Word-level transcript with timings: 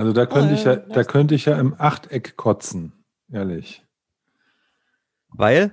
Also 0.00 0.14
da 0.14 0.24
könnte 0.24 0.54
ich 0.54 0.64
ja, 0.64 0.76
da 0.76 1.04
könnte 1.04 1.34
ich 1.34 1.44
ja 1.44 1.60
im 1.60 1.74
Achteck 1.76 2.38
kotzen, 2.38 2.94
ehrlich. 3.30 3.84
Weil? 5.28 5.72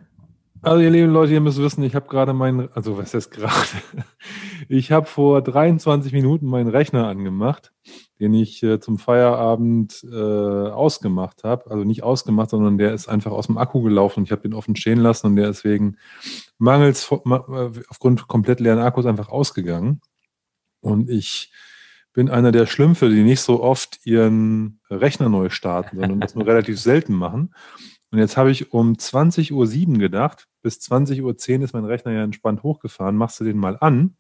Also 0.61 0.81
ihr 0.81 0.89
lieben 0.89 1.13
Leute, 1.13 1.31
ihr 1.31 1.39
müsst 1.39 1.59
wissen, 1.59 1.81
ich 1.81 1.95
habe 1.95 2.09
gerade 2.09 2.33
meinen, 2.33 2.67
also 2.73 2.97
was 2.97 3.13
ist 3.13 3.31
gerade? 3.31 3.53
Ich 4.69 4.91
habe 4.91 5.05
vor 5.05 5.41
23 5.41 6.11
Minuten 6.11 6.45
meinen 6.45 6.67
Rechner 6.67 7.07
angemacht, 7.07 7.71
den 8.19 8.33
ich 8.33 8.61
äh, 8.63 8.81
zum 8.81 8.97
Feierabend 8.97 10.05
äh, 10.11 10.13
ausgemacht 10.13 11.45
habe. 11.45 11.71
Also 11.71 11.85
nicht 11.85 12.03
ausgemacht, 12.03 12.49
sondern 12.49 12.77
der 12.77 12.93
ist 12.93 13.07
einfach 13.07 13.31
aus 13.31 13.47
dem 13.47 13.57
Akku 13.57 13.81
gelaufen 13.81 14.19
und 14.19 14.23
ich 14.25 14.33
habe 14.33 14.41
den 14.41 14.53
offen 14.53 14.75
stehen 14.75 14.99
lassen 14.99 15.27
und 15.27 15.35
der 15.37 15.47
ist 15.47 15.63
wegen 15.63 15.95
mangels 16.57 17.09
äh, 17.09 17.69
aufgrund 17.87 18.27
komplett 18.27 18.59
leeren 18.59 18.79
Akkus 18.79 19.05
einfach 19.05 19.29
ausgegangen. 19.29 20.01
Und 20.81 21.09
ich 21.09 21.53
bin 22.17 22.31
einer 22.31 22.51
der 22.51 22.65
Schlümpfe, 22.65 23.09
die 23.09 23.21
nicht 23.21 23.41
so 23.41 23.61
oft 23.61 23.99
ihren 24.03 24.79
Rechner 24.89 25.29
neu 25.29 25.49
starten, 25.49 25.99
sondern 25.99 26.19
das 26.19 26.33
nur 26.33 26.47
relativ 26.47 26.79
selten 26.79 27.13
machen. 27.13 27.53
Und 28.09 28.17
jetzt 28.17 28.37
habe 28.37 28.49
ich 28.49 28.73
um 28.73 28.93
20.07 28.93 29.87
Uhr 29.87 29.97
gedacht, 29.99 30.47
bis 30.63 30.79
20.10 30.79 31.21
Uhr 31.21 31.63
ist 31.63 31.73
mein 31.73 31.85
Rechner 31.85 32.13
ja 32.13 32.23
entspannt 32.23 32.63
hochgefahren, 32.63 33.15
machst 33.15 33.39
du 33.39 33.43
den 33.43 33.57
mal 33.57 33.77
an. 33.79 34.15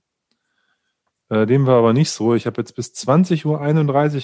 Äh, 1.29 1.47
dem 1.47 1.65
war 1.65 1.79
aber 1.79 1.93
nicht 1.93 2.11
so. 2.11 2.35
Ich 2.35 2.45
habe 2.45 2.61
jetzt 2.61 2.75
bis 2.75 2.93
20.31 2.93 3.45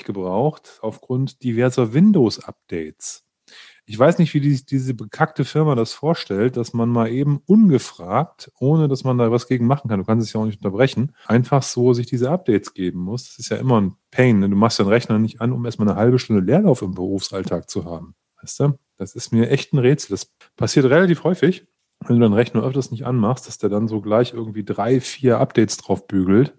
Uhr 0.02 0.06
gebraucht, 0.06 0.78
aufgrund 0.84 1.42
diverser 1.42 1.94
Windows-Updates. 1.94 3.26
Ich 3.86 4.00
weiß 4.00 4.18
nicht, 4.18 4.34
wie 4.34 4.40
die, 4.40 4.66
diese 4.66 4.94
bekackte 4.94 5.44
Firma 5.44 5.76
das 5.76 5.92
vorstellt, 5.92 6.56
dass 6.56 6.74
man 6.74 6.88
mal 6.88 7.10
eben 7.10 7.42
ungefragt, 7.46 8.50
ohne 8.60 8.88
dass 8.88 9.04
man 9.04 9.18
da 9.18 9.30
was 9.30 9.48
gegen 9.48 9.68
machen 9.68 9.90
kann, 9.90 10.00
du 10.00 10.06
kannst 10.06 10.26
es 10.26 10.32
ja 10.32 10.40
auch 10.40 10.46
nicht 10.46 10.64
unterbrechen, 10.64 11.14
einfach 11.28 11.64
so 11.64 11.94
sich 11.94 12.06
diese 12.06 12.32
Updates 12.32 12.74
geben 12.74 13.00
muss. 13.00 13.26
Das 13.26 13.40
ist 13.40 13.50
ja 13.50 13.58
immer 13.58 13.82
ein 13.82 13.96
Pain. 14.10 14.40
Ne? 14.40 14.50
Du 14.50 14.56
machst 14.56 14.80
deinen 14.80 14.88
Rechner 14.88 15.20
nicht 15.20 15.42
an, 15.42 15.52
um 15.52 15.66
erstmal 15.66 15.90
eine 15.90 15.98
halbe 15.98 16.18
Stunde 16.18 16.42
Leerlauf 16.42 16.82
im 16.82 16.94
Berufsalltag 16.94 17.70
zu 17.70 17.84
haben. 17.84 18.16
Weißt 18.42 18.62
du? 18.62 18.80
Das 18.98 19.16
ist 19.16 19.34
mir 19.34 19.50
echt 19.50 19.74
ein 19.74 19.80
Rätsel. 19.80 20.12
Das 20.12 20.32
passiert 20.56 20.86
relativ 20.86 21.26
häufig, 21.26 21.68
wenn 22.00 22.18
du 22.18 22.22
deinen 22.22 22.34
Rechner 22.34 22.64
öfters 22.64 22.92
nicht 22.92 23.06
anmachst, 23.06 23.48
dass 23.48 23.58
der 23.58 23.70
dann 23.70 23.90
so 23.90 24.00
gleich 24.00 24.34
irgendwie 24.34 24.64
drei, 24.64 25.02
vier 25.02 25.40
Updates 25.40 25.78
drauf 25.78 26.08
bügelt. 26.08 26.54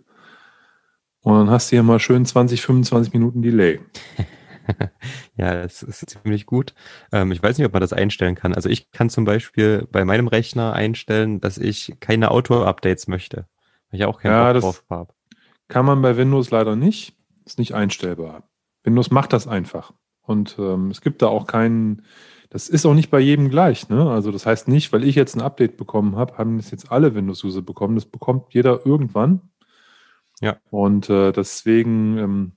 Und 1.20 1.32
dann 1.32 1.50
hast 1.50 1.70
du 1.72 1.76
hier 1.76 1.82
mal 1.82 2.00
schön 2.00 2.26
20, 2.26 2.60
25 2.60 3.14
Minuten 3.14 3.40
Delay. 3.40 3.80
ja, 5.36 5.62
das 5.62 5.82
ist 5.82 6.08
ziemlich 6.10 6.46
gut. 6.46 6.74
Ähm, 7.12 7.32
ich 7.32 7.42
weiß 7.42 7.58
nicht, 7.58 7.66
ob 7.66 7.72
man 7.72 7.80
das 7.80 7.92
einstellen 7.92 8.34
kann. 8.34 8.54
Also 8.54 8.68
ich 8.68 8.90
kann 8.90 9.10
zum 9.10 9.24
Beispiel 9.24 9.86
bei 9.90 10.04
meinem 10.04 10.28
Rechner 10.28 10.72
einstellen, 10.72 11.40
dass 11.40 11.58
ich 11.58 11.94
keine 12.00 12.30
Auto-Updates 12.30 13.08
möchte. 13.08 13.46
Weil 13.90 14.00
ich 14.00 14.06
auch 14.06 14.20
keinen 14.20 14.32
ja, 14.32 14.52
Bock 14.52 14.62
drauf 14.62 14.84
habe. 14.90 15.14
Kann 15.68 15.86
man 15.86 16.02
bei 16.02 16.16
Windows 16.16 16.50
leider 16.50 16.76
nicht. 16.76 17.16
Ist 17.44 17.58
nicht 17.58 17.74
einstellbar. 17.74 18.48
Windows 18.84 19.10
macht 19.10 19.32
das 19.32 19.46
einfach. 19.46 19.92
Und 20.22 20.56
ähm, 20.58 20.90
es 20.90 21.00
gibt 21.00 21.22
da 21.22 21.26
auch 21.26 21.46
keinen, 21.46 22.02
das 22.50 22.68
ist 22.68 22.86
auch 22.86 22.94
nicht 22.94 23.10
bei 23.10 23.20
jedem 23.20 23.50
gleich. 23.50 23.88
Ne? 23.88 24.10
Also 24.10 24.32
das 24.32 24.46
heißt 24.46 24.68
nicht, 24.68 24.92
weil 24.92 25.04
ich 25.04 25.14
jetzt 25.14 25.34
ein 25.34 25.42
Update 25.42 25.76
bekommen 25.76 26.16
habe, 26.16 26.38
haben 26.38 26.56
das 26.56 26.70
jetzt 26.70 26.90
alle 26.90 27.14
Windows-User 27.14 27.62
bekommen. 27.62 27.94
Das 27.94 28.06
bekommt 28.06 28.54
jeder 28.54 28.86
irgendwann. 28.86 29.40
Ja. 30.40 30.56
Und 30.70 31.10
äh, 31.10 31.32
deswegen 31.32 32.18
ähm, 32.18 32.52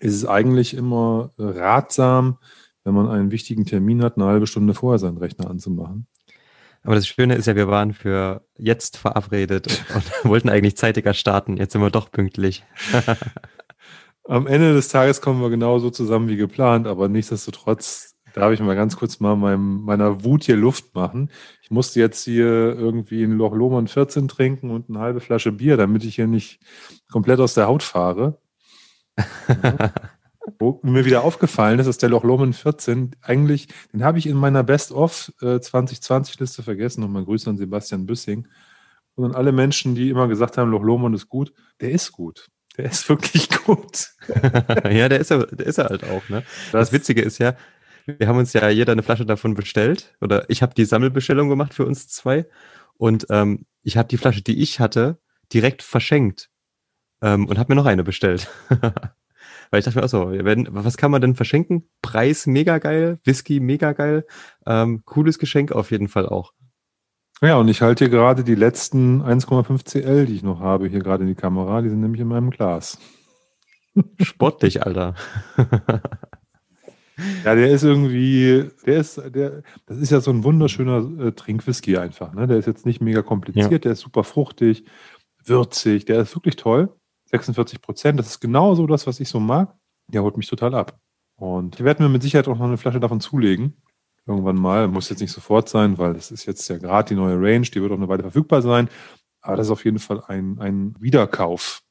ist 0.00 0.14
es 0.14 0.24
eigentlich 0.26 0.74
immer 0.74 1.32
ratsam, 1.38 2.38
wenn 2.84 2.94
man 2.94 3.08
einen 3.08 3.30
wichtigen 3.30 3.64
Termin 3.64 4.02
hat, 4.02 4.16
eine 4.16 4.26
halbe 4.26 4.46
Stunde 4.46 4.74
vorher 4.74 4.98
seinen 4.98 5.18
Rechner 5.18 5.50
anzumachen. 5.50 6.06
Aber 6.82 6.94
das 6.94 7.06
Schöne 7.06 7.34
ist 7.34 7.46
ja, 7.46 7.56
wir 7.56 7.68
waren 7.68 7.92
für 7.92 8.46
jetzt 8.56 8.96
verabredet 8.96 9.84
und 9.94 10.04
wollten 10.30 10.48
eigentlich 10.48 10.76
zeitiger 10.76 11.12
starten. 11.14 11.56
Jetzt 11.56 11.72
sind 11.72 11.82
wir 11.82 11.90
doch 11.90 12.10
pünktlich. 12.10 12.64
Am 14.24 14.46
Ende 14.46 14.74
des 14.74 14.88
Tages 14.88 15.20
kommen 15.20 15.40
wir 15.40 15.50
genauso 15.50 15.90
zusammen 15.90 16.28
wie 16.28 16.36
geplant, 16.36 16.86
aber 16.86 17.08
nichtsdestotrotz 17.08 18.14
darf 18.34 18.52
ich 18.52 18.60
mal 18.60 18.76
ganz 18.76 18.96
kurz 18.96 19.20
mal 19.20 19.36
meinem, 19.36 19.82
meiner 19.82 20.22
Wut 20.22 20.44
hier 20.44 20.56
Luft 20.56 20.94
machen. 20.94 21.30
Ich 21.62 21.70
musste 21.70 22.00
jetzt 22.00 22.24
hier 22.24 22.46
irgendwie 22.46 23.24
ein 23.24 23.32
Loch 23.32 23.54
Lohmann 23.54 23.88
14 23.88 24.28
trinken 24.28 24.70
und 24.70 24.88
eine 24.88 25.00
halbe 25.00 25.20
Flasche 25.20 25.52
Bier, 25.52 25.76
damit 25.76 26.04
ich 26.04 26.14
hier 26.14 26.26
nicht 26.26 26.60
komplett 27.10 27.40
aus 27.40 27.54
der 27.54 27.66
Haut 27.66 27.82
fahre. 27.82 28.38
Ja. 29.62 29.92
Wo 30.58 30.80
mir 30.82 31.04
wieder 31.04 31.24
aufgefallen 31.24 31.78
ist, 31.78 31.86
dass 31.86 31.98
der 31.98 32.08
Loch 32.08 32.24
Lomond 32.24 32.56
14 32.56 33.16
eigentlich, 33.20 33.68
den 33.92 34.02
habe 34.02 34.18
ich 34.18 34.26
in 34.26 34.36
meiner 34.36 34.62
Best-of 34.62 35.32
äh, 35.42 35.56
2020-Liste 35.56 36.62
vergessen. 36.62 37.02
Nochmal 37.02 37.24
Grüße 37.24 37.50
an 37.50 37.58
Sebastian 37.58 38.06
Büssing. 38.06 38.48
Und 39.14 39.26
an 39.26 39.34
alle 39.34 39.52
Menschen, 39.52 39.94
die 39.94 40.08
immer 40.08 40.26
gesagt 40.26 40.56
haben, 40.56 40.70
Loch 40.70 40.82
Lomond 40.82 41.14
ist 41.14 41.28
gut, 41.28 41.52
der 41.80 41.90
ist 41.90 42.12
gut. 42.12 42.48
Der 42.78 42.86
ist 42.86 43.08
wirklich 43.08 43.50
gut. 43.50 44.10
ja, 44.84 45.08
der 45.08 45.18
ist 45.18 45.30
er, 45.30 45.46
der 45.46 45.66
ist 45.66 45.78
er 45.78 45.86
halt 45.86 46.04
auch, 46.04 46.28
ne? 46.28 46.44
Das, 46.72 46.88
das 46.88 46.92
Witzige 46.92 47.22
ist 47.22 47.38
ja, 47.38 47.56
wir 48.06 48.28
haben 48.28 48.38
uns 48.38 48.52
ja 48.52 48.68
jeder 48.68 48.92
eine 48.92 49.02
Flasche 49.02 49.26
davon 49.26 49.54
bestellt. 49.54 50.14
Oder 50.20 50.48
ich 50.48 50.62
habe 50.62 50.74
die 50.74 50.84
Sammelbestellung 50.84 51.48
gemacht 51.48 51.74
für 51.74 51.84
uns 51.84 52.08
zwei. 52.08 52.46
Und 52.96 53.26
ähm, 53.30 53.66
ich 53.82 53.96
habe 53.96 54.08
die 54.08 54.16
Flasche, 54.16 54.42
die 54.42 54.62
ich 54.62 54.80
hatte, 54.80 55.18
direkt 55.52 55.82
verschenkt. 55.82 56.50
Ähm, 57.20 57.46
und 57.46 57.58
habe 57.58 57.72
mir 57.72 57.76
noch 57.76 57.86
eine 57.86 58.04
bestellt. 58.04 58.48
Weil 59.70 59.80
ich 59.80 59.84
dachte 59.84 59.98
mir 59.98 60.04
auch 60.04 60.08
so, 60.08 60.30
wenn, 60.30 60.66
was 60.70 60.96
kann 60.96 61.10
man 61.10 61.20
denn 61.20 61.34
verschenken? 61.34 61.88
Preis 62.00 62.46
mega 62.46 62.78
geil, 62.78 63.18
Whisky 63.24 63.60
mega 63.60 63.92
geil, 63.92 64.24
ähm, 64.66 65.02
cooles 65.04 65.38
Geschenk 65.38 65.72
auf 65.72 65.90
jeden 65.90 66.08
Fall 66.08 66.26
auch. 66.26 66.52
Ja, 67.40 67.56
und 67.56 67.68
ich 67.68 67.82
halte 67.82 68.04
hier 68.04 68.10
gerade 68.10 68.42
die 68.42 68.56
letzten 68.56 69.22
1,5 69.22 69.84
CL, 69.84 70.26
die 70.26 70.34
ich 70.34 70.42
noch 70.42 70.60
habe, 70.60 70.88
hier 70.88 70.98
gerade 71.00 71.22
in 71.22 71.28
die 71.28 71.36
Kamera. 71.36 71.82
Die 71.82 71.88
sind 71.88 72.00
nämlich 72.00 72.20
in 72.20 72.26
meinem 72.28 72.50
Glas. 72.50 72.98
Sportlich, 74.20 74.84
Alter. 74.84 75.14
ja, 77.44 77.54
der 77.54 77.70
ist 77.70 77.84
irgendwie, 77.84 78.70
der 78.86 78.96
ist, 78.96 79.22
der, 79.32 79.62
das 79.86 79.98
ist 79.98 80.10
ja 80.10 80.20
so 80.20 80.32
ein 80.32 80.42
wunderschöner 80.42 81.26
äh, 81.26 81.32
Trinkwhisky 81.32 81.96
einfach. 81.96 82.32
Ne? 82.32 82.48
Der 82.48 82.56
ist 82.58 82.66
jetzt 82.66 82.86
nicht 82.86 83.00
mega 83.00 83.22
kompliziert, 83.22 83.70
ja. 83.70 83.78
der 83.78 83.92
ist 83.92 84.00
super 84.00 84.24
fruchtig, 84.24 84.84
würzig, 85.44 86.06
der 86.06 86.20
ist 86.22 86.34
wirklich 86.34 86.56
toll. 86.56 86.92
46 87.30 87.80
Prozent, 87.80 88.18
das 88.18 88.28
ist 88.28 88.40
genau 88.40 88.74
so 88.74 88.86
das, 88.86 89.06
was 89.06 89.20
ich 89.20 89.28
so 89.28 89.40
mag. 89.40 89.74
Der 90.08 90.22
holt 90.22 90.36
mich 90.36 90.48
total 90.48 90.74
ab. 90.74 90.98
Und 91.36 91.76
ich 91.76 91.84
werde 91.84 92.02
mir 92.02 92.08
mit 92.08 92.22
Sicherheit 92.22 92.48
auch 92.48 92.58
noch 92.58 92.66
eine 92.66 92.78
Flasche 92.78 93.00
davon 93.00 93.20
zulegen 93.20 93.74
irgendwann 94.28 94.56
mal. 94.56 94.86
Muss 94.88 95.08
jetzt 95.08 95.20
nicht 95.20 95.32
sofort 95.32 95.68
sein, 95.68 95.98
weil 95.98 96.14
das 96.14 96.30
ist 96.30 96.46
jetzt 96.46 96.68
ja 96.68 96.78
gerade 96.78 97.08
die 97.08 97.14
neue 97.14 97.36
Range, 97.36 97.62
die 97.62 97.80
wird 97.80 97.90
auch 97.90 97.96
eine 97.96 98.08
Weile 98.08 98.22
verfügbar 98.22 98.62
sein. 98.62 98.88
Aber 99.40 99.56
das 99.56 99.68
ist 99.68 99.70
auf 99.72 99.84
jeden 99.84 99.98
Fall 99.98 100.22
ein, 100.26 100.58
ein 100.60 100.94
Wiederkauf. 101.00 101.82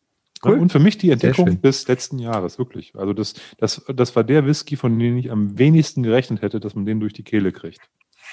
Cool. 0.45 0.59
Und 0.59 0.71
für 0.71 0.79
mich 0.79 0.99
die 0.99 1.09
Entdeckung 1.09 1.61
des 1.61 1.87
letzten 1.87 2.19
Jahres, 2.19 2.59
wirklich. 2.59 2.93
Also 2.95 3.13
das, 3.13 3.33
das, 3.57 3.83
das 3.87 4.15
war 4.15 4.23
der 4.23 4.45
Whisky, 4.45 4.75
von 4.75 4.97
dem 4.99 5.17
ich 5.17 5.31
am 5.31 5.57
wenigsten 5.57 6.03
gerechnet 6.03 6.43
hätte, 6.43 6.59
dass 6.59 6.75
man 6.75 6.85
den 6.85 6.99
durch 6.99 7.13
die 7.13 7.23
Kehle 7.23 7.51
kriegt. 7.51 7.81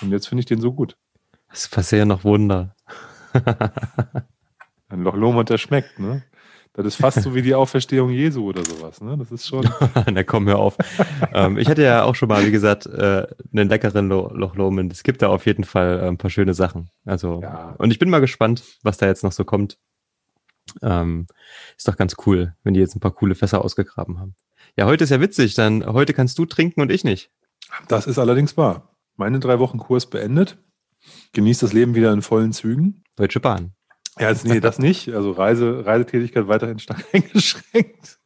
Und 0.03 0.11
jetzt 0.11 0.29
finde 0.29 0.41
ich 0.41 0.47
den 0.47 0.61
so 0.61 0.73
gut. 0.73 0.99
Das 1.49 1.69
passiert 1.69 2.07
noch 2.07 2.25
Wunder. 2.25 2.77
Ein 4.89 5.03
Loch 5.03 5.17
Lomond, 5.17 5.49
der 5.49 5.59
schmeckt, 5.59 5.99
ne? 5.99 6.23
Das 6.77 6.87
ist 6.87 6.97
fast 6.97 7.23
so 7.23 7.37
wie 7.37 7.43
die 7.43 7.55
Auferstehung 7.55 8.11
Jesu 8.11 8.49
oder 8.49 8.65
sowas, 8.65 9.01
ne? 9.01 9.17
Das 9.17 9.31
ist 9.31 9.47
schon. 9.47 9.69
Na 10.13 10.25
komm, 10.25 10.49
hör 10.49 10.59
auf. 10.59 10.77
ähm, 11.33 11.57
ich 11.57 11.69
hatte 11.69 11.85
ja 11.85 12.03
auch 12.03 12.17
schon 12.17 12.29
mal, 12.29 12.45
wie 12.45 12.51
gesagt, 12.51 12.87
äh, 12.87 13.29
einen 13.53 13.69
leckeren 13.69 14.09
Lo 14.09 14.33
Loch 14.35 14.57
Lomond. 14.57 14.93
Es 14.93 15.05
gibt 15.05 15.23
da 15.23 15.29
auf 15.29 15.47
jeden 15.47 15.63
Fall 15.63 16.01
äh, 16.01 16.09
ein 16.09 16.19
paar 16.19 16.31
schöne 16.31 16.53
Sachen. 16.53 16.91
Also, 17.05 17.41
ja. 17.43 17.77
und 17.79 17.93
ich 17.93 18.01
bin 18.01 18.11
mal 18.11 18.21
gespannt, 18.21 18.65
was 18.83 18.99
da 18.99 19.07
jetzt 19.07 19.23
noch 19.23 19.31
so 19.31 19.45
kommt. 19.45 19.79
Ähm, 20.83 21.29
ist 21.77 21.87
doch 21.87 21.97
ganz 21.97 22.17
cool, 22.27 22.55
wenn 22.65 22.75
die 22.75 22.81
jetzt 22.81 22.97
ein 22.97 23.01
paar 23.01 23.15
coole 23.15 23.37
Fässer 23.37 23.65
ausgegraben 23.65 24.19
haben. 24.19 24.35
Ja, 24.77 24.87
heute 24.87 25.05
ist 25.05 25.11
ja 25.11 25.21
witzig, 25.21 25.55
dann 25.55 25.87
heute 25.87 26.13
kannst 26.13 26.39
du 26.39 26.45
trinken 26.45 26.81
und 26.81 26.91
ich 26.91 27.05
nicht. 27.05 27.31
Das 27.87 28.09
ist 28.09 28.19
allerdings 28.19 28.57
wahr. 28.57 28.97
Meine 29.15 29.39
drei 29.39 29.61
Wochen 29.61 29.79
Kurs 29.79 30.07
beendet. 30.11 30.59
Genießt 31.35 31.63
das 31.63 31.73
Leben 31.73 31.95
wieder 31.95 32.13
in 32.13 32.23
vollen 32.23 32.53
Zügen. 32.53 33.05
Deutsche 33.15 33.39
Bahn. 33.39 33.75
Ja, 34.19 34.31
jetzt, 34.31 34.45
nee, 34.47 34.61
das 34.61 34.79
nicht. 34.79 35.13
Also 35.13 35.33
Reise, 35.33 35.85
Reisetätigkeit 35.85 36.49
weiterhin 36.49 36.79
stark 36.79 37.05
eingeschränkt. 37.13 38.19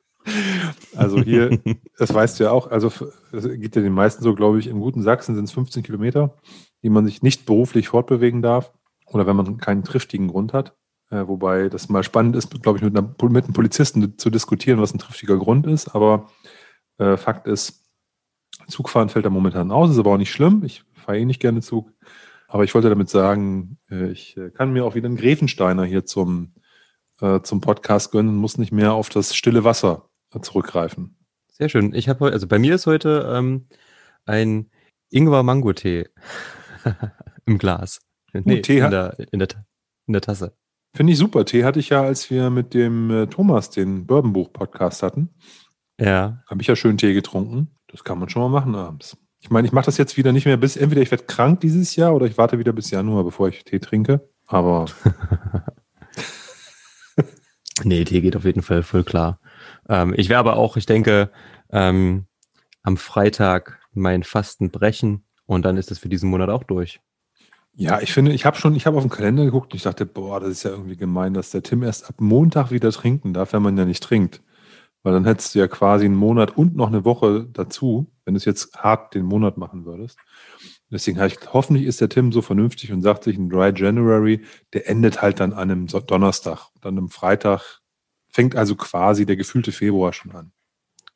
Also 0.95 1.23
hier, 1.23 1.59
das 1.97 2.13
weißt 2.13 2.39
du 2.39 2.45
ja 2.45 2.51
auch, 2.51 2.71
also 2.71 2.93
es 3.33 3.45
geht 3.45 3.77
ja 3.77 3.83
den 3.83 3.95
meisten 3.95 4.23
so, 4.23 4.35
glaube 4.35 4.59
ich, 4.59 4.67
im 4.67 4.81
guten 4.81 5.03
Sachsen 5.03 5.35
sind 5.35 5.45
es 5.45 5.53
15 5.53 5.83
Kilometer, 5.83 6.35
die 6.83 6.91
man 6.91 7.07
sich 7.07 7.23
nicht 7.23 7.47
beruflich 7.47 7.89
fortbewegen 7.89 8.43
darf 8.43 8.73
oder 9.07 9.27
wenn 9.27 9.37
man 9.37 9.57
keinen 9.57 9.85
triftigen 9.85 10.29
Grund 10.29 10.53
hat. 10.53 10.77
Äh, 11.11 11.27
wobei 11.27 11.69
das 11.71 11.89
mal 11.89 12.03
spannend 12.03 12.37
ist, 12.37 12.51
glaube 12.63 12.79
ich, 12.79 12.85
mit, 12.85 12.97
einer, 12.97 13.09
mit 13.31 13.45
einem 13.45 13.55
Polizisten 13.55 14.19
zu 14.19 14.29
diskutieren, 14.29 14.81
was 14.81 14.93
ein 14.93 14.99
triftiger 14.99 15.39
Grund 15.39 15.67
ist. 15.67 15.95
Aber 15.95 16.31
äh, 16.99 17.17
Fakt 17.17 17.47
ist, 17.47 17.87
Zugfahren 18.67 19.09
fällt 19.09 19.25
da 19.25 19.31
momentan 19.31 19.71
aus, 19.71 19.91
ist 19.91 19.99
aber 19.99 20.13
auch 20.13 20.19
nicht 20.19 20.33
schlimm. 20.33 20.63
Ich 20.65 20.85
fahre 20.95 21.19
eh 21.19 21.25
nicht 21.25 21.41
gerne 21.41 21.63
Zug. 21.63 21.91
Aber 22.49 22.65
ich 22.65 22.75
wollte 22.75 22.89
damit 22.89 23.11
sagen, 23.11 23.79
äh, 23.91 24.11
ich 24.11 24.37
äh, 24.37 24.51
kann 24.51 24.73
mir 24.73 24.85
auch 24.85 24.95
wieder 24.95 25.07
einen 25.07 25.17
Grevensteiner 25.17 25.85
hier 25.85 26.05
zum, 26.07 26.55
äh, 27.21 27.41
zum 27.43 27.61
Podcast 27.61 28.11
gönnen 28.11 28.31
und 28.31 28.37
muss 28.37 28.59
nicht 28.59 28.73
mehr 28.73 28.95
auf 28.95 29.11
das 29.11 29.37
stille 29.37 29.65
Wasser 29.65 30.09
zurückgreifen. 30.41 31.17
Sehr 31.53 31.69
schön. 31.69 31.95
Ich 31.95 32.09
habe 32.09 32.33
also 32.33 32.47
bei 32.47 32.59
mir 32.59 32.75
ist 32.75 32.87
heute 32.87 33.31
ähm, 33.35 33.69
ein 34.25 34.71
Ingwer-Mango-Tee 35.11 36.09
im 37.47 37.59
Glas. 37.59 38.01
Nee, 38.33 38.63
Tee 38.63 38.79
in, 38.79 38.91
der, 38.91 39.19
in, 39.31 39.39
der, 39.39 39.49
in 40.07 40.13
der 40.13 40.23
Tasse. 40.23 40.57
Finde 40.95 41.13
ich 41.13 41.19
super. 41.19 41.45
Tee 41.45 41.65
hatte 41.65 41.81
ich 41.81 41.91
ja, 41.91 42.03
als 42.03 42.31
wir 42.31 42.51
mit 42.51 42.75
dem 42.75 43.11
äh, 43.11 43.27
Thomas 43.27 43.71
den 43.71 44.07
Bourbonbuch-Podcast 44.07 45.03
hatten. 45.03 45.35
Ja. 46.01 46.43
Habe 46.47 46.63
ich 46.63 46.69
ja 46.69 46.77
schön 46.77 46.97
Tee 46.97 47.13
getrunken. 47.13 47.75
Das 47.89 48.05
kann 48.05 48.19
man 48.19 48.29
schon 48.29 48.43
mal 48.43 48.49
machen 48.49 48.75
abends. 48.75 49.17
Ich 49.41 49.51
meine, 49.51 49.67
ich 49.67 49.73
mache 49.73 49.87
das 49.87 49.99
jetzt 49.99 50.17
wieder 50.17 50.33
nicht 50.33 50.47
mehr 50.47 50.57
bis, 50.57 50.77
entweder 50.77 51.01
ich 51.01 51.11
werde 51.11 51.25
krank 51.25 51.61
dieses 51.61 51.95
Jahr 51.97 52.15
oder 52.15 52.27
ich 52.27 52.39
warte 52.39 52.59
wieder 52.59 52.73
bis 52.73 52.91
Januar, 52.91 53.25
bevor 53.25 53.49
ich 53.49 53.65
Tee 53.65 53.79
trinke. 53.79 54.29
Aber. 54.47 54.87
nee, 57.85 58.05
Tee 58.05 58.21
geht 58.21 58.37
auf 58.37 58.45
jeden 58.45 58.63
Fall 58.63 58.83
voll 58.83 59.05
klar. 59.05 59.41
Ähm, 59.89 60.15
ich 60.17 60.29
werde 60.29 60.41
aber 60.41 60.57
auch, 60.57 60.77
ich 60.77 60.87
denke, 60.87 61.31
ähm, 61.71 62.27
am 62.83 62.97
Freitag 62.97 63.81
mein 63.93 64.23
Fasten 64.23 64.71
brechen 64.71 65.25
und 65.47 65.65
dann 65.65 65.77
ist 65.77 65.91
es 65.91 65.99
für 65.99 66.09
diesen 66.09 66.31
Monat 66.31 66.49
auch 66.49 66.65
durch. 66.65 67.01
Ja, 67.75 68.01
ich 68.01 68.13
finde, 68.13 68.33
ich 68.33 68.45
habe 68.45 68.57
schon, 68.57 68.75
ich 68.75 68.87
habe 68.87 68.97
auf 68.97 69.05
den 69.05 69.11
Kalender 69.11 69.45
geguckt 69.45 69.73
und 69.73 69.77
ich 69.77 69.85
dachte, 69.85 70.05
boah, 70.05 70.41
das 70.41 70.51
ist 70.51 70.63
ja 70.65 70.71
irgendwie 70.71 70.97
gemein, 70.97 71.33
dass 71.33 71.51
der 71.51 71.63
Tim 71.63 71.85
erst 71.85 72.09
ab 72.09 72.17
Montag 72.21 72.73
wieder 72.73 72.91
trinken 72.91 73.33
darf, 73.33 73.53
wenn 73.53 73.63
man 73.63 73.79
ja 73.79 73.85
nicht 73.85 74.03
trinkt. 74.03 74.43
Weil 75.05 75.13
dann 75.13 75.25
hättest 75.25 75.55
du 75.55 75.61
ja 75.61 75.69
quasi 75.69 76.07
einen 76.07 76.17
Monat 76.17 76.57
und 76.57 76.75
noch 76.75 76.89
eine 76.89 77.05
Woche 77.05 77.47
dazu, 77.53 78.11
wenn 78.29 78.35
du 78.35 78.39
es 78.39 78.45
jetzt 78.45 78.77
hart 78.77 79.15
den 79.15 79.25
Monat 79.25 79.57
machen 79.57 79.87
würdest. 79.87 80.19
Deswegen 80.91 81.17
habe 81.17 81.29
ich, 81.29 81.39
hoffentlich 81.51 81.87
ist 81.87 82.03
der 82.03 82.11
Tim 82.11 82.31
so 82.31 82.43
vernünftig 82.43 82.93
und 82.93 83.01
sagt 83.01 83.25
sich, 83.25 83.39
ein 83.39 83.49
Dry 83.49 83.73
January, 83.75 84.45
der 84.75 84.87
endet 84.87 85.23
halt 85.23 85.41
dann 85.41 85.55
an 85.55 85.71
einem 85.71 85.87
Donnerstag. 85.87 86.69
Dann 86.83 86.99
am 86.99 87.09
Freitag 87.09 87.81
fängt 88.29 88.55
also 88.55 88.77
quasi 88.77 89.25
der 89.25 89.37
gefühlte 89.37 89.73
Februar 89.73 90.13
schon 90.13 90.33
an. 90.33 90.53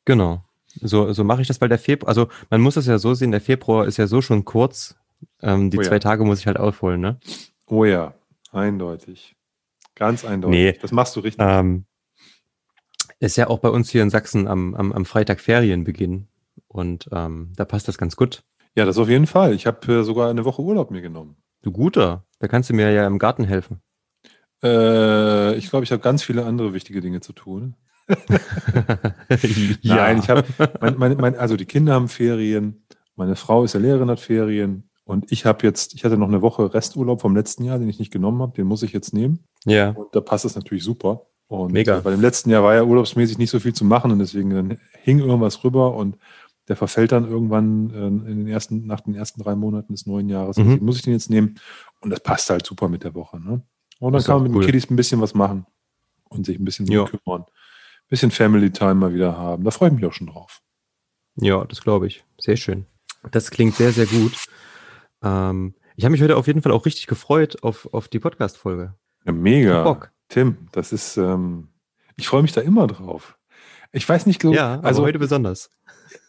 Genau. 0.05 0.43
So, 0.81 1.13
so 1.13 1.23
mache 1.23 1.43
ich 1.43 1.47
das, 1.47 1.61
weil 1.61 1.69
der 1.69 1.77
Februar, 1.77 2.09
also 2.09 2.29
man 2.49 2.61
muss 2.61 2.77
es 2.77 2.87
ja 2.87 2.97
so 2.97 3.13
sehen, 3.13 3.29
der 3.29 3.41
Februar 3.41 3.85
ist 3.85 3.97
ja 3.97 4.07
so 4.07 4.23
schon 4.23 4.43
kurz. 4.43 4.95
Ähm, 5.43 5.69
die 5.69 5.77
oh 5.77 5.81
ja. 5.81 5.89
zwei 5.89 5.99
Tage 5.99 6.25
muss 6.25 6.39
ich 6.39 6.47
halt 6.47 6.57
aufholen, 6.57 6.99
ne? 6.99 7.19
Oh 7.67 7.85
ja, 7.85 8.15
eindeutig. 8.51 9.35
Ganz 9.93 10.25
eindeutig. 10.25 10.59
Nee, 10.59 10.79
das 10.81 10.91
machst 10.91 11.15
du 11.15 11.19
richtig. 11.19 11.45
Ähm, 11.47 11.85
ist 13.19 13.37
ja 13.37 13.51
auch 13.51 13.59
bei 13.59 13.69
uns 13.69 13.91
hier 13.91 14.01
in 14.01 14.09
Sachsen 14.09 14.47
am, 14.47 14.73
am, 14.73 14.91
am 14.91 15.05
Freitag 15.05 15.41
Ferienbeginn. 15.41 16.27
Und 16.67 17.09
ähm, 17.11 17.53
da 17.55 17.65
passt 17.65 17.87
das 17.87 17.97
ganz 17.97 18.15
gut. 18.15 18.43
Ja, 18.75 18.85
das 18.85 18.97
auf 18.97 19.09
jeden 19.09 19.27
Fall. 19.27 19.53
Ich 19.53 19.67
habe 19.67 19.99
äh, 19.99 20.03
sogar 20.03 20.29
eine 20.29 20.45
Woche 20.45 20.61
Urlaub 20.61 20.91
mir 20.91 21.01
genommen. 21.01 21.37
Du 21.61 21.71
guter, 21.71 22.25
da 22.39 22.47
kannst 22.47 22.69
du 22.69 22.73
mir 22.73 22.91
ja 22.91 23.07
im 23.07 23.19
Garten 23.19 23.45
helfen. 23.45 23.81
Äh, 24.63 25.55
ich 25.55 25.69
glaube, 25.69 25.83
ich 25.83 25.91
habe 25.91 26.01
ganz 26.01 26.23
viele 26.23 26.45
andere 26.45 26.73
wichtige 26.73 27.01
Dinge 27.01 27.21
zu 27.21 27.33
tun. 27.33 27.75
ja. 29.81 29.95
Nein, 29.95 30.19
ich 30.19 30.29
habe, 30.29 30.43
mein, 30.81 30.97
mein, 30.97 31.17
mein, 31.17 31.35
also 31.37 31.55
die 31.55 31.65
Kinder 31.65 31.93
haben 31.93 32.09
Ferien, 32.09 32.85
meine 33.15 33.35
Frau 33.35 33.63
ist 33.63 33.73
ja 33.73 33.79
Lehrerin, 33.79 34.09
hat 34.09 34.19
Ferien 34.19 34.89
und 35.05 35.31
ich 35.31 35.45
habe 35.45 35.65
jetzt, 35.65 35.93
ich 35.93 36.03
hatte 36.03 36.17
noch 36.17 36.27
eine 36.27 36.41
Woche 36.41 36.73
Resturlaub 36.73 37.21
vom 37.21 37.35
letzten 37.35 37.63
Jahr, 37.63 37.79
den 37.79 37.89
ich 37.89 37.99
nicht 37.99 38.11
genommen 38.11 38.41
habe, 38.41 38.53
den 38.53 38.67
muss 38.67 38.83
ich 38.83 38.93
jetzt 38.93 39.13
nehmen. 39.13 39.45
Ja. 39.65 39.89
Und 39.91 40.15
da 40.15 40.21
passt 40.21 40.45
es 40.45 40.55
natürlich 40.55 40.83
super. 40.83 41.27
Und 41.47 41.73
Mega. 41.73 41.99
bei 41.99 42.11
dem 42.11 42.21
letzten 42.21 42.49
Jahr 42.49 42.63
war 42.63 42.73
ja 42.73 42.83
urlaubsmäßig 42.83 43.37
nicht 43.37 43.51
so 43.51 43.59
viel 43.59 43.73
zu 43.73 43.85
machen 43.85 44.11
und 44.11 44.19
deswegen 44.19 44.49
dann 44.49 44.77
hing 45.01 45.19
irgendwas 45.19 45.63
rüber 45.63 45.93
und 45.93 46.17
der 46.67 46.75
verfällt 46.75 47.11
dann 47.11 47.27
irgendwann 47.27 47.89
äh, 47.89 48.07
in 48.07 48.37
den 48.37 48.47
ersten, 48.47 48.85
nach 48.85 49.01
den 49.01 49.15
ersten 49.15 49.41
drei 49.41 49.55
Monaten 49.55 49.93
des 49.93 50.05
neuen 50.05 50.29
Jahres. 50.29 50.57
Mhm. 50.57 50.79
muss 50.81 50.97
ich 50.97 51.01
den 51.01 51.13
jetzt 51.13 51.29
nehmen. 51.29 51.55
Und 52.01 52.09
das 52.09 52.21
passt 52.21 52.49
halt 52.49 52.65
super 52.65 52.89
mit 52.89 53.03
der 53.03 53.13
Woche. 53.15 53.39
Ne? 53.39 53.61
Und 53.99 54.13
dann 54.13 54.23
kann 54.23 54.35
man 54.35 54.43
mit 54.43 54.53
cool. 54.53 54.61
den 54.61 54.65
Kiddies 54.67 54.89
ein 54.89 54.95
bisschen 54.95 55.21
was 55.21 55.33
machen 55.33 55.65
und 56.29 56.45
sich 56.45 56.59
ein 56.59 56.65
bisschen 56.65 56.87
ja. 56.87 57.05
kümmern. 57.05 57.41
Ein 57.43 58.09
bisschen 58.09 58.31
Family 58.31 58.71
Time 58.71 58.95
mal 58.95 59.13
wieder 59.13 59.37
haben. 59.37 59.63
Da 59.63 59.71
freue 59.71 59.89
ich 59.89 59.95
mich 59.95 60.05
auch 60.05 60.13
schon 60.13 60.27
drauf. 60.27 60.61
Ja, 61.35 61.65
das 61.65 61.81
glaube 61.81 62.07
ich. 62.07 62.23
Sehr 62.39 62.57
schön. 62.57 62.85
Das 63.31 63.51
klingt 63.51 63.75
sehr, 63.75 63.91
sehr 63.91 64.05
gut. 64.05 64.33
Ähm, 65.21 65.73
ich 65.95 66.05
habe 66.05 66.11
mich 66.11 66.21
heute 66.21 66.37
auf 66.37 66.47
jeden 66.47 66.61
Fall 66.61 66.71
auch 66.71 66.85
richtig 66.85 67.07
gefreut 67.07 67.63
auf, 67.63 67.89
auf 67.93 68.07
die 68.07 68.19
Podcast-Folge. 68.19 68.93
Ja, 69.25 69.31
mega. 69.31 69.83
Bock. 69.83 70.11
Tim, 70.29 70.67
das 70.71 70.91
ist, 70.91 71.17
ähm, 71.17 71.69
ich 72.15 72.27
freue 72.27 72.41
mich 72.41 72.53
da 72.53 72.61
immer 72.61 72.87
drauf. 72.87 73.37
Ich 73.91 74.07
weiß 74.07 74.25
nicht, 74.25 74.39
glaub, 74.39 74.55
ja, 74.55 74.79
also 74.81 75.03
heute 75.03 75.19
besonders. 75.19 75.69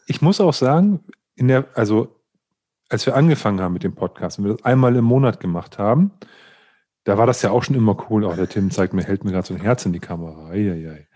Ich 0.07 0.23
muss 0.23 0.41
auch 0.41 0.55
sagen, 0.55 1.01
in 1.35 1.49
der, 1.49 1.67
also 1.75 2.21
als 2.89 3.07
wir 3.07 3.17
angefangen 3.17 3.61
haben 3.61 3.73
mit 3.73 3.83
dem 3.83 3.95
Podcast 3.95 4.39
und 4.39 4.45
wir 4.45 4.55
das 4.55 4.65
einmal 4.65 4.95
im 4.97 5.05
Monat 5.05 5.41
gemacht 5.41 5.79
haben, 5.79 6.13
da 7.05 7.19
war 7.19 7.27
das 7.27 7.43
ja 7.43 7.51
auch 7.51 7.63
schon 7.63 7.77
immer 7.77 7.97
cool. 8.09 8.25
Auch 8.25 8.37
der 8.37 8.49
Tim 8.49 8.71
zeigt 8.71 8.95
mir, 8.95 9.03
hält 9.03 9.25
mir 9.25 9.33
gerade 9.33 9.47
so 9.47 9.55
ein 9.55 9.61
Herz 9.61 9.85
in 9.85 9.93
die 9.93 10.01
Kamera. 10.01 10.49
Eieiei. 10.51 11.07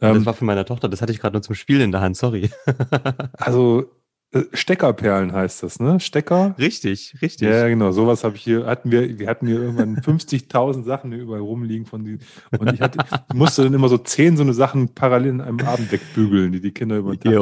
Ähm, 0.00 0.14
das 0.14 0.26
war 0.26 0.34
für 0.34 0.44
meine 0.44 0.64
Tochter, 0.64 0.88
das 0.88 1.00
hatte 1.00 1.12
ich 1.12 1.20
gerade 1.20 1.34
nur 1.34 1.42
zum 1.42 1.54
Spielen 1.54 1.80
in 1.82 1.92
der 1.92 2.00
Hand, 2.00 2.16
sorry. 2.16 2.50
also 3.38 3.90
äh, 4.32 4.42
Steckerperlen 4.52 5.32
heißt 5.32 5.62
das, 5.62 5.80
ne? 5.80 6.00
Stecker? 6.00 6.54
Richtig, 6.58 7.16
richtig. 7.22 7.48
Ja, 7.48 7.68
genau. 7.68 7.92
Sowas 7.92 8.24
habe 8.24 8.36
ich 8.36 8.42
hier, 8.42 8.66
hatten 8.66 8.90
wir, 8.90 9.18
wir 9.18 9.28
hatten 9.28 9.46
hier 9.46 9.60
irgendwann 9.60 9.96
50.000 10.00 10.84
Sachen 10.84 11.12
überall 11.12 11.40
rumliegen 11.40 11.86
von 11.86 12.04
die, 12.04 12.18
und 12.58 12.72
ich 12.72 12.80
hatte, 12.80 12.98
musste 13.34 13.64
dann 13.64 13.74
immer 13.74 13.88
so 13.88 13.98
zehn 13.98 14.36
so 14.36 14.42
eine 14.42 14.52
Sachen 14.52 14.94
parallel 14.94 15.30
in 15.30 15.40
einem 15.40 15.60
Abend 15.60 15.90
wegbügeln, 15.90 16.52
die 16.52 16.60
die 16.60 16.72
Kinder 16.72 16.96
über 16.98 17.16
den 17.16 17.20
Tag 17.20 17.32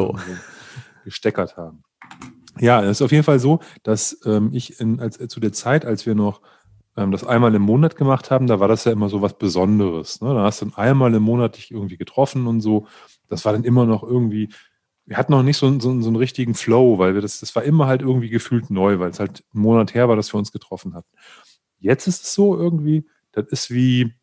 gesteckert 1.05 1.57
haben. 1.57 1.85
Ja, 2.59 2.83
es 2.83 2.99
ist 2.99 3.03
auf 3.03 3.13
jeden 3.13 3.25
Fall 3.25 3.39
so, 3.39 3.61
dass 3.83 4.21
ähm, 4.25 4.51
ich 4.53 4.81
in, 4.81 5.01
als, 5.01 5.19
zu 5.19 5.41
der 5.41 5.53
Zeit, 5.53 5.85
als 5.85 6.07
wir 6.07 6.15
noch 6.15 6.41
ähm, 6.97 7.11
das 7.11 7.25
einmal 7.25 7.55
im 7.55 7.63
Monat 7.63 7.97
gemacht 7.97 8.31
haben, 8.31 8.47
da 8.47 8.61
war 8.61 8.69
das 8.69 8.85
ja 8.85 8.93
immer 8.93 9.09
so 9.09 9.23
was 9.23 9.37
Besonderes. 9.39 10.21
Ne? 10.21 10.35
Da 10.35 10.45
hast 10.45 10.63
du 10.63 10.71
einmal 10.77 11.13
im 11.15 11.23
Monat 11.23 11.57
dich 11.57 11.71
irgendwie 11.71 11.97
getroffen 11.97 12.47
und 12.47 12.61
so. 12.61 12.87
Das 13.29 13.45
war 13.45 13.53
dann 13.53 13.65
immer 13.65 13.87
noch 13.87 14.03
irgendwie, 14.03 14.51
wir 15.07 15.17
hatten 15.17 15.33
noch 15.33 15.43
nicht 15.43 15.57
so, 15.57 15.69
so, 15.81 16.01
so 16.01 16.09
einen 16.09 16.17
richtigen 16.17 16.55
Flow, 16.55 16.99
weil 16.99 17.15
wir 17.15 17.21
das, 17.21 17.41
das 17.41 17.55
war 17.57 17.65
immer 17.65 17.87
halt 17.87 18.03
irgendwie 18.03 18.31
gefühlt 18.31 18.71
neu, 18.71 18.99
weil 18.99 19.11
es 19.11 19.21
halt 19.21 19.45
einen 19.53 19.63
Monat 19.63 19.95
her 19.95 20.09
war, 20.09 20.17
dass 20.17 20.33
wir 20.33 20.39
uns 20.39 20.53
getroffen 20.53 20.95
hatten. 20.95 21.11
Jetzt 21.81 22.07
ist 22.07 22.25
es 22.25 22.35
so 22.35 22.57
irgendwie, 22.57 23.07
das 23.33 23.47
ist 23.49 23.71
wie 23.71 24.15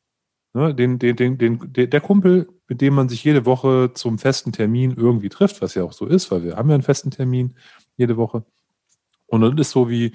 ne, 0.53 0.73
den, 0.73 0.99
den, 0.99 1.15
den, 1.15 1.37
den, 1.37 1.89
der 1.89 2.01
Kumpel, 2.01 2.47
mit 2.67 2.81
dem 2.81 2.93
man 2.93 3.09
sich 3.09 3.23
jede 3.23 3.45
Woche 3.45 3.91
zum 3.93 4.17
festen 4.17 4.51
Termin 4.51 4.95
irgendwie 4.95 5.29
trifft, 5.29 5.61
was 5.61 5.75
ja 5.75 5.83
auch 5.83 5.93
so 5.93 6.05
ist, 6.05 6.31
weil 6.31 6.43
wir 6.43 6.57
haben 6.57 6.69
ja 6.69 6.75
einen 6.75 6.83
festen 6.83 7.11
Termin 7.11 7.55
jede 7.97 8.17
Woche. 8.17 8.45
Und 9.27 9.41
das 9.41 9.67
ist 9.67 9.71
so 9.71 9.89
wie 9.89 10.13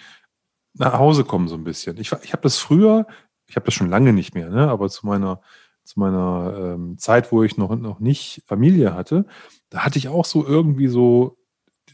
nach 0.75 0.99
Hause 0.99 1.25
kommen 1.25 1.49
so 1.49 1.55
ein 1.55 1.65
bisschen. 1.65 1.97
Ich, 1.99 2.13
ich 2.23 2.33
habe 2.33 2.43
das 2.43 2.59
früher, 2.59 3.07
ich 3.47 3.57
habe 3.57 3.67
das 3.67 3.75
schon 3.75 3.91
lange 3.91 4.13
nicht 4.13 4.35
mehr, 4.35 4.51
ne, 4.51 4.69
aber 4.69 4.89
zu 4.89 5.07
meiner 5.07 5.41
zu 5.87 6.01
meiner 6.01 6.75
ähm, 6.75 6.99
Zeit, 6.99 7.33
wo 7.33 7.43
ich 7.43 7.57
noch, 7.57 7.75
noch 7.77 8.01
nicht 8.01 8.43
Familie 8.47 8.95
hatte, 8.95 9.25
da 9.71 9.85
hatte 9.85 9.99
ich 9.99 10.09
auch 10.09 10.25
so 10.25 10.45
irgendwie 10.45 10.89
so, 10.89 11.39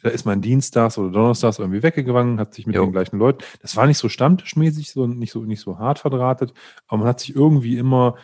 da 0.02 0.08
ist 0.08 0.24
man 0.24 0.40
dienstags 0.40 0.98
oder 0.98 1.10
donnerstags 1.10 1.58
irgendwie 1.58 1.82
weggegangen, 1.82 2.40
hat 2.40 2.54
sich 2.54 2.66
mit 2.66 2.74
jo. 2.74 2.84
den 2.84 2.92
gleichen 2.92 3.18
Leuten, 3.18 3.44
das 3.60 3.76
war 3.76 3.86
nicht 3.86 3.98
so 3.98 4.08
stammtischmäßig, 4.08 4.90
so 4.90 5.06
nicht 5.06 5.32
so, 5.32 5.44
nicht 5.44 5.60
so 5.60 5.78
hart 5.78 5.98
verdrahtet, 5.98 6.54
aber 6.88 7.00
man 7.00 7.08
hat 7.08 7.20
sich 7.20 7.36
irgendwie 7.36 7.76
immer 7.76 8.16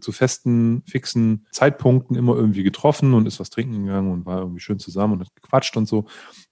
zu 0.00 0.12
festen, 0.12 0.82
fixen 0.86 1.46
Zeitpunkten 1.50 2.16
immer 2.16 2.34
irgendwie 2.34 2.62
getroffen 2.62 3.14
und 3.14 3.26
ist 3.26 3.40
was 3.40 3.50
trinken 3.50 3.86
gegangen 3.86 4.12
und 4.12 4.26
war 4.26 4.40
irgendwie 4.40 4.60
schön 4.60 4.78
zusammen 4.78 5.14
und 5.14 5.20
hat 5.20 5.34
gequatscht 5.34 5.76
und 5.76 5.86
so. 5.86 6.06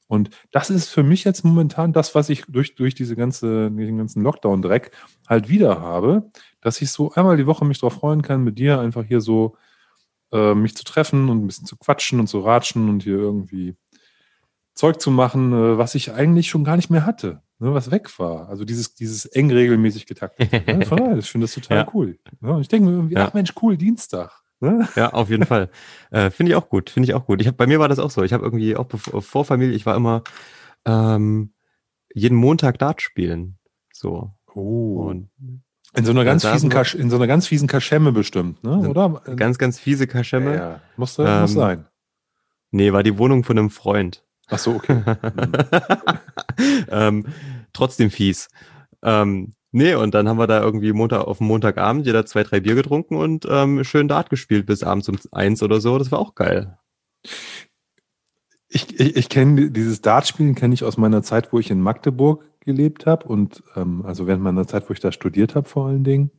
Und 0.09 0.31
das 0.51 0.69
ist 0.69 0.89
für 0.89 1.03
mich 1.03 1.25
jetzt 1.25 1.45
momentan 1.45 1.93
das, 1.93 2.15
was 2.15 2.29
ich 2.29 2.45
durch, 2.47 2.75
durch 2.75 2.95
diese 2.95 3.17
ganze, 3.17 3.71
den 3.71 3.97
ganzen 3.97 4.23
Lockdown-Dreck 4.23 4.91
halt 5.27 5.49
wieder 5.49 5.81
habe, 5.81 6.31
dass 6.61 6.83
ich 6.83 6.91
so 6.91 7.13
einmal 7.13 7.39
die 7.39 7.47
Woche 7.47 7.65
mich 7.65 7.79
darauf 7.81 7.95
freuen 7.95 8.21
kann, 8.21 8.45
mit 8.45 8.59
dir 8.59 8.79
einfach 8.79 9.05
hier 9.05 9.23
so 9.23 9.57
äh, 10.33 10.55
mich 10.55 10.77
zu 10.77 10.85
treffen 10.85 11.29
und 11.31 11.43
ein 11.43 11.47
bisschen 11.47 11.67
zu 11.67 11.77
quatschen 11.77 12.21
und 12.21 12.27
zu 12.27 12.41
ratschen 12.41 12.89
und 12.91 13.03
hier 13.05 13.17
irgendwie 13.17 13.75
Zeug 14.75 15.01
zu 15.01 15.11
machen, 15.11 15.53
äh, 15.53 15.79
was 15.79 15.95
ich 15.95 16.13
eigentlich 16.13 16.49
schon 16.49 16.65
gar 16.65 16.77
nicht 16.77 16.91
mehr 16.91 17.07
hatte, 17.07 17.43
ne, 17.63 17.75
was 17.75 17.91
weg 17.91 18.19
war. 18.19 18.49
Also 18.49 18.65
dieses, 18.65 18.95
dieses 18.95 19.25
eng 19.27 19.51
regelmäßig 19.51 20.07
getaktet. 20.07 20.53
ne? 20.67 20.85
Von 20.85 20.99
daher, 20.99 21.17
ich 21.17 21.31
finde 21.31 21.47
das 21.47 21.55
total 21.55 21.79
ja. 21.79 21.91
cool. 21.95 22.19
Ja, 22.43 22.51
und 22.51 22.61
ich 22.61 22.69
denke 22.69 22.89
mir 22.89 22.97
irgendwie, 22.97 23.15
ja. 23.15 23.29
ach 23.29 23.35
Mensch, 23.35 23.55
cool, 23.63 23.77
Dienstag. 23.77 24.43
Ne? 24.61 24.89
Ja, 24.97 25.13
auf 25.13 25.31
jeden 25.31 25.47
Fall. 25.47 25.71
Äh, 26.11 26.31
finde 26.31 26.53
ich 26.53 26.57
auch 26.57 26.69
gut. 26.69 26.91
Finde 26.91 27.09
ich 27.09 27.15
auch 27.15 27.25
gut. 27.25 27.41
Ich 27.41 27.49
hab, 27.49 27.57
bei 27.57 27.67
mir 27.67 27.81
war 27.81 27.89
das 27.89 27.99
auch 27.99 28.11
so. 28.11 28.23
Ich 28.23 28.35
habe 28.35 28.45
irgendwie 28.45 28.77
auch 28.77 28.87
vor 28.91 29.47
Familie, 29.47 29.75
ich 29.75 29.87
war 29.87 29.97
immer 29.97 30.23
ähm, 30.85 31.55
jeden 32.13 32.37
Montag 32.37 32.79
Dart 32.79 33.01
spielen. 33.01 33.57
So. 33.95 34.31
Oh. 34.55 35.07
Und 35.09 35.31
in 35.97 36.05
so 36.05 36.11
einer 36.11 36.27
ganz 36.27 36.45
fiesen 36.45 36.69
Kasch, 36.69 36.95
in 36.95 37.09
so 37.09 37.17
einer 37.17 37.27
ganz 37.27 37.47
fiesen 37.47 37.67
Kaschemme 37.67 38.13
bestimmt, 38.13 38.63
ne? 38.63 38.89
Oder? 38.91 39.23
Ganz, 39.37 39.57
ganz 39.57 39.79
fiese 39.79 40.07
Kaschemme. 40.07 40.55
Ja, 40.55 40.81
muss, 40.99 41.19
ähm, 41.19 41.41
muss 41.41 41.55
sein. 41.55 41.87
Nee, 42.71 42.93
war 42.93 43.03
die 43.03 43.17
Wohnung 43.17 43.43
von 43.43 43.59
einem 43.59 43.71
Freund. 43.71 44.23
Ach 44.53 44.59
so, 44.59 44.75
okay. 44.75 45.03
ähm, 46.91 47.27
trotzdem 47.73 48.11
fies. 48.11 48.49
Ähm, 49.03 49.55
Nee, 49.75 49.95
und 49.95 50.13
dann 50.13 50.29
haben 50.29 50.39
wir 50.39 50.47
da 50.47 50.61
irgendwie 50.61 50.93
Montag 50.93 51.27
auf 51.27 51.39
dem 51.39 51.47
Montagabend 51.47 52.05
jeder 52.05 52.27
zwei, 52.27 52.43
drei 52.43 52.61
Bier 52.61 52.75
getrunken 52.75 53.17
und 53.17 53.47
ähm, 53.49 53.85
schön 53.85 54.07
Dart 54.07 54.29
gespielt 54.29 54.67
bis 54.67 54.83
abends 54.83 55.09
um 55.09 55.17
eins 55.33 55.63
oder 55.63 55.81
so. 55.81 55.97
Das 55.97 56.13
war 56.13 56.19
auch 56.19 56.35
geil. 56.35 56.77
Ich, 58.69 59.01
ich, 59.01 59.17
ich 59.17 59.29
kenne 59.31 59.71
dieses 59.71 60.03
Dartspielen 60.03 60.55
kenne 60.55 60.75
ich 60.75 60.85
aus 60.85 60.99
meiner 60.99 61.23
Zeit, 61.23 61.55
wo 61.55 61.59
ich 61.59 61.71
in 61.71 61.81
Magdeburg 61.81 62.45
gelebt 62.61 63.07
habe 63.07 63.27
und 63.27 63.63
ähm, 63.75 64.05
also 64.05 64.27
während 64.27 64.43
meiner 64.43 64.67
Zeit, 64.67 64.91
wo 64.91 64.93
ich 64.93 65.01
da 65.01 65.11
studiert 65.11 65.55
habe 65.55 65.67
vor 65.67 65.87
allen 65.87 66.05
Dingen. 66.05 66.31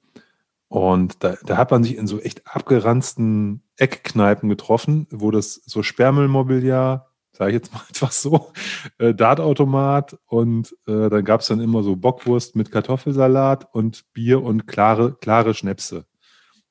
Und 0.68 1.24
da, 1.24 1.36
da 1.44 1.58
hat 1.58 1.72
man 1.72 1.84
sich 1.84 1.98
in 1.98 2.08
so 2.08 2.20
echt 2.20 2.46
abgeranzten 2.48 3.64
Eckkneipen 3.78 4.48
getroffen, 4.48 5.08
wo 5.10 5.32
das 5.32 5.56
so 5.66 5.82
Sperrmüllmobiliar 5.82 7.13
sage 7.34 7.52
ich 7.52 7.56
jetzt 7.56 7.74
mal 7.74 7.82
einfach 7.88 8.12
so, 8.12 8.52
äh, 9.00 9.14
Dartautomat 9.14 10.18
und 10.28 10.76
äh, 10.88 11.10
dann 11.10 11.26
gab 11.26 11.42
es 11.42 11.48
dann 11.48 11.60
immer 11.60 11.84
so 11.84 11.96
Bockwurst 11.96 12.56
mit 12.56 12.72
Kartoffelsalat 12.72 13.74
und 13.74 14.06
Bier 14.14 14.42
und 14.42 14.68
klare, 14.68 15.16
klare 15.16 15.54
Schnäpse. 15.54 16.06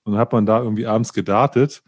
Und 0.04 0.12
dann 0.12 0.20
hat 0.20 0.32
man 0.32 0.46
da 0.46 0.60
irgendwie 0.60 0.86
abends 0.86 1.12
gedartet 1.12 1.82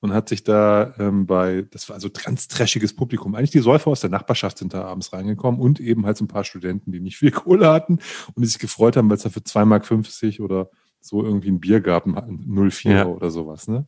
und 0.00 0.14
hat 0.14 0.28
sich 0.28 0.42
da 0.44 0.94
ähm, 0.98 1.26
bei, 1.26 1.66
das 1.70 1.88
war 1.88 1.94
also 1.94 2.08
ganz 2.10 2.48
trashiges 2.48 2.96
Publikum. 2.96 3.34
Eigentlich 3.34 3.50
die 3.50 3.60
Säufer 3.60 3.90
aus 3.90 4.00
der 4.00 4.10
Nachbarschaft 4.10 4.58
sind 4.58 4.74
da 4.74 4.84
abends 4.84 5.12
reingekommen 5.12 5.60
und 5.60 5.78
eben 5.78 6.06
halt 6.06 6.16
so 6.16 6.24
ein 6.24 6.28
paar 6.28 6.44
Studenten, 6.44 6.90
die 6.90 7.00
nicht 7.00 7.18
viel 7.18 7.30
Kohle 7.30 7.70
hatten 7.70 7.98
und 8.34 8.42
die 8.42 8.46
sich 8.46 8.58
gefreut 8.58 8.96
haben, 8.96 9.10
weil 9.10 9.18
es 9.18 9.24
da 9.24 9.30
für 9.30 9.40
2,50 9.40 9.64
Mark 9.66 10.40
oder 10.40 10.70
so 11.00 11.22
irgendwie 11.22 11.50
ein 11.50 11.60
Bier 11.60 11.80
gab, 11.80 12.06
ein 12.06 12.70
04 12.70 12.92
ja. 12.92 13.06
oder 13.06 13.30
sowas, 13.30 13.68
ne? 13.68 13.86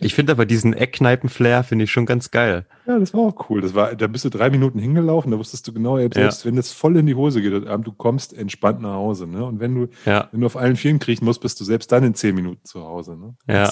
Ich 0.00 0.14
finde 0.14 0.32
aber 0.32 0.46
diesen 0.46 0.74
Eckkneipen-Flair 0.74 1.64
finde 1.64 1.84
ich 1.84 1.92
schon 1.92 2.06
ganz 2.06 2.30
geil. 2.30 2.66
Ja, 2.86 2.98
das 2.98 3.14
war 3.14 3.20
auch 3.20 3.50
cool. 3.50 3.60
Das 3.60 3.74
war, 3.74 3.94
da 3.94 4.06
bist 4.06 4.24
du 4.24 4.28
drei 4.28 4.50
Minuten 4.50 4.78
hingelaufen, 4.78 5.30
da 5.30 5.38
wusstest 5.38 5.66
du 5.66 5.72
genau, 5.72 5.96
selbst 5.98 6.44
ja. 6.44 6.50
wenn 6.50 6.58
es 6.58 6.72
voll 6.72 6.96
in 6.96 7.06
die 7.06 7.14
Hose 7.14 7.42
geht, 7.42 7.52
du 7.52 7.92
kommst 7.92 8.32
entspannt 8.32 8.80
nach 8.80 8.94
Hause. 8.94 9.26
Ne? 9.26 9.44
Und 9.44 9.60
wenn 9.60 9.74
du, 9.74 9.88
ja. 10.04 10.28
wenn 10.30 10.40
du 10.40 10.46
auf 10.46 10.56
allen 10.56 10.76
Vieren 10.76 10.98
kriechen 10.98 11.24
musst, 11.24 11.40
bist 11.40 11.58
du 11.60 11.64
selbst 11.64 11.90
dann 11.90 12.04
in 12.04 12.14
zehn 12.14 12.34
Minuten 12.34 12.64
zu 12.64 12.82
Hause. 12.82 13.16
Ne? 13.16 13.36
Ja, 13.48 13.70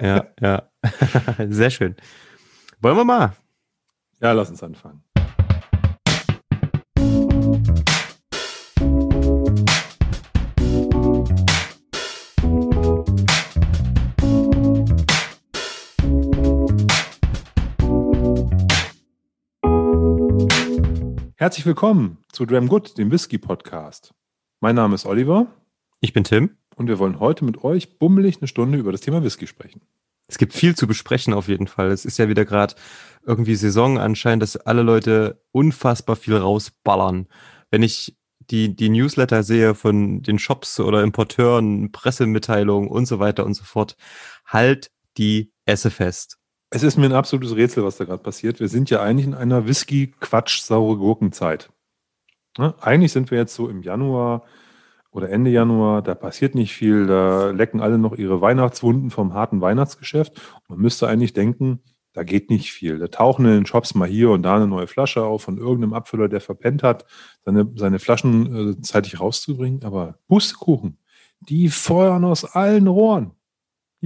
ja, 0.00 0.26
ja. 0.40 0.62
Sehr 1.48 1.70
schön. 1.70 1.96
Wollen 2.80 2.96
wir 2.96 3.04
mal? 3.04 3.32
Ja, 4.20 4.32
lass 4.32 4.50
uns 4.50 4.62
anfangen. 4.62 5.02
Herzlich 21.46 21.66
willkommen 21.66 22.18
zu 22.32 22.44
Dram 22.44 22.66
Good, 22.66 22.98
dem 22.98 23.12
Whisky 23.12 23.38
Podcast. 23.38 24.12
Mein 24.58 24.74
Name 24.74 24.96
ist 24.96 25.06
Oliver. 25.06 25.46
Ich 26.00 26.12
bin 26.12 26.24
Tim. 26.24 26.56
Und 26.74 26.88
wir 26.88 26.98
wollen 26.98 27.20
heute 27.20 27.44
mit 27.44 27.62
euch 27.62 28.00
bummelig 28.00 28.38
eine 28.38 28.48
Stunde 28.48 28.78
über 28.78 28.90
das 28.90 29.00
Thema 29.00 29.22
Whisky 29.22 29.46
sprechen. 29.46 29.80
Es 30.26 30.38
gibt 30.38 30.54
viel 30.54 30.74
zu 30.74 30.88
besprechen 30.88 31.32
auf 31.32 31.46
jeden 31.46 31.68
Fall. 31.68 31.92
Es 31.92 32.04
ist 32.04 32.18
ja 32.18 32.28
wieder 32.28 32.44
gerade 32.44 32.74
irgendwie 33.24 33.54
Saison 33.54 33.96
anscheinend, 33.96 34.42
dass 34.42 34.56
alle 34.56 34.82
Leute 34.82 35.40
unfassbar 35.52 36.16
viel 36.16 36.36
rausballern. 36.36 37.28
Wenn 37.70 37.84
ich 37.84 38.16
die, 38.50 38.74
die 38.74 38.88
Newsletter 38.88 39.44
sehe 39.44 39.76
von 39.76 40.22
den 40.22 40.40
Shops 40.40 40.80
oder 40.80 41.04
Importeuren, 41.04 41.92
Pressemitteilungen 41.92 42.90
und 42.90 43.06
so 43.06 43.20
weiter 43.20 43.46
und 43.46 43.54
so 43.54 43.62
fort, 43.62 43.96
halt 44.46 44.90
die 45.16 45.52
Esse 45.64 45.92
fest. 45.92 46.38
Es 46.76 46.82
ist 46.82 46.98
mir 46.98 47.06
ein 47.06 47.14
absolutes 47.14 47.56
Rätsel, 47.56 47.84
was 47.84 47.96
da 47.96 48.04
gerade 48.04 48.22
passiert. 48.22 48.60
Wir 48.60 48.68
sind 48.68 48.90
ja 48.90 49.00
eigentlich 49.00 49.26
in 49.26 49.32
einer 49.32 49.66
Whisky-Quatsch-saure 49.66 50.98
Gurkenzeit. 50.98 51.70
Ne? 52.58 52.74
Eigentlich 52.82 53.12
sind 53.12 53.30
wir 53.30 53.38
jetzt 53.38 53.54
so 53.54 53.70
im 53.70 53.80
Januar 53.80 54.44
oder 55.10 55.30
Ende 55.30 55.50
Januar, 55.50 56.02
da 56.02 56.14
passiert 56.14 56.54
nicht 56.54 56.74
viel, 56.74 57.06
da 57.06 57.48
lecken 57.50 57.80
alle 57.80 57.96
noch 57.96 58.14
ihre 58.18 58.42
Weihnachtswunden 58.42 59.08
vom 59.08 59.32
harten 59.32 59.62
Weihnachtsgeschäft. 59.62 60.38
man 60.68 60.78
müsste 60.78 61.08
eigentlich 61.08 61.32
denken, 61.32 61.80
da 62.12 62.24
geht 62.24 62.50
nicht 62.50 62.70
viel. 62.70 62.98
Da 62.98 63.08
tauchen 63.08 63.46
in 63.46 63.52
den 63.52 63.64
Shops 63.64 63.94
mal 63.94 64.06
hier 64.06 64.28
und 64.28 64.42
da 64.42 64.56
eine 64.56 64.66
neue 64.66 64.86
Flasche 64.86 65.24
auf 65.24 65.44
von 65.44 65.56
irgendeinem 65.56 65.94
Abfüller, 65.94 66.28
der 66.28 66.42
verpennt 66.42 66.82
hat, 66.82 67.06
seine, 67.46 67.72
seine 67.76 67.98
Flaschen 67.98 68.72
äh, 68.72 68.80
zeitig 68.82 69.18
rauszubringen. 69.18 69.82
Aber 69.82 70.18
Pustekuchen, 70.28 70.98
die 71.40 71.70
feuern 71.70 72.26
aus 72.26 72.44
allen 72.44 72.86
Rohren. 72.86 73.35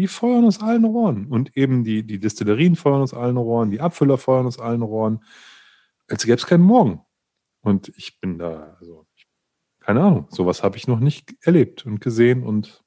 Die 0.00 0.06
feuern 0.06 0.46
aus 0.46 0.62
allen 0.62 0.86
Rohren. 0.86 1.26
Und 1.26 1.58
eben 1.58 1.84
die, 1.84 2.06
die 2.06 2.18
Destillerien 2.18 2.74
feuern 2.74 3.02
aus 3.02 3.12
allen 3.12 3.36
Rohren, 3.36 3.70
die 3.70 3.82
Abfüller 3.82 4.16
feuern 4.16 4.46
aus 4.46 4.58
allen 4.58 4.80
Rohren. 4.80 5.22
Als 6.08 6.24
gäbe 6.24 6.36
es 6.38 6.46
keinen 6.46 6.62
Morgen. 6.62 7.02
Und 7.60 7.92
ich 7.98 8.18
bin 8.18 8.38
da, 8.38 8.78
also, 8.80 9.06
keine 9.78 10.00
Ahnung, 10.00 10.26
sowas 10.30 10.62
habe 10.62 10.78
ich 10.78 10.88
noch 10.88 11.00
nicht 11.00 11.34
erlebt 11.42 11.84
und 11.84 12.00
gesehen. 12.00 12.44
Und 12.44 12.82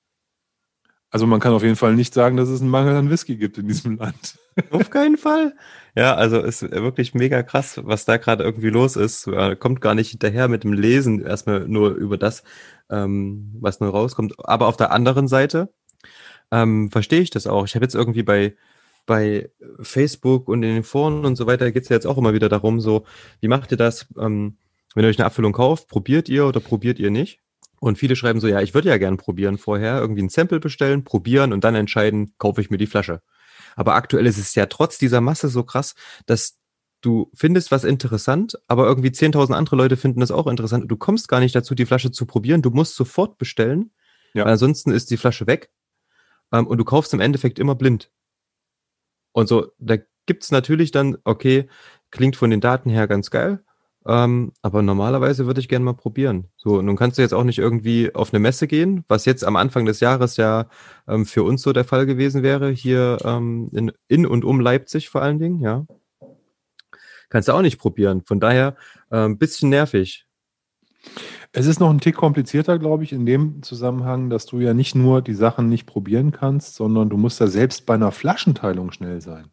also 1.12 1.27
man 1.27 1.39
kann 1.39 1.53
auf 1.53 1.62
jeden 1.62 1.75
Fall 1.75 1.93
nicht 1.93 2.15
sagen, 2.15 2.36
dass 2.36 2.50
es 2.50 2.62
einen 2.62 2.72
Mangel 2.72 2.96
an 2.96 3.12
Whisky 3.12 3.38
gibt 3.38 3.60
in 3.60 3.67
diesem 3.67 3.98
Land. 3.98 4.39
Auf 4.72 4.89
keinen 4.89 5.17
Fall. 5.17 5.55
Ja, 5.96 6.15
also 6.15 6.39
ist 6.39 6.63
wirklich 6.63 7.13
mega 7.13 7.43
krass, 7.43 7.79
was 7.84 8.05
da 8.05 8.17
gerade 8.17 8.43
irgendwie 8.43 8.72
los 8.72 8.96
ist. 8.96 9.29
Kommt 9.60 9.82
gar 9.82 9.93
nicht 9.93 10.10
hinterher 10.10 10.48
mit 10.48 10.63
dem 10.63 10.74
Lesen, 10.74 11.22
erstmal 11.22 11.67
nur 11.67 11.91
über 11.91 12.17
das, 12.17 12.43
ähm, 12.89 13.55
was 13.60 13.79
neu 13.79 13.89
rauskommt. 13.89 14.34
Aber 14.39 14.65
auf 14.65 14.77
der 14.77 14.91
anderen 14.91 15.27
Seite, 15.27 15.72
ähm, 16.53 16.91
verstehe 16.91 17.22
ich 17.22 17.31
das 17.31 17.48
auch. 17.48 17.65
Ich 17.65 17.74
habe 17.74 17.83
jetzt 17.83 17.95
irgendwie 17.95 18.22
bei, 18.22 18.55
bei 19.07 19.50
Facebook 19.81 20.48
und 20.48 20.62
in 20.62 20.75
den 20.75 20.83
Foren 20.83 21.25
und 21.25 21.36
so 21.36 21.48
weiter 21.48 21.72
geht 21.72 21.83
es 21.83 21.89
ja 21.89 21.95
jetzt 21.95 22.05
auch 22.05 22.17
immer 22.17 22.33
wieder 22.33 22.48
darum, 22.48 22.79
so, 22.79 23.05
wie 23.41 23.48
macht 23.48 23.72
ihr 23.72 23.77
das, 23.77 24.05
ähm, 24.19 24.57
wenn 24.93 25.03
ihr 25.03 25.10
euch 25.10 25.17
eine 25.17 25.25
Abfüllung 25.25 25.53
kauft, 25.53 25.88
probiert 25.88 26.29
ihr 26.29 26.45
oder 26.45 26.60
probiert 26.60 27.00
ihr 27.00 27.10
nicht? 27.10 27.39
Und 27.79 27.98
viele 27.98 28.15
schreiben 28.15 28.39
so, 28.39 28.48
ja, 28.48 28.62
ich 28.62 28.75
würde 28.75 28.89
ja 28.89 28.98
gerne 28.98 29.17
probieren 29.17 29.57
vorher, 29.57 30.00
irgendwie 30.00 30.22
ein 30.22 30.29
Sample 30.29 30.60
bestellen, 30.60 31.03
probieren 31.03 31.51
und 31.53 31.63
dann 31.63 31.74
entscheiden, 31.74 32.33
kaufe 32.38 32.62
ich 32.62 32.69
mir 32.69 32.77
die 32.77 32.88
Flasche. 32.88 33.22
Aber 33.75 33.95
aktuell 33.95 34.27
ist 34.27 34.38
es 34.38 34.53
ja 34.53 34.67
trotz 34.67 35.00
dieser 35.00 35.22
Masse 35.22 35.50
so 35.50 35.63
krass, 35.63 35.95
dass 36.27 36.60
du 37.01 37.31
findest 37.33 37.72
was 37.72 37.83
interessant, 37.83 38.57
aber 38.67 38.86
irgendwie 38.86 39.10
10.000 39.10 39.53
andere 39.53 39.75
Leute 39.75 39.98
finden 39.98 40.19
das 40.19 40.31
auch 40.31 40.48
interessant. 40.48 40.89
Du 40.89 40.95
kommst 40.98 41.27
gar 41.27 41.39
nicht 41.39 41.55
dazu, 41.55 41.74
die 41.74 41.88
Flasche 41.88 42.12
zu 42.12 42.27
probieren. 42.27 42.62
Du 42.62 42.69
musst 42.69 42.95
sofort 42.95 43.39
bestellen, 43.39 43.91
ja. 44.33 44.45
weil 44.45 44.53
ansonsten 44.53 44.91
ist 44.91 45.10
die 45.10 45.17
Flasche 45.17 45.48
weg 45.48 45.72
ähm, 46.53 46.67
und 46.67 46.77
du 46.77 46.86
kaufst 46.86 47.13
im 47.13 47.19
Endeffekt 47.19 47.60
immer 47.60 47.75
blind. 47.75 48.10
Und 49.33 49.48
so, 49.48 49.72
da 49.79 49.98
gibt's 50.25 50.51
natürlich 50.51 50.91
dann, 50.91 51.17
okay, 51.25 51.67
klingt 52.12 52.36
von 52.38 52.50
den 52.50 52.62
Daten 52.62 52.89
her 52.89 53.07
ganz 53.07 53.31
geil, 53.31 53.63
ähm, 54.05 54.53
aber 54.62 54.81
normalerweise 54.81 55.45
würde 55.48 55.60
ich 55.60 55.67
gerne 55.67 55.83
mal 55.83 55.93
probieren. 55.93 56.50
So, 56.55 56.81
nun 56.81 56.95
kannst 56.95 57.17
du 57.17 57.22
jetzt 57.22 57.33
auch 57.33 57.43
nicht 57.43 57.60
irgendwie 57.60 58.13
auf 58.13 58.31
eine 58.31 58.39
Messe 58.39 58.67
gehen, 58.67 59.03
was 59.07 59.25
jetzt 59.25 59.43
am 59.43 59.55
Anfang 59.55 59.86
des 59.86 60.00
Jahres 60.00 60.38
ja 60.38 60.69
ähm, 61.07 61.25
für 61.25 61.43
uns 61.43 61.62
so 61.62 61.74
der 61.74 61.86
Fall 61.86 62.05
gewesen 62.05 62.43
wäre, 62.43 62.69
hier 62.69 63.17
ähm, 63.25 63.69
in, 63.74 63.91
in 64.07 64.25
und 64.25 64.45
um 64.45 64.60
Leipzig 64.60 65.10
vor 65.10 65.22
allen 65.22 65.39
Dingen, 65.39 65.60
ja. 65.62 65.86
Kannst 67.29 67.48
du 67.48 67.53
auch 67.53 67.63
nicht 67.63 67.79
probieren. 67.79 68.22
Von 68.27 68.39
daher 68.39 68.75
ein 69.10 69.31
ähm, 69.31 69.38
bisschen 69.39 69.69
nervig. 69.69 70.27
Es 71.55 71.67
ist 71.67 71.79
noch 71.79 71.91
ein 71.91 72.00
Tick 72.00 72.15
komplizierter, 72.15 72.79
glaube 72.79 73.03
ich, 73.03 73.13
in 73.13 73.27
dem 73.27 73.62
Zusammenhang, 73.62 74.31
dass 74.31 74.48
du 74.48 74.60
ja 74.60 74.74
nicht 74.74 74.95
nur 74.95 75.22
die 75.22 75.36
Sachen 75.36 75.69
nicht 75.69 75.86
probieren 75.86 76.31
kannst, 76.31 76.74
sondern 76.74 77.10
du 77.10 77.17
musst 77.17 77.39
ja 77.39 77.45
selbst 77.45 77.86
bei 77.86 77.93
einer 77.93 78.12
Flaschenteilung 78.12 78.91
schnell 78.91 79.22
sein. 79.22 79.51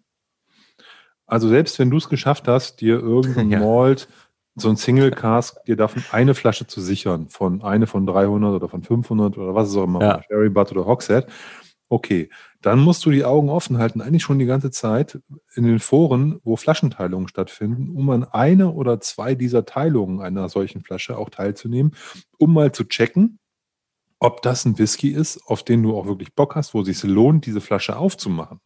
Also 1.27 1.49
selbst 1.49 1.79
wenn 1.79 1.91
du 1.91 1.99
es 1.99 2.09
geschafft 2.09 2.49
hast, 2.49 2.81
dir 2.81 2.99
irgendein 2.99 3.51
ja. 3.51 3.61
Malt, 3.61 4.09
so 4.57 4.71
ein 4.71 4.77
Single 4.77 5.11
Cask, 5.11 5.63
dir 5.67 5.77
davon 5.77 6.03
eine 6.11 6.35
Flasche 6.35 6.67
zu 6.67 6.81
sichern, 6.81 7.29
von 7.29 7.63
eine 7.63 7.87
von 7.87 8.07
300 8.07 8.55
oder 8.55 8.69
von 8.71 8.83
500 8.83 9.37
oder 9.37 9.55
was 9.55 9.69
es 9.69 9.77
auch 9.77 9.85
immer, 9.85 10.01
ja. 10.01 10.23
Sherry 10.23 10.49
Butt 10.49 10.73
oder 10.73 10.87
Hogshead, 10.87 11.27
okay, 11.91 12.31
dann 12.63 12.79
musst 12.79 13.05
du 13.05 13.11
die 13.11 13.25
Augen 13.25 13.51
offen 13.51 13.79
halten, 13.79 14.01
eigentlich 14.01 14.23
schon 14.23 14.39
die 14.39 14.47
ganze 14.47 14.71
Zeit 14.71 15.21
in 15.55 15.65
den 15.65 15.81
Foren, 15.81 16.41
wo 16.45 16.57
Flaschenteilungen 16.57 17.29
stattfinden, 17.29 17.91
um 17.95 18.09
an 18.11 18.25
eine 18.25 18.71
oder 18.71 19.01
zwei 19.01 19.35
dieser 19.35 19.67
Teilungen 19.67 20.21
einer 20.21 20.49
solchen 20.49 20.83
Flasche 20.83 21.19
auch 21.19 21.31
teilzunehmen, 21.31 21.95
um 22.39 22.55
mal 22.55 22.73
zu 22.73 22.85
checken, 22.85 23.41
ob 24.21 24.41
das 24.43 24.65
ein 24.65 24.79
Whisky 24.79 25.11
ist, 25.11 25.43
auf 25.47 25.65
den 25.65 25.83
du 25.83 25.97
auch 25.97 26.07
wirklich 26.07 26.35
Bock 26.35 26.55
hast, 26.55 26.75
wo 26.75 26.83
es 26.83 26.87
sich 26.87 27.03
lohnt, 27.03 27.45
diese 27.45 27.61
Flasche 27.61 27.97
aufzumachen. 27.97 28.61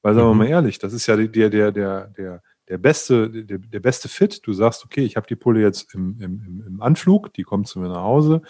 Weil 0.00 0.14
sagen 0.14 0.28
wir 0.28 0.32
mhm. 0.32 0.38
mal 0.38 0.48
ehrlich, 0.48 0.78
das 0.78 0.92
ist 0.94 1.06
ja 1.06 1.16
der, 1.16 1.50
der, 1.50 1.72
der, 1.72 2.06
der, 2.08 2.42
der 2.68 2.78
beste, 2.78 3.30
der, 3.30 3.58
der 3.58 3.80
beste 3.80 4.08
Fit. 4.08 4.40
Du 4.44 4.52
sagst, 4.52 4.84
okay, 4.84 5.04
ich 5.04 5.16
habe 5.16 5.26
die 5.26 5.36
Pulle 5.36 5.60
jetzt 5.60 5.94
im, 5.94 6.18
im, 6.20 6.64
im 6.66 6.82
Anflug, 6.82 7.34
die 7.34 7.42
kommt 7.42 7.68
zu 7.68 7.80
mir 7.80 7.88
nach 7.88 8.02
Hause. 8.02 8.42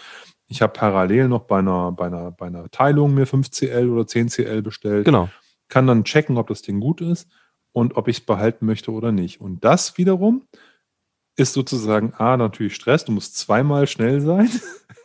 Ich 0.47 0.61
habe 0.61 0.73
parallel 0.73 1.29
noch 1.29 1.45
bei 1.45 1.59
einer, 1.59 1.91
bei, 1.91 2.07
einer, 2.07 2.31
bei 2.31 2.47
einer 2.47 2.69
Teilung 2.69 3.13
mir 3.13 3.25
5CL 3.25 3.89
oder 3.89 4.03
10CL 4.03 4.61
bestellt. 4.61 5.05
Genau. 5.05 5.29
Kann 5.69 5.87
dann 5.87 6.03
checken, 6.03 6.37
ob 6.37 6.47
das 6.47 6.61
Ding 6.61 6.79
gut 6.79 7.01
ist 7.01 7.29
und 7.71 7.97
ob 7.97 8.07
ich 8.07 8.17
es 8.17 8.25
behalten 8.25 8.65
möchte 8.65 8.91
oder 8.91 9.11
nicht. 9.11 9.41
Und 9.41 9.63
das 9.63 9.97
wiederum 9.97 10.47
ist 11.35 11.53
sozusagen 11.53 12.13
A, 12.13 12.37
natürlich 12.37 12.75
Stress. 12.75 13.05
Du 13.05 13.11
musst 13.11 13.37
zweimal 13.37 13.87
schnell 13.87 14.21
sein. 14.21 14.49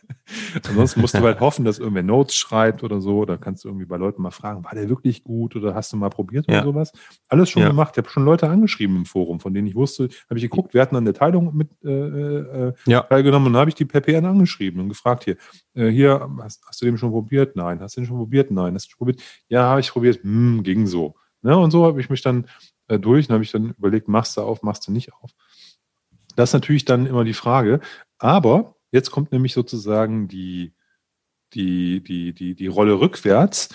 Ansonsten 0.67 1.01
musst 1.01 1.15
du 1.15 1.19
halt 1.19 1.39
hoffen, 1.39 1.65
dass 1.65 1.79
irgendwer 1.79 2.03
Notes 2.03 2.35
schreibt 2.35 2.83
oder 2.83 3.01
so. 3.01 3.25
Da 3.25 3.37
kannst 3.37 3.63
du 3.63 3.69
irgendwie 3.69 3.85
bei 3.85 3.97
Leuten 3.97 4.21
mal 4.21 4.31
fragen, 4.31 4.63
war 4.63 4.73
der 4.73 4.89
wirklich 4.89 5.23
gut 5.23 5.55
oder 5.55 5.75
hast 5.75 5.93
du 5.93 5.97
mal 5.97 6.09
probiert 6.09 6.45
ja. 6.47 6.57
oder 6.57 6.71
sowas? 6.71 6.91
Alles 7.27 7.49
schon 7.49 7.61
ja. 7.61 7.69
gemacht. 7.69 7.91
Ich 7.93 7.97
habe 7.97 8.09
schon 8.09 8.25
Leute 8.25 8.49
angeschrieben 8.49 8.97
im 8.97 9.05
Forum, 9.05 9.39
von 9.39 9.53
denen 9.53 9.67
ich 9.67 9.75
wusste, 9.75 10.09
habe 10.29 10.37
ich 10.37 10.43
geguckt, 10.43 10.73
wir 10.73 10.81
hatten 10.81 10.95
an 10.95 11.05
der 11.05 11.13
Teilung 11.13 11.55
mit 11.55 11.69
äh, 11.83 11.89
äh, 11.89 12.73
ja. 12.85 13.01
teilgenommen 13.01 13.47
und 13.47 13.57
habe 13.57 13.69
ich 13.69 13.75
die 13.75 13.85
per 13.85 14.01
PN 14.01 14.25
angeschrieben 14.25 14.81
und 14.81 14.89
gefragt 14.89 15.25
hier, 15.25 15.37
äh, 15.73 15.89
hier, 15.89 16.29
hast, 16.41 16.63
hast, 16.67 16.81
du 16.81 16.85
den 16.85 16.97
schon 16.97 17.11
probiert? 17.11 17.55
Nein. 17.55 17.79
Hast 17.79 17.97
du 17.97 18.01
den 18.01 18.07
schon 18.07 18.17
probiert? 18.17 18.51
Nein. 18.51 18.73
Hast 18.75 18.91
du 18.91 18.97
probiert? 18.97 19.21
Ja, 19.47 19.63
habe 19.63 19.79
ich 19.79 19.91
probiert. 19.91 20.23
Hm, 20.23 20.63
ging 20.63 20.87
so. 20.87 21.15
Ne? 21.41 21.57
Und 21.57 21.71
so 21.71 21.85
habe 21.85 21.99
ich 22.01 22.09
mich 22.09 22.21
dann 22.21 22.47
äh, 22.87 22.99
durch 22.99 23.29
und 23.29 23.33
habe 23.33 23.43
ich 23.43 23.51
dann 23.51 23.71
überlegt, 23.77 24.07
machst 24.07 24.37
du 24.37 24.41
auf, 24.41 24.63
machst 24.63 24.87
du 24.87 24.91
nicht 24.91 25.13
auf. 25.13 25.31
Das 26.35 26.49
ist 26.49 26.53
natürlich 26.53 26.85
dann 26.85 27.05
immer 27.05 27.23
die 27.23 27.33
Frage. 27.33 27.79
Aber 28.17 28.75
Jetzt 28.91 29.11
kommt 29.11 29.31
nämlich 29.31 29.53
sozusagen 29.53 30.27
die, 30.27 30.73
die, 31.53 32.03
die, 32.03 32.33
die, 32.33 32.55
die 32.55 32.67
Rolle 32.67 32.99
rückwärts. 32.99 33.69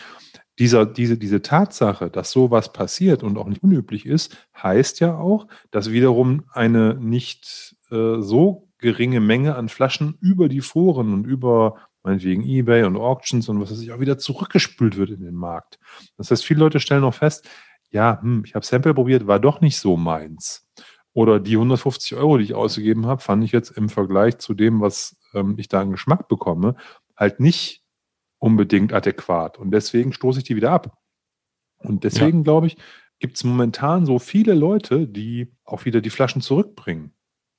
Dieser, 0.59 0.87
diese, 0.87 1.19
diese 1.19 1.43
Tatsache, 1.43 2.11
dass 2.11 2.31
sowas 2.31 2.73
passiert 2.73 3.25
und 3.25 3.37
auch 3.39 3.49
nicht 3.49 3.63
unüblich 3.63 4.07
ist, 4.07 4.37
heißt 4.57 5.01
ja 5.01 5.17
auch, 5.17 5.49
dass 5.73 5.91
wiederum 5.91 6.45
eine 6.53 6.95
nicht 6.95 7.77
äh, 7.91 8.21
so 8.21 8.69
geringe 8.79 9.21
Menge 9.21 9.57
an 9.57 9.69
Flaschen 9.69 10.17
über 10.21 10.49
die 10.49 10.61
Foren 10.61 11.13
und 11.13 11.25
über 11.25 11.77
meinetwegen 12.05 12.45
Ebay 12.45 12.85
und 12.85 12.97
Auctions 12.97 13.49
und 13.49 13.61
was 13.61 13.73
weiß 13.73 13.81
ich, 13.81 13.91
auch 13.91 13.99
wieder 13.99 14.19
zurückgespült 14.19 14.97
wird 14.97 15.11
in 15.11 15.23
den 15.23 15.35
Markt. 15.35 15.79
Das 16.17 16.31
heißt, 16.31 16.45
viele 16.45 16.61
Leute 16.61 16.79
stellen 16.79 17.03
auch 17.03 17.15
fest, 17.15 17.49
ja, 17.91 18.21
hm, 18.21 18.43
ich 18.45 18.55
habe 18.55 18.65
Sample 18.65 18.95
probiert, 18.95 19.27
war 19.27 19.41
doch 19.41 19.61
nicht 19.61 19.79
so 19.79 19.97
meins. 19.97 20.69
Oder 21.15 21.41
die 21.41 21.55
150 21.55 22.17
Euro, 22.17 22.39
die 22.39 22.45
ich 22.45 22.55
ausgegeben 22.55 23.07
habe, 23.07 23.23
fand 23.23 23.45
ich 23.45 23.53
jetzt 23.53 23.71
im 23.71 23.89
Vergleich 23.89 24.39
zu 24.39 24.53
dem, 24.53 24.81
was 24.81 25.17
ähm, 25.33 25.55
ich 25.59 25.69
da 25.69 25.81
an 25.81 25.93
Geschmack 25.93 26.29
bekomme, 26.29 26.75
halt 27.17 27.41
nicht 27.41 27.83
unbedingt 28.39 28.93
adäquat. 28.93 29.57
Und 29.57 29.71
deswegen 29.71 30.13
stoße 30.13 30.41
ich 30.41 30.45
die 30.45 30.57
wieder 30.57 30.73
ab. 30.73 30.99
Und 31.79 32.05
deswegen, 32.05 32.39
ja. 32.39 32.45
glaube 32.45 32.67
ich, 32.67 32.77
gibt 33.21 33.37
es 33.37 33.45
momentan 33.45 34.07
so 34.07 34.19
viele 34.19 34.55
Leute, 34.55 35.07
die 35.07 35.55
auch 35.65 35.85
wieder 35.85 36.01
die 36.01 36.11
Flaschen 36.11 36.43
zurückbringen. 36.43 37.15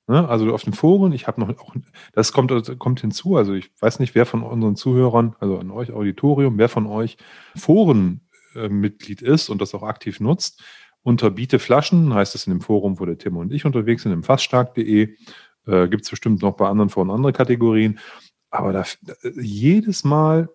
Ne? 0.06 0.28
Also 0.28 0.52
auf 0.52 0.62
den 0.62 0.72
Foren, 0.72 1.12
ich 1.12 1.26
habe 1.26 1.40
noch 1.40 1.48
auch, 1.58 1.74
das 2.12 2.32
kommt, 2.32 2.50
das 2.50 2.78
kommt 2.78 3.00
hinzu, 3.00 3.36
also 3.36 3.54
ich 3.54 3.70
weiß 3.80 3.98
nicht, 3.98 4.14
wer 4.14 4.26
von 4.26 4.42
unseren 4.42 4.76
Zuhörern, 4.76 5.34
also 5.40 5.58
an 5.58 5.70
euch 5.70 5.92
Auditorium, 5.92 6.58
wer 6.58 6.68
von 6.68 6.86
euch 6.86 7.16
Forenmitglied 7.56 9.22
äh, 9.22 9.32
ist 9.32 9.48
und 9.48 9.60
das 9.60 9.74
auch 9.74 9.82
aktiv 9.82 10.20
nutzt. 10.20 10.62
Unter 11.06 11.30
Biete 11.30 11.60
Flaschen 11.60 12.12
heißt 12.12 12.34
es 12.34 12.48
in 12.48 12.52
dem 12.52 12.60
Forum, 12.60 12.98
wo 12.98 13.04
der 13.06 13.16
Tim 13.16 13.36
und 13.36 13.52
ich 13.52 13.64
unterwegs 13.64 14.02
sind, 14.02 14.10
im 14.10 14.24
fassstark.de. 14.24 15.14
Äh, 15.64 15.88
Gibt 15.88 16.02
es 16.02 16.10
bestimmt 16.10 16.42
noch 16.42 16.56
bei 16.56 16.68
anderen 16.68 16.90
Foren 16.90 17.12
andere 17.12 17.32
Kategorien. 17.32 18.00
Aber 18.50 18.72
da, 18.72 18.82
jedes 19.36 20.02
Mal 20.02 20.48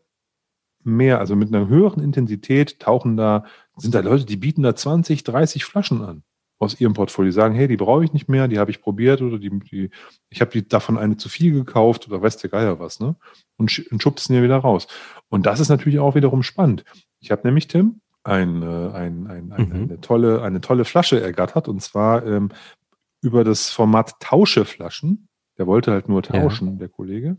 mehr, 0.83 1.19
also 1.19 1.37
mit 1.37 1.55
einer 1.55 1.69
höheren 1.69 2.03
Intensität 2.03 2.81
tauchen 2.81 3.15
da, 3.15 3.45
sind 3.77 3.95
da 3.95 4.01
Leute, 4.01 4.25
die 4.25 4.35
bieten 4.35 4.61
da 4.61 4.75
20, 4.75 5.23
30 5.23 5.63
Flaschen 5.63 6.01
an 6.01 6.23
aus 6.59 6.81
ihrem 6.81 6.95
Portfolio. 6.95 7.29
Die 7.29 7.35
sagen, 7.35 7.55
hey, 7.55 7.69
die 7.69 7.77
brauche 7.77 8.03
ich 8.03 8.11
nicht 8.11 8.27
mehr, 8.27 8.49
die 8.49 8.59
habe 8.59 8.71
ich 8.71 8.81
probiert 8.81 9.21
oder 9.21 9.39
die, 9.39 9.57
die 9.57 9.89
ich 10.29 10.41
habe 10.41 10.51
die 10.51 10.67
davon 10.67 10.97
eine 10.97 11.15
zu 11.15 11.29
viel 11.29 11.53
gekauft 11.53 12.09
oder 12.09 12.21
weiß 12.21 12.35
der 12.35 12.49
Geier 12.49 12.77
was, 12.77 12.99
ne? 12.99 13.15
Und, 13.55 13.71
sch 13.71 13.89
und 13.89 14.03
schubsen 14.03 14.33
hier 14.35 14.43
wieder 14.43 14.57
raus. 14.57 14.87
Und 15.29 15.45
das 15.45 15.61
ist 15.61 15.69
natürlich 15.69 15.99
auch 15.99 16.15
wiederum 16.15 16.43
spannend. 16.43 16.83
Ich 17.21 17.31
habe 17.31 17.47
nämlich, 17.47 17.69
Tim, 17.69 18.01
ein, 18.23 18.61
äh, 18.61 18.65
ein, 18.65 19.27
ein, 19.27 19.51
ein, 19.51 19.69
mhm. 19.69 19.83
eine, 19.83 20.01
tolle, 20.01 20.41
eine 20.41 20.61
tolle 20.61 20.85
Flasche 20.85 21.21
ergattert 21.21 21.67
und 21.67 21.81
zwar 21.81 22.25
ähm, 22.25 22.49
über 23.21 23.43
das 23.43 23.69
Format 23.69 24.19
Tauscheflaschen. 24.19 25.27
Der 25.57 25.67
wollte 25.67 25.91
halt 25.91 26.09
nur 26.09 26.23
tauschen, 26.23 26.73
ja. 26.73 26.75
der 26.75 26.89
Kollege. 26.89 27.37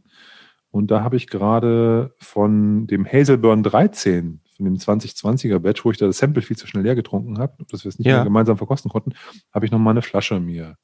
Und 0.70 0.90
da 0.90 1.02
habe 1.02 1.16
ich 1.16 1.26
gerade 1.26 2.14
von 2.18 2.86
dem 2.86 3.04
Hazelburn 3.04 3.62
13, 3.62 4.40
von 4.56 4.64
dem 4.64 4.76
2020er 4.76 5.58
Batch, 5.58 5.84
wo 5.84 5.90
ich 5.90 5.98
da 5.98 6.06
das 6.06 6.18
Sample 6.18 6.42
viel 6.42 6.56
zu 6.56 6.66
schnell 6.66 6.84
leer 6.84 6.94
getrunken 6.94 7.38
habe, 7.38 7.64
dass 7.70 7.84
wir 7.84 7.88
es 7.88 7.98
nicht 7.98 8.06
ja. 8.06 8.16
mehr 8.16 8.24
gemeinsam 8.24 8.56
verkosten 8.56 8.90
konnten, 8.90 9.12
habe 9.52 9.66
ich 9.66 9.72
noch 9.72 9.78
mal 9.78 9.90
eine 9.90 10.02
Flasche 10.02 10.40
mir 10.40 10.76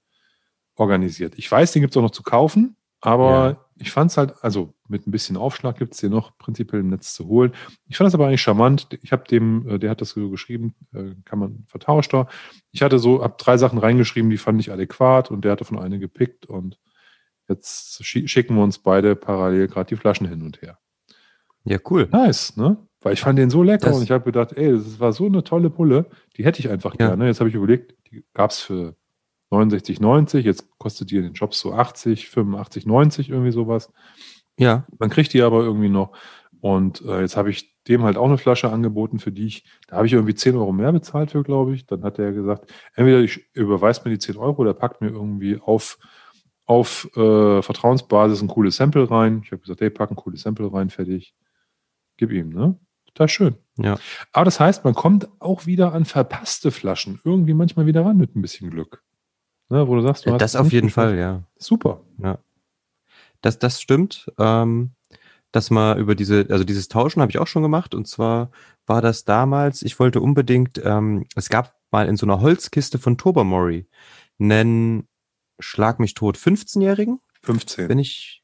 organisiert. 0.74 1.34
Ich 1.36 1.50
weiß, 1.50 1.72
den 1.72 1.82
gibt 1.82 1.92
es 1.92 1.96
auch 1.96 2.02
noch 2.02 2.10
zu 2.10 2.22
kaufen, 2.22 2.76
aber 3.00 3.50
ja. 3.50 3.67
Ich 3.78 3.90
fand 3.90 4.10
es 4.10 4.16
halt, 4.16 4.34
also 4.42 4.74
mit 4.88 5.06
ein 5.06 5.10
bisschen 5.10 5.36
Aufschlag 5.36 5.78
gibt 5.78 5.94
es 5.94 6.00
den 6.00 6.10
noch 6.10 6.36
prinzipiell 6.38 6.80
im 6.80 6.88
Netz 6.88 7.14
zu 7.14 7.26
holen. 7.26 7.52
Ich 7.86 7.96
fand 7.96 8.08
es 8.08 8.14
aber 8.14 8.26
eigentlich 8.26 8.42
charmant. 8.42 8.88
Ich 9.02 9.12
habe 9.12 9.24
dem, 9.24 9.68
äh, 9.68 9.78
der 9.78 9.90
hat 9.90 10.00
das 10.00 10.10
so 10.10 10.30
geschrieben, 10.30 10.74
äh, 10.92 11.14
kann 11.24 11.38
man 11.38 11.64
vertauscht 11.68 12.12
da. 12.12 12.28
Ich 12.72 12.82
hatte 12.82 12.98
so 12.98 13.22
ab 13.22 13.38
drei 13.38 13.56
Sachen 13.56 13.78
reingeschrieben, 13.78 14.30
die 14.30 14.38
fand 14.38 14.60
ich 14.60 14.72
adäquat 14.72 15.30
und 15.30 15.44
der 15.44 15.52
hatte 15.52 15.64
von 15.64 15.78
eine 15.78 15.98
gepickt 15.98 16.46
und 16.46 16.78
Jetzt 17.48 18.04
schicken 18.04 18.56
wir 18.56 18.62
uns 18.62 18.78
beide 18.78 19.16
parallel 19.16 19.68
gerade 19.68 19.88
die 19.88 19.96
Flaschen 19.96 20.28
hin 20.28 20.42
und 20.42 20.60
her. 20.60 20.78
Ja, 21.64 21.78
cool. 21.90 22.08
Nice, 22.12 22.56
ne? 22.56 22.76
Weil 23.00 23.14
ich 23.14 23.20
fand 23.20 23.38
den 23.38 23.48
so 23.48 23.62
lecker 23.62 23.88
das 23.88 23.96
und 23.96 24.02
ich 24.02 24.10
habe 24.10 24.24
gedacht, 24.24 24.52
ey, 24.54 24.72
das 24.72 25.00
war 25.00 25.12
so 25.12 25.26
eine 25.26 25.44
tolle 25.44 25.70
Pulle, 25.70 26.06
die 26.36 26.44
hätte 26.44 26.60
ich 26.60 26.68
einfach 26.68 26.92
ja. 26.98 27.08
gerne. 27.08 27.26
Jetzt 27.26 27.40
habe 27.40 27.48
ich 27.48 27.54
überlegt, 27.54 27.94
die 28.10 28.24
gab 28.34 28.50
es 28.50 28.58
für 28.58 28.96
69,90, 29.50 30.40
jetzt 30.40 30.68
kostet 30.78 31.10
die 31.10 31.16
in 31.16 31.22
den 31.22 31.36
Shops 31.36 31.60
so 31.60 31.72
80, 31.72 32.28
85, 32.28 32.86
90, 32.86 33.30
irgendwie 33.30 33.52
sowas. 33.52 33.92
Ja. 34.58 34.86
Man 34.98 35.10
kriegt 35.10 35.32
die 35.32 35.42
aber 35.42 35.62
irgendwie 35.62 35.88
noch. 35.88 36.12
Und 36.60 37.02
äh, 37.02 37.20
jetzt 37.20 37.36
habe 37.36 37.50
ich 37.50 37.76
dem 37.84 38.02
halt 38.02 38.16
auch 38.16 38.26
eine 38.26 38.38
Flasche 38.38 38.70
angeboten, 38.70 39.18
für 39.20 39.32
die 39.32 39.46
ich, 39.46 39.64
da 39.86 39.96
habe 39.96 40.06
ich 40.06 40.12
irgendwie 40.12 40.34
10 40.34 40.56
Euro 40.56 40.72
mehr 40.72 40.92
bezahlt 40.92 41.30
für, 41.30 41.42
glaube 41.42 41.74
ich. 41.74 41.86
Dann 41.86 42.02
hat 42.02 42.18
er 42.18 42.32
gesagt, 42.32 42.72
entweder 42.94 43.20
ich 43.20 43.54
überweist 43.54 44.04
mir 44.04 44.10
die 44.10 44.18
10 44.18 44.36
Euro 44.36 44.60
oder 44.60 44.74
packt 44.74 45.00
mir 45.00 45.08
irgendwie 45.08 45.58
auf 45.60 45.98
auf 46.68 47.08
äh, 47.16 47.62
Vertrauensbasis 47.62 48.42
ein 48.42 48.48
cooles 48.48 48.76
Sample 48.76 49.10
rein. 49.10 49.40
Ich 49.42 49.52
habe 49.52 49.62
gesagt, 49.62 49.80
hey, 49.80 49.88
pack 49.88 50.10
ein 50.10 50.16
cooles 50.16 50.42
Sample 50.42 50.70
rein, 50.70 50.90
fertig. 50.90 51.34
Gib 52.18 52.30
ihm, 52.30 52.50
ne? 52.50 52.78
Total 53.06 53.28
schön. 53.28 53.54
Ja. 53.78 53.98
Aber 54.32 54.44
das 54.44 54.60
heißt, 54.60 54.84
man 54.84 54.94
kommt 54.94 55.28
auch 55.40 55.64
wieder 55.64 55.94
an 55.94 56.04
verpasste 56.04 56.70
Flaschen 56.70 57.20
irgendwie 57.24 57.54
manchmal 57.54 57.86
wieder 57.86 58.04
ran 58.04 58.18
mit 58.18 58.36
ein 58.36 58.42
bisschen 58.42 58.70
Glück. 58.70 59.02
Ne, 59.70 59.86
wo 59.86 59.94
du 59.96 60.02
sagst, 60.02 60.26
du 60.26 60.36
Das 60.36 60.56
auf 60.56 60.72
jeden 60.72 60.90
Fall, 60.90 61.18
ja. 61.18 61.42
Super. 61.58 62.00
Ja. 62.22 62.38
Das, 63.42 63.58
das 63.58 63.80
stimmt. 63.80 64.32
Ähm, 64.38 64.92
dass 65.52 65.70
mal 65.70 65.98
über 65.98 66.14
diese, 66.14 66.46
also 66.50 66.64
dieses 66.64 66.88
Tauschen 66.88 67.22
habe 67.22 67.30
ich 67.30 67.38
auch 67.38 67.46
schon 67.46 67.62
gemacht. 67.62 67.94
Und 67.94 68.06
zwar 68.06 68.50
war 68.86 69.02
das 69.02 69.24
damals, 69.24 69.82
ich 69.82 69.98
wollte 69.98 70.20
unbedingt, 70.20 70.80
ähm, 70.84 71.26
es 71.34 71.48
gab 71.48 71.74
mal 71.90 72.06
in 72.06 72.16
so 72.16 72.26
einer 72.26 72.40
Holzkiste 72.40 72.98
von 72.98 73.16
Tobermory 73.16 73.86
einen 74.38 75.08
Schlag 75.58 75.98
mich 75.98 76.14
tot 76.14 76.36
15-Jährigen. 76.36 77.20
15. 77.42 77.88
Wenn 77.88 77.98
ich, 77.98 78.42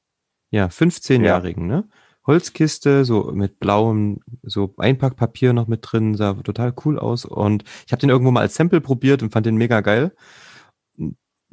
ja, 0.51 0.67
15-Jährigen, 0.67 1.71
ja. 1.71 1.77
ne? 1.77 1.89
Holzkiste, 2.27 3.05
so 3.05 3.31
mit 3.35 3.61
blauem, 3.61 4.21
so 4.43 4.75
Einpackpapier 4.79 5.53
noch 5.53 5.69
mit 5.69 5.81
drin, 5.83 6.15
sah 6.15 6.33
total 6.33 6.73
cool 6.85 6.99
aus. 6.99 7.27
Und 7.27 7.65
ich 7.87 7.93
habe 7.93 8.01
den 8.01 8.09
irgendwo 8.09 8.31
mal 8.31 8.41
als 8.41 8.55
Sample 8.55 8.81
probiert 8.81 9.23
und 9.23 9.31
fand 9.31 9.45
den 9.45 9.57
mega 9.57 9.83
geil. 9.83 10.15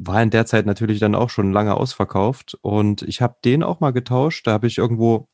War 0.03 0.23
in 0.23 0.31
der 0.31 0.45
Zeit 0.45 0.65
natürlich 0.65 0.99
dann 0.99 1.15
auch 1.15 1.29
schon 1.29 1.51
lange 1.51 1.75
ausverkauft. 1.75 2.57
Und 2.61 3.03
ich 3.03 3.21
habe 3.21 3.35
den 3.45 3.61
auch 3.61 3.79
mal 3.79 3.91
getauscht. 3.91 4.47
Da 4.47 4.53
habe 4.53 4.67
ich 4.67 4.77
irgendwo 4.77 5.27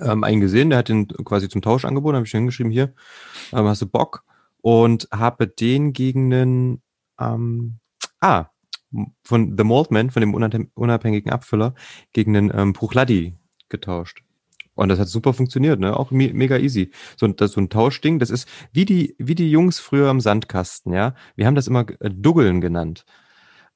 ähm, 0.00 0.24
einen 0.24 0.40
gesehen, 0.40 0.70
der 0.70 0.78
hat 0.78 0.88
den 0.88 1.08
quasi 1.08 1.48
zum 1.48 1.62
Tausch 1.62 1.84
angeboten, 1.84 2.16
habe 2.16 2.26
ich 2.26 2.32
hingeschrieben, 2.32 2.72
hier, 2.72 2.94
ähm, 3.52 3.66
hast 3.66 3.82
du 3.82 3.86
Bock? 3.86 4.24
Und 4.60 5.08
habe 5.12 5.48
den 5.48 5.92
gegen 5.92 6.32
einen, 6.32 6.82
ähm, 7.18 7.78
ah, 8.20 8.46
von 9.24 9.56
The 9.56 9.64
Maltman, 9.64 10.10
von 10.10 10.20
dem 10.20 10.70
unabhängigen 10.74 11.32
Abfüller, 11.32 11.74
gegen 12.12 12.34
den 12.34 12.52
ähm, 12.54 12.72
Bruchladi 12.72 13.34
getauscht. 13.68 14.22
Und 14.74 14.88
das 14.88 14.98
hat 14.98 15.08
super 15.08 15.32
funktioniert, 15.34 15.80
ne? 15.80 15.96
Auch 15.96 16.10
me 16.10 16.32
mega 16.32 16.56
easy. 16.56 16.92
So, 17.16 17.26
das, 17.28 17.52
so 17.52 17.60
ein 17.60 17.68
Tauschding, 17.68 18.18
das 18.18 18.30
ist 18.30 18.48
wie 18.72 18.84
die, 18.84 19.14
wie 19.18 19.34
die 19.34 19.50
Jungs 19.50 19.80
früher 19.80 20.10
im 20.10 20.20
Sandkasten, 20.20 20.92
ja. 20.92 21.14
Wir 21.36 21.46
haben 21.46 21.54
das 21.54 21.66
immer 21.66 21.86
äh, 22.00 22.10
Duggeln 22.10 22.60
genannt. 22.60 23.04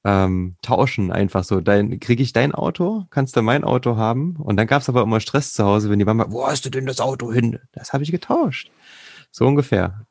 Ähm, 0.04 0.56
tauschen 0.62 1.10
einfach 1.10 1.42
so. 1.42 1.60
Dein, 1.60 1.98
kriege 1.98 2.22
ich 2.22 2.32
dein 2.32 2.54
Auto, 2.54 3.06
kannst 3.10 3.36
du 3.36 3.42
mein 3.42 3.64
Auto 3.64 3.96
haben. 3.96 4.36
Und 4.36 4.56
dann 4.56 4.66
gab 4.66 4.82
es 4.82 4.88
aber 4.88 5.02
immer 5.02 5.20
Stress 5.20 5.52
zu 5.52 5.64
Hause, 5.64 5.90
wenn 5.90 5.98
die 5.98 6.04
Mama, 6.04 6.26
wo 6.28 6.46
hast 6.46 6.64
du 6.64 6.70
denn 6.70 6.86
das 6.86 7.00
Auto 7.00 7.32
hin? 7.32 7.58
Das 7.72 7.92
habe 7.92 8.04
ich 8.04 8.12
getauscht. 8.12 8.70
So 9.32 9.46
ungefähr. 9.46 10.06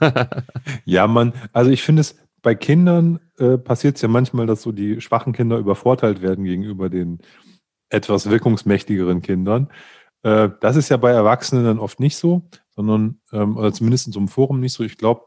ja, 0.84 1.06
man, 1.06 1.32
also 1.52 1.70
ich 1.70 1.82
finde 1.82 2.00
es, 2.00 2.16
bei 2.42 2.54
Kindern 2.54 3.20
äh, 3.38 3.58
passiert 3.58 3.96
es 3.96 4.02
ja 4.02 4.08
manchmal, 4.08 4.46
dass 4.46 4.62
so 4.62 4.72
die 4.72 5.00
schwachen 5.00 5.32
Kinder 5.32 5.58
übervorteilt 5.58 6.22
werden 6.22 6.44
gegenüber 6.44 6.88
den 6.88 7.18
etwas 7.88 8.30
wirkungsmächtigeren 8.30 9.22
Kindern. 9.22 9.68
Äh, 10.22 10.50
das 10.60 10.76
ist 10.76 10.88
ja 10.88 10.96
bei 10.96 11.10
Erwachsenen 11.10 11.64
dann 11.64 11.78
oft 11.78 12.00
nicht 12.00 12.16
so, 12.16 12.48
sondern, 12.70 13.20
ähm, 13.32 13.56
oder 13.56 13.72
zumindest 13.72 14.08
in 14.08 14.12
so 14.12 14.18
einem 14.18 14.28
Forum 14.28 14.60
nicht 14.60 14.72
so. 14.72 14.84
Ich 14.84 14.98
glaube, 14.98 15.22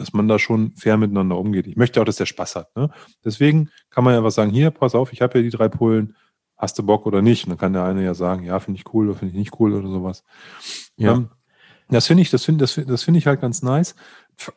dass 0.00 0.12
man 0.12 0.28
da 0.28 0.38
schon 0.38 0.72
fair 0.76 0.96
miteinander 0.96 1.36
umgeht. 1.36 1.66
Ich 1.66 1.76
möchte 1.76 2.00
auch, 2.00 2.04
dass 2.04 2.16
der 2.16 2.26
Spaß 2.26 2.56
hat. 2.56 2.76
Ne? 2.76 2.90
Deswegen 3.24 3.70
kann 3.90 4.02
man 4.02 4.14
ja 4.14 4.24
was 4.24 4.34
sagen, 4.34 4.50
hier, 4.50 4.70
pass 4.70 4.94
auf, 4.94 5.12
ich 5.12 5.20
habe 5.20 5.38
ja 5.38 5.42
die 5.42 5.50
drei 5.50 5.68
Pullen, 5.68 6.16
hast 6.56 6.78
du 6.78 6.82
Bock 6.82 7.06
oder 7.06 7.22
nicht? 7.22 7.44
Und 7.44 7.50
dann 7.50 7.58
kann 7.58 7.72
der 7.72 7.84
eine 7.84 8.02
ja 8.02 8.14
sagen, 8.14 8.44
ja, 8.44 8.58
finde 8.60 8.78
ich 8.80 8.94
cool 8.94 9.08
oder 9.08 9.18
finde 9.18 9.32
ich 9.32 9.38
nicht 9.38 9.60
cool 9.60 9.74
oder 9.74 9.88
sowas. 9.88 10.24
Ja. 10.96 11.12
Ähm, 11.12 11.28
das 11.90 12.06
finde 12.06 12.22
ich, 12.22 12.30
das 12.30 12.44
finde 12.44 12.64
das, 12.64 12.80
das 12.86 13.02
finde 13.02 13.18
ich 13.18 13.26
halt 13.26 13.40
ganz 13.40 13.62
nice. 13.62 13.94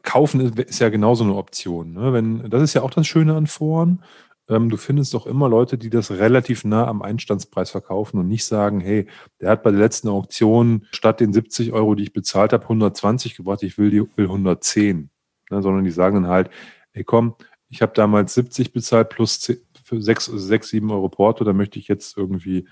Kaufen 0.04 0.40
ist, 0.40 0.60
ist 0.60 0.80
ja 0.80 0.90
genauso 0.90 1.24
eine 1.24 1.36
Option. 1.36 1.94
Ne? 1.94 2.14
Wenn, 2.14 2.50
das 2.50 2.62
ist 2.62 2.74
ja 2.74 2.84
auch 2.84 2.92
das 2.92 3.08
Schöne 3.08 3.36
an 3.36 3.48
Foren. 3.48 4.04
Ähm, 4.50 4.70
du 4.70 4.78
findest 4.78 5.14
doch 5.14 5.26
immer 5.26 5.50
Leute, 5.50 5.78
die 5.78 5.90
das 5.90 6.12
relativ 6.12 6.66
nah 6.66 6.88
am 6.88 7.02
Einstandspreis 7.02 7.72
verkaufen 7.72 8.20
und 8.20 8.28
nicht 8.28 8.46
sagen, 8.46 8.82
hey, 8.82 9.08
der 9.40 9.50
hat 9.50 9.64
bei 9.64 9.72
der 9.72 9.80
letzten 9.80 10.10
Auktion 10.10 10.86
statt 10.92 11.20
den 11.20 11.34
70 11.34 11.72
Euro, 11.72 11.96
die 11.96 12.04
ich 12.04 12.14
bezahlt 12.14 12.54
habe, 12.54 12.64
120 12.64 13.36
gebracht, 13.36 13.64
ich 13.64 13.78
will 13.78 13.90
die 13.90 14.02
will 14.16 14.26
110. 14.26 15.10
Ne? 15.54 15.62
Sondern 15.62 15.84
die 15.84 15.92
sagen 15.92 16.24
dann 16.24 16.28
halt, 16.28 16.50
hey 16.92 17.04
komm, 17.04 17.36
ich 17.70 17.82
habe 17.82 17.94
damals 17.94 18.34
70 18.36 18.72
bezahlt 18.74 19.10
plus 19.10 19.40
10, 19.42 19.58
für 19.84 20.02
6, 20.02 20.26
6, 20.26 20.70
7 20.70 20.92
Euro 20.92 21.10
Porto, 21.10 21.44
da 21.44 21.54
möchte 21.54 21.80
ich 21.80 21.88
jetzt 21.88 22.18
irgendwie 22.18 22.68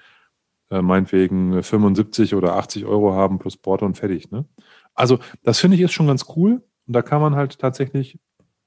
äh, 0.69 0.81
meinetwegen 0.81 1.61
75 1.61 2.35
oder 2.35 2.55
80 2.55 2.85
Euro 2.85 3.13
haben 3.13 3.39
plus 3.39 3.57
Porto 3.57 3.85
und 3.85 3.97
fertig. 3.97 4.31
Ne? 4.31 4.45
Also 4.93 5.19
das 5.43 5.59
finde 5.59 5.75
ich 5.75 5.81
ist 5.81 5.93
schon 5.93 6.07
ganz 6.07 6.25
cool. 6.35 6.63
Und 6.87 6.93
da 6.93 7.01
kann 7.01 7.21
man 7.21 7.35
halt 7.35 7.59
tatsächlich 7.59 8.19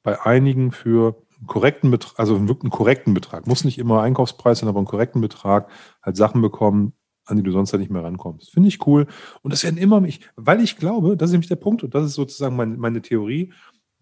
bei 0.02 0.20
einigen 0.20 0.70
für 0.70 1.16
einen 1.38 1.46
korrekten 1.46 1.90
Betrag, 1.90 2.18
also 2.18 2.36
einen 2.36 2.70
korrekten 2.70 3.14
Betrag, 3.14 3.46
muss 3.46 3.64
nicht 3.64 3.78
immer 3.78 4.02
Einkaufspreis 4.02 4.60
sein, 4.60 4.68
aber 4.68 4.78
einen 4.78 4.86
korrekten 4.86 5.20
Betrag 5.20 5.68
halt 6.02 6.16
Sachen 6.16 6.40
bekommen, 6.40 6.92
an 7.26 7.38
die 7.38 7.42
du 7.42 7.50
sonst 7.52 7.72
ja 7.72 7.78
nicht 7.78 7.90
mehr 7.90 8.04
rankommst. 8.04 8.50
Finde 8.50 8.68
ich 8.68 8.86
cool. 8.86 9.06
Und 9.42 9.52
das 9.52 9.64
werden 9.64 9.78
immer 9.78 10.00
mich, 10.00 10.20
weil 10.36 10.60
ich 10.60 10.76
glaube, 10.76 11.16
das 11.16 11.30
ist 11.30 11.32
nämlich 11.32 11.48
der 11.48 11.56
Punkt, 11.56 11.82
und 11.82 11.94
das 11.94 12.04
ist 12.04 12.14
sozusagen 12.14 12.56
meine, 12.56 12.76
meine 12.76 13.02
Theorie, 13.02 13.52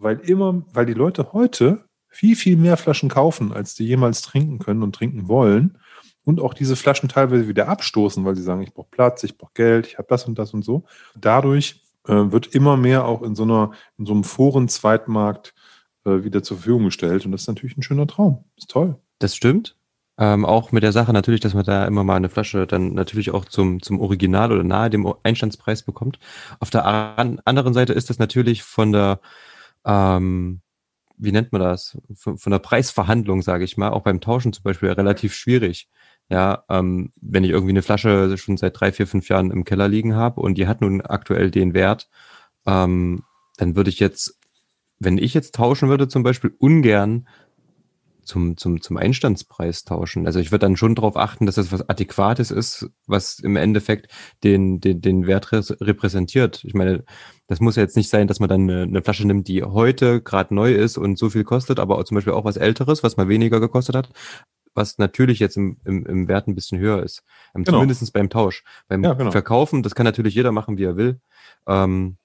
weil 0.02 0.18
immer, 0.20 0.62
weil 0.72 0.86
die 0.86 0.94
Leute 0.94 1.32
heute 1.32 1.84
viel, 2.08 2.36
viel 2.36 2.56
mehr 2.56 2.76
Flaschen 2.76 3.08
kaufen, 3.08 3.52
als 3.52 3.74
die 3.74 3.86
jemals 3.86 4.22
trinken 4.22 4.58
können 4.58 4.82
und 4.82 4.94
trinken 4.94 5.28
wollen, 5.28 5.78
und 6.24 6.40
auch 6.40 6.54
diese 6.54 6.76
Flaschen 6.76 7.08
teilweise 7.08 7.48
wieder 7.48 7.68
abstoßen, 7.68 8.24
weil 8.24 8.36
sie 8.36 8.42
sagen, 8.42 8.62
ich 8.62 8.72
brauche 8.72 8.90
Platz, 8.90 9.24
ich 9.24 9.36
brauche 9.36 9.52
Geld, 9.54 9.86
ich 9.86 9.98
habe 9.98 10.08
das 10.08 10.24
und 10.26 10.38
das 10.38 10.54
und 10.54 10.64
so. 10.64 10.84
Dadurch 11.16 11.82
äh, 12.06 12.12
wird 12.14 12.54
immer 12.54 12.76
mehr 12.76 13.06
auch 13.06 13.22
in 13.22 13.34
so 13.34 13.42
einer, 13.42 13.72
in 13.98 14.06
so 14.06 14.12
einem 14.12 14.24
Foren-Zweitmarkt 14.24 15.54
äh, 16.04 16.22
wieder 16.22 16.42
zur 16.42 16.58
Verfügung 16.58 16.84
gestellt. 16.84 17.26
Und 17.26 17.32
das 17.32 17.42
ist 17.42 17.48
natürlich 17.48 17.76
ein 17.76 17.82
schöner 17.82 18.06
Traum. 18.06 18.44
Ist 18.56 18.70
toll. 18.70 18.96
Das 19.18 19.34
stimmt. 19.34 19.76
Ähm, 20.18 20.44
auch 20.44 20.72
mit 20.72 20.82
der 20.82 20.92
Sache 20.92 21.12
natürlich, 21.12 21.40
dass 21.40 21.54
man 21.54 21.64
da 21.64 21.86
immer 21.86 22.04
mal 22.04 22.16
eine 22.16 22.28
Flasche 22.28 22.66
dann 22.66 22.92
natürlich 22.92 23.30
auch 23.30 23.46
zum, 23.46 23.82
zum 23.82 23.98
Original 23.98 24.52
oder 24.52 24.62
nahe 24.62 24.90
dem 24.90 25.12
Einstandspreis 25.22 25.82
bekommt. 25.82 26.18
Auf 26.60 26.70
der 26.70 26.84
anderen 26.84 27.74
Seite 27.74 27.94
ist 27.94 28.10
das 28.10 28.18
natürlich 28.18 28.62
von 28.62 28.92
der, 28.92 29.20
ähm, 29.84 30.62
wie 31.16 31.32
nennt 31.32 31.52
man 31.52 31.60
das, 31.60 31.98
von, 32.14 32.36
von 32.36 32.50
der 32.50 32.58
Preisverhandlung, 32.58 33.42
sage 33.42 33.64
ich 33.64 33.76
mal, 33.76 33.90
auch 33.90 34.02
beim 34.02 34.20
Tauschen 34.20 34.52
zum 34.52 34.64
Beispiel 34.64 34.90
relativ 34.90 35.34
schwierig. 35.34 35.88
Ja, 36.28 36.64
ähm, 36.68 37.12
wenn 37.20 37.44
ich 37.44 37.50
irgendwie 37.50 37.72
eine 37.72 37.82
Flasche 37.82 38.36
schon 38.38 38.56
seit 38.56 38.80
drei, 38.80 38.92
vier, 38.92 39.06
fünf 39.06 39.28
Jahren 39.28 39.50
im 39.50 39.64
Keller 39.64 39.88
liegen 39.88 40.14
habe 40.14 40.40
und 40.40 40.56
die 40.56 40.66
hat 40.66 40.80
nun 40.80 41.00
aktuell 41.00 41.50
den 41.50 41.74
Wert, 41.74 42.08
ähm, 42.66 43.24
dann 43.56 43.76
würde 43.76 43.90
ich 43.90 44.00
jetzt, 44.00 44.38
wenn 44.98 45.18
ich 45.18 45.34
jetzt 45.34 45.54
tauschen 45.54 45.88
würde, 45.88 46.08
zum 46.08 46.22
Beispiel 46.22 46.54
ungern 46.58 47.28
zum, 48.24 48.56
zum, 48.56 48.80
zum 48.80 48.96
Einstandspreis 48.96 49.84
tauschen. 49.84 50.26
Also 50.26 50.38
ich 50.40 50.50
würde 50.50 50.66
dann 50.66 50.76
schon 50.76 50.94
darauf 50.94 51.16
achten, 51.16 51.46
dass 51.46 51.56
das 51.56 51.72
was 51.72 51.88
Adäquates 51.88 52.50
ist, 52.50 52.90
was 53.06 53.38
im 53.38 53.56
Endeffekt 53.56 54.12
den, 54.44 54.80
den, 54.80 55.00
den 55.00 55.26
Wert 55.26 55.52
repräsentiert. 55.52 56.64
Ich 56.64 56.74
meine, 56.74 57.04
das 57.46 57.60
muss 57.60 57.76
ja 57.76 57.82
jetzt 57.82 57.96
nicht 57.96 58.08
sein, 58.08 58.28
dass 58.28 58.40
man 58.40 58.48
dann 58.48 58.62
eine, 58.62 58.82
eine 58.82 59.02
Flasche 59.02 59.26
nimmt, 59.26 59.48
die 59.48 59.62
heute 59.62 60.22
gerade 60.22 60.54
neu 60.54 60.72
ist 60.72 60.98
und 60.98 61.18
so 61.18 61.30
viel 61.30 61.44
kostet, 61.44 61.78
aber 61.78 61.98
auch 61.98 62.04
zum 62.04 62.14
Beispiel 62.14 62.32
auch 62.32 62.44
was 62.44 62.56
Älteres, 62.56 63.02
was 63.02 63.16
mal 63.16 63.28
weniger 63.28 63.60
gekostet 63.60 63.96
hat, 63.96 64.10
was 64.74 64.98
natürlich 64.98 65.38
jetzt 65.38 65.56
im, 65.56 65.78
im, 65.84 66.06
im 66.06 66.28
Wert 66.28 66.48
ein 66.48 66.54
bisschen 66.54 66.78
höher 66.78 67.02
ist. 67.02 67.22
Ähm, 67.54 67.64
genau. 67.64 67.78
Zumindest 67.78 68.12
beim 68.12 68.30
Tausch. 68.30 68.64
Beim 68.88 69.02
ja, 69.04 69.14
genau. 69.14 69.30
Verkaufen, 69.30 69.82
das 69.82 69.94
kann 69.94 70.04
natürlich 70.04 70.34
jeder 70.34 70.52
machen, 70.52 70.78
wie 70.78 70.84
er 70.84 70.96
will. 70.96 71.20
Ähm, 71.66 72.16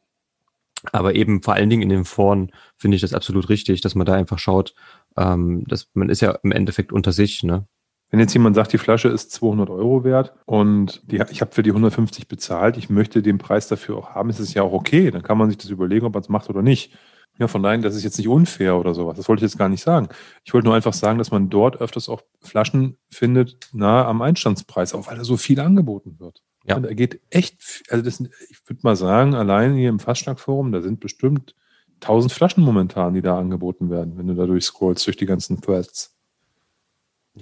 aber 0.91 1.15
eben 1.15 1.41
vor 1.41 1.53
allen 1.53 1.69
Dingen 1.69 1.81
in 1.81 1.89
den 1.89 2.05
Foren 2.05 2.51
finde 2.77 2.95
ich 2.95 3.01
das 3.01 3.13
absolut 3.13 3.49
richtig, 3.49 3.81
dass 3.81 3.95
man 3.95 4.05
da 4.05 4.13
einfach 4.13 4.39
schaut, 4.39 4.73
ähm, 5.17 5.63
dass 5.67 5.89
man 5.93 6.09
ist 6.09 6.21
ja 6.21 6.31
im 6.43 6.51
Endeffekt 6.51 6.91
unter 6.91 7.11
sich, 7.11 7.43
ne? 7.43 7.67
Wenn 8.09 8.21
jetzt 8.21 8.33
jemand 8.33 8.55
sagt, 8.55 8.71
die 8.71 8.77
Flasche 8.77 9.09
ist 9.09 9.31
200 9.31 9.69
Euro 9.69 10.05
wert 10.05 10.33
und 10.45 11.01
die, 11.11 11.21
ich 11.29 11.41
habe 11.41 11.51
für 11.51 11.61
die 11.61 11.71
150 11.71 12.29
bezahlt, 12.29 12.77
ich 12.77 12.89
möchte 12.89 13.21
den 13.21 13.37
Preis 13.37 13.67
dafür 13.67 13.97
auch 13.97 14.11
haben, 14.11 14.29
ist 14.29 14.39
es 14.39 14.53
ja 14.53 14.63
auch 14.63 14.71
okay. 14.71 15.11
Dann 15.11 15.23
kann 15.23 15.37
man 15.37 15.49
sich 15.49 15.57
das 15.57 15.69
überlegen, 15.69 16.05
ob 16.05 16.13
man 16.13 16.21
es 16.21 16.29
macht 16.29 16.49
oder 16.49 16.61
nicht. 16.61 16.93
Ja, 17.37 17.47
von 17.47 17.61
daher, 17.61 17.77
das 17.79 17.95
ist 17.95 18.03
jetzt 18.03 18.17
nicht 18.17 18.29
unfair 18.29 18.77
oder 18.77 18.93
sowas. 18.93 19.17
Das 19.17 19.27
wollte 19.27 19.43
ich 19.43 19.51
jetzt 19.51 19.59
gar 19.59 19.69
nicht 19.69 19.83
sagen. 19.83 20.07
Ich 20.43 20.53
wollte 20.53 20.67
nur 20.67 20.75
einfach 20.75 20.93
sagen, 20.93 21.17
dass 21.17 21.31
man 21.31 21.49
dort 21.49 21.81
öfters 21.81 22.07
auch 22.07 22.21
Flaschen 22.41 22.97
findet, 23.09 23.69
nahe 23.73 24.05
am 24.05 24.21
Einstandspreis, 24.21 24.95
auch 24.95 25.07
weil 25.07 25.17
da 25.17 25.23
so 25.23 25.37
viel 25.37 25.59
angeboten 25.59 26.15
wird. 26.17 26.43
Ja. 26.67 26.75
Und 26.75 26.83
da 26.83 26.93
geht 26.93 27.21
echt, 27.29 27.83
also 27.89 28.03
das, 28.03 28.19
ich 28.19 28.59
würde 28.67 28.81
mal 28.83 28.95
sagen, 28.95 29.33
allein 29.33 29.75
hier 29.75 29.89
im 29.89 29.99
Fastschlag-Forum, 29.99 30.71
da 30.71 30.81
sind 30.81 30.99
bestimmt 30.99 31.55
1000 32.01 32.31
Flaschen 32.31 32.63
momentan, 32.63 33.13
die 33.13 33.21
da 33.21 33.39
angeboten 33.39 33.89
werden, 33.89 34.17
wenn 34.17 34.27
du 34.27 34.35
da 34.35 34.45
durchscrollst 34.45 35.07
durch 35.07 35.17
die 35.17 35.25
ganzen 35.25 35.61
Threads. 35.61 36.13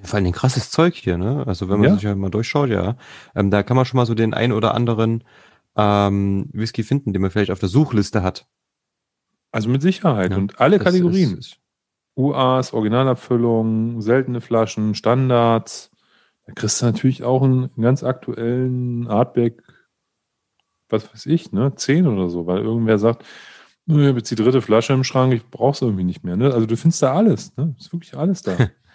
Vor 0.03 0.19
allem 0.19 0.31
krasses 0.31 0.71
Zeug 0.71 0.95
hier, 0.95 1.17
ne? 1.17 1.45
Also 1.47 1.69
wenn 1.69 1.79
man 1.79 1.89
ja. 1.89 1.95
sich 1.95 2.05
halt 2.05 2.17
mal 2.17 2.29
durchschaut, 2.29 2.69
ja. 2.69 2.97
Ähm, 3.33 3.49
da 3.49 3.63
kann 3.63 3.77
man 3.77 3.85
schon 3.85 3.97
mal 3.97 4.05
so 4.05 4.13
den 4.13 4.33
ein 4.33 4.51
oder 4.51 4.75
anderen 4.75 5.23
ähm, 5.75 6.49
Whisky 6.51 6.83
finden, 6.83 7.13
den 7.13 7.21
man 7.21 7.31
vielleicht 7.31 7.51
auf 7.51 7.59
der 7.59 7.69
Suchliste 7.69 8.21
hat. 8.21 8.47
Also 9.51 9.69
mit 9.69 9.81
Sicherheit. 9.81 10.31
Ja, 10.31 10.37
und 10.37 10.59
alle 10.59 10.79
Kategorien. 10.79 11.39
UAs, 12.15 12.73
Originalabfüllungen, 12.73 14.01
seltene 14.01 14.41
Flaschen, 14.41 14.95
Standards. 14.95 15.91
Da 16.45 16.53
kriegst 16.53 16.81
du 16.81 16.85
natürlich 16.85 17.23
auch 17.23 17.41
einen 17.41 17.69
ganz 17.79 18.03
aktuellen 18.03 19.07
Artback, 19.07 19.61
was 20.89 21.11
weiß 21.11 21.25
ich, 21.25 21.51
ne, 21.51 21.73
10 21.75 22.07
oder 22.07 22.29
so, 22.29 22.45
weil 22.45 22.59
irgendwer 22.59 22.99
sagt, 22.99 23.25
ich 23.87 23.95
habe 23.95 24.17
jetzt 24.17 24.31
die 24.31 24.35
dritte 24.35 24.61
Flasche 24.61 24.93
im 24.93 25.03
Schrank, 25.03 25.33
ich 25.33 25.45
brauche 25.45 25.73
es 25.73 25.81
irgendwie 25.81 26.03
nicht 26.03 26.23
mehr. 26.23 26.35
Ne? 26.35 26.51
Also 26.53 26.65
du 26.65 26.75
findest 26.75 27.03
da 27.03 27.13
alles, 27.13 27.55
ne? 27.55 27.75
Ist 27.79 27.93
wirklich 27.93 28.15
alles 28.17 28.41
da. 28.41 28.57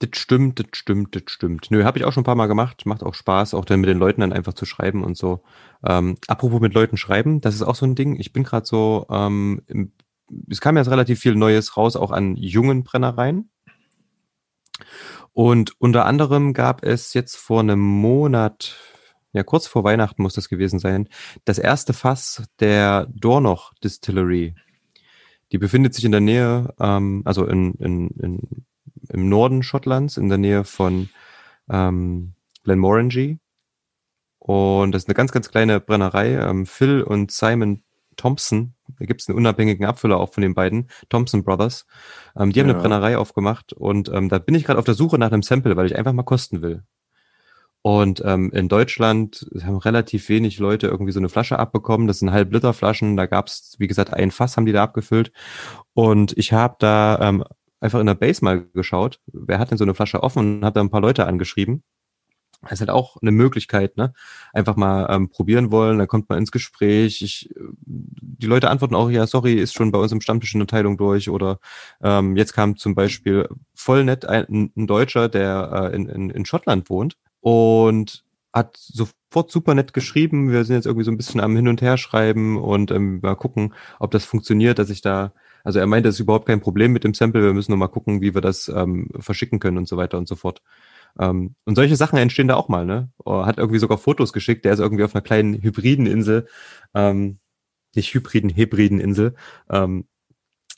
Das 0.00 0.10
stimmt, 0.14 0.60
das 0.60 0.66
stimmt, 0.74 1.16
das 1.16 1.22
stimmt. 1.26 1.70
Nö, 1.70 1.82
habe 1.82 1.98
ich 1.98 2.04
auch 2.04 2.12
schon 2.12 2.20
ein 2.20 2.24
paar 2.24 2.36
Mal 2.36 2.46
gemacht. 2.46 2.86
Macht 2.86 3.02
auch 3.02 3.14
Spaß, 3.14 3.54
auch 3.54 3.64
dann 3.64 3.80
mit 3.80 3.88
den 3.88 3.98
Leuten 3.98 4.20
dann 4.20 4.32
einfach 4.32 4.52
zu 4.52 4.64
schreiben 4.64 5.02
und 5.02 5.16
so. 5.16 5.42
Ähm, 5.84 6.16
apropos 6.28 6.60
mit 6.60 6.72
Leuten 6.72 6.96
schreiben, 6.96 7.40
das 7.40 7.56
ist 7.56 7.62
auch 7.62 7.74
so 7.74 7.84
ein 7.84 7.96
Ding. 7.96 8.14
Ich 8.18 8.32
bin 8.32 8.44
gerade 8.44 8.64
so, 8.64 9.06
ähm, 9.10 9.62
im, 9.66 9.92
es 10.48 10.60
kam 10.60 10.76
jetzt 10.76 10.90
relativ 10.90 11.18
viel 11.18 11.34
Neues 11.34 11.76
raus, 11.76 11.96
auch 11.96 12.12
an 12.12 12.36
jungen 12.36 12.84
Brennereien. 12.84 13.50
Und 15.38 15.80
unter 15.80 16.04
anderem 16.04 16.52
gab 16.52 16.82
es 16.82 17.14
jetzt 17.14 17.36
vor 17.36 17.60
einem 17.60 17.78
Monat, 17.78 18.76
ja 19.32 19.44
kurz 19.44 19.68
vor 19.68 19.84
Weihnachten 19.84 20.20
muss 20.20 20.34
das 20.34 20.48
gewesen 20.48 20.80
sein, 20.80 21.08
das 21.44 21.58
erste 21.58 21.92
Fass 21.92 22.42
der 22.58 23.06
Dornoch 23.14 23.72
Distillery. 23.74 24.56
Die 25.52 25.58
befindet 25.58 25.94
sich 25.94 26.04
in 26.04 26.10
der 26.10 26.20
Nähe, 26.20 26.74
ähm, 26.80 27.22
also 27.24 27.46
in, 27.46 27.74
in, 27.74 28.08
in 28.18 28.66
im 29.10 29.28
Norden 29.28 29.62
Schottlands, 29.62 30.16
in 30.16 30.28
der 30.28 30.38
Nähe 30.38 30.64
von 30.64 31.08
ähm, 31.70 32.34
Glenmorangie. 32.64 33.38
Und 34.40 34.90
das 34.90 35.04
ist 35.04 35.08
eine 35.08 35.14
ganz, 35.14 35.30
ganz 35.30 35.48
kleine 35.50 35.78
Brennerei. 35.78 36.32
Ähm, 36.32 36.66
Phil 36.66 37.00
und 37.00 37.30
Simon 37.30 37.84
Thompson, 38.18 38.74
da 38.98 39.06
gibt 39.06 39.22
es 39.22 39.28
einen 39.28 39.38
unabhängigen 39.38 39.86
Abfüller 39.86 40.18
auch 40.18 40.34
von 40.34 40.42
den 40.42 40.52
beiden, 40.52 40.88
Thompson 41.08 41.42
Brothers. 41.42 41.86
Ähm, 42.36 42.52
die 42.52 42.60
haben 42.60 42.68
ja. 42.68 42.74
eine 42.74 42.82
Brennerei 42.82 43.16
aufgemacht 43.16 43.72
und 43.72 44.10
ähm, 44.12 44.28
da 44.28 44.38
bin 44.38 44.54
ich 44.54 44.64
gerade 44.64 44.78
auf 44.78 44.84
der 44.84 44.94
Suche 44.94 45.18
nach 45.18 45.32
einem 45.32 45.42
Sample, 45.42 45.76
weil 45.76 45.86
ich 45.86 45.96
einfach 45.96 46.12
mal 46.12 46.24
kosten 46.24 46.60
will. 46.60 46.82
Und 47.80 48.22
ähm, 48.24 48.50
in 48.52 48.68
Deutschland 48.68 49.48
haben 49.62 49.76
relativ 49.76 50.28
wenig 50.28 50.58
Leute 50.58 50.88
irgendwie 50.88 51.12
so 51.12 51.20
eine 51.20 51.28
Flasche 51.28 51.58
abbekommen. 51.58 52.06
Das 52.08 52.18
sind 52.18 52.32
halb 52.32 52.52
Liter 52.52 52.74
Flaschen. 52.74 53.16
Da 53.16 53.26
gab 53.26 53.46
es, 53.46 53.76
wie 53.78 53.86
gesagt, 53.86 54.12
ein 54.12 54.30
Fass 54.30 54.56
haben 54.56 54.66
die 54.66 54.72
da 54.72 54.82
abgefüllt. 54.82 55.32
Und 55.94 56.36
ich 56.36 56.52
habe 56.52 56.76
da 56.80 57.18
ähm, 57.22 57.44
einfach 57.80 58.00
in 58.00 58.06
der 58.06 58.14
Base 58.14 58.44
mal 58.44 58.66
geschaut, 58.74 59.20
wer 59.26 59.58
hat 59.58 59.70
denn 59.70 59.78
so 59.78 59.84
eine 59.84 59.94
Flasche 59.94 60.22
offen 60.22 60.58
und 60.58 60.64
habe 60.64 60.74
da 60.74 60.80
ein 60.80 60.90
paar 60.90 61.00
Leute 61.00 61.26
angeschrieben. 61.26 61.82
Das 62.62 62.72
ist 62.72 62.80
halt 62.80 62.90
auch 62.90 63.16
eine 63.22 63.30
Möglichkeit, 63.30 63.96
ne? 63.96 64.12
Einfach 64.52 64.74
mal 64.74 65.06
ähm, 65.10 65.28
probieren 65.28 65.70
wollen, 65.70 65.98
dann 65.98 66.08
kommt 66.08 66.28
man 66.28 66.38
ins 66.38 66.50
Gespräch. 66.50 67.22
Ich, 67.22 67.54
die 67.86 68.46
Leute 68.46 68.68
antworten 68.68 68.96
auch, 68.96 69.10
ja, 69.10 69.26
sorry, 69.26 69.54
ist 69.54 69.74
schon 69.74 69.92
bei 69.92 69.98
uns 69.98 70.10
im 70.10 70.20
Stammtisch 70.20 70.54
in 70.54 70.60
der 70.60 70.66
Teilung 70.66 70.96
durch. 70.96 71.30
Oder 71.30 71.60
ähm, 72.02 72.36
jetzt 72.36 72.52
kam 72.54 72.76
zum 72.76 72.96
Beispiel 72.96 73.48
voll 73.74 74.04
nett 74.04 74.26
ein, 74.26 74.72
ein 74.76 74.86
Deutscher, 74.88 75.28
der 75.28 75.90
äh, 75.92 75.96
in, 75.96 76.08
in, 76.08 76.30
in 76.30 76.44
Schottland 76.44 76.90
wohnt 76.90 77.16
und 77.40 78.24
hat 78.52 78.76
sofort 78.76 79.52
super 79.52 79.74
nett 79.74 79.92
geschrieben. 79.92 80.50
Wir 80.50 80.64
sind 80.64 80.74
jetzt 80.74 80.86
irgendwie 80.86 81.04
so 81.04 81.12
ein 81.12 81.16
bisschen 81.16 81.40
am 81.40 81.54
Hin 81.54 81.68
und 81.68 81.80
Her 81.80 81.96
schreiben 81.96 82.58
und 82.58 82.90
ähm, 82.90 83.20
mal 83.22 83.36
gucken, 83.36 83.72
ob 84.00 84.10
das 84.10 84.24
funktioniert, 84.24 84.80
dass 84.80 84.90
ich 84.90 85.00
da 85.00 85.32
also 85.64 85.80
er 85.80 85.86
meint, 85.86 86.06
das 86.06 86.14
ist 86.14 86.20
überhaupt 86.20 86.46
kein 86.46 86.60
Problem 86.60 86.92
mit 86.92 87.04
dem 87.04 87.12
Sample. 87.12 87.42
Wir 87.42 87.52
müssen 87.52 87.72
nur 87.72 87.78
mal 87.78 87.88
gucken, 87.88 88.22
wie 88.22 88.32
wir 88.32 88.40
das 88.40 88.68
ähm, 88.68 89.08
verschicken 89.18 89.58
können 89.58 89.76
und 89.76 89.86
so 89.86 89.98
weiter 89.98 90.16
und 90.16 90.26
so 90.26 90.34
fort. 90.34 90.62
Ähm, 91.18 91.54
und 91.64 91.74
solche 91.76 91.96
Sachen 91.96 92.18
entstehen 92.18 92.48
da 92.48 92.56
auch 92.56 92.68
mal, 92.68 92.86
ne? 92.86 93.10
Er 93.26 93.46
hat 93.46 93.58
irgendwie 93.58 93.78
sogar 93.78 93.98
Fotos 93.98 94.32
geschickt. 94.32 94.64
Der 94.64 94.72
ist 94.72 94.78
irgendwie 94.78 95.04
auf 95.04 95.14
einer 95.14 95.22
kleinen 95.22 95.54
hybriden 95.54 96.06
Insel, 96.06 96.46
ähm, 96.94 97.38
nicht 97.94 98.14
hybriden, 98.14 98.50
hybriden 98.50 99.00
Insel. 99.00 99.34
Ähm, 99.70 100.06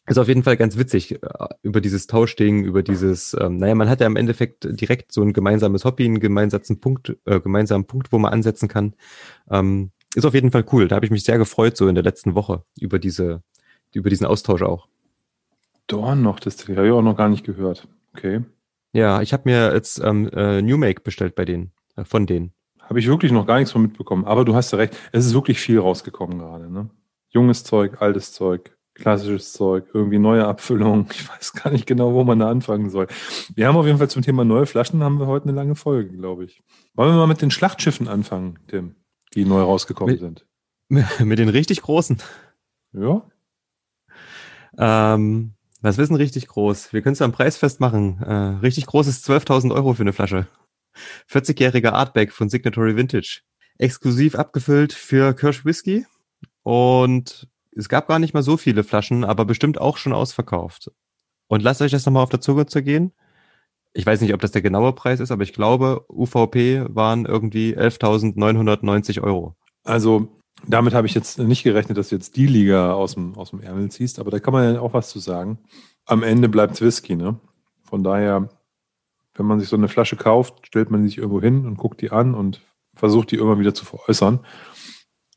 ist 0.07 0.18
auf 0.18 0.29
jeden 0.29 0.42
Fall 0.42 0.57
ganz 0.57 0.76
witzig 0.76 1.22
äh, 1.22 1.48
über 1.62 1.81
dieses 1.81 2.07
Tauschding, 2.07 2.64
über 2.64 2.83
dieses, 2.83 3.37
ähm, 3.38 3.59
naja, 3.59 3.74
man 3.74 3.88
hat 3.88 4.00
ja 4.00 4.07
im 4.07 4.16
Endeffekt 4.16 4.66
direkt 4.68 5.12
so 5.12 5.22
ein 5.22 5.33
gemeinsames 5.33 5.85
Hobby, 5.85 6.05
einen 6.05 6.20
gemeinsamen 6.20 6.81
Punkt, 6.81 7.16
äh, 7.26 7.40
gemeinsamen 7.40 7.87
Punkt, 7.87 8.11
wo 8.11 8.18
man 8.18 8.33
ansetzen 8.33 8.68
kann. 8.68 8.94
Ähm, 9.50 9.92
ist 10.14 10.24
auf 10.24 10.35
jeden 10.35 10.50
Fall 10.50 10.64
cool. 10.72 10.88
Da 10.88 10.96
habe 10.96 11.05
ich 11.05 11.12
mich 11.12 11.22
sehr 11.22 11.38
gefreut, 11.38 11.76
so 11.76 11.87
in 11.87 11.94
der 11.94 12.03
letzten 12.03 12.35
Woche 12.35 12.64
über 12.81 12.98
diese, 12.98 13.42
über 13.94 14.11
diesen 14.11 14.26
Austausch 14.26 14.62
auch. 14.62 14.88
Dorn 15.87 16.22
noch, 16.22 16.40
das 16.40 16.61
habe 16.68 16.87
ich 16.87 16.92
auch 16.92 17.03
noch 17.03 17.16
gar 17.16 17.29
nicht 17.29 17.44
gehört. 17.44 17.87
Okay. 18.14 18.42
Ja, 18.92 19.22
ich 19.22 19.33
habe 19.33 19.42
mir 19.46 19.72
jetzt 19.72 20.00
ähm, 20.03 20.29
äh, 20.33 20.62
New 20.62 20.76
Make 20.76 21.03
bestellt 21.03 21.35
bei 21.35 21.44
denen, 21.44 21.72
äh, 21.96 22.05
von 22.05 22.26
denen. 22.26 22.53
Habe 22.81 22.98
ich 22.98 23.07
wirklich 23.07 23.31
noch 23.31 23.46
gar 23.46 23.59
nichts 23.59 23.72
von 23.72 23.83
mitbekommen. 23.83 24.24
Aber 24.24 24.44
du 24.44 24.55
hast 24.55 24.72
ja 24.72 24.79
recht, 24.79 24.96
es 25.12 25.26
ist 25.26 25.35
wirklich 25.35 25.61
viel 25.61 25.79
rausgekommen 25.79 26.38
gerade. 26.38 26.70
Ne? 26.70 26.90
Junges 27.29 27.62
Zeug, 27.62 28.03
altes 28.03 28.33
Zeug, 28.33 28.76
klassisches 28.94 29.53
Zeug, 29.53 29.87
irgendwie 29.94 30.18
neue 30.18 30.46
Abfüllung. 30.46 31.09
Ich 31.12 31.29
weiß 31.29 31.53
gar 31.53 31.70
nicht 31.70 31.87
genau, 31.87 32.14
wo 32.14 32.24
man 32.24 32.40
da 32.40 32.50
anfangen 32.50 32.90
soll. 32.90 33.07
Wir 33.55 33.68
haben 33.68 33.76
auf 33.76 33.87
jeden 33.87 33.98
Fall 33.98 34.11
zum 34.11 34.22
Thema 34.22 34.44
neue 34.44 34.66
Flaschen 34.66 35.05
haben 35.05 35.20
wir 35.20 35.29
heute 35.29 35.48
eine 35.48 35.57
lange 35.57 35.76
Folge, 35.76 36.16
glaube 36.16 36.44
ich. 36.44 36.61
Wollen 36.94 37.12
wir 37.12 37.16
mal 37.16 37.26
mit 37.29 37.42
den 37.42 37.53
Schlachtschiffen 37.53 38.09
anfangen, 38.09 38.59
Tim, 38.66 38.96
die 39.35 39.44
neu 39.44 39.62
rausgekommen 39.62 40.14
mit, 40.14 40.20
sind? 40.20 40.46
Mit 41.24 41.38
den 41.38 41.48
richtig 41.48 41.83
großen. 41.83 42.18
Ja, 42.92 43.22
ähm, 44.79 45.53
was 45.80 45.98
wissen 45.98 46.16
richtig 46.16 46.46
groß? 46.48 46.92
Wir 46.92 47.02
können 47.02 47.14
es 47.14 47.22
am 47.22 47.32
Preis 47.32 47.56
festmachen. 47.56 48.22
Äh, 48.22 48.58
richtig 48.62 48.86
groß 48.86 49.06
ist 49.06 49.28
12.000 49.28 49.74
Euro 49.74 49.94
für 49.94 50.02
eine 50.02 50.12
Flasche. 50.12 50.46
40-jähriger 51.30 51.92
Artback 51.92 52.32
von 52.32 52.48
Signatory 52.48 52.96
Vintage. 52.96 53.40
Exklusiv 53.78 54.34
abgefüllt 54.34 54.92
für 54.92 55.34
Kirsch 55.34 55.64
Whisky. 55.64 56.06
Und 56.62 57.48
es 57.74 57.88
gab 57.88 58.08
gar 58.08 58.18
nicht 58.18 58.34
mal 58.34 58.42
so 58.42 58.56
viele 58.56 58.84
Flaschen, 58.84 59.24
aber 59.24 59.44
bestimmt 59.44 59.80
auch 59.80 59.96
schon 59.96 60.12
ausverkauft. 60.12 60.90
Und 61.48 61.62
lasst 61.62 61.80
euch 61.80 61.92
das 61.92 62.04
nochmal 62.04 62.22
auf 62.22 62.30
der 62.30 62.40
Zunge 62.40 62.66
zergehen. 62.66 63.12
ich 63.92 64.06
weiß 64.06 64.20
nicht, 64.20 64.34
ob 64.34 64.40
das 64.40 64.52
der 64.52 64.62
genaue 64.62 64.92
Preis 64.92 65.20
ist, 65.20 65.32
aber 65.32 65.42
ich 65.42 65.52
glaube, 65.52 66.04
UVP 66.08 66.84
waren 66.88 67.26
irgendwie 67.26 67.76
11.990 67.76 69.22
Euro. 69.22 69.56
Also 69.82 70.39
damit 70.66 70.94
habe 70.94 71.06
ich 71.06 71.14
jetzt 71.14 71.38
nicht 71.38 71.62
gerechnet, 71.62 71.98
dass 71.98 72.10
du 72.10 72.16
jetzt 72.16 72.36
die 72.36 72.46
Liga 72.46 72.92
aus 72.92 73.14
dem, 73.14 73.34
aus 73.36 73.50
dem 73.50 73.60
Ärmel 73.60 73.90
ziehst, 73.90 74.18
aber 74.18 74.30
da 74.30 74.40
kann 74.40 74.52
man 74.52 74.74
ja 74.74 74.80
auch 74.80 74.94
was 74.94 75.10
zu 75.10 75.18
sagen. 75.18 75.58
Am 76.06 76.22
Ende 76.22 76.48
bleibt 76.48 76.74
es 76.74 76.80
Whisky, 76.80 77.16
ne? 77.16 77.38
Von 77.82 78.04
daher, 78.04 78.48
wenn 79.34 79.46
man 79.46 79.60
sich 79.60 79.68
so 79.68 79.76
eine 79.76 79.88
Flasche 79.88 80.16
kauft, 80.16 80.66
stellt 80.66 80.90
man 80.90 81.04
sich 81.04 81.18
irgendwo 81.18 81.40
hin 81.40 81.66
und 81.66 81.76
guckt 81.76 82.00
die 82.00 82.10
an 82.10 82.34
und 82.34 82.60
versucht 82.94 83.30
die 83.30 83.36
immer 83.36 83.58
wieder 83.58 83.74
zu 83.74 83.84
veräußern. 83.84 84.40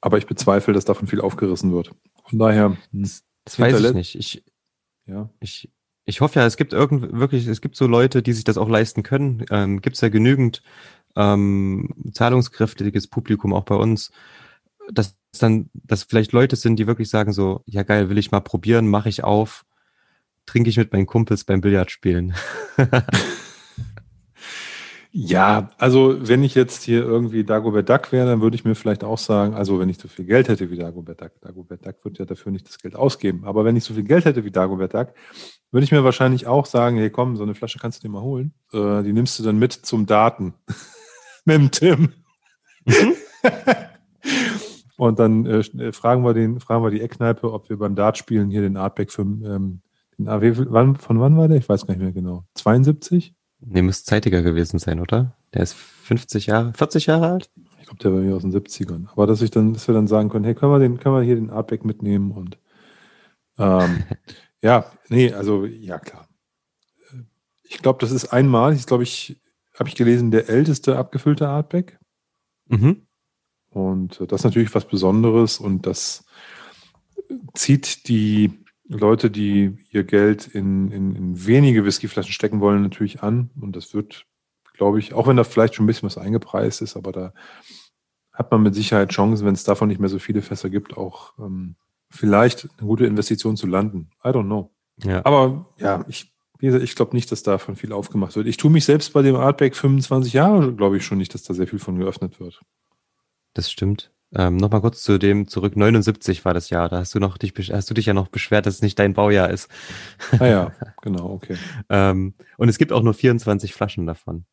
Aber 0.02 0.18
ich 0.18 0.28
bezweifle, 0.28 0.74
dass 0.74 0.86
davon 0.86 1.08
viel 1.08 1.22
aufgerissen 1.22 1.72
wird. 1.72 1.92
Von 2.26 2.40
daher. 2.40 2.78
Das, 2.92 3.24
das 3.46 3.60
weiß 3.60 3.80
ich 3.80 3.94
nicht. 3.94 4.16
Ich, 4.16 4.44
ja. 5.06 5.30
ich, 5.40 5.72
ich 6.06 6.22
hoffe 6.22 6.40
ja, 6.40 6.46
es 6.46 6.58
gibt 6.58 6.74
irgend, 6.74 7.14
wirklich, 7.14 7.48
es 7.48 7.62
gibt 7.62 7.76
so 7.76 7.88
Leute, 7.88 8.22
die 8.22 8.34
sich 8.34 8.44
das 8.44 8.58
auch 8.58 8.70
leisten 8.70 9.04
können. 9.04 9.46
Ähm, 9.50 9.82
gibt 9.82 9.96
es 9.96 10.02
ja 10.02 10.10
genügend 10.10 10.62
ähm, 11.16 11.94
zahlungskräftiges 12.12 13.08
Publikum 13.08 13.54
auch 13.54 13.64
bei 13.64 13.76
uns, 13.76 14.12
dass 14.92 15.16
dann, 15.40 15.70
dass 15.74 16.04
vielleicht 16.04 16.32
Leute 16.32 16.56
sind, 16.56 16.78
die 16.78 16.88
wirklich 16.88 17.10
sagen 17.10 17.34
so, 17.34 17.64
ja 17.66 17.84
geil, 17.84 18.10
will 18.10 18.18
ich 18.18 18.32
mal 18.32 18.42
probieren, 18.42 18.88
mache 18.88 19.10
ich 19.10 19.24
auf, 19.24 19.66
trinke 20.46 20.70
ich 20.70 20.78
mit 20.78 20.92
meinen 20.94 21.06
Kumpels 21.06 21.44
beim 21.44 21.62
Billardspielen. 21.62 22.34
ja, 25.12 25.70
also 25.78 26.28
wenn 26.28 26.44
ich 26.44 26.54
jetzt 26.56 26.84
hier 26.84 27.04
irgendwie 27.04 27.44
Dagobert 27.44 27.90
Duck 27.90 28.12
wäre, 28.12 28.28
dann 28.28 28.42
würde 28.42 28.56
ich 28.56 28.66
mir 28.66 28.76
vielleicht 28.76 29.04
auch 29.04 29.18
sagen, 29.18 29.56
also 29.56 29.80
wenn 29.80 29.90
ich 29.90 29.98
so 29.98 30.08
viel 30.08 30.26
Geld 30.26 30.50
hätte 30.50 30.70
wie 30.70 30.78
Dagobert 30.78 31.22
Duck, 31.22 31.32
Dagobert 31.42 31.86
Duck 31.86 31.96
wird 32.04 32.20
ja 32.20 32.26
dafür 32.26 32.52
nicht 32.52 32.68
das 32.68 32.78
Geld 32.78 32.96
ausgeben, 32.96 33.44
aber 33.46 33.66
wenn 33.66 33.76
ich 33.76 33.84
so 33.84 33.94
viel 33.94 34.04
Geld 34.04 34.26
hätte 34.26 34.44
wie 34.44 34.52
Dagobert 34.52 34.94
Duck, 34.94 35.14
würde 35.72 35.86
ich 35.86 35.92
mir 35.92 36.04
wahrscheinlich 36.04 36.46
auch 36.46 36.68
sagen, 36.68 36.98
hey 36.98 37.10
komm, 37.10 37.38
so 37.38 37.44
eine 37.44 37.56
Flasche 37.56 37.80
kannst 37.80 38.04
du 38.04 38.08
dir 38.08 38.12
mal 38.12 38.22
holen. 38.22 38.54
Äh, 38.72 39.02
die 39.02 39.14
nimmst 39.14 39.40
du 39.40 39.44
dann 39.44 39.58
mit 39.58 39.74
zum 39.74 40.06
Daten. 40.06 40.54
mit 41.46 41.56
dem 41.56 41.72
Tim. 41.72 42.14
Mhm. 42.86 43.16
Und 44.98 45.20
dann 45.20 45.46
äh, 45.46 45.60
äh, 45.60 45.92
fragen, 45.92 46.24
wir 46.24 46.34
den, 46.34 46.60
fragen 46.60 46.84
wir 46.84 46.92
die 46.92 47.02
Eckkneipe, 47.02 47.52
ob 47.52 47.70
wir 47.70 47.78
beim 47.78 47.96
Dartspielen 47.96 48.50
hier 48.50 48.62
den 48.62 48.78
Artback 48.78 49.12
für 49.12 49.24
ähm, 49.24 49.82
den 50.18 50.28
AW, 50.28 50.66
wann, 50.70 50.96
von 50.96 51.20
wann 51.20 51.38
war 51.38 51.48
der? 51.48 51.58
Ich 51.58 51.68
weiß 51.68 51.88
gar 51.88 51.96
nicht 51.96 52.04
mehr 52.04 52.12
genau. 52.12 52.46
72? 52.56 53.34
Nee, 53.60 53.82
muss 53.82 54.04
zeitiger 54.04 54.42
gewesen 54.42 54.78
sein, 54.78 55.00
oder? 55.00 55.36
Der 55.54 55.64
ist 55.64 55.74
50 55.74 56.48
Jahre, 56.48 56.74
40 56.74 57.08
Jahre 57.08 57.32
alt? 57.32 57.50
Ich 57.80 57.88
glaube, 57.88 58.04
der 58.04 58.14
war 58.14 58.20
mir 58.20 58.36
aus 58.36 58.44
den 58.44 58.54
70ern. 58.54 59.08
Aber 59.12 59.26
dass 59.26 59.42
ich 59.42 59.52
dann, 59.52 59.74
dass 59.74 59.88
wir 59.88 59.96
dann 59.96 60.08
sagen 60.08 60.30
können, 60.30 60.46
hey, 60.46 60.54
können 60.54 60.72
wir 60.72 60.80
den, 60.80 61.00
können 61.00 61.16
wir 61.16 61.22
hier 61.22 61.36
den 61.36 61.50
Artback 61.50 61.86
mitnehmen 61.86 62.32
und 62.32 62.58
ähm, 63.58 64.04
ja, 64.62 64.86
nee, 65.10 65.32
also 65.34 65.66
ja 65.66 65.98
klar. 65.98 66.28
Ich 67.64 67.80
glaube, 67.80 68.00
das 68.02 68.12
ist 68.12 68.32
einmal, 68.32 68.74
ich 68.74 68.86
glaube, 68.86 69.04
ich 69.04 69.42
habe 69.78 69.90
ich 69.90 69.96
gelesen, 69.96 70.32
der 70.32 70.50
älteste 70.50 70.98
abgefüllte 70.98 71.48
Artback. 71.48 72.00
Mhm. 72.68 73.08
Und 73.74 74.22
das 74.28 74.42
ist 74.42 74.46
natürlich 74.46 74.74
was 74.76 74.86
Besonderes 74.86 75.60
und 75.60 75.86
das 75.88 76.26
zieht 77.56 78.08
die 78.08 78.52
Leute, 78.88 79.32
die 79.32 79.78
ihr 79.92 80.04
Geld 80.04 80.48
in, 80.48 80.92
in, 80.92 81.16
in 81.16 81.46
wenige 81.46 81.86
Whiskyflaschen 81.86 82.34
stecken 82.34 82.60
wollen, 82.60 82.84
natürlich 82.84 83.24
an. 83.24 83.50
Und 83.60 83.76
das 83.76 83.94
wird, 83.94 84.26
glaube 84.74 85.00
ich, 85.00 85.14
auch 85.14 85.28
wenn 85.28 85.38
da 85.38 85.44
vielleicht 85.44 85.76
schon 85.76 85.86
ein 85.86 85.88
bisschen 85.88 86.06
was 86.06 86.18
eingepreist 86.18 86.82
ist, 86.82 86.96
aber 86.96 87.12
da 87.12 87.34
hat 88.32 88.52
man 88.52 88.64
mit 88.64 88.76
Sicherheit 88.76 89.10
Chancen, 89.10 89.46
wenn 89.46 89.54
es 89.54 89.64
davon 89.64 89.88
nicht 89.88 90.00
mehr 90.00 90.10
so 90.10 90.20
viele 90.20 90.42
Fässer 90.42 90.70
gibt, 90.70 90.98
auch 90.98 91.34
ähm, 91.40 91.76
vielleicht 92.10 92.68
eine 92.78 92.88
gute 92.88 93.06
Investition 93.06 93.58
zu 93.58 93.68
landen. 93.68 94.10
I 94.24 94.30
don't 94.30 94.46
know. 94.46 94.72
Ja. 95.04 95.26
Aber 95.26 95.74
ja, 95.78 96.04
ich, 96.08 96.34
ich 96.60 96.96
glaube 96.96 97.16
nicht, 97.16 97.32
dass 97.32 97.44
davon 97.44 97.76
viel 97.76 97.94
aufgemacht 97.94 98.36
wird. 98.36 98.48
Ich 98.48 98.58
tue 98.58 98.72
mich 98.72 98.86
selbst 98.86 99.14
bei 99.14 99.22
dem 99.22 99.36
Artback 99.36 99.76
25 99.76 100.34
Jahre, 100.34 100.74
glaube 100.74 100.98
ich 100.98 101.06
schon 101.06 101.20
nicht, 101.20 101.34
dass 101.34 101.44
da 101.44 101.54
sehr 101.54 101.68
viel 101.68 101.80
von 101.80 101.98
geöffnet 101.98 102.40
wird 102.40 102.62
das 103.54 103.72
stimmt. 103.72 104.12
Ähm, 104.36 104.58
Nochmal 104.58 104.82
kurz 104.82 105.04
zu 105.04 105.20
dem 105.20 105.48
zurück. 105.48 105.76
79 105.76 106.44
war 106.44 106.54
das 106.54 106.70
Jahr. 106.70 106.90
Da 106.90 106.98
hast 106.98 107.14
du 107.14 107.20
noch 107.20 107.38
dich, 107.38 107.54
hast 107.72 107.90
du 107.90 107.94
dich 107.94 108.08
ja 108.08 108.14
noch 108.14 108.30
beschwert, 108.30 108.66
dass 108.66 108.76
es 108.76 108.82
nicht 108.82 108.98
dein 108.98 109.14
Baujahr 109.14 109.50
ist. 109.50 109.70
Ah 110.40 110.48
ja, 110.48 110.72
genau, 111.02 111.30
okay. 111.30 111.58
ähm, 111.90 112.34
und 112.58 112.70
es 112.70 112.78
gibt 112.78 112.92
auch 112.92 113.04
nur 113.04 113.14
24 113.14 113.74
Flaschen 113.74 114.08
davon. 114.08 114.46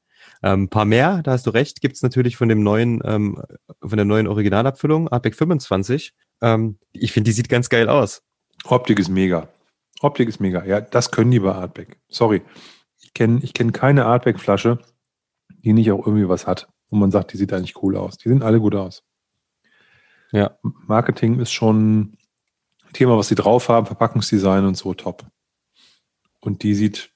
Ein 0.42 0.52
ähm, 0.52 0.68
paar 0.68 0.84
mehr, 0.84 1.22
da 1.22 1.32
hast 1.32 1.46
du 1.46 1.50
recht, 1.50 1.80
gibt's 1.80 2.02
natürlich 2.02 2.36
von 2.36 2.48
dem 2.48 2.62
neuen, 2.62 3.00
ähm, 3.04 3.42
von 3.80 3.96
der 3.96 4.04
neuen 4.04 4.26
Originalabfüllung, 4.26 5.08
Artback 5.08 5.34
25. 5.34 6.14
Ähm, 6.42 6.78
ich 6.92 7.12
finde, 7.12 7.28
die 7.28 7.32
sieht 7.32 7.48
ganz 7.48 7.70
geil 7.70 7.88
aus. 7.88 8.22
Optik 8.64 8.98
ist 8.98 9.08
mega. 9.08 9.48
Optik 10.00 10.28
ist 10.28 10.40
mega. 10.40 10.64
Ja, 10.64 10.82
das 10.82 11.10
können 11.10 11.30
die 11.30 11.40
bei 11.40 11.52
Artback. 11.52 11.98
Sorry. 12.08 12.42
Ich 12.98 13.14
kenne 13.14 13.40
ich 13.42 13.54
kenn 13.54 13.72
keine 13.72 14.04
Artback-Flasche, 14.04 14.78
die 15.48 15.72
nicht 15.72 15.90
auch 15.90 16.06
irgendwie 16.06 16.28
was 16.28 16.46
hat 16.46 16.68
wo 16.90 16.96
man 16.96 17.10
sagt, 17.10 17.32
die 17.32 17.36
sieht 17.36 17.52
eigentlich 17.52 17.82
cool 17.82 17.96
aus. 17.96 18.18
Die 18.18 18.28
sehen 18.28 18.42
alle 18.42 18.60
gut 18.60 18.74
aus. 18.74 19.04
Ja. 20.32 20.58
Marketing 20.62 21.40
ist 21.40 21.52
schon 21.52 22.00
ein 22.00 22.92
Thema, 22.92 23.16
was 23.16 23.28
sie 23.28 23.34
drauf 23.34 23.68
haben, 23.68 23.86
Verpackungsdesign 23.86 24.64
und 24.64 24.76
so 24.76 24.94
top. 24.94 25.24
Und 26.40 26.62
die 26.62 26.74
sieht 26.74 27.10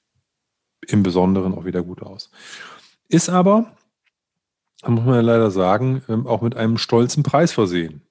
im 0.87 1.03
Besonderen 1.03 1.53
auch 1.53 1.65
wieder 1.65 1.83
gut 1.83 2.01
aus. 2.01 2.31
Ist 3.07 3.29
aber, 3.29 3.75
da 4.81 4.89
muss 4.89 5.05
man 5.05 5.15
ja 5.15 5.21
leider 5.21 5.51
sagen, 5.51 6.03
ähm, 6.07 6.27
auch 6.27 6.41
mit 6.41 6.55
einem 6.55 6.77
stolzen 6.77 7.23
Preis 7.23 7.51
versehen. 7.51 8.01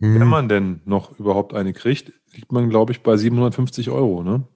Hm. 0.00 0.20
Wenn 0.20 0.28
man 0.28 0.48
denn 0.48 0.80
noch 0.84 1.18
überhaupt 1.18 1.54
eine 1.54 1.72
kriegt, 1.72 2.12
liegt 2.32 2.52
man, 2.52 2.70
glaube 2.70 2.92
ich, 2.92 3.02
bei 3.02 3.16
750 3.16 3.90
Euro, 3.90 4.22
ne? 4.22 4.46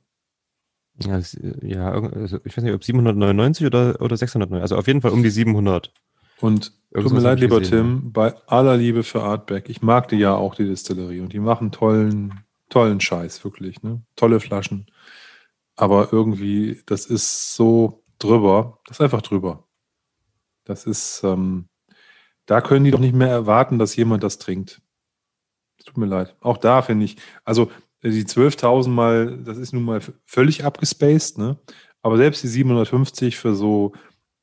Ja, 1.00 1.16
das, 1.16 1.38
ja 1.62 1.90
also 1.90 2.38
ich 2.44 2.56
weiß 2.56 2.64
nicht, 2.64 2.74
ob 2.74 2.84
799 2.84 3.66
oder, 3.66 4.00
oder 4.00 4.16
699, 4.16 4.62
also 4.62 4.76
auf 4.76 4.86
jeden 4.86 5.00
Fall 5.00 5.12
um 5.12 5.22
die 5.22 5.30
700. 5.30 5.92
Und 6.40 6.72
tut 6.92 7.12
mir 7.12 7.20
leid, 7.20 7.40
lieber 7.40 7.60
gesehen, 7.60 8.00
Tim, 8.00 8.12
bei 8.12 8.34
aller 8.46 8.76
Liebe 8.76 9.04
für 9.04 9.22
Artback, 9.22 9.68
ich 9.68 9.80
mag 9.80 10.08
die 10.08 10.16
ja 10.16 10.34
auch, 10.34 10.54
die 10.54 10.66
Distillerie, 10.66 11.20
und 11.20 11.32
die 11.32 11.38
machen 11.38 11.70
tollen, 11.70 12.40
tollen 12.68 13.00
Scheiß, 13.00 13.44
wirklich, 13.44 13.82
ne? 13.82 14.02
Tolle 14.16 14.40
Flaschen. 14.40 14.86
Aber 15.76 16.12
irgendwie, 16.12 16.82
das 16.86 17.06
ist 17.06 17.54
so 17.54 18.04
drüber, 18.18 18.80
das 18.86 18.98
ist 18.98 19.00
einfach 19.00 19.22
drüber. 19.22 19.68
Das 20.64 20.84
ist, 20.84 21.22
ähm, 21.24 21.68
da 22.46 22.60
können 22.60 22.84
die 22.84 22.90
doch 22.90 22.98
nicht 22.98 23.14
mehr 23.14 23.28
erwarten, 23.28 23.78
dass 23.78 23.96
jemand 23.96 24.22
das 24.22 24.38
trinkt. 24.38 24.82
Tut 25.84 25.96
mir 25.96 26.06
leid. 26.06 26.36
Auch 26.40 26.58
da 26.58 26.82
finde 26.82 27.04
ich, 27.04 27.16
also 27.44 27.70
die 28.10 28.24
12.000 28.24 28.88
mal, 28.88 29.38
das 29.38 29.58
ist 29.58 29.72
nun 29.72 29.84
mal 29.84 30.00
völlig 30.26 30.64
abgespaced, 30.64 31.38
ne? 31.38 31.58
Aber 32.02 32.16
selbst 32.16 32.42
die 32.42 32.48
750 32.48 33.36
für 33.36 33.54
so 33.54 33.92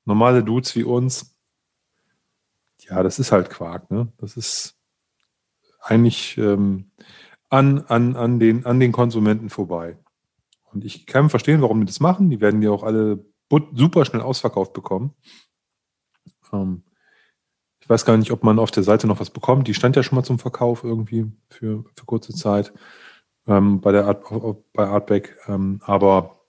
normale 0.05 0.43
Dudes 0.43 0.75
wie 0.75 0.83
uns, 0.83 1.35
ja, 2.79 3.03
das 3.03 3.19
ist 3.19 3.31
halt 3.31 3.49
Quark, 3.49 3.91
ne? 3.91 4.11
Das 4.17 4.37
ist 4.37 4.77
eigentlich 5.81 6.37
ähm, 6.37 6.91
an, 7.49 7.79
an, 7.87 8.15
an, 8.15 8.39
den, 8.39 8.65
an 8.65 8.79
den 8.79 8.91
Konsumenten 8.91 9.49
vorbei. 9.49 9.97
Und 10.71 10.85
ich 10.85 11.05
kann 11.05 11.29
verstehen, 11.29 11.61
warum 11.61 11.81
die 11.81 11.85
das 11.85 11.99
machen. 11.99 12.29
Die 12.29 12.41
werden 12.41 12.61
ja 12.61 12.71
auch 12.71 12.83
alle 12.83 13.25
super 13.73 14.05
schnell 14.05 14.21
ausverkauft 14.21 14.73
bekommen. 14.73 15.15
Ähm, 16.53 16.83
ich 17.81 17.89
weiß 17.89 18.05
gar 18.05 18.17
nicht, 18.17 18.31
ob 18.31 18.43
man 18.43 18.59
auf 18.59 18.71
der 18.71 18.83
Seite 18.83 19.07
noch 19.07 19.19
was 19.19 19.31
bekommt. 19.31 19.67
Die 19.67 19.73
stand 19.73 19.95
ja 19.95 20.03
schon 20.03 20.15
mal 20.15 20.23
zum 20.23 20.37
Verkauf 20.37 20.83
irgendwie 20.83 21.31
für, 21.49 21.83
für 21.95 22.05
kurze 22.05 22.33
Zeit 22.33 22.71
ähm, 23.49 23.81
bei 23.81 23.91
der 23.91 24.05
Art, 24.05 24.23
bei 24.73 24.87
Artback. 24.87 25.35
Ähm, 25.47 25.81
aber 25.83 26.39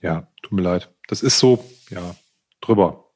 ja, 0.00 0.28
tut 0.42 0.52
mir 0.52 0.62
leid. 0.62 0.92
Das 1.08 1.22
ist 1.22 1.38
so, 1.38 1.64
ja, 1.88 2.14
drüber. 2.60 3.06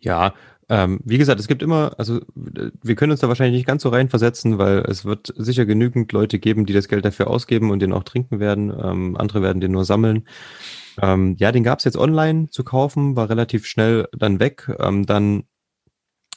Ja, 0.00 0.34
ähm, 0.70 1.00
wie 1.04 1.18
gesagt, 1.18 1.40
es 1.40 1.48
gibt 1.48 1.62
immer, 1.62 1.94
also 1.98 2.20
wir 2.34 2.94
können 2.94 3.12
uns 3.12 3.20
da 3.20 3.28
wahrscheinlich 3.28 3.58
nicht 3.58 3.66
ganz 3.66 3.82
so 3.82 3.88
reinversetzen, 3.88 4.58
weil 4.58 4.78
es 4.80 5.04
wird 5.04 5.32
sicher 5.36 5.64
genügend 5.64 6.12
Leute 6.12 6.38
geben, 6.38 6.66
die 6.66 6.74
das 6.74 6.88
Geld 6.88 7.04
dafür 7.04 7.28
ausgeben 7.28 7.70
und 7.70 7.80
den 7.80 7.92
auch 7.92 8.04
trinken 8.04 8.38
werden. 8.38 8.70
Ähm, 8.70 9.16
andere 9.16 9.40
werden 9.42 9.60
den 9.60 9.72
nur 9.72 9.84
sammeln. 9.84 10.26
Ähm, 11.00 11.36
ja, 11.38 11.52
den 11.52 11.64
gab 11.64 11.78
es 11.78 11.84
jetzt 11.84 11.96
online 11.96 12.50
zu 12.50 12.64
kaufen, 12.64 13.16
war 13.16 13.30
relativ 13.30 13.66
schnell 13.66 14.08
dann 14.12 14.40
weg. 14.40 14.70
Ähm, 14.78 15.06
dann 15.06 15.44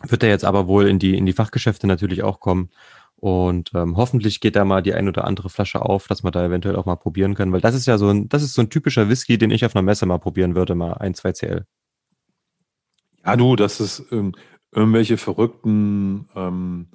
wird 0.03 0.23
er 0.23 0.29
jetzt 0.29 0.45
aber 0.45 0.67
wohl 0.67 0.87
in 0.87 0.99
die, 0.99 1.17
in 1.17 1.25
die 1.25 1.33
Fachgeschäfte 1.33 1.87
natürlich 1.87 2.23
auch 2.23 2.39
kommen. 2.39 2.69
Und 3.21 3.69
ähm, 3.75 3.97
hoffentlich 3.97 4.39
geht 4.39 4.55
da 4.55 4.65
mal 4.65 4.81
die 4.81 4.95
ein 4.95 5.07
oder 5.07 5.25
andere 5.25 5.51
Flasche 5.51 5.83
auf, 5.83 6.07
dass 6.07 6.23
man 6.23 6.33
da 6.33 6.43
eventuell 6.43 6.75
auch 6.75 6.87
mal 6.87 6.95
probieren 6.95 7.35
kann, 7.35 7.51
weil 7.51 7.61
das 7.61 7.75
ist 7.75 7.85
ja 7.85 7.99
so 7.99 8.09
ein, 8.09 8.27
das 8.29 8.41
ist 8.41 8.55
so 8.55 8.63
ein 8.63 8.71
typischer 8.71 9.09
Whisky, 9.09 9.37
den 9.37 9.51
ich 9.51 9.63
auf 9.63 9.75
einer 9.75 9.83
Messe 9.83 10.07
mal 10.07 10.17
probieren 10.17 10.55
würde, 10.55 10.73
mal 10.73 10.93
ein, 10.93 11.13
zwei 11.13 11.31
CL. 11.31 11.67
Ja, 13.23 13.35
du, 13.35 13.55
das 13.55 13.79
ist 13.79 14.11
ähm, 14.11 14.33
irgendwelche 14.71 15.17
verrückten 15.17 16.29
ähm, 16.35 16.87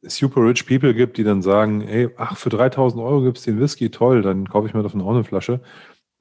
super 0.00 0.46
rich 0.46 0.66
people 0.66 0.94
gibt, 0.94 1.18
die 1.18 1.24
dann 1.24 1.42
sagen, 1.42 1.82
ey, 1.82 2.08
ach, 2.16 2.38
für 2.38 2.48
3000 2.48 3.02
Euro 3.02 3.20
gibt's 3.20 3.42
den 3.42 3.60
Whisky, 3.60 3.90
toll, 3.90 4.22
dann 4.22 4.48
kaufe 4.48 4.66
ich 4.66 4.72
mir 4.72 4.82
davon 4.82 5.02
auch 5.02 5.10
eine 5.10 5.24
Flasche. 5.24 5.60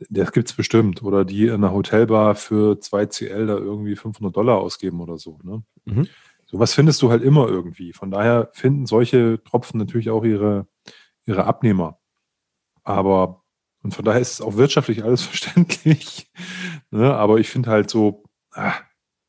Das 0.10 0.34
gibt's 0.34 0.52
bestimmt. 0.52 1.02
Oder 1.02 1.24
die 1.24 1.46
in 1.46 1.54
einer 1.54 1.72
Hotelbar 1.72 2.36
für 2.36 2.78
2 2.78 3.06
CL 3.06 3.48
da 3.48 3.56
irgendwie 3.56 3.96
500 3.96 4.36
Dollar 4.36 4.58
ausgeben 4.58 5.00
oder 5.00 5.18
so. 5.18 5.40
Ne? 5.44 5.64
Mhm. 5.86 6.08
Sowas 6.48 6.74
findest 6.74 7.02
du 7.02 7.12
halt 7.12 7.24
immer 7.24 7.48
irgendwie. 7.48 7.94
Von 7.94 8.10
daher 8.10 8.50
finden 8.54 8.86
solche 8.86 9.44
Tropfen 9.44 9.78
natürlich 9.78 10.10
auch 10.10 10.24
ihre, 10.24 10.68
ihre 11.26 11.44
Abnehmer. 11.44 12.00
Aber 12.84 13.44
Und 13.84 13.94
von 13.94 14.06
daher 14.06 14.22
ist 14.22 14.34
es 14.34 14.42
auch 14.42 14.56
wirtschaftlich 14.56 15.04
alles 15.04 15.22
verständlich. 15.24 16.32
ne? 16.90 17.14
Aber 17.14 17.40
ich 17.40 17.50
finde 17.50 17.70
halt 17.70 17.90
so, 17.90 18.24
ah, 18.52 18.74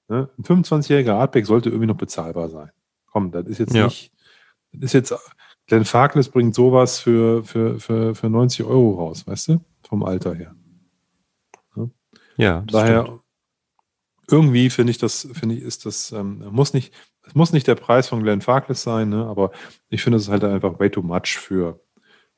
ne? 0.08 0.30
ein 0.38 0.44
25-jähriger 0.44 1.14
Artback 1.14 1.46
sollte 1.46 1.70
irgendwie 1.70 1.88
noch 1.88 1.96
bezahlbar 1.96 2.48
sein. 2.48 2.70
Komm, 3.06 3.32
das 3.32 3.46
ist 3.46 3.58
jetzt 3.58 3.74
ja. 3.74 3.86
nicht, 3.86 4.12
das 4.72 4.84
ist 4.84 4.92
jetzt, 4.92 5.14
Glenn 5.66 5.84
Farkless 5.84 6.28
bringt 6.28 6.54
sowas 6.54 7.00
für, 7.00 7.42
für, 7.42 7.80
für, 7.80 8.14
für 8.14 8.30
90 8.30 8.64
Euro 8.64 8.94
raus, 8.94 9.26
weißt 9.26 9.48
du? 9.48 9.60
Vom 9.82 10.04
Alter 10.04 10.34
her. 10.34 10.54
Ne? 11.74 11.90
Ja, 12.36 12.62
daher 12.66 13.02
stimmt. 13.02 13.20
Irgendwie 14.30 14.70
finde 14.70 14.90
ich 14.90 14.98
das, 14.98 15.28
finde 15.32 15.56
ich, 15.56 15.62
ist 15.62 15.86
das, 15.86 16.12
ähm, 16.12 16.44
muss 16.50 16.74
nicht, 16.74 16.92
es 17.26 17.34
muss 17.34 17.52
nicht 17.52 17.66
der 17.66 17.74
Preis 17.74 18.08
von 18.08 18.22
Glenn 18.22 18.40
Farkless 18.40 18.82
sein, 18.82 19.08
ne? 19.08 19.26
aber 19.26 19.52
ich 19.88 20.02
finde 20.02 20.18
es 20.18 20.28
halt 20.28 20.44
einfach 20.44 20.78
way 20.78 20.90
too 20.90 21.02
much 21.02 21.38
für, 21.38 21.80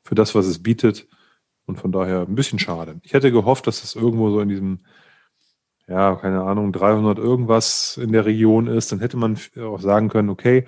für 0.03 0.15
das, 0.15 0.35
was 0.35 0.47
es 0.47 0.63
bietet. 0.63 1.09
Und 1.67 1.77
von 1.77 1.93
daher 1.93 2.23
ein 2.23 2.35
bisschen 2.35 2.59
schade. 2.59 3.01
Ich 3.05 3.13
hätte 3.13 3.31
gehofft, 3.31 3.67
dass 3.69 3.85
es 3.85 3.95
irgendwo 3.95 4.31
so 4.31 4.41
in 4.41 4.49
diesem, 4.49 4.81
ja, 5.87 6.17
keine 6.17 6.43
Ahnung, 6.43 6.73
300 6.73 7.19
irgendwas 7.19 7.97
in 7.97 8.11
der 8.11 8.27
Region 8.27 8.67
ist. 8.67 8.91
Dann 8.91 8.99
hätte 8.99 9.17
man 9.17 9.39
auch 9.57 9.81
sagen 9.81 10.09
können, 10.09 10.31
okay, 10.31 10.67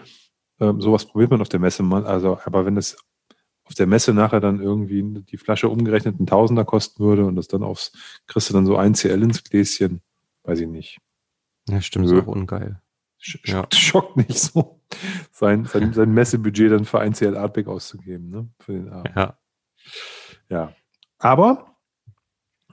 ähm, 0.60 0.80
sowas 0.80 1.06
probiert 1.06 1.32
man 1.32 1.40
auf 1.40 1.48
der 1.48 1.58
Messe 1.58 1.82
mal. 1.82 2.06
Also, 2.06 2.38
aber 2.44 2.64
wenn 2.66 2.76
es 2.76 2.96
auf 3.64 3.74
der 3.74 3.86
Messe 3.86 4.14
nachher 4.14 4.40
dann 4.40 4.60
irgendwie 4.60 5.02
die 5.22 5.38
Flasche 5.38 5.68
umgerechnet 5.68 6.20
ein 6.20 6.26
Tausender 6.26 6.64
kosten 6.64 7.02
würde 7.02 7.24
und 7.24 7.36
das 7.36 7.48
dann 7.48 7.64
aufs, 7.64 7.92
kriegst 8.28 8.50
du 8.50 8.54
dann 8.54 8.66
so 8.66 8.76
ein 8.76 8.94
CL 8.94 9.22
ins 9.22 9.42
Gläschen, 9.42 10.02
weiß 10.44 10.60
ich 10.60 10.68
nicht. 10.68 10.98
Ja, 11.68 11.80
stimmt, 11.80 12.06
ist 12.06 12.12
auch 12.12 12.26
ungeil. 12.26 12.80
Sch 13.18 13.38
ja. 13.46 13.66
Schockt 13.72 14.16
nicht 14.16 14.38
so, 14.38 14.80
sein, 15.30 15.64
sein, 15.64 15.92
sein 15.92 16.12
Messebudget 16.12 16.72
dann 16.72 16.84
für 16.84 17.00
ein 17.00 17.14
CL 17.14 17.36
Artback 17.36 17.68
auszugeben, 17.68 18.30
ne? 18.30 18.48
Für 18.58 18.72
den 18.72 18.88
Abend. 18.88 19.12
Ja. 19.14 19.38
Ja. 20.48 20.74
Aber 21.18 21.76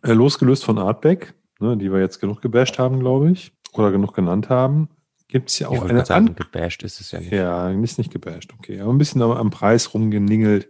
äh, 0.01 0.13
losgelöst 0.13 0.65
von 0.65 0.77
Artback, 0.77 1.35
ne, 1.59 1.77
die 1.77 1.91
wir 1.91 1.99
jetzt 1.99 2.19
genug 2.19 2.41
gebasht 2.41 2.79
haben, 2.79 2.99
glaube 2.99 3.31
ich, 3.31 3.51
oder 3.73 3.91
genug 3.91 4.13
genannt 4.13 4.49
haben, 4.49 4.89
gibt 5.27 5.49
es 5.49 5.59
ja 5.59 5.67
auch 5.67 5.85
eine 5.85 6.05
sagen, 6.05 6.35
gebasht 6.35 6.83
ist 6.83 6.99
es 6.99 7.11
ja 7.11 7.19
nicht. 7.19 7.31
Ja, 7.31 7.69
ist 7.69 7.97
nicht 7.97 8.11
gebasht, 8.11 8.53
okay. 8.57 8.81
Aber 8.81 8.91
ein 8.91 8.97
bisschen 8.97 9.21
am, 9.21 9.31
am 9.31 9.51
Preis 9.51 9.93
rumgeningelt. 9.93 10.69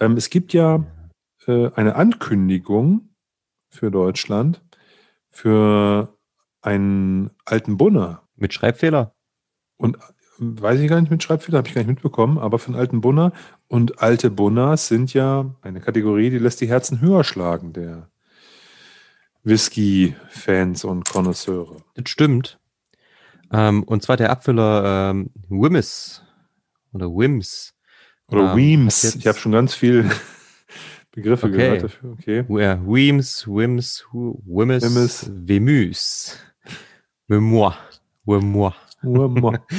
Ähm, 0.00 0.16
es 0.16 0.30
gibt 0.30 0.52
ja 0.52 0.84
äh, 1.46 1.70
eine 1.74 1.94
Ankündigung 1.94 3.14
für 3.70 3.90
Deutschland 3.90 4.62
für 5.30 6.13
einen 6.64 7.30
alten 7.44 7.76
Bunner. 7.76 8.22
Mit 8.36 8.52
Schreibfehler? 8.52 9.14
Und 9.76 9.98
weiß 10.38 10.80
ich 10.80 10.88
gar 10.88 11.00
nicht 11.00 11.10
mit 11.10 11.22
Schreibfehler, 11.22 11.58
habe 11.58 11.68
ich 11.68 11.74
gar 11.74 11.82
nicht 11.82 11.88
mitbekommen, 11.88 12.38
aber 12.38 12.58
für 12.58 12.68
einen 12.68 12.80
alten 12.80 13.00
Bunner. 13.00 13.32
Und 13.68 14.00
alte 14.02 14.30
Bunners 14.30 14.88
sind 14.88 15.14
ja 15.14 15.54
eine 15.62 15.80
Kategorie, 15.80 16.30
die 16.30 16.38
lässt 16.38 16.60
die 16.60 16.68
Herzen 16.68 17.00
höher 17.00 17.22
schlagen, 17.24 17.72
der 17.72 18.08
Whisky-Fans 19.44 20.84
und 20.84 21.04
Connoisseure. 21.08 21.76
Das 21.94 22.08
stimmt. 22.08 22.58
Ähm, 23.52 23.82
und 23.84 24.02
zwar 24.02 24.16
der 24.16 24.30
Abfüller 24.30 25.10
ähm, 25.10 25.30
Wimmis 25.48 26.22
oder 26.92 27.08
Wims. 27.08 27.74
Oder 28.28 28.52
ähm, 28.52 28.56
Weems. 28.56 29.14
Ich 29.14 29.26
habe 29.26 29.38
schon 29.38 29.52
ganz 29.52 29.74
viel 29.74 30.10
Begriffe 31.12 31.46
okay. 31.46 31.56
gehört 31.56 31.82
dafür. 31.84 32.12
Okay. 32.12 32.44
Weems, 32.48 33.46
Wims, 33.46 34.06
Wimmis, 34.12 34.82
Wimmis. 34.82 35.30
Wemüs. 35.30 36.38
Memoir. 38.24 38.24
Memoir. 38.24 38.74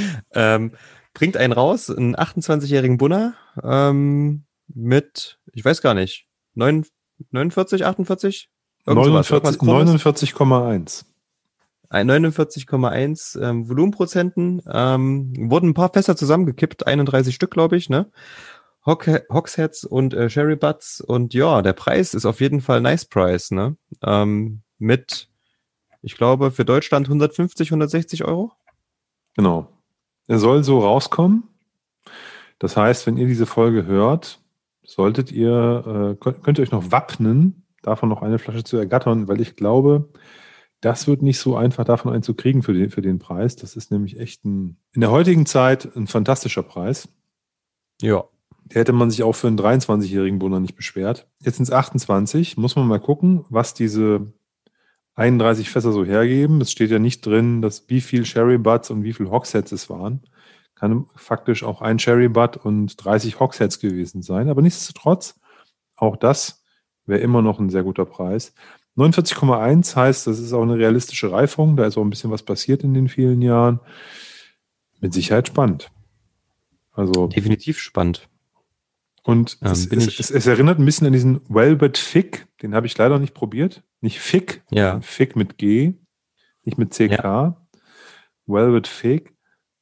ähm, 0.33 0.71
bringt 1.13 1.37
einen 1.37 1.53
raus, 1.53 1.89
einen 1.89 2.15
28-jährigen 2.15 2.97
Bunner 2.97 3.35
ähm, 3.63 4.43
mit, 4.67 5.39
ich 5.53 5.65
weiß 5.65 5.81
gar 5.81 5.93
nicht, 5.93 6.27
9, 6.55 6.85
49, 7.31 7.85
48? 7.85 8.49
49,1. 8.85 11.05
49,1 11.91 13.41
ähm, 13.41 13.69
Volumenprozenten. 13.69 14.61
Ähm, 14.71 15.49
wurden 15.49 15.69
ein 15.69 15.73
paar 15.73 15.93
Fässer 15.93 16.15
zusammengekippt, 16.15 16.85
31 16.85 17.33
Stück, 17.33 17.51
glaube 17.51 17.77
ich, 17.77 17.89
ne? 17.89 18.11
Hock, 18.85 19.07
und 19.89 20.13
äh, 20.13 20.29
Sherry 20.29 20.55
Butts. 20.55 21.01
Und 21.01 21.33
ja, 21.33 21.61
der 21.61 21.73
Preis 21.73 22.13
ist 22.13 22.25
auf 22.25 22.41
jeden 22.41 22.61
Fall 22.61 22.81
nice 22.81 23.05
Price, 23.05 23.51
ne? 23.51 23.77
Ähm, 24.03 24.61
mit, 24.77 25.29
ich 26.05 26.15
glaube, 26.15 26.51
für 26.51 26.65
Deutschland 26.65 27.07
150, 27.07 27.69
160 27.69 28.25
Euro. 28.25 28.51
Genau. 29.35 29.67
Er 30.27 30.37
soll 30.37 30.63
so 30.63 30.79
rauskommen. 30.79 31.45
Das 32.59 32.77
heißt, 32.77 33.07
wenn 33.07 33.17
ihr 33.17 33.25
diese 33.25 33.47
Folge 33.47 33.87
hört, 33.87 34.39
solltet 34.83 35.31
ihr, 35.31 36.13
äh, 36.13 36.15
könnt, 36.15 36.59
ihr 36.59 36.61
euch 36.61 36.71
noch 36.71 36.91
wappnen, 36.91 37.65
davon 37.81 38.09
noch 38.09 38.21
eine 38.21 38.37
Flasche 38.37 38.63
zu 38.63 38.77
ergattern, 38.77 39.27
weil 39.27 39.41
ich 39.41 39.55
glaube, 39.55 40.09
das 40.79 41.07
wird 41.07 41.23
nicht 41.23 41.39
so 41.39 41.55
einfach, 41.55 41.85
davon 41.85 42.13
einen 42.13 42.21
zu 42.21 42.35
kriegen 42.35 42.61
für 42.61 42.73
den, 42.73 42.91
für 42.91 43.01
den 43.01 43.17
Preis. 43.17 43.55
Das 43.55 43.75
ist 43.75 43.89
nämlich 43.89 44.19
echt 44.19 44.45
ein, 44.45 44.77
in 44.93 45.01
der 45.01 45.09
heutigen 45.09 45.47
Zeit 45.47 45.89
ein 45.95 46.05
fantastischer 46.05 46.61
Preis. 46.61 47.09
Ja. 47.99 48.25
Der 48.65 48.81
hätte 48.81 48.93
man 48.93 49.09
sich 49.09 49.23
auch 49.23 49.33
für 49.33 49.47
einen 49.47 49.59
23-jährigen 49.59 50.37
Bunner 50.37 50.59
nicht 50.59 50.75
beschwert. 50.75 51.27
Jetzt 51.39 51.55
sind 51.55 51.63
es 51.63 51.71
28. 51.71 52.57
Muss 52.57 52.75
man 52.75 52.87
mal 52.87 52.99
gucken, 52.99 53.43
was 53.49 53.73
diese 53.73 54.33
31 55.15 55.69
Fässer 55.69 55.91
so 55.91 56.05
hergeben. 56.05 56.61
Es 56.61 56.71
steht 56.71 56.91
ja 56.91 56.99
nicht 56.99 57.25
drin, 57.25 57.61
dass 57.61 57.89
wie 57.89 58.01
viel 58.01 58.25
Sherry 58.25 58.57
Butts 58.57 58.89
und 58.89 59.03
wie 59.03 59.13
viel 59.13 59.29
Hogsheads 59.29 59.71
es 59.71 59.89
waren. 59.89 60.21
Kann 60.75 61.05
faktisch 61.15 61.63
auch 61.63 61.81
ein 61.81 61.99
Sherry 61.99 62.27
Butt 62.27 62.57
und 62.57 63.03
30 63.03 63.39
Hogsheads 63.39 63.79
gewesen 63.79 64.21
sein. 64.21 64.49
Aber 64.49 64.61
nichtsdestotrotz, 64.61 65.39
auch 65.95 66.17
das 66.17 66.63
wäre 67.05 67.21
immer 67.21 67.41
noch 67.41 67.59
ein 67.59 67.69
sehr 67.69 67.83
guter 67.83 68.05
Preis. 68.05 68.53
49,1 68.97 69.95
heißt, 69.95 70.27
das 70.27 70.39
ist 70.39 70.53
auch 70.53 70.63
eine 70.63 70.77
realistische 70.77 71.31
Reifung. 71.31 71.77
Da 71.77 71.85
ist 71.85 71.97
auch 71.97 72.03
ein 72.03 72.09
bisschen 72.09 72.31
was 72.31 72.43
passiert 72.43 72.83
in 72.83 72.93
den 72.93 73.07
vielen 73.07 73.41
Jahren. 73.41 73.79
Mit 74.99 75.13
Sicherheit 75.13 75.47
spannend. 75.47 75.91
Also 76.91 77.27
definitiv 77.27 77.79
spannend. 77.79 78.29
Und 79.25 79.57
ähm, 79.63 79.71
es, 79.71 79.91
es, 79.91 80.29
es, 80.29 80.45
erinnert 80.45 80.77
ein 80.77 80.85
bisschen 80.85 81.07
an 81.07 81.13
diesen 81.13 81.41
Velvet 81.49 81.97
Fig, 81.97 82.45
den 82.61 82.75
habe 82.75 82.85
ich 82.85 82.95
leider 82.95 83.17
nicht 83.17 83.33
probiert. 83.33 83.81
Nicht 83.99 84.19
Fig, 84.19 84.61
ja. 84.69 85.01
Fig 85.01 85.35
mit 85.35 85.57
G, 85.57 85.95
nicht 86.63 86.77
mit 86.77 86.91
CK. 86.91 87.23
Ja. 87.23 87.67
Velvet 88.45 88.87
Fig. 88.87 89.33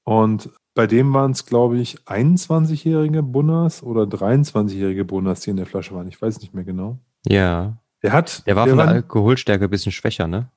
Und 0.06 0.50
bei 0.74 0.88
dem 0.88 1.14
waren 1.14 1.32
es, 1.32 1.46
glaube 1.46 1.78
ich, 1.78 2.00
21-jährige 2.06 3.22
Bunners 3.22 3.84
oder 3.84 4.04
23-jährige 4.04 5.04
Bunners, 5.04 5.42
die 5.42 5.50
in 5.50 5.58
der 5.58 5.66
Flasche 5.66 5.94
waren. 5.94 6.08
Ich 6.08 6.22
weiß 6.22 6.40
nicht 6.40 6.54
mehr 6.54 6.64
genau. 6.64 7.00
Ja. 7.28 7.78
Der 8.02 8.14
hat. 8.14 8.48
Der 8.48 8.56
war 8.56 8.66
der 8.66 8.76
von 8.76 8.86
der 8.86 8.96
Alkoholstärke 8.96 9.66
ein 9.66 9.70
bisschen 9.70 9.92
schwächer, 9.92 10.28
ne? 10.28 10.50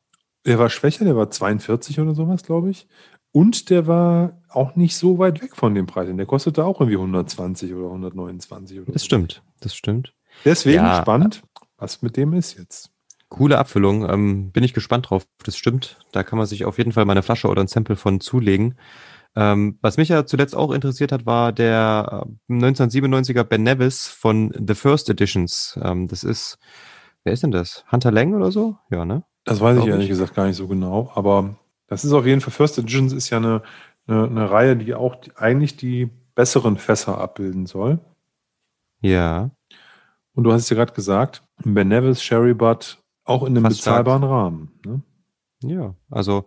Der 0.47 0.61
war 0.61 0.71
schwächer, 0.71 1.05
der 1.05 1.17
war 1.17 1.29
42 1.29 1.99
oder 1.99 2.15
sowas, 2.15 2.45
glaube 2.45 2.71
ich. 2.71 2.87
Und 3.37 3.69
der 3.69 3.87
war 3.87 4.41
auch 4.49 4.77
nicht 4.77 4.97
so 4.97 5.19
weit 5.19 5.43
weg 5.43 5.55
von 5.57 5.75
dem 5.75 5.85
Preis. 5.85 6.09
Der 6.11 6.25
kostete 6.25 6.65
auch 6.65 6.81
irgendwie 6.81 6.97
120 6.97 7.75
oder 7.75 7.89
129 7.89 8.81
oder 8.81 8.91
Das 8.91 9.03
so. 9.03 9.07
stimmt, 9.07 9.43
das 9.61 9.77
stimmt. 9.77 10.15
Deswegen 10.47 10.79
ja. 10.79 11.03
spannend, 11.03 11.43
was 11.77 12.01
mit 12.01 12.17
dem 12.17 12.33
ist 12.33 12.57
jetzt. 12.59 12.93
Coole 13.29 13.59
Abfüllung, 13.59 14.09
ähm, 14.09 14.53
bin 14.53 14.65
ich 14.65 14.73
gespannt 14.73 15.11
drauf. 15.11 15.27
Das 15.45 15.59
stimmt. 15.59 15.99
Da 16.13 16.23
kann 16.23 16.39
man 16.39 16.47
sich 16.47 16.65
auf 16.65 16.79
jeden 16.79 16.93
Fall 16.93 17.05
mal 17.05 17.13
eine 17.13 17.23
Flasche 17.23 17.49
oder 17.49 17.61
ein 17.63 17.67
Sample 17.67 17.97
von 17.97 18.21
zulegen. 18.21 18.79
Ähm, 19.35 19.79
was 19.83 19.99
mich 19.99 20.09
ja 20.09 20.25
zuletzt 20.25 20.57
auch 20.57 20.71
interessiert 20.73 21.13
hat, 21.13 21.27
war 21.27 21.53
der 21.53 22.25
1997er 22.49 23.41
äh, 23.41 23.45
Ben 23.45 23.65
Nevis 23.65 24.07
von 24.07 24.51
The 24.67 24.75
First 24.75 25.11
Editions. 25.11 25.79
Ähm, 25.83 26.09
das 26.09 26.25
ist, 26.25 26.57
wer 27.23 27.35
ist 27.35 27.43
denn 27.43 27.51
das? 27.51 27.85
Hunter 27.93 28.13
Lang 28.13 28.33
oder 28.33 28.51
so? 28.51 28.79
Ja, 28.91 29.05
ne? 29.05 29.25
Das 29.45 29.61
weiß 29.61 29.77
ich 29.81 29.87
ehrlich 29.89 30.05
ich. 30.05 30.09
gesagt 30.09 30.35
gar 30.35 30.47
nicht 30.47 30.57
so 30.57 30.67
genau, 30.67 31.13
aber 31.15 31.57
das 31.87 32.05
ist 32.05 32.13
auf 32.13 32.27
jeden 32.27 32.41
Fall, 32.41 32.53
First 32.53 32.79
Editions 32.79 33.13
ist 33.13 33.31
ja 33.31 33.39
eine, 33.39 33.63
eine, 34.07 34.25
eine 34.25 34.51
Reihe, 34.51 34.77
die 34.77 34.95
auch 34.95 35.17
die, 35.17 35.37
eigentlich 35.37 35.77
die 35.77 36.11
besseren 36.35 36.77
Fässer 36.77 37.19
abbilden 37.19 37.67
soll. 37.67 37.99
Ja. 39.01 39.51
Und 40.35 40.45
du 40.45 40.53
hast 40.53 40.63
es 40.63 40.71
ja 40.71 40.77
gerade 40.77 40.93
gesagt, 40.93 41.43
Ben 41.65 41.89
Nevis, 41.89 42.23
Sherry 42.23 42.55
Butt, 42.55 42.99
auch 43.25 43.43
in 43.43 43.57
einem 43.57 43.65
Fast 43.65 43.79
bezahlbaren 43.79 44.23
sagt. 44.23 44.33
Rahmen. 44.33 44.71
Ne? 44.85 45.03
Ja, 45.63 45.95
also 46.11 46.47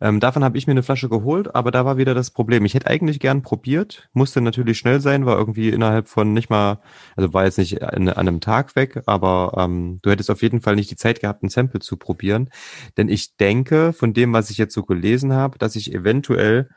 ähm, 0.00 0.20
davon 0.20 0.44
habe 0.44 0.56
ich 0.56 0.66
mir 0.66 0.72
eine 0.72 0.82
Flasche 0.82 1.08
geholt, 1.08 1.54
aber 1.54 1.70
da 1.70 1.84
war 1.84 1.96
wieder 1.96 2.14
das 2.14 2.30
Problem. 2.30 2.64
Ich 2.64 2.74
hätte 2.74 2.86
eigentlich 2.86 3.20
gern 3.20 3.42
probiert, 3.42 4.08
musste 4.12 4.40
natürlich 4.40 4.78
schnell 4.78 5.00
sein, 5.00 5.26
war 5.26 5.36
irgendwie 5.36 5.70
innerhalb 5.70 6.08
von 6.08 6.32
nicht 6.32 6.50
mal, 6.50 6.80
also 7.16 7.32
war 7.34 7.44
jetzt 7.44 7.58
nicht 7.58 7.82
an, 7.82 8.08
an 8.08 8.28
einem 8.28 8.40
Tag 8.40 8.76
weg, 8.76 9.02
aber 9.06 9.54
ähm, 9.56 9.98
du 10.02 10.10
hättest 10.10 10.30
auf 10.30 10.42
jeden 10.42 10.60
Fall 10.60 10.76
nicht 10.76 10.90
die 10.90 10.96
Zeit 10.96 11.20
gehabt, 11.20 11.42
ein 11.42 11.48
Sample 11.48 11.80
zu 11.80 11.96
probieren. 11.96 12.50
Denn 12.96 13.08
ich 13.08 13.36
denke, 13.36 13.92
von 13.92 14.12
dem, 14.12 14.32
was 14.32 14.50
ich 14.50 14.58
jetzt 14.58 14.74
so 14.74 14.84
gelesen 14.84 15.32
habe, 15.32 15.58
dass 15.58 15.76
ich 15.76 15.92
eventuell, 15.92 16.68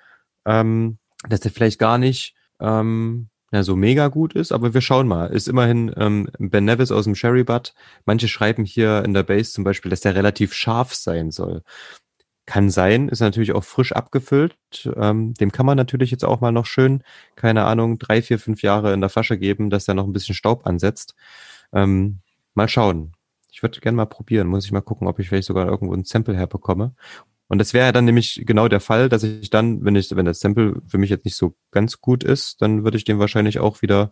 ähm, 0.45 0.97
dass 1.30 1.41
der 1.41 1.51
vielleicht 1.51 1.80
gar 1.80 1.97
nicht 1.97 2.36
ähm, 2.59 3.30
ja, 3.51 3.63
so 3.63 3.76
mega 3.76 4.07
gut 4.07 4.34
ist, 4.34 4.51
aber 4.51 4.74
wir 4.74 4.82
schauen 4.82 5.07
mal. 5.07 5.28
Ist 5.28 5.49
immerhin 5.49 5.93
ähm, 5.97 6.30
Ben 6.39 6.63
Nevis 6.63 6.91
aus 6.91 7.03
dem 7.03 7.15
Sherry 7.15 7.43
Butt. 7.43 7.74
Manche 8.05 8.30
schreiben 8.30 8.63
hier 8.63 9.03
in 9.03 9.13
der 9.13 9.24
Base 9.24 9.51
zum 9.51 9.65
Beispiel, 9.65 9.89
dass 9.89 10.01
der 10.01 10.15
relativ 10.15 10.53
scharf 10.53 10.93
sein 10.95 11.32
soll. 11.32 11.63
Kann 12.51 12.69
sein, 12.69 13.07
ist 13.07 13.21
natürlich 13.21 13.53
auch 13.53 13.63
frisch 13.63 13.93
abgefüllt. 13.93 14.57
Ähm, 14.97 15.33
dem 15.35 15.53
kann 15.53 15.65
man 15.65 15.77
natürlich 15.77 16.11
jetzt 16.11 16.25
auch 16.25 16.41
mal 16.41 16.51
noch 16.51 16.65
schön, 16.65 17.01
keine 17.37 17.63
Ahnung, 17.63 17.97
drei, 17.97 18.21
vier, 18.21 18.39
fünf 18.39 18.61
Jahre 18.61 18.91
in 18.91 18.99
der 18.99 19.09
Flasche 19.09 19.37
geben, 19.37 19.69
dass 19.69 19.85
der 19.85 19.95
noch 19.95 20.05
ein 20.05 20.11
bisschen 20.11 20.35
Staub 20.35 20.67
ansetzt. 20.67 21.15
Ähm, 21.71 22.19
mal 22.53 22.67
schauen. 22.67 23.13
Ich 23.53 23.63
würde 23.63 23.79
gerne 23.79 23.95
mal 23.95 24.05
probieren. 24.05 24.47
Muss 24.47 24.65
ich 24.65 24.73
mal 24.73 24.81
gucken, 24.81 25.07
ob 25.07 25.17
ich 25.19 25.29
vielleicht 25.29 25.47
sogar 25.47 25.65
irgendwo 25.65 25.93
ein 25.93 26.03
Sample 26.03 26.35
herbekomme. 26.35 26.93
Und 27.47 27.59
das 27.59 27.73
wäre 27.73 27.85
ja 27.85 27.91
dann 27.93 28.03
nämlich 28.03 28.43
genau 28.45 28.67
der 28.67 28.81
Fall, 28.81 29.07
dass 29.07 29.23
ich 29.23 29.49
dann, 29.49 29.85
wenn 29.85 29.95
ich, 29.95 30.13
wenn 30.13 30.25
das 30.25 30.41
Sample 30.41 30.81
für 30.85 30.97
mich 30.97 31.09
jetzt 31.09 31.23
nicht 31.23 31.37
so 31.37 31.55
ganz 31.71 32.01
gut 32.01 32.21
ist, 32.21 32.61
dann 32.61 32.83
würde 32.83 32.97
ich 32.97 33.05
den 33.05 33.19
wahrscheinlich 33.19 33.59
auch 33.59 33.81
wieder 33.81 34.11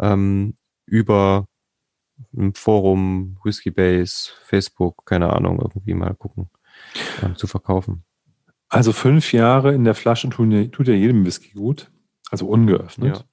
ähm, 0.00 0.56
über 0.86 1.48
ein 2.34 2.54
Forum, 2.54 3.36
Whiskey 3.44 3.72
Base, 3.72 4.30
Facebook, 4.44 5.04
keine 5.04 5.34
Ahnung, 5.34 5.58
irgendwie 5.60 5.92
mal 5.92 6.14
gucken, 6.14 6.48
ähm, 7.22 7.36
zu 7.36 7.46
verkaufen. 7.46 8.04
Also 8.68 8.92
fünf 8.92 9.32
Jahre 9.32 9.72
in 9.74 9.84
der 9.84 9.94
Flasche 9.94 10.28
tun, 10.28 10.70
tut 10.72 10.88
ja 10.88 10.94
jedem 10.94 11.24
Whisky 11.24 11.52
gut. 11.52 11.90
Also 12.30 12.46
ungeöffnet. 12.46 13.24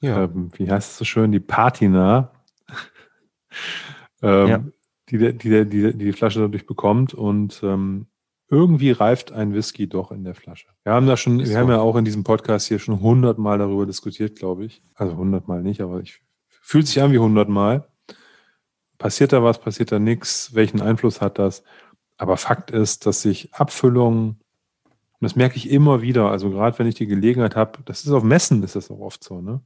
Ja. 0.00 0.08
ja. 0.08 0.24
Ähm, 0.24 0.50
wie 0.56 0.70
heißt 0.70 0.92
es 0.92 0.98
so 0.98 1.04
schön? 1.04 1.32
Die 1.32 1.40
Patina. 1.40 2.32
ähm, 4.22 4.48
ja. 4.48 4.64
die, 5.10 5.18
die, 5.18 5.38
die, 5.38 5.68
die, 5.68 5.98
die 5.98 6.12
Flasche 6.12 6.40
dadurch 6.40 6.66
bekommt 6.66 7.12
und 7.12 7.60
ähm, 7.62 8.06
irgendwie 8.48 8.90
reift 8.90 9.32
ein 9.32 9.54
Whisky 9.54 9.88
doch 9.88 10.12
in 10.12 10.24
der 10.24 10.34
Flasche. 10.34 10.68
Wir 10.84 10.92
haben 10.92 11.06
da 11.06 11.16
schon, 11.16 11.40
Ist 11.40 11.48
wir 11.48 11.54
so. 11.54 11.60
haben 11.60 11.70
ja 11.70 11.80
auch 11.80 11.96
in 11.96 12.04
diesem 12.04 12.22
Podcast 12.22 12.68
hier 12.68 12.78
schon 12.78 13.00
hundertmal 13.00 13.58
darüber 13.58 13.86
diskutiert, 13.86 14.36
glaube 14.38 14.66
ich. 14.66 14.82
Also 14.94 15.16
hundertmal 15.16 15.62
nicht, 15.62 15.80
aber 15.80 16.00
ich 16.00 16.20
fühlt 16.48 16.86
sich 16.86 17.02
an 17.02 17.12
wie 17.12 17.18
hundertmal. 17.18 17.88
Passiert 18.98 19.32
da 19.32 19.42
was, 19.42 19.58
passiert 19.58 19.90
da 19.90 19.98
nichts? 19.98 20.54
Welchen 20.54 20.80
Einfluss 20.80 21.20
hat 21.20 21.38
das? 21.38 21.64
Aber 22.22 22.36
Fakt 22.36 22.70
ist, 22.70 23.06
dass 23.06 23.22
sich 23.22 23.52
Abfüllungen, 23.52 24.28
und 24.30 25.20
das 25.20 25.36
merke 25.36 25.56
ich 25.56 25.70
immer 25.70 26.02
wieder, 26.02 26.30
also 26.30 26.50
gerade 26.50 26.78
wenn 26.78 26.86
ich 26.86 26.94
die 26.94 27.06
Gelegenheit 27.06 27.56
habe, 27.56 27.80
das 27.84 28.04
ist 28.04 28.10
auf 28.12 28.22
Messen, 28.22 28.62
ist 28.62 28.76
das 28.76 28.90
auch 28.90 29.00
oft 29.00 29.22
so, 29.24 29.40
ne? 29.40 29.60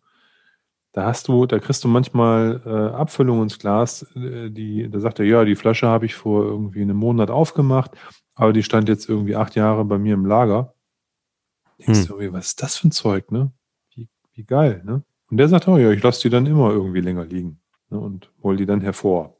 Da 0.93 1.05
hast 1.05 1.29
du, 1.29 1.45
da 1.45 1.59
kriegst 1.59 1.85
du 1.85 1.89
manchmal 1.89 2.63
äh, 2.65 2.97
Abfüllungen 2.97 3.45
ins 3.45 3.59
Glas, 3.59 4.07
äh, 4.17 4.51
die, 4.51 4.89
da 4.91 4.99
sagt 5.01 5.19
er, 5.19 5.27
ja, 5.27 5.45
die 5.45 5.55
Flasche 5.55 5.87
habe 5.87 6.07
ich 6.07 6.15
vor 6.15 6.45
irgendwie 6.45 6.81
einem 6.81 6.97
Monat 6.97 7.31
aufgemacht 7.31 7.91
aber 8.37 8.53
die 8.53 8.63
stand 8.63 8.89
jetzt 8.89 9.09
irgendwie 9.09 9.35
acht 9.35 9.57
Jahre 9.57 9.85
bei 9.85 9.99
mir 9.99 10.15
im 10.15 10.27
Lager. 10.27 10.75
Denkst 11.79 12.09
hm. 12.09 12.19
du 12.19 12.33
was 12.33 12.49
ist 12.49 12.63
das 12.63 12.77
für 12.77 12.89
ein 12.89 12.93
Zeug, 12.93 13.33
ne? 13.33 13.51
Wie, 13.95 14.09
wie 14.35 14.45
geil, 14.45 14.83
ne? 14.85 15.03
Und 15.29 15.39
der 15.39 15.49
sagt, 15.49 15.67
oh 15.67 15.79
ja, 15.79 15.91
ich 15.91 16.03
lasse 16.03 16.23
die 16.23 16.31
dann 16.31 16.47
immer 16.47 16.71
irgendwie 16.71 17.01
länger 17.01 17.25
liegen 17.25 17.61
ne? 17.91 17.99
und 17.99 18.31
hol 18.43 18.57
die 18.57 18.67
dann 18.67 18.81
hervor. 18.81 19.37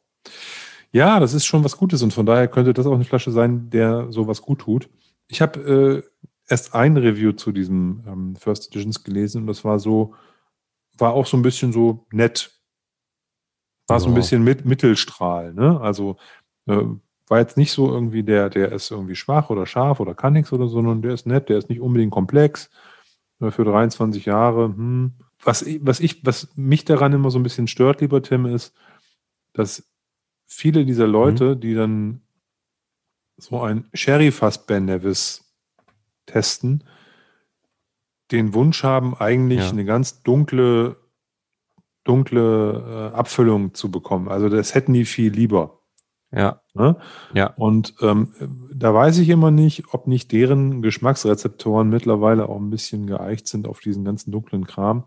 Ja, 0.97 1.21
das 1.21 1.35
ist 1.35 1.45
schon 1.45 1.63
was 1.63 1.77
Gutes 1.77 2.03
und 2.03 2.15
von 2.15 2.25
daher 2.25 2.49
könnte 2.49 2.73
das 2.73 2.87
auch 2.87 2.95
eine 2.95 3.05
Flasche 3.05 3.31
sein, 3.31 3.69
der 3.69 4.11
sowas 4.11 4.41
gut 4.41 4.61
tut. 4.61 4.89
Ich 5.29 5.43
habe 5.43 5.61
äh, 5.61 6.03
erst 6.49 6.75
ein 6.75 6.97
Review 6.97 7.33
zu 7.33 7.53
diesem 7.53 8.03
ähm, 8.07 8.37
First 8.37 8.69
Editions 8.69 9.05
gelesen 9.05 9.43
und 9.43 9.47
das 9.47 9.63
war 9.63 9.79
so, 9.79 10.15
war 10.97 11.13
auch 11.13 11.27
so 11.27 11.37
ein 11.37 11.43
bisschen 11.43 11.71
so 11.71 12.07
nett. 12.13 12.51
War 13.89 14.01
so 14.01 14.09
ein 14.09 14.15
bisschen 14.15 14.43
mit 14.43 14.65
Mittelstrahl, 14.65 15.53
ne? 15.53 15.79
Also 15.83 16.17
äh, 16.65 16.85
war 17.29 17.41
jetzt 17.41 17.59
nicht 17.59 17.73
so 17.73 17.93
irgendwie 17.93 18.23
der, 18.23 18.49
der 18.49 18.73
ist 18.73 18.91
irgendwie 18.91 19.17
schwach 19.17 19.51
oder 19.51 19.67
scharf 19.67 20.01
oder 20.01 20.15
kann 20.15 20.33
nichts 20.33 20.51
oder 20.51 20.67
so, 20.67 20.77
sondern 20.77 21.03
der 21.03 21.13
ist 21.13 21.27
nett, 21.27 21.51
der 21.51 21.59
ist 21.59 21.69
nicht 21.69 21.83
unbedingt 21.83 22.13
komplex. 22.13 22.71
Für 23.39 23.65
23 23.65 24.25
Jahre, 24.25 24.69
hm. 24.69 25.13
Was, 25.45 25.67
was 25.83 26.01
ich, 26.01 26.25
was 26.25 26.49
mich 26.57 26.87
daran 26.87 27.13
immer 27.13 27.31
so 27.31 27.39
ein 27.39 27.43
bisschen 27.43 27.67
stört, 27.67 28.01
lieber 28.01 28.23
Tim, 28.23 28.47
ist, 28.47 28.73
dass 29.53 29.85
viele 30.47 30.85
dieser 30.85 31.07
Leute, 31.07 31.57
mhm. 31.57 31.61
die 31.61 31.75
dann 31.75 32.21
so 33.37 33.61
ein 33.61 33.89
Sherry-Fass 33.93 34.67
Ben 34.67 34.87
Nevis 34.87 35.45
testen, 36.27 36.85
den 38.33 38.55
Wunsch 38.55 38.83
haben, 38.83 39.15
eigentlich 39.15 39.61
ja. 39.61 39.71
eine 39.71 39.85
ganz 39.85 40.23
dunkle, 40.23 40.97
dunkle 42.05 43.13
äh, 43.13 43.17
Abfüllung 43.17 43.75
zu 43.75 43.91
bekommen. 43.91 44.29
Also 44.29 44.49
das 44.49 44.75
hätten 44.75 44.95
die 44.95 45.05
viel 45.05 45.33
lieber. 45.33 45.81
Ja. 46.33 46.61
Ne? 46.75 46.97
Ja. 47.35 47.55
Und 47.57 47.95
ähm, 48.01 48.35
da 48.75 48.93
weiß 48.93 49.19
ich 49.19 49.29
immer 49.29 49.51
nicht, 49.51 49.85
ob 49.93 50.07
nicht 50.07 50.33
deren 50.33 50.83
Geschmacksrezeptoren 50.83 51.89
mittlerweile 51.89 52.49
auch 52.49 52.59
ein 52.59 52.71
bisschen 52.71 53.07
geeicht 53.07 53.47
sind 53.49 53.69
auf 53.69 53.81
diesen 53.81 54.05
ganzen 54.05 54.33
dunklen 54.33 54.67
Kram. 54.67 55.05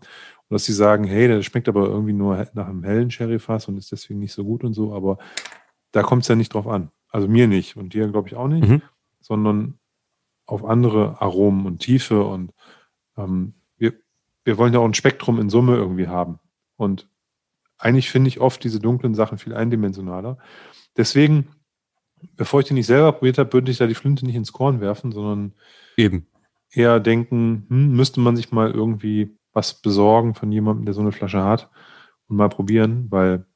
Und 0.50 0.54
dass 0.54 0.64
sie 0.64 0.72
sagen, 0.72 1.04
hey, 1.04 1.28
der 1.28 1.42
schmeckt 1.42 1.68
aber 1.68 1.86
irgendwie 1.86 2.12
nur 2.12 2.36
nach 2.54 2.66
einem 2.66 2.82
hellen 2.82 3.12
Sherryfass 3.12 3.68
und 3.68 3.78
ist 3.78 3.92
deswegen 3.92 4.18
nicht 4.18 4.32
so 4.32 4.44
gut 4.44 4.64
und 4.64 4.74
so, 4.74 4.92
aber 4.92 5.18
da 5.92 6.02
kommt 6.02 6.22
es 6.22 6.28
ja 6.28 6.34
nicht 6.34 6.52
drauf 6.52 6.66
an. 6.66 6.90
Also 7.08 7.28
mir 7.28 7.46
nicht 7.46 7.76
und 7.76 7.94
dir 7.94 8.08
glaube 8.08 8.28
ich 8.28 8.34
auch 8.34 8.48
nicht, 8.48 8.68
mhm. 8.68 8.82
sondern 9.20 9.78
auf 10.46 10.64
andere 10.64 11.22
Aromen 11.22 11.66
und 11.66 11.78
Tiefe 11.78 12.24
und 12.24 12.52
ähm, 13.16 13.54
wir, 13.76 13.92
wir 14.42 14.58
wollen 14.58 14.74
ja 14.74 14.80
auch 14.80 14.84
ein 14.84 14.94
Spektrum 14.94 15.38
in 15.38 15.50
Summe 15.50 15.76
irgendwie 15.76 16.08
haben. 16.08 16.40
Und 16.76 17.08
eigentlich 17.78 18.10
finde 18.10 18.26
ich 18.26 18.40
oft 18.40 18.64
diese 18.64 18.80
dunklen 18.80 19.14
Sachen 19.14 19.38
viel 19.38 19.54
eindimensionaler. 19.54 20.38
Deswegen, 20.96 21.48
bevor 22.34 22.58
ich 22.58 22.66
den 22.66 22.74
nicht 22.74 22.86
selber 22.86 23.12
probiert 23.12 23.38
habe, 23.38 23.52
würde 23.52 23.70
ich 23.70 23.78
da 23.78 23.86
die 23.86 23.94
Flinte 23.94 24.26
nicht 24.26 24.34
ins 24.34 24.52
Korn 24.52 24.80
werfen, 24.80 25.12
sondern 25.12 25.54
eben 25.96 26.26
eher 26.72 26.98
denken, 26.98 27.66
hm, 27.68 27.92
müsste 27.94 28.18
man 28.18 28.34
sich 28.34 28.50
mal 28.50 28.72
irgendwie 28.72 29.36
was 29.52 29.74
besorgen 29.74 30.34
von 30.34 30.52
jemandem, 30.52 30.84
der 30.84 30.94
so 30.94 31.00
eine 31.00 31.12
Flasche 31.12 31.42
hat 31.42 31.70
und 32.28 32.36
mal 32.36 32.48
probieren, 32.48 33.06
weil 33.10 33.46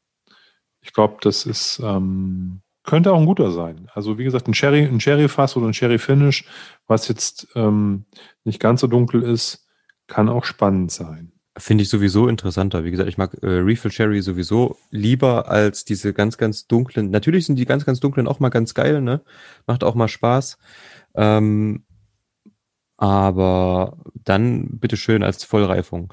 ich 0.80 0.92
glaube, 0.92 1.16
das 1.20 1.46
ist 1.46 1.80
ähm, 1.82 2.62
könnte 2.84 3.12
auch 3.12 3.18
ein 3.18 3.26
guter 3.26 3.50
sein. 3.50 3.88
Also 3.94 4.18
wie 4.18 4.24
gesagt, 4.24 4.46
ein 4.46 4.54
Sherry, 4.54 4.84
ein 4.84 5.00
Sherry-Fass 5.00 5.56
oder 5.56 5.66
ein 5.66 5.74
Sherry-Finish, 5.74 6.44
was 6.86 7.08
jetzt 7.08 7.48
ähm, 7.54 8.04
nicht 8.44 8.60
ganz 8.60 8.82
so 8.82 8.86
dunkel 8.86 9.22
ist, 9.22 9.66
kann 10.06 10.28
auch 10.28 10.44
spannend 10.44 10.92
sein. 10.92 11.32
Finde 11.56 11.82
ich 11.82 11.88
sowieso 11.88 12.28
interessanter. 12.28 12.84
Wie 12.84 12.90
gesagt, 12.90 13.08
ich 13.08 13.16
mag 13.16 13.34
äh, 13.42 13.46
Refill 13.46 13.90
Cherry 13.90 14.20
sowieso 14.20 14.76
lieber 14.90 15.48
als 15.48 15.84
diese 15.84 16.12
ganz, 16.12 16.36
ganz 16.36 16.66
dunklen. 16.66 17.10
Natürlich 17.10 17.46
sind 17.46 17.56
die 17.56 17.64
ganz, 17.64 17.86
ganz 17.86 18.00
dunklen 18.00 18.26
auch 18.26 18.40
mal 18.40 18.48
ganz 18.48 18.74
geil, 18.74 19.00
ne? 19.00 19.22
Macht 19.66 19.84
auch 19.84 19.94
mal 19.94 20.08
Spaß. 20.08 20.58
Ähm, 21.14 21.84
aber 23.04 23.98
dann 24.14 24.78
bitte 24.78 24.96
schön 24.96 25.22
als 25.22 25.44
Vollreifung. 25.44 26.12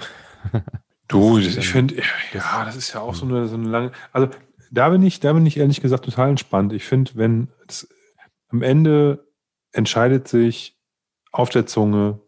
Du, 1.08 1.38
ich 1.40 1.68
finde, 1.68 1.98
ja, 2.34 2.64
das 2.64 2.78
ist 2.78 2.94
ja 2.94 3.02
auch 3.02 3.14
so 3.14 3.26
eine, 3.26 3.46
so 3.46 3.56
eine 3.56 3.68
lange. 3.68 3.92
Also 4.14 4.30
da 4.72 4.88
bin 4.88 5.04
ich, 5.04 5.20
da 5.20 5.34
bin 5.34 5.46
ich 5.46 5.58
ehrlich 5.58 5.82
gesagt 5.82 6.06
total 6.06 6.30
entspannt. 6.30 6.72
Ich 6.72 6.86
finde, 6.86 7.12
wenn 7.16 7.50
das, 7.68 7.90
am 8.48 8.62
Ende 8.62 9.28
entscheidet 9.74 10.30
sich 10.30 10.80
auf 11.34 11.50
der 11.50 11.66
Zunge, 11.66 12.22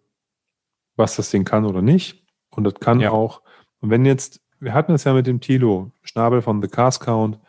was 0.97 1.15
das 1.15 1.29
Ding 1.29 1.45
kann 1.45 1.63
oder 1.63 1.81
nicht. 1.81 2.25
Und 2.49 2.65
das 2.65 2.73
kann 2.73 2.99
ja. 2.99 3.11
auch, 3.11 3.41
und 3.79 3.89
wenn 3.89 4.03
jetzt, 4.03 4.41
wir 4.59 4.73
hatten 4.73 4.91
es 4.91 5.05
ja 5.05 5.13
mit 5.13 5.27
dem 5.27 5.39
Tilo, 5.39 5.93
Schnabel 6.01 6.41
von 6.41 6.61
The 6.61 6.67
Cast 6.67 6.99
Count, 6.99 7.39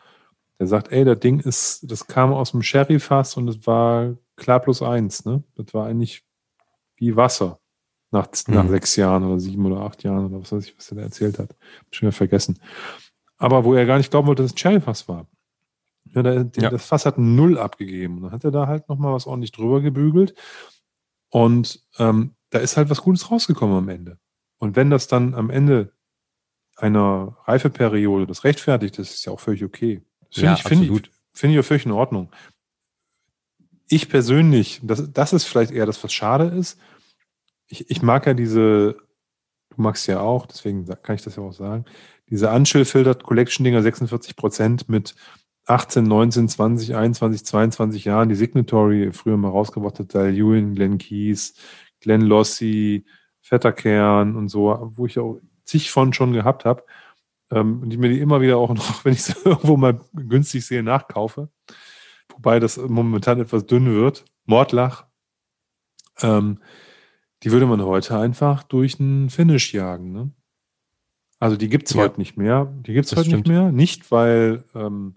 der 0.61 0.69
sagt, 0.69 0.93
ey, 0.93 1.05
das 1.05 1.19
Ding 1.19 1.41
ist, 1.41 1.91
das 1.91 2.07
kam 2.07 2.33
aus 2.33 2.53
dem 2.53 2.63
Sherry-Fass 2.63 3.37
und 3.37 3.49
es 3.49 3.67
war 3.67 4.15
klar 4.37 4.61
plus 4.61 4.83
eins, 4.83 5.25
ne? 5.25 5.43
Das 5.57 5.75
war 5.75 5.87
eigentlich 5.87 6.25
wie 6.97 7.17
Wasser 7.17 7.61
nach, 8.11 8.29
mhm. 8.47 8.55
nach 8.55 8.69
sechs 8.69 8.97
Jahren 8.97 9.25
oder 9.25 9.41
sieben 9.41 9.67
oder 9.67 9.83
acht 9.83 10.03
Jahren 10.03 10.27
oder 10.27 10.41
was 10.41 10.53
weiß 10.53 10.67
ich, 10.67 10.77
was 10.77 10.91
er 10.91 10.97
da 10.97 11.03
erzählt 11.03 11.39
hat. 11.39 11.51
Hab 11.51 11.95
schon 11.95 12.07
wieder 12.07 12.17
vergessen. 12.17 12.59
Aber 13.37 13.65
wo 13.65 13.75
er 13.75 13.87
gar 13.87 13.99
nicht 13.99 14.11
glauben 14.11 14.29
wollte, 14.29 14.43
dass 14.43 14.53
es 14.53 14.55
ein 14.55 14.59
Sherry-Fass 14.59 15.09
war. 15.09 15.27
Ja, 16.15 16.23
der, 16.23 16.51
ja. 16.57 16.71
Das 16.71 16.87
Fass 16.87 17.07
hat 17.07 17.19
Null 17.19 17.59
abgegeben. 17.59 18.17
Und 18.17 18.23
dann 18.25 18.33
hat 18.33 18.45
er 18.45 18.51
da 18.53 18.67
halt 18.67 18.89
nochmal 18.89 19.13
was 19.13 19.27
ordentlich 19.27 19.53
drüber 19.53 19.81
gebügelt. 19.81 20.35
Und 21.31 21.85
ähm, 21.99 22.37
da 22.51 22.61
ist 22.61 22.77
halt 22.77 22.89
was 22.91 23.03
Gutes 23.03 23.31
rausgekommen 23.31 23.77
am 23.77 23.89
Ende. 23.89 24.19
Und 24.59 24.77
wenn 24.77 24.91
das 24.91 25.09
dann 25.09 25.35
am 25.35 25.51
Ende 25.51 25.93
einer 26.77 27.37
Reifeperiode 27.45 28.27
das 28.27 28.45
rechtfertigt, 28.45 28.99
das 28.99 29.15
ist 29.15 29.25
ja 29.25 29.33
auch 29.33 29.41
völlig 29.41 29.65
okay. 29.65 30.03
Das 30.21 30.35
finde 30.37 30.47
ja, 30.47 30.55
ich, 30.55 30.63
finde 30.63 30.85
ich, 30.85 31.11
find 31.33 31.53
ich 31.53 31.59
auch 31.59 31.65
völlig 31.65 31.87
in 31.87 31.93
Ordnung. 31.93 32.31
Ich 33.89 34.09
persönlich, 34.09 34.81
das, 34.83 35.13
das 35.13 35.33
ist 35.33 35.45
vielleicht 35.45 35.71
eher 35.71 35.87
das, 35.87 36.03
was 36.03 36.13
schade 36.13 36.47
ist. 36.47 36.79
Ich, 37.67 37.91
ich 37.91 38.03
mag 38.03 38.27
ja 38.27 38.35
diese, 38.35 38.97
du 39.71 39.83
magst 39.83 40.07
ja 40.07 40.21
auch, 40.21 40.47
deswegen 40.47 40.87
kann 40.87 41.17
ich 41.17 41.23
das 41.23 41.37
ja 41.37 41.43
auch 41.43 41.53
sagen, 41.53 41.85
diese 42.31 42.51
Unchill-Filtered 42.51 43.23
Collection-Dinger 43.23 43.83
46 43.83 44.37
Prozent 44.37 44.89
mit 44.89 45.15
18, 45.67 46.05
19, 46.05 46.49
20, 46.49 46.95
21, 46.95 47.45
22 47.45 48.05
Jahren, 48.05 48.29
die 48.29 48.35
Signatory 48.35 49.13
früher 49.13 49.37
mal 49.37 49.51
rausgebracht 49.51 49.99
hat, 49.99 50.15
Dal 50.15 50.35
Ewan, 50.35 50.75
Glenn 50.75 50.99
Keys, 50.99 51.55
Glenn 52.01 52.21
Lossi, 52.21 53.05
Fetterkern 53.41 54.37
und 54.37 54.49
so, 54.49 54.93
wo 54.95 55.07
ich 55.07 55.19
auch 55.19 55.41
zig 55.65 55.91
von 55.91 56.13
schon 56.13 56.33
gehabt 56.33 56.65
habe. 56.65 56.85
Ähm, 57.51 57.83
und 57.83 57.93
ich 57.93 57.99
mir 57.99 58.09
die 58.09 58.21
immer 58.21 58.41
wieder 58.41 58.59
auch 58.59 58.75
noch, 58.75 59.05
wenn 59.05 59.13
ich 59.13 59.23
sie 59.23 59.35
irgendwo 59.45 59.77
mal 59.77 60.01
günstig 60.13 60.67
sehe, 60.67 60.83
nachkaufe. 60.83 61.49
Wobei 62.35 62.61
das 62.61 62.77
momentan 62.77 63.41
etwas 63.41 63.67
dünn 63.67 63.87
wird. 63.95 64.25
Mordlach. 64.45 65.07
Ähm, 66.21 66.59
die 67.43 67.51
würde 67.51 67.67
man 67.67 67.83
heute 67.83 68.19
einfach 68.19 68.63
durch 68.63 69.01
einen 69.01 69.31
Finish 69.31 69.73
jagen. 69.73 70.13
Ne? 70.13 70.31
Also 71.39 71.57
die 71.57 71.69
gibt 71.69 71.89
es 71.89 71.95
ja. 71.95 72.03
heute 72.03 72.19
nicht 72.19 72.37
mehr. 72.37 72.67
Die 72.87 72.93
gibt 72.93 73.07
es 73.07 73.13
heute 73.13 73.27
stimmt. 73.27 73.47
nicht 73.47 73.55
mehr. 73.55 73.73
Nicht, 73.73 74.11
weil 74.11 74.65
ähm, 74.75 75.17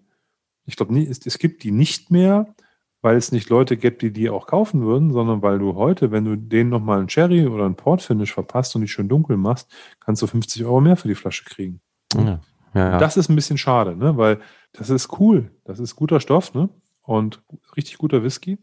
ich 0.65 0.76
glaube, 0.76 0.99
es, 0.99 1.26
es 1.26 1.39
gibt 1.39 1.63
die 1.63 1.72
nicht 1.72 2.11
mehr, 2.11 2.53
weil 3.01 3.15
es 3.15 3.32
nicht 3.32 3.49
Leute 3.49 3.78
gibt, 3.78 4.01
die 4.01 4.11
die 4.11 4.30
auch 4.30 4.47
kaufen 4.47 4.82
würden, 4.82 5.11
sondern 5.11 5.41
weil 5.41 5.59
du 5.59 5.76
heute, 5.76 6.11
wenn 6.11 6.26
du 6.26 6.36
denen 6.36 6.70
nochmal 6.70 6.99
einen 6.99 7.07
Cherry 7.07 7.47
oder 7.47 7.65
einen 7.65 7.76
Port 7.76 8.01
Finish 8.01 8.34
verpasst 8.34 8.76
und 8.76 8.82
die 8.82 8.88
schön 8.88 9.07
dunkel 9.07 9.38
machst, 9.38 9.72
kannst 9.99 10.22
du 10.22 10.28
50 10.28 10.65
Euro 10.65 10.82
mehr 10.82 10.97
für 10.97 11.07
die 11.07 11.15
Flasche 11.15 11.45
kriegen. 11.45 11.80
Ja, 12.13 12.41
Ja. 12.74 12.97
Das 12.97 13.15
ist 13.15 13.30
ein 13.30 13.36
bisschen 13.36 13.57
schade, 13.57 13.95
ne? 13.95 14.18
weil 14.18 14.39
das 14.74 14.89
ist 14.89 15.20
cool. 15.20 15.51
Das 15.63 15.80
ist 15.80 15.95
guter 15.95 16.20
Stoff 16.20 16.53
ne? 16.53 16.70
Und 17.07 17.41
richtig 17.75 17.97
guter 17.97 18.21
Whisky. 18.21 18.57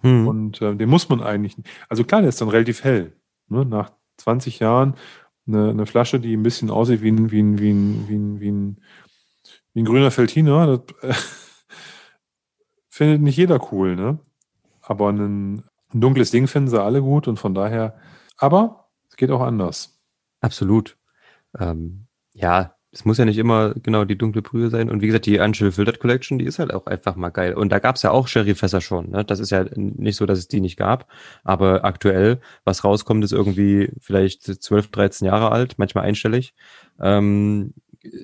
Hm. 0.00 0.26
Und 0.26 0.62
äh, 0.62 0.74
den 0.74 0.88
muss 0.88 1.08
man 1.08 1.22
eigentlich. 1.22 1.54
Also 1.88 2.04
klar, 2.04 2.22
der 2.22 2.30
ist 2.30 2.40
dann 2.40 2.48
relativ 2.48 2.82
hell. 2.82 3.12
Ne? 3.48 3.66
Nach 3.66 3.92
20 4.16 4.58
Jahren 4.60 4.94
eine, 5.46 5.68
eine 5.68 5.86
Flasche, 5.86 6.18
die 6.18 6.34
ein 6.34 6.42
bisschen 6.42 6.70
aussieht 6.70 7.02
wie 7.02 7.10
ein, 7.10 7.30
wie 7.30 7.42
ein, 7.42 7.58
wie 7.58 7.70
ein, 7.70 8.08
wie 8.08 8.16
ein, 8.16 8.40
wie 8.40 8.50
ein, 8.50 8.80
wie 9.74 9.82
ein 9.82 9.84
grüner 9.84 10.10
Feltiner. 10.10 10.78
Das 10.78 11.02
äh, 11.02 11.14
findet 12.88 13.20
nicht 13.20 13.36
jeder 13.36 13.60
cool, 13.72 13.94
ne? 13.94 14.18
Aber 14.80 15.10
ein, 15.10 15.62
ein 15.92 16.00
dunkles 16.00 16.30
Ding 16.30 16.48
finden 16.48 16.70
sie 16.70 16.82
alle 16.82 17.02
gut 17.02 17.28
und 17.28 17.38
von 17.38 17.54
daher. 17.54 17.98
Aber 18.38 18.88
es 19.10 19.16
geht 19.16 19.30
auch 19.30 19.42
anders. 19.42 20.00
Absolut. 20.40 20.96
Ähm, 21.58 22.06
ja, 22.32 22.74
es 22.92 23.04
muss 23.04 23.18
ja 23.18 23.24
nicht 23.24 23.38
immer 23.38 23.74
genau 23.74 24.04
die 24.04 24.18
dunkle 24.18 24.42
Brühe 24.42 24.68
sein. 24.68 24.90
Und 24.90 25.00
wie 25.00 25.06
gesagt, 25.06 25.26
die 25.26 25.38
Unchill 25.38 25.70
Filtered 25.70 26.00
Collection, 26.00 26.38
die 26.38 26.44
ist 26.44 26.58
halt 26.58 26.74
auch 26.74 26.86
einfach 26.86 27.14
mal 27.14 27.30
geil. 27.30 27.54
Und 27.54 27.70
da 27.70 27.78
gab 27.78 27.96
es 27.96 28.02
ja 28.02 28.10
auch 28.10 28.26
Sherry-Fässer 28.26 28.80
schon. 28.80 29.10
Ne? 29.10 29.24
Das 29.24 29.38
ist 29.38 29.50
ja 29.50 29.64
nicht 29.74 30.16
so, 30.16 30.26
dass 30.26 30.38
es 30.38 30.48
die 30.48 30.60
nicht 30.60 30.76
gab. 30.76 31.06
Aber 31.44 31.84
aktuell, 31.84 32.40
was 32.64 32.82
rauskommt, 32.82 33.22
ist 33.22 33.32
irgendwie 33.32 33.92
vielleicht 34.00 34.42
12, 34.42 34.88
13 34.90 35.26
Jahre 35.26 35.52
alt, 35.52 35.78
manchmal 35.78 36.04
einstellig. 36.04 36.52
Ähm, 37.00 37.74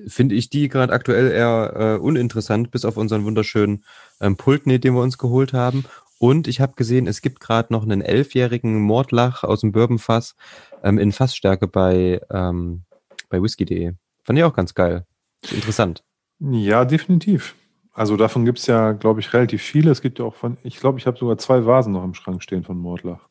Finde 0.07 0.35
ich 0.35 0.49
die 0.49 0.67
gerade 0.67 0.91
aktuell 0.91 1.31
eher 1.31 1.73
äh, 1.75 2.01
uninteressant, 2.01 2.71
bis 2.71 2.83
auf 2.83 2.97
unseren 2.97 3.23
wunderschönen 3.23 3.85
ähm, 4.19 4.35
Pultnet, 4.35 4.83
den 4.83 4.95
wir 4.95 5.01
uns 5.01 5.17
geholt 5.17 5.53
haben. 5.53 5.85
Und 6.19 6.47
ich 6.47 6.59
habe 6.59 6.73
gesehen, 6.75 7.07
es 7.07 7.21
gibt 7.21 7.39
gerade 7.39 7.71
noch 7.71 7.83
einen 7.83 8.01
elfjährigen 8.01 8.81
Mordlach 8.81 9.43
aus 9.43 9.61
dem 9.61 9.71
Bourbonfass 9.71 10.35
ähm, 10.83 10.97
in 10.97 11.11
Fassstärke 11.11 11.67
bei, 11.67 12.19
ähm, 12.31 12.83
bei 13.29 13.41
whisky.de. 13.41 13.93
Fand 14.27 14.37
ich 14.37 14.43
auch 14.43 14.53
ganz 14.53 14.75
geil. 14.75 15.05
Interessant. 15.51 16.03
Ja, 16.39 16.83
definitiv. 16.83 17.55
Also 17.93 18.17
davon 18.17 18.43
gibt 18.43 18.59
es 18.59 18.67
ja, 18.67 18.91
glaube 18.91 19.21
ich, 19.21 19.33
relativ 19.33 19.61
viele. 19.61 19.89
Es 19.89 20.01
gibt 20.01 20.19
ja 20.19 20.25
auch 20.25 20.35
von, 20.35 20.57
ich 20.63 20.77
glaube, 20.77 20.99
ich 20.99 21.07
habe 21.07 21.17
sogar 21.17 21.37
zwei 21.37 21.65
Vasen 21.65 21.93
noch 21.93 22.03
im 22.03 22.13
Schrank 22.13 22.43
stehen 22.43 22.65
von 22.65 22.77
Mordlach. 22.77 23.29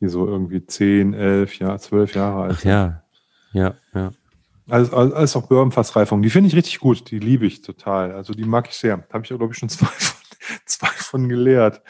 Die 0.00 0.08
so 0.08 0.26
irgendwie 0.26 0.64
10, 0.64 1.12
11, 1.12 1.58
ja, 1.58 1.76
12 1.76 2.14
Jahre 2.14 2.42
alt 2.44 2.60
sind. 2.60 2.70
ja, 2.70 3.02
ja, 3.52 3.74
ja. 3.94 4.12
Alles, 4.68 4.92
alles, 4.92 5.12
alles 5.12 5.36
auch 5.36 5.48
Bourbonfassreifung. 5.48 6.22
Die 6.22 6.30
finde 6.30 6.48
ich 6.48 6.56
richtig 6.56 6.78
gut. 6.78 7.10
Die 7.10 7.18
liebe 7.18 7.44
ich 7.44 7.62
total. 7.62 8.12
Also 8.12 8.32
die 8.32 8.44
mag 8.44 8.68
ich 8.68 8.76
sehr. 8.76 9.04
Habe 9.12 9.24
ich, 9.24 9.28
glaube 9.28 9.48
ich, 9.50 9.58
schon 9.58 9.68
zwei 9.68 9.86
von, 9.86 10.24
zwei 10.66 10.88
von 10.88 11.28
gelehrt. 11.28 11.82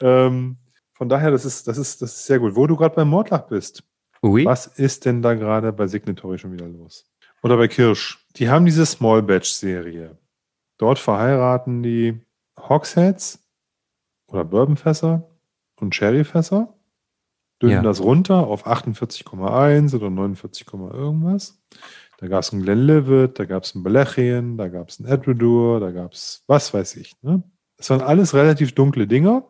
Ähm, 0.00 0.58
von 0.92 1.08
daher, 1.08 1.32
das 1.32 1.44
ist, 1.44 1.66
das 1.66 1.78
ist, 1.78 2.00
das 2.00 2.14
ist 2.14 2.26
sehr 2.26 2.38
gut. 2.38 2.54
Wo 2.54 2.68
du 2.68 2.76
gerade 2.76 2.94
beim 2.94 3.08
Mordlach 3.08 3.48
bist, 3.48 3.82
oui. 4.22 4.44
was 4.44 4.68
ist 4.68 5.04
denn 5.04 5.20
da 5.20 5.34
gerade 5.34 5.72
bei 5.72 5.88
Signatory 5.88 6.38
schon 6.38 6.52
wieder 6.52 6.68
los? 6.68 7.04
Oder 7.46 7.58
bei 7.58 7.68
Kirsch. 7.68 8.26
Die 8.34 8.48
haben 8.48 8.64
diese 8.64 8.84
Small 8.84 9.22
Batch 9.22 9.50
Serie. 9.50 10.18
Dort 10.78 10.98
verheiraten 10.98 11.80
die 11.80 12.20
Hogsheads 12.58 13.38
oder 14.26 14.44
Bourbonfässer 14.44 15.30
und 15.76 15.94
Sherryfässer, 15.94 16.74
dünnen 17.62 17.74
ja. 17.74 17.82
das 17.82 18.02
runter 18.02 18.48
auf 18.48 18.66
48,1 18.66 19.94
oder 19.94 20.10
49, 20.10 20.66
irgendwas. 20.72 21.62
Da 22.18 22.26
gab 22.26 22.42
es 22.42 22.52
einen 22.52 22.62
Glenlivet, 22.62 23.38
da 23.38 23.44
gab 23.44 23.62
es 23.62 23.76
einen 23.76 23.84
Belechien, 23.84 24.58
da 24.58 24.66
gab 24.66 24.88
es 24.88 24.98
einen 24.98 25.08
Edredur, 25.08 25.78
da 25.78 25.92
gab 25.92 26.14
es 26.14 26.42
was 26.48 26.74
weiß 26.74 26.96
ich. 26.96 27.14
Ne? 27.22 27.44
Es 27.76 27.90
waren 27.90 28.00
alles 28.00 28.34
relativ 28.34 28.74
dunkle 28.74 29.06
Dinger, 29.06 29.48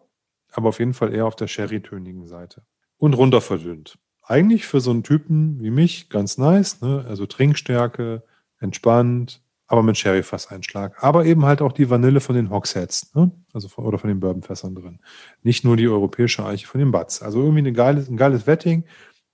aber 0.53 0.68
auf 0.68 0.80
jeden 0.80 0.92
Fall 0.92 1.14
eher 1.14 1.24
auf 1.24 1.36
der 1.36 1.47
sherry-tönigen 1.47 2.26
Seite. 2.26 2.61
Und 2.99 3.14
runter 3.14 3.40
verdünnt 3.40 3.99
eigentlich 4.26 4.66
für 4.66 4.80
so 4.80 4.90
einen 4.90 5.04
Typen 5.04 5.60
wie 5.60 5.70
mich 5.70 6.10
ganz 6.10 6.36
nice, 6.36 6.80
ne? 6.80 7.04
Also 7.08 7.26
Trinkstärke, 7.26 8.22
entspannt, 8.58 9.40
aber 9.68 9.82
mit 9.82 9.96
Sherry-Fasseinschlag. 9.96 11.02
Aber 11.02 11.24
eben 11.24 11.44
halt 11.44 11.62
auch 11.62 11.72
die 11.72 11.90
Vanille 11.90 12.20
von 12.20 12.34
den 12.34 12.50
Hogsheads, 12.50 13.14
ne? 13.14 13.30
Also 13.52 13.68
von, 13.68 13.84
oder 13.84 13.98
von 13.98 14.08
den 14.08 14.20
Bourbonfässern 14.20 14.74
drin. 14.74 15.00
Nicht 15.42 15.64
nur 15.64 15.76
die 15.76 15.88
europäische 15.88 16.44
Eiche 16.44 16.66
von 16.66 16.80
den 16.80 16.90
Butts. 16.90 17.22
Also 17.22 17.40
irgendwie 17.40 17.60
eine 17.60 17.72
geiles, 17.72 18.08
ein 18.08 18.16
geiles 18.16 18.46
Wetting. 18.46 18.84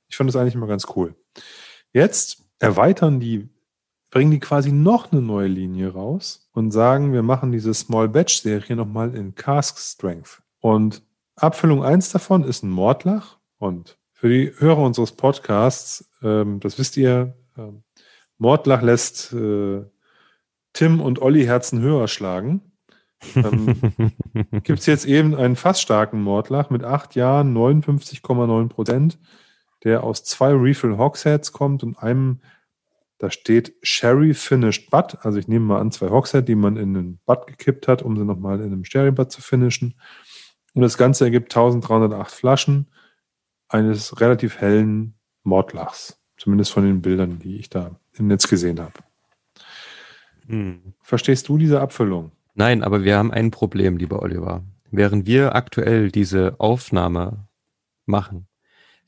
Ich 0.09 0.16
fand 0.16 0.28
das 0.28 0.36
eigentlich 0.36 0.55
immer 0.55 0.66
ganz 0.66 0.86
cool. 0.95 1.14
Jetzt 1.93 2.45
erweitern 2.59 3.18
die, 3.20 3.49
bringen 4.11 4.30
die 4.30 4.40
quasi 4.40 4.72
noch 4.72 5.11
eine 5.11 5.22
neue 5.22 5.49
Linie 5.49 5.93
raus 5.93 6.49
und 6.53 6.70
sagen, 6.70 7.12
wir 7.12 7.22
machen 7.22 7.51
diese 7.51 7.72
Small 7.74 8.09
Batch 8.09 8.43
Serie 8.43 8.76
nochmal 8.76 9.14
in 9.14 9.34
Cask 9.34 9.78
Strength. 9.78 10.43
Und 10.61 11.03
Abfüllung 11.36 11.82
1 11.82 12.11
davon 12.11 12.45
ist 12.45 12.62
ein 12.62 12.70
Mordlach 12.70 13.38
und 13.59 13.99
für 14.23 14.29
die 14.29 14.53
Hörer 14.57 14.79
unseres 14.79 15.11
Podcasts, 15.11 16.09
ähm, 16.23 16.61
das 16.61 16.79
wisst 16.79 16.97
ihr, 16.97 17.35
äh, 17.59 17.62
Mordlach 18.39 18.81
lässt 18.81 19.33
äh, 19.33 19.83
Tim 20.73 21.01
und 21.01 21.20
Olli 21.20 21.43
Herzen 21.43 21.81
höher 21.81 22.07
schlagen. 22.07 22.62
Ähm, 23.35 23.81
Gibt 24.62 24.79
es 24.79 24.87
jetzt 24.87 25.07
eben 25.07 25.35
einen 25.35 25.57
fast 25.57 25.83
starken 25.83 26.23
Mordlach 26.23 26.70
mit 26.70 26.85
acht 26.85 27.16
Jahren, 27.16 27.53
59,9 27.53 28.68
Prozent, 28.68 29.18
der 29.83 30.05
aus 30.05 30.23
zwei 30.23 30.53
Refill 30.53 30.99
Hogsheads 30.99 31.51
kommt 31.51 31.83
und 31.83 31.99
einem, 31.99 32.43
da 33.18 33.29
steht 33.29 33.75
Sherry 33.83 34.35
Finished 34.35 34.89
Butt. 34.89 35.18
Also 35.23 35.41
ich 35.41 35.49
nehme 35.49 35.64
mal 35.64 35.81
an, 35.81 35.91
zwei 35.91 36.11
Hogsheads, 36.11 36.47
die 36.47 36.55
man 36.55 36.77
in 36.77 36.95
den 36.95 37.18
Butt 37.27 37.49
gekippt 37.49 37.89
hat, 37.89 38.03
um 38.03 38.16
sie 38.16 38.25
nochmal 38.25 38.61
in 38.61 38.66
einem 38.66 38.85
Sherry 38.85 39.11
Butt 39.11 39.33
zu 39.33 39.43
finishen. 39.43 39.99
Und 40.75 40.83
das 40.83 40.97
Ganze 40.97 41.25
ergibt 41.25 41.51
1308 41.57 42.31
Flaschen 42.31 42.87
eines 43.73 44.20
relativ 44.20 44.61
hellen 44.61 45.14
Mordlachs. 45.43 46.18
Zumindest 46.37 46.73
von 46.73 46.85
den 46.85 47.03
Bildern, 47.03 47.39
die 47.39 47.57
ich 47.57 47.70
da 47.70 47.93
im 48.14 48.27
Netz 48.27 48.49
gesehen 48.49 48.81
habe. 48.81 48.93
Hm. 50.47 50.95
Verstehst 51.01 51.49
du 51.49 51.57
diese 51.57 51.81
Abfüllung? 51.81 52.33
Nein, 52.55 52.83
aber 52.83 53.05
wir 53.05 53.16
haben 53.16 53.33
ein 53.33 53.51
Problem, 53.51 53.97
lieber 53.97 54.23
Oliver. 54.23 54.64
Während 54.91 55.27
wir 55.27 55.55
aktuell 55.55 56.11
diese 56.11 56.57
Aufnahme 56.59 57.49
machen, 58.05 58.47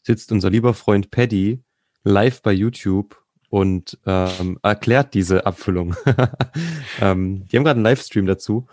sitzt 0.02 0.32
unser 0.32 0.50
lieber 0.50 0.74
Freund 0.74 1.10
Paddy 1.10 1.62
live 2.04 2.40
bei 2.42 2.52
YouTube 2.52 3.22
und 3.50 3.98
ähm, 4.06 4.58
erklärt 4.62 5.14
diese 5.14 5.44
Abfüllung. 5.46 5.94
ähm, 7.00 7.46
die 7.48 7.56
haben 7.56 7.64
gerade 7.64 7.78
einen 7.78 7.84
Livestream 7.84 8.26
dazu 8.26 8.66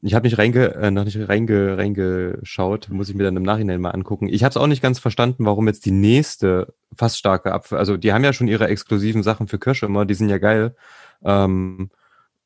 ich 0.00 0.14
habe 0.14 0.26
nicht 0.26 0.38
reinge, 0.38 0.74
äh, 0.74 0.90
noch 0.90 1.04
nicht 1.04 1.28
reinge, 1.28 1.76
reingeschaut, 1.76 2.88
muss 2.90 3.08
ich 3.08 3.16
mir 3.16 3.24
dann 3.24 3.36
im 3.36 3.42
Nachhinein 3.42 3.80
mal 3.80 3.90
angucken. 3.90 4.28
Ich 4.28 4.44
habe 4.44 4.50
es 4.50 4.56
auch 4.56 4.66
nicht 4.66 4.82
ganz 4.82 4.98
verstanden, 4.98 5.44
warum 5.44 5.66
jetzt 5.66 5.86
die 5.86 5.90
nächste 5.90 6.74
fast 6.94 7.18
starke 7.18 7.52
Apfel, 7.52 7.78
also 7.78 7.96
die 7.96 8.12
haben 8.12 8.24
ja 8.24 8.32
schon 8.32 8.48
ihre 8.48 8.68
exklusiven 8.68 9.22
Sachen 9.22 9.48
für 9.48 9.58
Kirsche 9.58 9.86
immer, 9.86 10.04
die 10.04 10.14
sind 10.14 10.28
ja 10.28 10.38
geil. 10.38 10.76
Ähm, 11.24 11.90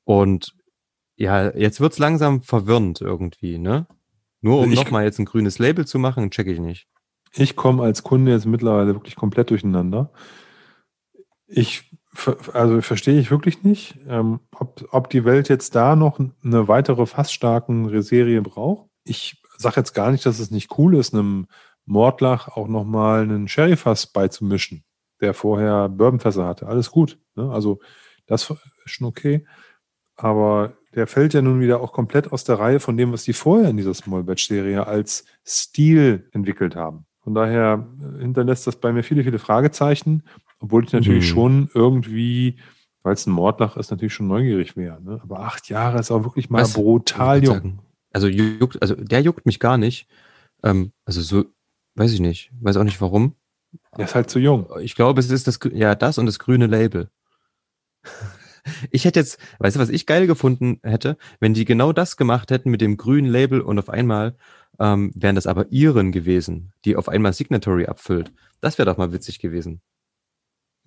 und 0.05 0.55
ja, 1.17 1.55
jetzt 1.55 1.81
wird's 1.81 1.99
langsam 1.99 2.43
verwirrend 2.43 3.01
irgendwie, 3.01 3.59
ne? 3.59 3.87
Nur 4.41 4.61
um 4.61 4.71
nochmal 4.71 5.05
jetzt 5.05 5.21
ein 5.21 5.25
grünes 5.25 5.59
Label 5.59 5.87
zu 5.87 5.99
machen, 5.99 6.31
check 6.31 6.49
ich 6.49 6.59
nicht. 6.59 6.89
Ich 7.35 7.55
komme 7.55 7.83
als 7.83 8.03
Kunde 8.03 8.33
jetzt 8.33 8.47
mittlerweile 8.47 8.95
wirklich 8.95 9.15
komplett 9.15 9.51
durcheinander. 9.51 10.11
Ich 11.47 11.92
also 12.53 12.81
verstehe 12.83 13.19
ich 13.19 13.31
wirklich 13.31 13.63
nicht, 13.63 13.99
ähm, 14.07 14.41
ob, 14.55 14.87
ob 14.91 15.11
die 15.11 15.25
Welt 15.25 15.49
jetzt 15.49 15.75
da 15.75 15.97
noch 15.97 16.19
eine 16.19 16.69
weitere 16.69 17.07
fassstarken 17.07 18.03
Serie 18.03 18.43
braucht. 18.43 18.89
Ich 19.05 19.43
sage 19.57 19.77
jetzt 19.81 19.95
gar 19.95 20.11
nicht, 20.11 20.27
dass 20.27 20.39
es 20.39 20.51
nicht 20.51 20.77
cool 20.79 20.95
ist, 20.97 21.15
einem 21.15 21.47
Mordlach 21.85 22.49
auch 22.49 22.69
nochmal 22.69 23.23
einen 23.23 23.49
Sherryfass 23.49 24.07
beizumischen, 24.07 24.85
der 25.21 25.35
vorher 25.35 25.89
Bourbonfässer 25.89 26.47
hatte. 26.47 26.67
Alles 26.67 26.91
gut. 26.91 27.19
Ne? 27.35 27.51
Also 27.51 27.81
das 28.27 28.51
ist 28.51 28.61
schon 28.87 29.07
okay. 29.07 29.47
Aber 30.17 30.75
der 30.95 31.07
fällt 31.07 31.35
ja 31.35 31.43
nun 31.43 31.61
wieder 31.61 31.81
auch 31.81 31.93
komplett 31.93 32.33
aus 32.33 32.45
der 32.45 32.59
Reihe 32.59 32.81
von 32.81 32.97
dem, 32.97 33.13
was 33.13 33.25
die 33.25 33.33
vorher 33.33 33.71
in 33.71 33.79
dieser 33.79 33.95
Small 33.95 34.23
Batch 34.23 34.47
Serie 34.47 34.87
als 34.87 35.25
Stil 35.47 36.29
entwickelt 36.33 36.77
haben. 36.77 37.07
Von 37.21 37.35
daher 37.35 37.89
hinterlässt 38.19 38.67
das 38.67 38.77
bei 38.77 38.93
mir 38.93 39.03
viele, 39.03 39.25
viele 39.25 39.39
Fragezeichen. 39.39 40.25
Obwohl 40.63 40.85
ich 40.85 40.93
natürlich 40.93 41.29
mhm. 41.31 41.35
schon 41.35 41.71
irgendwie, 41.75 42.57
weil 43.03 43.15
es 43.15 43.27
ein 43.27 43.33
Mordlach 43.33 43.77
ist, 43.77 43.91
natürlich 43.91 44.15
schon 44.15 44.29
neugierig 44.29 44.77
wäre. 44.77 45.03
Ne? 45.03 45.21
Aber 45.23 45.41
acht 45.41 45.69
Jahre 45.69 45.99
ist 45.99 46.13
auch 46.13 46.23
wirklich 46.23 46.51
mal 46.51 46.63
Was? 46.63 46.75
brutal 46.75 47.43
jung. 47.43 47.81
Also 48.13 48.29
juckt, 48.29 48.81
also 48.81 48.95
der 48.95 49.21
juckt 49.23 49.45
mich 49.45 49.59
gar 49.59 49.77
nicht. 49.77 50.07
Ähm, 50.63 50.93
also 51.05 51.21
so, 51.21 51.45
weiß 51.97 52.13
ich 52.13 52.21
nicht. 52.21 52.53
Weiß 52.61 52.77
auch 52.77 52.85
nicht 52.85 53.01
warum. 53.01 53.35
Der 53.97 54.05
ist 54.05 54.15
halt 54.15 54.31
zu 54.31 54.39
jung. 54.39 54.69
Ich 54.81 54.95
glaube, 54.95 55.19
es 55.19 55.31
ist 55.31 55.49
das, 55.49 55.59
ja, 55.73 55.95
das 55.97 56.19
und 56.19 56.27
das 56.27 56.39
grüne 56.39 56.67
Label. 56.67 57.11
Ich 58.93 59.05
hätte 59.05 59.19
jetzt, 59.19 59.41
weißt 59.59 59.75
du, 59.75 59.81
was 59.81 59.89
ich 59.89 60.07
geil 60.07 60.29
gefunden 60.29 60.79
hätte, 60.85 61.17
wenn 61.41 61.53
die 61.53 61.65
genau 61.65 61.93
das 61.93 62.17
gemacht 62.17 62.53
hätten 62.53 62.71
mit 62.71 62.81
dem 62.81 62.97
grünen 62.97 63.29
Label 63.29 63.61
und 63.61 63.77
auf 63.77 63.89
einmal 63.89 64.37
ähm, 64.79 65.11
wären 65.17 65.35
das 65.35 65.49
aber 65.49 65.73
ihren 65.73 66.13
gewesen, 66.13 66.73
die 66.85 66.95
auf 66.95 67.09
einmal 67.09 67.33
Signatory 67.33 67.87
abfüllt. 67.87 68.33
Das 68.61 68.79
wäre 68.79 68.89
doch 68.89 68.99
mal 68.99 69.13
witzig 69.13 69.41
gewesen. 69.41 69.81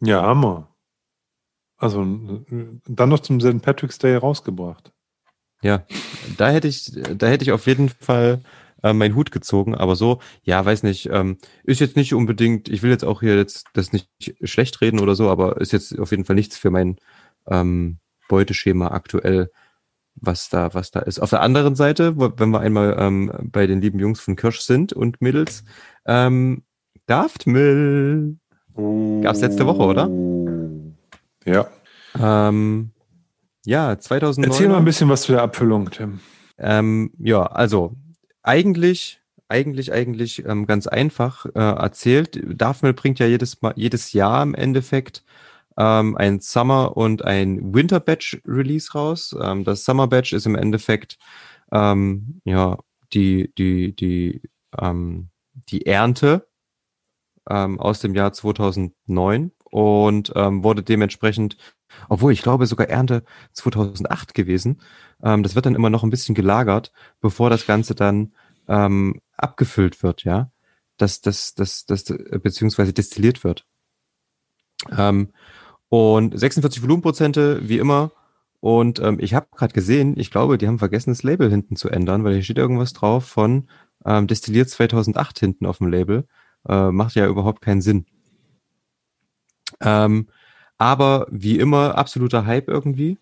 Ja, 0.01 0.21
Hammer. 0.21 0.75
Also 1.77 2.03
dann 2.87 3.09
noch 3.09 3.19
zum 3.19 3.41
St. 3.41 3.61
Patrick's 3.61 3.97
Day 3.97 4.15
rausgebracht. 4.15 4.93
Ja, 5.61 5.85
da 6.37 6.49
hätte 6.49 6.67
ich, 6.67 6.91
da 6.93 7.27
hätte 7.27 7.43
ich 7.43 7.51
auf 7.51 7.65
jeden 7.67 7.89
Fall 7.89 8.41
äh, 8.83 8.93
meinen 8.93 9.15
Hut 9.15 9.31
gezogen, 9.31 9.75
aber 9.75 9.95
so, 9.95 10.19
ja, 10.43 10.63
weiß 10.63 10.83
nicht, 10.83 11.09
ähm, 11.11 11.37
ist 11.63 11.81
jetzt 11.81 11.95
nicht 11.95 12.13
unbedingt, 12.13 12.69
ich 12.69 12.83
will 12.83 12.91
jetzt 12.91 13.03
auch 13.03 13.21
hier 13.21 13.35
jetzt 13.35 13.65
das 13.73 13.91
nicht 13.91 14.09
schlecht 14.43 14.79
reden 14.81 14.99
oder 14.99 15.15
so, 15.15 15.29
aber 15.29 15.59
ist 15.59 15.71
jetzt 15.71 15.97
auf 15.97 16.11
jeden 16.11 16.25
Fall 16.25 16.35
nichts 16.35 16.57
für 16.57 16.69
mein 16.69 16.97
ähm, 17.47 17.97
Beuteschema 18.29 18.89
aktuell, 18.91 19.49
was 20.15 20.49
da, 20.49 20.73
was 20.73 20.91
da 20.91 20.99
ist. 20.99 21.19
Auf 21.19 21.31
der 21.31 21.41
anderen 21.41 21.75
Seite, 21.75 22.15
wenn 22.17 22.49
wir 22.49 22.59
einmal 22.59 22.95
ähm, 22.99 23.31
bei 23.51 23.67
den 23.67 23.81
lieben 23.81 23.99
Jungs 23.99 24.19
von 24.19 24.35
Kirsch 24.35 24.61
sind 24.61 24.93
und 24.93 25.21
Mädels, 25.21 25.63
ähm, 26.05 26.63
Daftmill. 27.07 28.37
Oh. 28.75 29.21
Gab's 29.21 29.41
letzte 29.41 29.65
Woche, 29.65 29.83
oder? 29.83 30.09
Ja. 31.45 31.67
Ähm, 32.19 32.91
ja, 33.65 33.97
2009. 33.97 34.51
Erzähl 34.51 34.69
mal 34.69 34.77
ein 34.77 34.85
bisschen 34.85 35.09
was 35.09 35.23
zu 35.23 35.31
der 35.31 35.41
Abfüllung, 35.41 35.89
Tim. 35.89 36.19
Ähm, 36.57 37.11
ja, 37.17 37.43
also 37.43 37.95
eigentlich, 38.43 39.21
eigentlich, 39.47 39.91
eigentlich 39.91 40.45
ähm, 40.45 40.65
ganz 40.65 40.87
einfach 40.87 41.45
äh, 41.47 41.59
erzählt. 41.59 42.39
Daphne 42.47 42.93
bringt 42.93 43.19
ja 43.19 43.25
jedes 43.25 43.61
Mal, 43.61 43.73
jedes 43.75 44.13
Jahr 44.13 44.43
im 44.43 44.53
Endeffekt 44.53 45.23
ähm, 45.77 46.15
ein 46.17 46.39
Summer 46.39 46.95
und 46.95 47.23
ein 47.23 47.73
Winter 47.73 47.99
Batch 47.99 48.41
Release 48.45 48.93
raus. 48.93 49.35
Ähm, 49.41 49.63
das 49.63 49.83
Summer 49.85 50.07
Batch 50.07 50.33
ist 50.33 50.45
im 50.45 50.55
Endeffekt 50.55 51.17
ähm, 51.71 52.41
ja 52.45 52.77
die 53.13 53.53
die 53.57 53.95
die 53.95 54.41
ähm, 54.79 55.29
die 55.69 55.85
Ernte 55.85 56.47
ähm, 57.49 57.79
aus 57.79 57.99
dem 57.99 58.15
Jahr 58.15 58.33
2009 58.33 59.51
und 59.71 60.31
ähm, 60.35 60.63
wurde 60.63 60.83
dementsprechend, 60.83 61.57
obwohl 62.09 62.31
ich 62.31 62.41
glaube 62.41 62.65
sogar 62.65 62.89
Ernte 62.89 63.23
2008 63.53 64.33
gewesen. 64.33 64.81
Ähm, 65.23 65.43
das 65.43 65.55
wird 65.55 65.65
dann 65.65 65.75
immer 65.75 65.89
noch 65.89 66.03
ein 66.03 66.09
bisschen 66.09 66.35
gelagert, 66.35 66.91
bevor 67.21 67.49
das 67.49 67.65
Ganze 67.65 67.95
dann 67.95 68.33
ähm, 68.67 69.21
abgefüllt 69.37 70.01
wird, 70.03 70.23
ja, 70.23 70.51
das 70.97 71.21
das 71.21 71.55
das 71.55 71.85
das 71.85 72.05
beziehungsweise 72.41 72.93
destilliert 72.93 73.43
wird. 73.43 73.65
Ähm, 74.95 75.31
und 75.89 76.37
46 76.37 76.81
Volumenprozente, 76.81 77.67
wie 77.67 77.77
immer. 77.77 78.11
Und 78.59 78.99
ähm, 78.99 79.17
ich 79.19 79.33
habe 79.33 79.47
gerade 79.55 79.73
gesehen, 79.73 80.15
ich 80.17 80.31
glaube, 80.31 80.57
die 80.57 80.67
haben 80.67 80.79
vergessen, 80.79 81.11
das 81.11 81.23
Label 81.23 81.49
hinten 81.49 81.75
zu 81.75 81.89
ändern, 81.89 82.23
weil 82.23 82.33
hier 82.33 82.43
steht 82.43 82.57
irgendwas 82.57 82.93
drauf 82.93 83.25
von 83.25 83.69
ähm, 84.05 84.27
Destilliert 84.27 84.69
2008 84.69 85.39
hinten 85.39 85.65
auf 85.65 85.77
dem 85.77 85.87
Label. 85.87 86.27
Äh, 86.67 86.91
macht 86.91 87.15
ja 87.15 87.27
überhaupt 87.27 87.61
keinen 87.61 87.81
Sinn. 87.81 88.05
Ähm, 89.81 90.27
aber 90.77 91.27
wie 91.29 91.59
immer, 91.59 91.97
absoluter 91.97 92.45
Hype 92.45 92.67
irgendwie. 92.67 93.17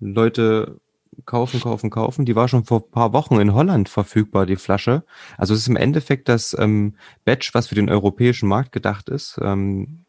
Leute 0.00 0.80
kaufen, 1.26 1.60
kaufen, 1.60 1.90
kaufen. 1.90 2.24
Die 2.24 2.36
war 2.36 2.48
schon 2.48 2.64
vor 2.64 2.90
paar 2.90 3.12
Wochen 3.12 3.40
in 3.40 3.54
Holland 3.54 3.88
verfügbar, 3.88 4.46
die 4.46 4.56
Flasche. 4.56 5.04
Also 5.38 5.54
es 5.54 5.60
ist 5.60 5.68
im 5.68 5.76
Endeffekt 5.76 6.28
das 6.28 6.56
ähm, 6.58 6.96
Batch, 7.24 7.54
was 7.54 7.68
für 7.68 7.74
den 7.74 7.90
europäischen 7.90 8.48
Markt 8.48 8.72
gedacht 8.72 9.08
ist. 9.08 9.38
Ähm, 9.42 10.04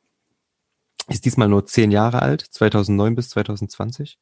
ist 1.09 1.25
diesmal 1.25 1.49
nur 1.49 1.65
zehn 1.65 1.91
Jahre 1.91 2.21
alt, 2.21 2.41
2009 2.41 3.15
bis 3.15 3.29
2020. 3.29 4.17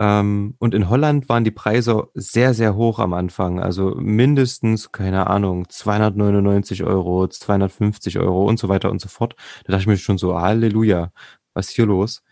Ähm, 0.00 0.54
und 0.58 0.74
in 0.74 0.88
Holland 0.90 1.28
waren 1.28 1.44
die 1.44 1.50
Preise 1.50 2.08
sehr, 2.14 2.54
sehr 2.54 2.74
hoch 2.74 2.98
am 2.98 3.12
Anfang. 3.12 3.60
Also 3.60 3.94
mindestens, 3.96 4.92
keine 4.92 5.28
Ahnung, 5.28 5.68
299 5.68 6.82
Euro, 6.84 7.28
250 7.28 8.18
Euro 8.18 8.46
und 8.46 8.58
so 8.58 8.68
weiter 8.68 8.90
und 8.90 9.00
so 9.00 9.08
fort. 9.08 9.36
Da 9.64 9.72
dachte 9.72 9.82
ich 9.82 9.86
mir 9.86 9.96
schon 9.96 10.18
so, 10.18 10.38
Halleluja, 10.40 11.12
was 11.54 11.68
ist 11.68 11.76
hier 11.76 11.86
los? 11.86 12.22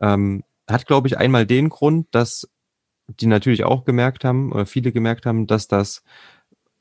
Ähm, 0.00 0.44
hat, 0.68 0.86
glaube 0.86 1.08
ich, 1.08 1.18
einmal 1.18 1.46
den 1.46 1.68
Grund, 1.70 2.08
dass 2.12 2.48
die 3.08 3.26
natürlich 3.26 3.64
auch 3.64 3.84
gemerkt 3.84 4.24
haben, 4.24 4.52
oder 4.52 4.66
viele 4.66 4.92
gemerkt 4.92 5.26
haben, 5.26 5.46
dass 5.46 5.68
das 5.68 6.02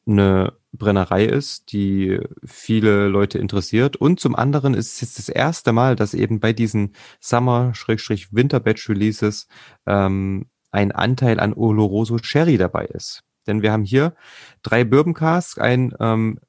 eine 0.07 0.53
Brennerei 0.71 1.25
ist, 1.25 1.71
die 1.71 2.19
viele 2.43 3.07
Leute 3.07 3.39
interessiert. 3.39 3.95
Und 3.95 4.19
zum 4.19 4.35
anderen 4.35 4.73
ist 4.73 4.93
es 4.93 5.01
jetzt 5.01 5.19
das 5.19 5.29
erste 5.29 5.71
Mal, 5.71 5.95
dass 5.95 6.13
eben 6.13 6.39
bei 6.39 6.53
diesen 6.53 6.93
Summer-Winter-Batch-Releases 7.19 9.47
ähm, 9.85 10.47
ein 10.71 10.91
Anteil 10.91 11.39
an 11.39 11.53
Oloroso 11.53 12.17
Sherry 12.21 12.57
dabei 12.57 12.85
ist. 12.85 13.23
Denn 13.47 13.61
wir 13.61 13.71
haben 13.71 13.85
hier 13.85 14.15
drei 14.63 14.83
Bourbon 14.83 15.13
Casks, 15.13 15.57
ein 15.57 15.93
ähm, 15.99 16.39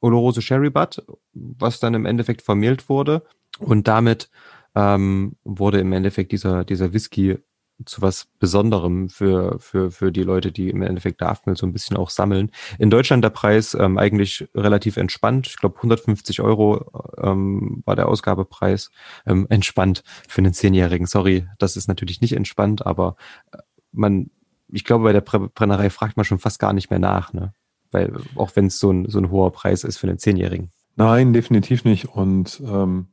Oloroso 0.00 0.40
Sherry 0.40 0.70
Butt, 0.70 1.04
was 1.32 1.78
dann 1.80 1.94
im 1.94 2.06
Endeffekt 2.06 2.42
vermehlt 2.42 2.88
wurde. 2.88 3.22
Und 3.58 3.88
damit 3.88 4.30
ähm, 4.74 5.36
wurde 5.44 5.80
im 5.80 5.92
Endeffekt 5.92 6.32
dieser, 6.32 6.64
dieser 6.64 6.92
Whisky 6.92 7.38
zu 7.84 8.02
was 8.02 8.26
Besonderem 8.38 9.08
für, 9.08 9.58
für, 9.58 9.90
für 9.90 10.12
die 10.12 10.22
Leute, 10.22 10.52
die 10.52 10.70
im 10.70 10.82
Endeffekt 10.82 11.20
Daftmill 11.20 11.56
so 11.56 11.66
ein 11.66 11.72
bisschen 11.72 11.96
auch 11.96 12.10
sammeln. 12.10 12.50
In 12.78 12.90
Deutschland 12.90 13.24
der 13.24 13.30
Preis 13.30 13.74
ähm, 13.74 13.98
eigentlich 13.98 14.48
relativ 14.54 14.96
entspannt. 14.96 15.46
Ich 15.48 15.56
glaube 15.56 15.76
150 15.76 16.40
Euro 16.40 16.84
ähm, 17.18 17.82
war 17.84 17.96
der 17.96 18.08
Ausgabepreis. 18.08 18.90
Ähm, 19.26 19.46
entspannt 19.50 20.04
für 20.28 20.40
einen 20.40 20.54
Zehnjährigen. 20.54 21.06
Sorry, 21.06 21.46
das 21.58 21.76
ist 21.76 21.88
natürlich 21.88 22.20
nicht 22.20 22.34
entspannt, 22.34 22.86
aber 22.86 23.16
äh, 23.52 23.58
man, 23.92 24.30
ich 24.68 24.84
glaube, 24.84 25.04
bei 25.04 25.12
der 25.12 25.20
Brennerei 25.20 25.90
fragt 25.90 26.16
man 26.16 26.24
schon 26.24 26.38
fast 26.38 26.58
gar 26.58 26.72
nicht 26.72 26.90
mehr 26.90 26.98
nach, 26.98 27.32
ne? 27.32 27.52
Weil 27.90 28.12
auch 28.34 28.56
wenn 28.56 28.66
es 28.66 28.78
so 28.78 28.90
ein, 28.92 29.08
so 29.08 29.18
ein 29.18 29.30
hoher 29.30 29.52
Preis 29.52 29.84
ist 29.84 29.98
für 29.98 30.08
einen 30.08 30.18
Zehnjährigen. 30.18 30.72
Nein, 30.96 31.32
definitiv 31.32 31.84
nicht. 31.84 32.08
Und 32.08 32.60
ähm, 32.64 33.08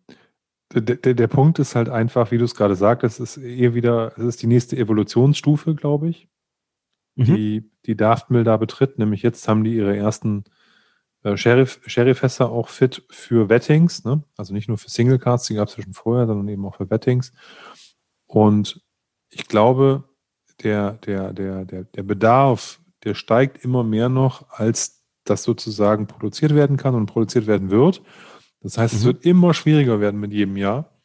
der, 0.74 0.96
der, 0.96 1.14
der 1.14 1.28
Punkt 1.28 1.60
ist 1.60 1.76
halt 1.76 1.90
einfach, 1.90 2.32
wie 2.32 2.38
du 2.38 2.46
es 2.46 2.56
gerade 2.56 2.76
sagtest, 2.76 3.20
es 3.20 3.38
ist 3.38 3.44
eher 3.44 3.74
wieder, 3.74 4.14
es 4.18 4.24
ist 4.24 4.42
die 4.42 4.48
nächste 4.48 4.78
Evolutionsstufe, 4.78 5.76
glaube 5.76 6.10
ich, 6.10 6.30
mhm. 7.16 7.26
die, 7.26 7.72
die 7.86 7.96
Daftmill 7.96 8.44
da 8.44 8.58
betritt. 8.58 8.98
Nämlich 8.98 9.22
jetzt 9.22 9.48
haben 9.48 9.64
die 9.64 9.76
ihre 9.76 9.96
ersten 9.96 10.46
äh, 11.24 11.38
Sheriff, 11.38 11.82
Sherry-Fässer 11.86 12.50
auch 12.50 12.70
fit 12.70 13.04
für 13.10 13.50
Wettings, 13.50 14.04
ne? 14.04 14.24
also 14.38 14.54
nicht 14.54 14.68
nur 14.68 14.78
für 14.78 14.90
Single 14.90 15.20
Cards, 15.20 15.48
die 15.48 15.56
gab 15.56 15.68
es 15.68 15.78
ja 15.78 15.84
schon 15.84 15.94
vorher, 15.94 16.28
sondern 16.28 16.48
eben 16.48 16.66
auch 16.66 16.76
für 16.76 16.90
Wettings. 16.90 17.32
Und 18.26 18.82
ich 19.30 19.48
glaube, 19.48 20.06
der, 20.64 20.94
der, 20.94 21.34
der, 21.34 21.66
der, 21.66 21.84
der 21.84 22.04
Bedarf, 22.04 22.80
der 23.04 23.14
steigt 23.14 23.64
immer 23.64 23.84
mehr 23.84 24.10
noch, 24.10 24.50
als 24.50 25.04
das 25.24 25.44
sozusagen 25.44 26.08
produziert 26.08 26.56
werden 26.56 26.78
kann 26.78 26.96
und 26.96 27.06
produziert 27.06 27.48
werden 27.48 27.70
wird. 27.70 28.02
Das 28.62 28.78
heißt, 28.78 28.94
mhm. 28.94 29.00
es 29.00 29.06
wird 29.06 29.26
immer 29.26 29.54
schwieriger 29.54 30.00
werden 30.00 30.20
mit 30.20 30.32
jedem 30.32 30.58
Jahr, 30.58 30.98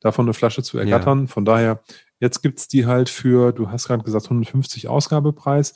davon 0.00 0.26
eine 0.26 0.34
Flasche 0.34 0.62
zu 0.62 0.78
ergattern. 0.78 1.22
Ja. 1.22 1.26
Von 1.26 1.44
daher, 1.44 1.82
jetzt 2.20 2.42
gibt's 2.42 2.68
die 2.68 2.86
halt 2.86 3.08
für, 3.08 3.52
du 3.52 3.70
hast 3.70 3.88
gerade 3.88 4.04
gesagt, 4.04 4.26
150 4.26 4.88
Ausgabepreis. 4.88 5.74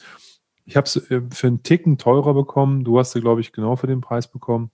Ich 0.64 0.76
habe 0.76 0.86
es 0.86 0.96
äh, 1.10 1.22
für 1.32 1.46
einen 1.46 1.62
Ticken 1.62 1.98
teurer 1.98 2.34
bekommen. 2.34 2.84
Du 2.84 2.98
hast 2.98 3.12
sie, 3.12 3.20
glaube 3.20 3.40
ich, 3.40 3.52
genau 3.52 3.76
für 3.76 3.86
den 3.86 4.00
Preis 4.00 4.30
bekommen. 4.30 4.70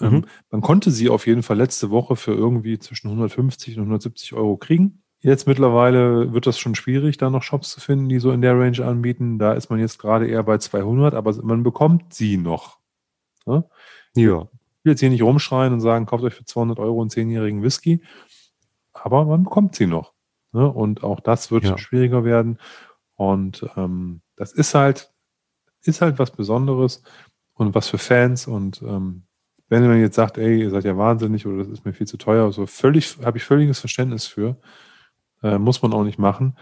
Ähm, 0.00 0.12
mhm. 0.12 0.24
man 0.50 0.60
konnte 0.62 0.90
sie 0.90 1.10
auf 1.10 1.26
jeden 1.26 1.42
Fall 1.42 1.58
letzte 1.58 1.90
Woche 1.90 2.16
für 2.16 2.32
irgendwie 2.32 2.78
zwischen 2.78 3.08
150 3.08 3.76
und 3.76 3.82
170 3.84 4.32
Euro 4.32 4.56
kriegen. 4.56 5.02
Jetzt 5.22 5.46
mittlerweile 5.46 6.32
wird 6.32 6.46
das 6.46 6.58
schon 6.58 6.74
schwierig, 6.74 7.18
da 7.18 7.28
noch 7.28 7.42
Shops 7.42 7.72
zu 7.72 7.80
finden, 7.80 8.08
die 8.08 8.18
so 8.18 8.32
in 8.32 8.40
der 8.40 8.58
Range 8.58 8.82
anbieten. 8.82 9.38
Da 9.38 9.52
ist 9.52 9.68
man 9.68 9.78
jetzt 9.78 9.98
gerade 9.98 10.26
eher 10.26 10.42
bei 10.42 10.56
200, 10.56 11.12
aber 11.12 11.34
man 11.42 11.62
bekommt 11.62 12.14
sie 12.14 12.38
noch. 12.38 12.78
Ja. 13.44 13.64
ja 14.14 14.48
will 14.84 14.92
jetzt 14.92 15.00
hier 15.00 15.10
nicht 15.10 15.22
rumschreien 15.22 15.72
und 15.72 15.80
sagen, 15.80 16.06
kauft 16.06 16.24
euch 16.24 16.34
für 16.34 16.44
200 16.44 16.78
Euro 16.78 17.00
einen 17.00 17.10
zehnjährigen 17.10 17.62
Whisky, 17.62 18.02
aber 18.92 19.24
man 19.24 19.44
bekommt 19.44 19.74
sie 19.76 19.86
noch. 19.86 20.12
Ne? 20.52 20.68
Und 20.68 21.02
auch 21.02 21.20
das 21.20 21.50
wird 21.50 21.64
ja. 21.64 21.78
schwieriger 21.78 22.24
werden. 22.24 22.58
Und 23.14 23.66
ähm, 23.76 24.22
das 24.36 24.52
ist 24.52 24.74
halt, 24.74 25.12
ist 25.82 26.00
halt 26.00 26.18
was 26.18 26.30
Besonderes 26.30 27.02
und 27.54 27.74
was 27.74 27.88
für 27.88 27.98
Fans. 27.98 28.46
Und 28.46 28.82
ähm, 28.82 29.24
wenn 29.68 29.86
man 29.86 30.00
jetzt 30.00 30.16
sagt, 30.16 30.38
ey, 30.38 30.62
ihr 30.62 30.70
seid 30.70 30.84
ja 30.84 30.96
wahnsinnig 30.96 31.46
oder 31.46 31.58
das 31.58 31.68
ist 31.68 31.84
mir 31.84 31.92
viel 31.92 32.06
zu 32.06 32.16
teuer, 32.16 32.52
so 32.52 32.66
völlig, 32.66 33.18
habe 33.22 33.38
ich 33.38 33.44
völliges 33.44 33.78
Verständnis 33.78 34.26
für, 34.26 34.56
äh, 35.42 35.58
muss 35.58 35.82
man 35.82 35.92
auch 35.92 36.04
nicht 36.04 36.18
machen. 36.18 36.56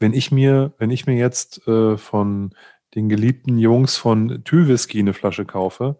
Wenn 0.00 0.12
ich 0.12 0.32
mir, 0.32 0.72
wenn 0.78 0.90
ich 0.90 1.06
mir 1.06 1.16
jetzt 1.16 1.66
äh, 1.68 1.96
von 1.96 2.54
den 2.94 3.08
geliebten 3.08 3.58
Jungs 3.58 3.96
von 3.96 4.42
Tü 4.44 4.68
Whisky 4.68 4.98
eine 4.98 5.12
Flasche 5.12 5.44
kaufe, 5.44 5.98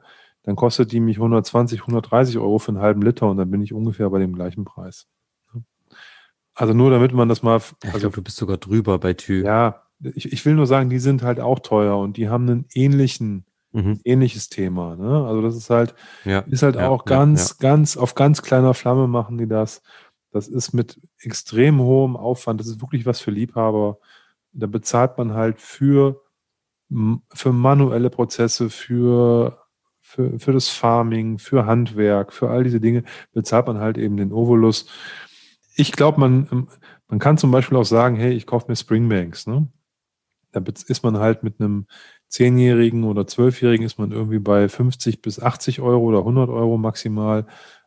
dann 0.48 0.56
kostet 0.56 0.92
die 0.92 1.00
mich 1.00 1.18
120, 1.18 1.80
130 1.82 2.38
Euro 2.38 2.58
für 2.58 2.70
einen 2.70 2.80
halben 2.80 3.02
Liter 3.02 3.28
und 3.28 3.36
dann 3.36 3.50
bin 3.50 3.60
ich 3.60 3.74
ungefähr 3.74 4.08
bei 4.08 4.18
dem 4.18 4.34
gleichen 4.34 4.64
Preis. 4.64 5.06
Also 6.54 6.72
nur 6.72 6.90
damit 6.90 7.12
man 7.12 7.28
das 7.28 7.42
mal. 7.42 7.52
Also, 7.52 7.76
ich 7.82 7.92
glaube, 7.92 8.14
du 8.14 8.22
bist 8.22 8.38
sogar 8.38 8.56
drüber 8.56 8.98
bei 8.98 9.12
Tü. 9.12 9.44
Ja, 9.44 9.82
ich, 10.00 10.32
ich 10.32 10.46
will 10.46 10.54
nur 10.54 10.66
sagen, 10.66 10.88
die 10.88 11.00
sind 11.00 11.22
halt 11.22 11.38
auch 11.38 11.58
teuer 11.58 11.98
und 11.98 12.16
die 12.16 12.30
haben 12.30 12.48
einen 12.48 12.64
ähnlichen, 12.72 13.44
mhm. 13.72 14.00
ähnliches 14.04 14.48
Thema. 14.48 14.96
Ne? 14.96 15.26
Also 15.26 15.42
das 15.42 15.54
ist 15.54 15.68
halt, 15.68 15.94
ja, 16.24 16.38
ist 16.38 16.62
halt 16.62 16.76
ja, 16.76 16.88
auch 16.88 17.04
ganz, 17.04 17.50
ja, 17.50 17.68
ganz, 17.68 17.98
auf 17.98 18.14
ganz 18.14 18.40
kleiner 18.40 18.72
Flamme 18.72 19.06
machen 19.06 19.36
die 19.36 19.48
das. 19.48 19.82
Das 20.30 20.48
ist 20.48 20.72
mit 20.72 20.98
extrem 21.20 21.78
hohem 21.78 22.16
Aufwand. 22.16 22.58
Das 22.58 22.68
ist 22.68 22.80
wirklich 22.80 23.04
was 23.04 23.20
für 23.20 23.32
Liebhaber. 23.32 23.98
Da 24.52 24.66
bezahlt 24.66 25.18
man 25.18 25.34
halt 25.34 25.60
für, 25.60 26.22
für 27.34 27.52
manuelle 27.52 28.08
Prozesse, 28.08 28.70
für 28.70 29.67
für, 30.08 30.38
für 30.40 30.52
das 30.54 30.70
Farming, 30.70 31.38
für 31.38 31.66
Handwerk, 31.66 32.32
für 32.32 32.48
all 32.48 32.64
diese 32.64 32.80
Dinge 32.80 33.04
bezahlt 33.34 33.66
man 33.66 33.78
halt 33.78 33.98
eben 33.98 34.16
den 34.16 34.32
Ovolus. 34.32 34.86
Ich 35.76 35.92
glaube, 35.92 36.18
man, 36.18 36.66
man 37.08 37.18
kann 37.18 37.36
zum 37.36 37.50
Beispiel 37.50 37.76
auch 37.76 37.84
sagen, 37.84 38.16
hey, 38.16 38.32
ich 38.32 38.46
kaufe 38.46 38.66
mir 38.68 38.76
Springbanks. 38.76 39.46
Ne? 39.46 39.68
Da 40.52 40.62
ist 40.86 41.02
man 41.04 41.18
halt 41.18 41.42
mit 41.42 41.60
einem 41.60 41.86
Zehnjährigen 42.28 43.04
oder 43.04 43.26
Zwölfjährigen 43.26 43.84
ist 43.84 43.98
man 43.98 44.10
irgendwie 44.10 44.38
bei 44.38 44.70
50 44.70 45.20
bis 45.20 45.40
80 45.40 45.82
Euro 45.82 46.04
oder 46.04 46.20
100 46.20 46.48
Euro 46.48 46.78
maximal. 46.78 47.46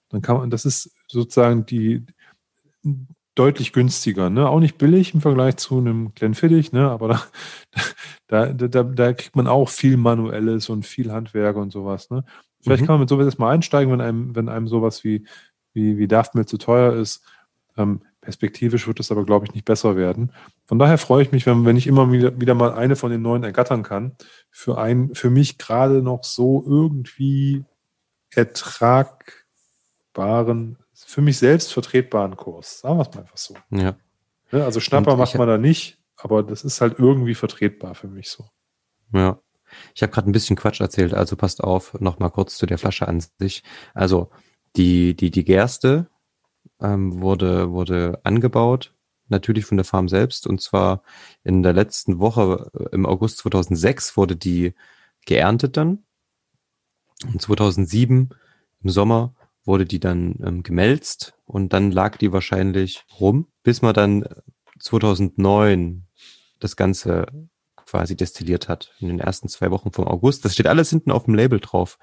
Dann 0.10 0.22
kann 0.22 0.38
man, 0.38 0.52
das 0.52 0.64
ist 0.64 0.92
sozusagen 1.08 1.66
die 1.66 2.06
deutlich 3.42 3.74
günstiger, 3.74 4.30
ne? 4.30 4.48
Auch 4.48 4.60
nicht 4.60 4.78
billig 4.78 5.16
im 5.16 5.22
Vergleich 5.22 5.58
zu 5.58 5.80
einem 5.80 6.14
Glenfiddich, 6.14 6.74
ne? 6.74 6.92
Aber 6.92 7.08
da, 8.28 8.54
da, 8.54 8.68
da, 8.68 8.84
da 8.84 9.14
kriegt 9.14 9.36
man 9.36 9.48
auch 9.48 9.70
viel 9.70 9.98
Manuelles 9.98 10.70
und 10.70 10.86
viel 10.86 11.12
Handwerk 11.12 11.56
und 11.56 11.72
sowas, 11.72 12.12
ne? 12.12 12.24
Vielleicht 12.62 12.84
mhm. 12.84 12.86
kann 12.86 12.94
man 12.94 13.00
mit 13.02 13.10
sowas 13.10 13.26
erstmal 13.26 13.56
einsteigen, 13.56 13.92
wenn 13.92 14.02
einem, 14.02 14.36
wenn 14.36 14.48
einem 14.48 14.68
sowas 14.68 15.04
wie, 15.04 15.26
wie, 15.74 15.98
wie 15.98 16.08
Daftmill 16.08 16.46
zu 16.46 16.60
teuer 16.60 16.94
ist. 16.94 17.24
Ähm, 17.78 18.02
perspektivisch 18.22 18.86
wird 18.86 19.00
es 19.00 19.12
aber, 19.12 19.26
glaube 19.26 19.48
ich, 19.48 19.56
nicht 19.56 19.66
besser 19.66 19.96
werden. 19.96 20.32
Von 20.66 20.78
daher 20.78 21.00
freue 21.00 21.24
ich 21.24 21.32
mich, 21.32 21.48
wenn, 21.48 21.66
wenn 21.66 21.78
ich 21.78 21.88
immer 21.88 22.12
wieder, 22.12 22.40
wieder 22.40 22.54
mal 22.54 22.74
eine 22.74 22.96
von 22.96 23.10
den 23.10 23.24
neuen 23.24 23.44
ergattern 23.44 23.82
kann. 23.82 24.16
Für 24.52 24.78
ein, 24.78 25.16
für 25.16 25.32
mich 25.32 25.58
gerade 25.58 26.04
noch 26.04 26.24
so 26.24 26.64
irgendwie 26.68 27.64
ertragbaren, 28.30 30.78
für 31.12 31.22
mich 31.22 31.38
selbst 31.38 31.74
vertretbaren 31.74 32.38
Kurs. 32.38 32.80
Sagen 32.80 32.98
wir 32.98 33.02
es 33.02 33.14
mal 33.14 33.22
einfach 33.22 33.38
so. 33.38 33.56
Ja. 33.70 33.96
Ne, 34.52 34.64
also 34.64 34.80
Schnapper 34.80 35.18
macht 35.18 35.36
man 35.36 35.48
da 35.48 35.58
nicht, 35.58 36.00
aber 36.16 36.42
das 36.42 36.64
ist 36.64 36.80
halt 36.80 37.00
irgendwie 37.00 37.36
vertretbar 37.36 37.96
für 37.96 38.08
mich 38.08 38.30
so. 38.30 38.46
Ja. 39.14 39.40
Ich 39.94 40.04
habe 40.04 40.12
gerade 40.12 40.30
ein 40.30 40.34
bisschen 40.34 40.56
Quatsch 40.56 40.80
erzählt, 40.80 41.14
also 41.14 41.36
passt 41.36 41.64
auf, 41.64 42.00
nochmal 42.00 42.32
kurz 42.32 42.58
zu 42.58 42.66
der 42.66 42.78
Flasche 42.78 43.10
an 43.10 43.22
sich. 43.40 43.64
Also 43.94 44.30
die, 44.78 45.14
die, 45.14 45.32
die 45.32 45.44
Gerste 45.44 46.10
ähm, 46.80 47.22
wurde, 47.22 47.72
wurde 47.72 48.22
angebaut, 48.24 48.94
natürlich 49.28 49.66
von 49.66 49.78
der 49.78 49.86
Farm 49.86 50.08
selbst, 50.08 50.48
und 50.48 50.62
zwar 50.62 51.04
in 51.44 51.62
der 51.62 51.74
letzten 51.74 52.20
Woche 52.20 52.72
äh, 52.74 52.96
im 52.96 53.06
August 53.06 53.40
2006 53.40 54.16
wurde 54.16 54.38
die 54.38 54.76
geerntet 55.26 55.76
dann. 55.76 56.04
Und 57.26 57.42
2007 57.42 58.30
im 58.84 58.90
Sommer 58.90 59.36
wurde 59.64 59.86
die 59.86 60.00
dann 60.00 60.36
ähm, 60.44 60.64
gemelzt 60.64 61.34
und 61.46 61.74
dann 61.74 61.92
lag 61.92 62.18
die 62.18 62.32
wahrscheinlich 62.32 63.04
rum, 63.20 63.48
bis 63.64 63.82
man 63.82 63.94
dann 63.94 64.26
2009 64.80 66.08
das 66.60 66.76
Ganze 66.76 67.26
quasi 67.92 68.16
destilliert 68.16 68.70
hat 68.70 68.94
in 69.00 69.10
den 69.10 69.20
ersten 69.20 69.50
zwei 69.50 69.70
Wochen 69.70 69.92
vom 69.92 70.08
August. 70.08 70.46
Das 70.46 70.54
steht 70.54 70.68
alles 70.68 70.90
hinten 70.90 71.12
auf 71.12 71.26
dem 71.26 71.36
Label 71.36 71.60
drauf. 71.60 72.00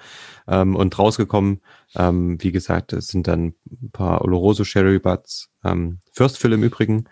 Ähm, 0.47 0.77
und 0.77 0.99
rausgekommen, 0.99 1.63
ähm, 1.95 2.37
wie 2.43 2.53
gesagt, 2.53 2.93
es 2.93 3.09
sind 3.09 3.27
dann 3.27 3.55
ein 3.71 3.91
paar 3.91 4.21
Oloroso 4.23 4.65
Sherry 4.65 4.99
Butts, 4.99 5.49
ähm, 5.65 6.01
First 6.13 6.37
Fill 6.39 6.53
im 6.53 6.63
Übrigen 6.63 7.09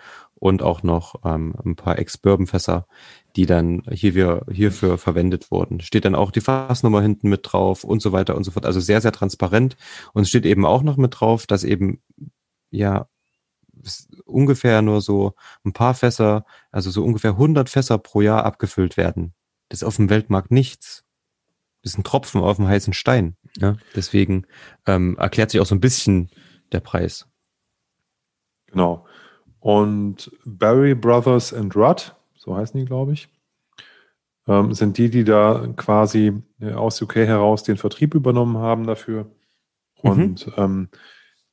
und 0.47 0.63
auch 0.63 0.83
noch 0.85 1.17
ähm, 1.25 1.55
ein 1.65 1.75
paar 1.75 1.99
Ex-Bourbon-Fässer, 1.99 2.87
die 3.35 3.47
dann 3.47 3.83
hier 3.91 4.45
hierfür 4.51 4.97
verwendet 4.97 5.51
wurden. 5.51 5.81
Steht 5.81 6.05
dann 6.05 6.15
auch 6.15 6.31
die 6.31 6.41
Fassnummer 6.41 7.03
hinten 7.03 7.29
mit 7.29 7.41
drauf 7.43 7.83
und 7.83 8.01
so 8.01 8.13
weiter 8.13 8.37
und 8.37 8.45
so 8.45 8.53
fort. 8.53 8.65
Also 8.65 8.79
sehr, 8.79 9.01
sehr 9.01 9.13
transparent. 9.13 9.77
Und 10.13 10.23
es 10.23 10.29
steht 10.29 10.47
eben 10.47 10.65
auch 10.65 10.83
noch 10.83 10.97
mit 10.97 11.19
drauf, 11.19 11.47
dass 11.49 11.65
eben 11.65 12.01
ja 12.71 13.09
ungefähr 14.25 14.83
nur 14.83 15.01
so 15.01 15.35
ein 15.65 15.73
paar 15.73 15.95
Fässer, 15.95 16.45
also 16.71 16.91
so 16.91 17.05
ungefähr 17.05 17.33
100 17.33 17.69
Fässer 17.69 17.99
pro 17.99 18.21
Jahr 18.21 18.45
abgefüllt 18.45 18.97
werden. 18.97 19.35
Das 19.69 19.83
ist 19.83 19.85
auf 19.85 19.97
dem 19.97 20.11
Weltmarkt 20.11 20.53
nichts. 20.53 21.05
Das 21.83 21.93
ist 21.93 21.99
ein 21.99 22.05
Tropfen 22.05 22.41
auf 22.41 22.57
dem 22.57 22.69
heißen 22.69 22.93
Stein. 22.93 23.37
Ja? 23.59 23.77
Deswegen 23.97 24.47
ähm, 24.87 25.17
erklärt 25.19 25.51
sich 25.51 25.61
auch 25.61 25.67
so 25.67 25.75
ein 25.75 25.81
bisschen 25.81 26.31
der 26.73 26.81
Preis. 26.81 27.27
Genau. 28.67 29.07
Und 29.67 30.31
Barry 30.45 30.95
Brothers 30.95 31.53
and 31.53 31.75
Rudd, 31.75 32.15
so 32.37 32.55
heißen 32.55 32.79
die, 32.79 32.87
glaube 32.87 33.15
ich, 33.15 33.29
ähm, 34.47 34.73
sind 34.73 34.97
die, 34.97 35.11
die 35.11 35.25
da 35.25 35.67
quasi 35.75 36.41
äh, 36.61 36.73
aus 36.73 37.03
UK 37.03 37.17
heraus 37.17 37.65
den 37.65 37.77
Vertrieb 37.77 38.15
übernommen 38.15 38.59
haben 38.59 38.87
dafür. 38.87 39.25
Mhm. 40.05 40.11
Und 40.11 40.47
mhm. 40.47 40.53
ähm, 40.57 40.89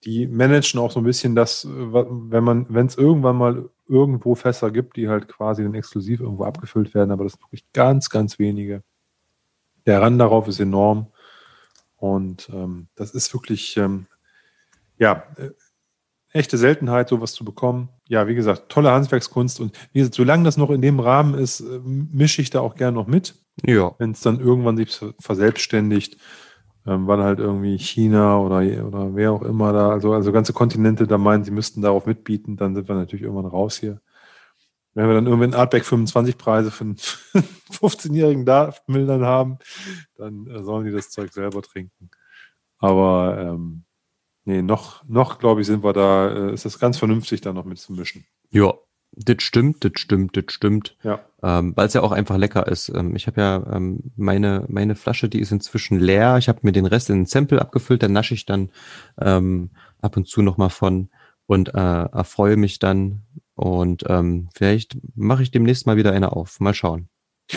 die 0.04 0.28
managen 0.28 0.80
auch 0.80 0.92
so 0.92 1.00
ein 1.00 1.06
bisschen 1.06 1.34
das, 1.34 1.68
wenn 1.68 2.44
man, 2.44 2.68
wenn 2.70 2.86
es 2.86 3.00
irgendwann 3.00 3.36
mal 3.36 3.68
irgendwo 3.88 4.36
Fässer 4.36 4.70
gibt, 4.70 4.96
die 4.96 5.10
halt 5.10 5.28
quasi 5.28 5.64
dann 5.64 5.74
exklusiv 5.74 6.20
irgendwo 6.20 6.44
abgefüllt 6.44 6.94
werden, 6.94 7.10
aber 7.10 7.24
das 7.24 7.34
sind 7.34 7.42
wirklich 7.42 7.66
ganz, 7.74 8.12
ganz 8.12 8.38
wenige. 8.38 8.84
Der 9.88 10.04
Rand 10.04 10.22
darauf 10.22 10.48
ist 10.48 10.60
enorm 10.60 11.08
und 11.98 12.48
ähm, 12.54 12.90
das 12.94 13.16
ist 13.16 13.34
wirklich, 13.34 13.76
ähm, 13.76 14.06
ja, 15.00 15.24
äh, 15.38 15.50
echte 16.34 16.58
Seltenheit, 16.58 17.10
sowas 17.10 17.34
zu 17.34 17.46
bekommen. 17.46 17.90
Ja, 18.08 18.28
wie 18.28 18.36
gesagt, 18.36 18.70
tolle 18.70 18.92
Handwerkskunst 18.92 19.60
und 19.60 19.78
wie 19.94 20.00
gesagt, 20.00 20.16
solange 20.16 20.44
das 20.44 20.58
noch 20.58 20.70
in 20.70 20.82
dem 20.82 21.00
Rahmen 21.00 21.36
ist, 21.36 21.62
äh, 21.62 21.80
mische 21.84 22.42
ich 22.42 22.50
da 22.50 22.60
auch 22.60 22.76
gerne 22.76 22.96
noch 22.96 23.08
mit. 23.08 23.36
Ja. 23.66 23.96
Wenn 23.98 24.12
es 24.12 24.22
dann 24.22 24.40
irgendwann 24.40 24.78
sich 24.78 25.00
verselbstständigt, 25.20 26.18
ähm, 26.86 27.08
weil 27.08 27.24
halt 27.24 27.40
irgendwie 27.40 27.78
China 27.78 28.40
oder, 28.40 28.58
oder 28.86 29.16
wer 29.16 29.32
auch 29.32 29.42
immer 29.42 29.72
da, 29.72 29.90
also, 29.90 30.14
also 30.14 30.32
ganze 30.32 30.54
Kontinente 30.54 31.08
da 31.08 31.18
meinen, 31.18 31.44
sie 31.44 31.52
müssten 31.52 31.82
darauf 31.82 32.06
mitbieten, 32.06 32.58
dann 32.58 32.76
sind 32.76 32.88
wir 32.88 32.96
natürlich 32.96 33.24
irgendwann 33.24 33.46
raus 33.46 33.78
hier. 33.78 34.02
Wenn 34.96 35.08
wir 35.08 35.16
dann 35.16 35.26
irgendwie 35.26 35.46
einen 35.46 35.56
Artback 35.56 35.86
25 35.86 36.38
Preise 36.38 36.72
für 36.72 36.84
einen 36.84 36.96
15-jährigen 37.72 38.46
Mildern 38.88 39.24
haben, 39.24 39.58
dann 40.18 40.46
äh, 40.48 40.62
sollen 40.62 40.86
die 40.86 40.92
das 40.92 41.10
Zeug 41.10 41.32
selber 41.32 41.62
trinken. 41.62 42.12
Aber 42.78 43.38
ähm, 43.40 43.86
nee, 44.46 44.62
noch, 44.62 45.04
noch 45.08 45.40
glaube 45.40 45.62
ich, 45.62 45.68
sind 45.68 45.84
wir 45.84 45.94
da, 45.94 46.30
äh, 46.30 46.54
ist 46.54 46.66
das 46.66 46.80
ganz 46.80 46.98
vernünftig, 46.98 47.42
da 47.42 47.54
noch 47.54 47.66
mitzumischen. 47.66 48.26
Ja, 48.50 48.74
das 49.16 49.44
stimmt, 49.44 49.84
das 49.84 49.94
stimmt, 49.96 50.36
das 50.38 50.46
stimmt. 50.50 50.98
Ja. 51.04 51.20
Ähm, 51.42 51.74
Weil 51.76 51.88
es 51.88 51.94
ja 51.94 52.02
auch 52.02 52.12
einfach 52.12 52.38
lecker 52.38 52.68
ist. 52.68 52.90
Ähm, 52.90 53.16
ich 53.16 53.28
habe 53.28 53.42
ja 53.42 53.64
ähm, 53.72 54.12
meine, 54.16 54.66
meine 54.70 54.96
Flasche, 54.96 55.30
die 55.30 55.40
ist 55.40 55.52
inzwischen 55.52 56.00
leer. 56.00 56.38
Ich 56.38 56.50
habe 56.50 56.60
mir 56.64 56.72
den 56.72 56.86
Rest 56.86 57.10
in 57.10 57.22
ein 57.22 57.26
Sample 57.26 57.62
abgefüllt, 57.62 58.02
da 58.02 58.08
nasche 58.08 58.34
ich 58.34 58.46
dann 58.46 58.72
ähm, 59.20 59.72
ab 60.02 60.18
und 60.18 60.28
zu 60.28 60.42
nochmal 60.42 60.70
von 60.70 61.10
und 61.46 61.74
äh, 61.76 62.04
erfreue 62.06 62.58
mich 62.58 62.80
dann. 62.80 63.24
Und 63.56 64.04
ähm, 64.08 64.50
vielleicht 64.56 64.98
mache 65.16 65.44
ich 65.44 65.52
demnächst 65.52 65.86
mal 65.86 65.98
wieder 65.98 66.12
eine 66.12 66.32
auf. 66.32 66.60
Mal 66.60 66.74
schauen. 66.74 67.10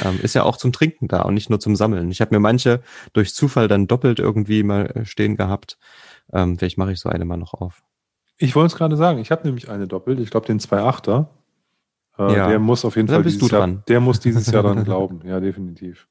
Ähm, 0.03 0.19
ist 0.21 0.35
ja 0.35 0.43
auch 0.43 0.57
zum 0.57 0.73
Trinken 0.73 1.09
da 1.09 1.23
und 1.23 1.35
nicht 1.35 1.49
nur 1.49 1.61
zum 1.61 1.77
Sammeln. 1.77 2.11
Ich 2.11 2.21
habe 2.21 2.35
mir 2.35 2.41
manche 2.41 2.83
durch 3.13 3.35
Zufall 3.35 3.69
dann 3.69 3.87
doppelt 3.87 4.19
irgendwie 4.19 4.63
mal 4.63 4.87
äh, 4.87 5.05
stehen 5.05 5.37
gehabt. 5.37 5.79
Ähm, 6.33 6.59
vielleicht 6.59 6.77
mache 6.77 6.93
ich 6.93 7.01
so 7.01 7.09
eine 7.09 7.25
mal 7.25 7.37
noch 7.37 7.55
auf. 7.55 7.83
Ich 8.39 8.55
wollte 8.55 8.67
es 8.67 8.77
gerade 8.77 8.97
sagen, 8.97 9.19
ich 9.21 9.31
habe 9.31 9.45
nämlich 9.45 9.71
eine 9.71 9.87
doppelt, 9.87 10.21
ich 10.21 10.31
glaube 10.31 10.47
den 10.47 10.61
2.8er. 10.61 11.27
Äh, 12.19 12.37
ja. 12.37 12.49
Der 12.49 12.59
muss 12.59 12.85
auf 12.85 12.97
jeden 12.97 13.07
dann 13.07 13.23
Fall 13.23 13.31
dieses 13.31 13.51
Jahr, 13.51 13.67
der 13.67 14.01
muss 14.01 14.21
dieses 14.21 14.51
Jahr 14.51 14.63
dann 14.63 14.85
glauben, 14.85 15.21
ja, 15.25 15.41
definitiv. 15.41 16.09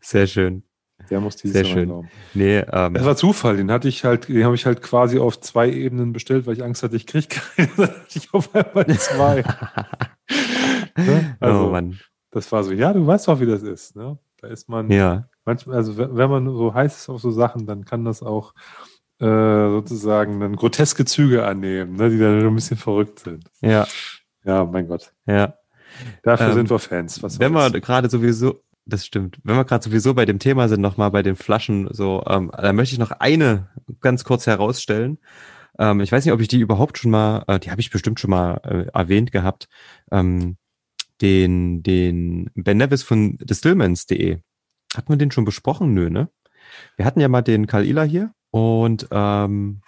Sehr 0.00 0.26
schön. 0.26 0.62
Der 1.10 1.20
muss 1.20 1.36
dieses 1.36 1.54
Sehr 1.54 1.64
Jahr 1.64 1.72
schön. 1.74 1.88
glauben. 1.88 2.08
Nee, 2.34 2.58
ähm, 2.72 2.94
das 2.94 3.04
war 3.04 3.16
Zufall, 3.16 3.56
den 3.56 3.70
hatte 3.70 3.88
ich 3.88 4.04
halt, 4.04 4.28
den 4.28 4.44
habe 4.44 4.54
ich 4.54 4.66
halt 4.66 4.82
quasi 4.82 5.18
auf 5.18 5.40
zwei 5.40 5.70
Ebenen 5.70 6.12
bestellt, 6.12 6.46
weil 6.46 6.54
ich 6.54 6.64
Angst 6.64 6.82
hatte, 6.82 6.96
ich 6.96 7.06
kriege 7.06 7.28
keinen, 7.28 7.70
dann 7.76 7.88
hatte 7.88 8.18
ich 8.18 8.32
auf 8.32 8.54
einmal 8.54 8.86
zwei. 8.98 9.42
ne? 10.96 11.36
Also, 11.40 11.66
oh 11.66 11.70
Mann. 11.70 11.98
Das 12.30 12.50
war 12.52 12.64
so, 12.64 12.72
ja, 12.72 12.92
du 12.92 13.06
weißt 13.06 13.28
doch, 13.28 13.40
wie 13.40 13.46
das 13.46 13.62
ist, 13.62 13.96
ne? 13.96 14.18
Da 14.40 14.48
ist 14.48 14.68
man, 14.68 14.90
ja. 14.90 15.28
manchmal, 15.44 15.76
also 15.76 15.96
wenn 15.96 16.30
man 16.30 16.46
so 16.46 16.74
heiß 16.74 16.96
ist 16.96 17.08
auf 17.08 17.20
so 17.20 17.30
Sachen, 17.30 17.66
dann 17.66 17.84
kann 17.84 18.04
das 18.04 18.22
auch 18.22 18.52
äh, 19.18 19.24
sozusagen 19.70 20.40
dann 20.40 20.56
groteske 20.56 21.04
Züge 21.06 21.46
annehmen, 21.46 21.96
ne, 21.96 22.10
die 22.10 22.18
dann 22.18 22.46
ein 22.46 22.54
bisschen 22.54 22.76
verrückt 22.76 23.20
sind. 23.20 23.50
Ja. 23.62 23.86
Ja, 24.44 24.64
mein 24.64 24.86
Gott. 24.86 25.12
Ja. 25.26 25.54
Dafür 26.22 26.48
ähm, 26.48 26.54
sind 26.54 26.70
wir 26.70 26.78
Fans. 26.78 27.22
Was 27.22 27.40
wenn 27.40 27.52
wir 27.52 27.70
gerade 27.80 28.10
sowieso, 28.10 28.60
das 28.84 29.06
stimmt, 29.06 29.38
wenn 29.42 29.56
wir 29.56 29.64
gerade 29.64 29.82
sowieso 29.82 30.14
bei 30.14 30.26
dem 30.26 30.38
Thema 30.38 30.68
sind, 30.68 30.80
nochmal 30.80 31.10
bei 31.10 31.22
den 31.22 31.34
Flaschen, 31.34 31.88
so, 31.90 32.22
ähm, 32.28 32.52
da 32.56 32.72
möchte 32.72 32.92
ich 32.92 32.98
noch 32.98 33.10
eine 33.10 33.68
ganz 34.00 34.24
kurz 34.24 34.46
herausstellen. 34.46 35.18
Ähm, 35.78 36.00
ich 36.00 36.12
weiß 36.12 36.24
nicht, 36.24 36.34
ob 36.34 36.40
ich 36.40 36.48
die 36.48 36.60
überhaupt 36.60 36.98
schon 36.98 37.10
mal, 37.10 37.42
äh, 37.48 37.58
die 37.58 37.70
habe 37.70 37.80
ich 37.80 37.90
bestimmt 37.90 38.20
schon 38.20 38.30
mal 38.30 38.60
äh, 38.64 38.86
erwähnt 38.92 39.32
gehabt. 39.32 39.68
Ähm, 40.10 40.56
den, 41.20 41.82
den 41.82 42.50
Ben 42.54 42.76
Nevis 42.76 43.02
von 43.02 43.38
distillmans.de. 43.38 44.40
Hat 44.94 45.08
man 45.08 45.18
den 45.18 45.30
schon 45.30 45.44
besprochen? 45.44 45.94
Nö, 45.94 46.10
ne? 46.10 46.30
Wir 46.96 47.04
hatten 47.04 47.20
ja 47.20 47.28
mal 47.28 47.42
den 47.42 47.66
Karl 47.66 47.84
Ila 47.84 48.02
hier 48.02 48.32
und 48.50 49.08
ähm, 49.10 49.80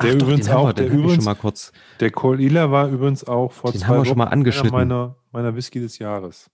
der 0.00 0.10
Ach, 0.10 0.14
übrigens 0.14 0.46
doch, 0.46 0.54
auch, 0.54 0.72
der 0.72 0.86
übrigens, 0.86 1.16
schon 1.16 1.24
mal 1.24 1.34
kurz. 1.34 1.72
Der 1.98 2.10
Cole 2.10 2.40
Ila 2.42 2.70
war 2.70 2.88
übrigens 2.88 3.24
auch 3.24 3.50
vor 3.52 3.72
den 3.72 3.80
zwei 3.80 3.88
haben 3.88 3.98
wir 3.98 4.04
schon 4.04 4.18
mal 4.18 4.28
angeschnitten. 4.28 4.70
meiner, 4.70 5.16
meiner 5.32 5.56
Whisky 5.56 5.80
des 5.80 5.98
Jahres. 5.98 6.50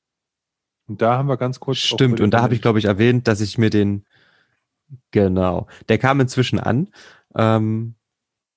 Und 0.86 1.02
da 1.02 1.18
haben 1.18 1.28
wir 1.28 1.36
ganz 1.36 1.60
kurz. 1.60 1.78
Stimmt, 1.78 2.20
und 2.20 2.30
da 2.30 2.42
habe 2.42 2.54
ich, 2.54 2.62
glaube 2.62 2.78
ich, 2.78 2.86
erwähnt, 2.86 3.28
dass 3.28 3.40
ich 3.40 3.58
mir 3.58 3.70
den. 3.70 4.04
Genau. 5.10 5.66
Der 5.88 5.98
kam 5.98 6.20
inzwischen 6.20 6.58
an. 6.58 6.88
Ähm, 7.34 7.96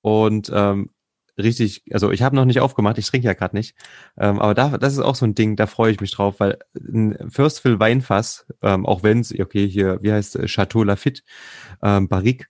und 0.02 0.50
ähm, 0.54 0.90
richtig, 1.38 1.82
also 1.92 2.10
ich 2.10 2.22
habe 2.22 2.36
noch 2.36 2.44
nicht 2.44 2.60
aufgemacht, 2.60 2.98
ich 2.98 3.06
trinke 3.06 3.26
ja 3.26 3.34
gerade 3.34 3.56
nicht. 3.56 3.76
Ähm, 4.18 4.38
aber 4.38 4.54
da, 4.54 4.78
das 4.78 4.94
ist 4.94 5.00
auch 5.00 5.14
so 5.14 5.26
ein 5.26 5.34
Ding, 5.34 5.56
da 5.56 5.66
freue 5.66 5.92
ich 5.92 6.00
mich 6.00 6.10
drauf, 6.10 6.40
weil 6.40 6.58
ein 6.74 7.16
Firstville 7.30 7.80
Weinfass, 7.80 8.46
ähm, 8.62 8.86
auch 8.86 9.02
wenn 9.02 9.20
es, 9.20 9.32
okay, 9.38 9.68
hier, 9.68 9.98
wie 10.02 10.12
heißt 10.12 10.36
es, 10.36 10.50
Chateau 10.50 10.82
Lafitte, 10.82 11.22
ähm, 11.82 12.08
Barrique, 12.08 12.46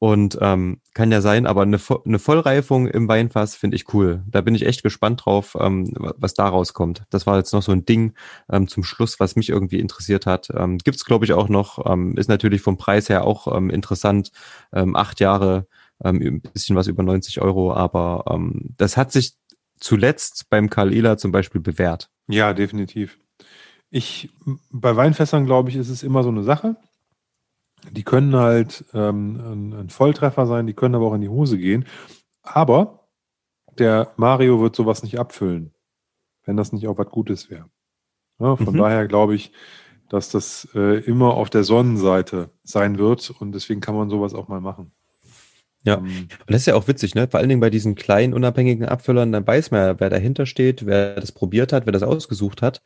und 0.00 0.38
ähm, 0.40 0.80
kann 0.94 1.12
ja 1.12 1.20
sein, 1.20 1.46
aber 1.46 1.60
eine, 1.60 1.78
eine 2.06 2.18
Vollreifung 2.18 2.88
im 2.88 3.06
Weinfass 3.06 3.54
finde 3.54 3.76
ich 3.76 3.92
cool. 3.92 4.24
Da 4.26 4.40
bin 4.40 4.54
ich 4.54 4.64
echt 4.64 4.82
gespannt 4.82 5.26
drauf, 5.26 5.58
ähm, 5.60 5.92
was 5.94 6.32
da 6.32 6.48
rauskommt. 6.48 7.02
Das 7.10 7.26
war 7.26 7.36
jetzt 7.36 7.52
noch 7.52 7.60
so 7.60 7.72
ein 7.72 7.84
Ding 7.84 8.14
ähm, 8.50 8.66
zum 8.66 8.82
Schluss, 8.82 9.20
was 9.20 9.36
mich 9.36 9.50
irgendwie 9.50 9.78
interessiert 9.78 10.24
hat. 10.24 10.48
Ähm, 10.56 10.78
Gibt 10.78 10.96
es, 10.96 11.04
glaube 11.04 11.26
ich, 11.26 11.34
auch 11.34 11.50
noch. 11.50 11.84
Ähm, 11.84 12.16
ist 12.16 12.30
natürlich 12.30 12.62
vom 12.62 12.78
Preis 12.78 13.10
her 13.10 13.24
auch 13.24 13.54
ähm, 13.54 13.68
interessant. 13.68 14.32
Ähm, 14.72 14.96
acht 14.96 15.20
Jahre, 15.20 15.66
ähm, 16.04 16.20
ein 16.20 16.40
bisschen 16.40 16.76
was 16.76 16.86
über 16.86 17.02
90 17.02 17.40
Euro, 17.40 17.72
aber 17.72 18.24
ähm, 18.28 18.74
das 18.76 18.96
hat 18.96 19.12
sich 19.12 19.36
zuletzt 19.78 20.48
beim 20.50 20.70
Karl 20.70 20.92
Ela 20.92 21.16
zum 21.16 21.32
Beispiel 21.32 21.60
bewährt. 21.60 22.10
Ja, 22.28 22.52
definitiv. 22.52 23.18
Ich, 23.90 24.30
bei 24.70 24.94
Weinfässern, 24.94 25.46
glaube 25.46 25.70
ich, 25.70 25.76
ist 25.76 25.88
es 25.88 26.02
immer 26.02 26.22
so 26.22 26.28
eine 26.28 26.42
Sache. 26.42 26.76
Die 27.90 28.04
können 28.04 28.36
halt 28.36 28.84
ähm, 28.92 29.40
ein, 29.40 29.72
ein 29.72 29.88
Volltreffer 29.88 30.46
sein, 30.46 30.66
die 30.66 30.74
können 30.74 30.94
aber 30.94 31.06
auch 31.06 31.14
in 31.14 31.22
die 31.22 31.28
Hose 31.28 31.58
gehen. 31.58 31.86
Aber 32.42 33.08
der 33.78 34.12
Mario 34.16 34.60
wird 34.60 34.76
sowas 34.76 35.02
nicht 35.02 35.18
abfüllen, 35.18 35.72
wenn 36.44 36.56
das 36.56 36.72
nicht 36.72 36.86
auch 36.86 36.98
was 36.98 37.08
Gutes 37.08 37.50
wäre. 37.50 37.70
Ja, 38.38 38.56
von 38.56 38.74
mhm. 38.74 38.78
daher 38.78 39.08
glaube 39.08 39.34
ich, 39.34 39.52
dass 40.08 40.30
das 40.30 40.68
äh, 40.74 41.00
immer 41.04 41.34
auf 41.34 41.50
der 41.50 41.64
Sonnenseite 41.64 42.50
sein 42.64 42.98
wird 42.98 43.30
und 43.30 43.52
deswegen 43.52 43.80
kann 43.80 43.94
man 43.94 44.10
sowas 44.10 44.34
auch 44.34 44.48
mal 44.48 44.60
machen. 44.60 44.92
Ja, 45.84 45.96
ähm, 45.96 46.28
und 46.30 46.50
das 46.50 46.62
ist 46.62 46.66
ja 46.66 46.74
auch 46.74 46.88
witzig, 46.88 47.14
ne? 47.14 47.26
Vor 47.28 47.40
allen 47.40 47.48
Dingen 47.48 47.60
bei 47.60 47.70
diesen 47.70 47.94
kleinen, 47.94 48.34
unabhängigen 48.34 48.84
Abfüllern, 48.86 49.32
dann 49.32 49.46
weiß 49.46 49.70
man 49.70 49.80
ja, 49.80 50.00
wer 50.00 50.10
dahinter 50.10 50.44
steht, 50.46 50.84
wer 50.86 51.14
das 51.14 51.32
probiert 51.32 51.72
hat, 51.72 51.86
wer 51.86 51.92
das 51.92 52.02
ausgesucht 52.02 52.60
hat. 52.62 52.82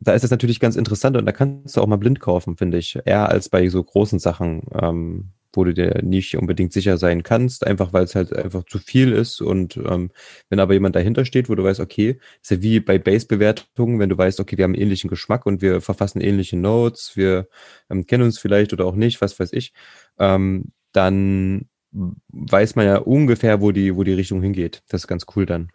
Da 0.00 0.12
ist 0.14 0.24
es 0.24 0.30
natürlich 0.30 0.60
ganz 0.60 0.76
interessant 0.76 1.16
und 1.16 1.26
da 1.26 1.32
kannst 1.32 1.76
du 1.76 1.80
auch 1.80 1.86
mal 1.86 1.96
blind 1.96 2.20
kaufen, 2.20 2.56
finde 2.56 2.78
ich. 2.78 2.98
Eher 3.04 3.28
als 3.28 3.48
bei 3.48 3.68
so 3.68 3.82
großen 3.82 4.18
Sachen, 4.18 4.62
ähm, 4.80 5.30
wo 5.54 5.64
du 5.64 5.74
dir 5.74 6.00
nicht 6.02 6.36
unbedingt 6.36 6.72
sicher 6.72 6.96
sein 6.98 7.22
kannst, 7.22 7.66
einfach 7.66 7.92
weil 7.92 8.04
es 8.04 8.14
halt 8.14 8.32
einfach 8.34 8.64
zu 8.64 8.78
viel 8.78 9.12
ist. 9.12 9.40
Und 9.40 9.76
ähm, 9.76 10.10
wenn 10.48 10.60
aber 10.60 10.74
jemand 10.74 10.96
dahinter 10.96 11.24
steht, 11.24 11.48
wo 11.48 11.54
du 11.54 11.64
weißt, 11.64 11.80
okay, 11.80 12.18
ist 12.42 12.50
ja 12.50 12.62
wie 12.62 12.80
bei 12.80 12.98
Base-Bewertungen, 12.98 13.98
wenn 14.00 14.08
du 14.08 14.18
weißt, 14.18 14.40
okay, 14.40 14.56
wir 14.58 14.64
haben 14.64 14.74
einen 14.74 14.82
ähnlichen 14.82 15.10
Geschmack 15.10 15.46
und 15.46 15.62
wir 15.62 15.80
verfassen 15.80 16.20
ähnliche 16.20 16.56
Notes, 16.56 17.12
wir 17.16 17.48
ähm, 17.90 18.06
kennen 18.06 18.24
uns 18.24 18.38
vielleicht 18.38 18.72
oder 18.72 18.86
auch 18.86 18.96
nicht, 18.96 19.20
was 19.20 19.38
weiß 19.38 19.52
ich, 19.52 19.72
ähm, 20.18 20.72
dann 20.92 21.66
weiß 21.92 22.76
man 22.76 22.86
ja 22.86 22.98
ungefähr, 22.98 23.60
wo 23.60 23.72
die, 23.72 23.96
wo 23.96 24.02
die 24.02 24.12
Richtung 24.12 24.42
hingeht. 24.42 24.82
Das 24.88 25.02
ist 25.02 25.08
ganz 25.08 25.26
cool 25.36 25.46
dann. 25.46 25.70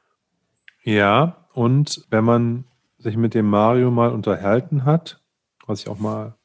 Ja, 0.84 1.48
und 1.54 2.06
wenn 2.10 2.24
man 2.24 2.66
sich 2.98 3.18
mit 3.18 3.34
dem 3.34 3.50
Mario 3.50 3.92
mal 3.92 4.12
unterhalten 4.12 4.86
hat, 4.86 5.22
was 5.66 5.82
ich 5.82 5.88
auch 5.88 6.00
mal 6.00 6.36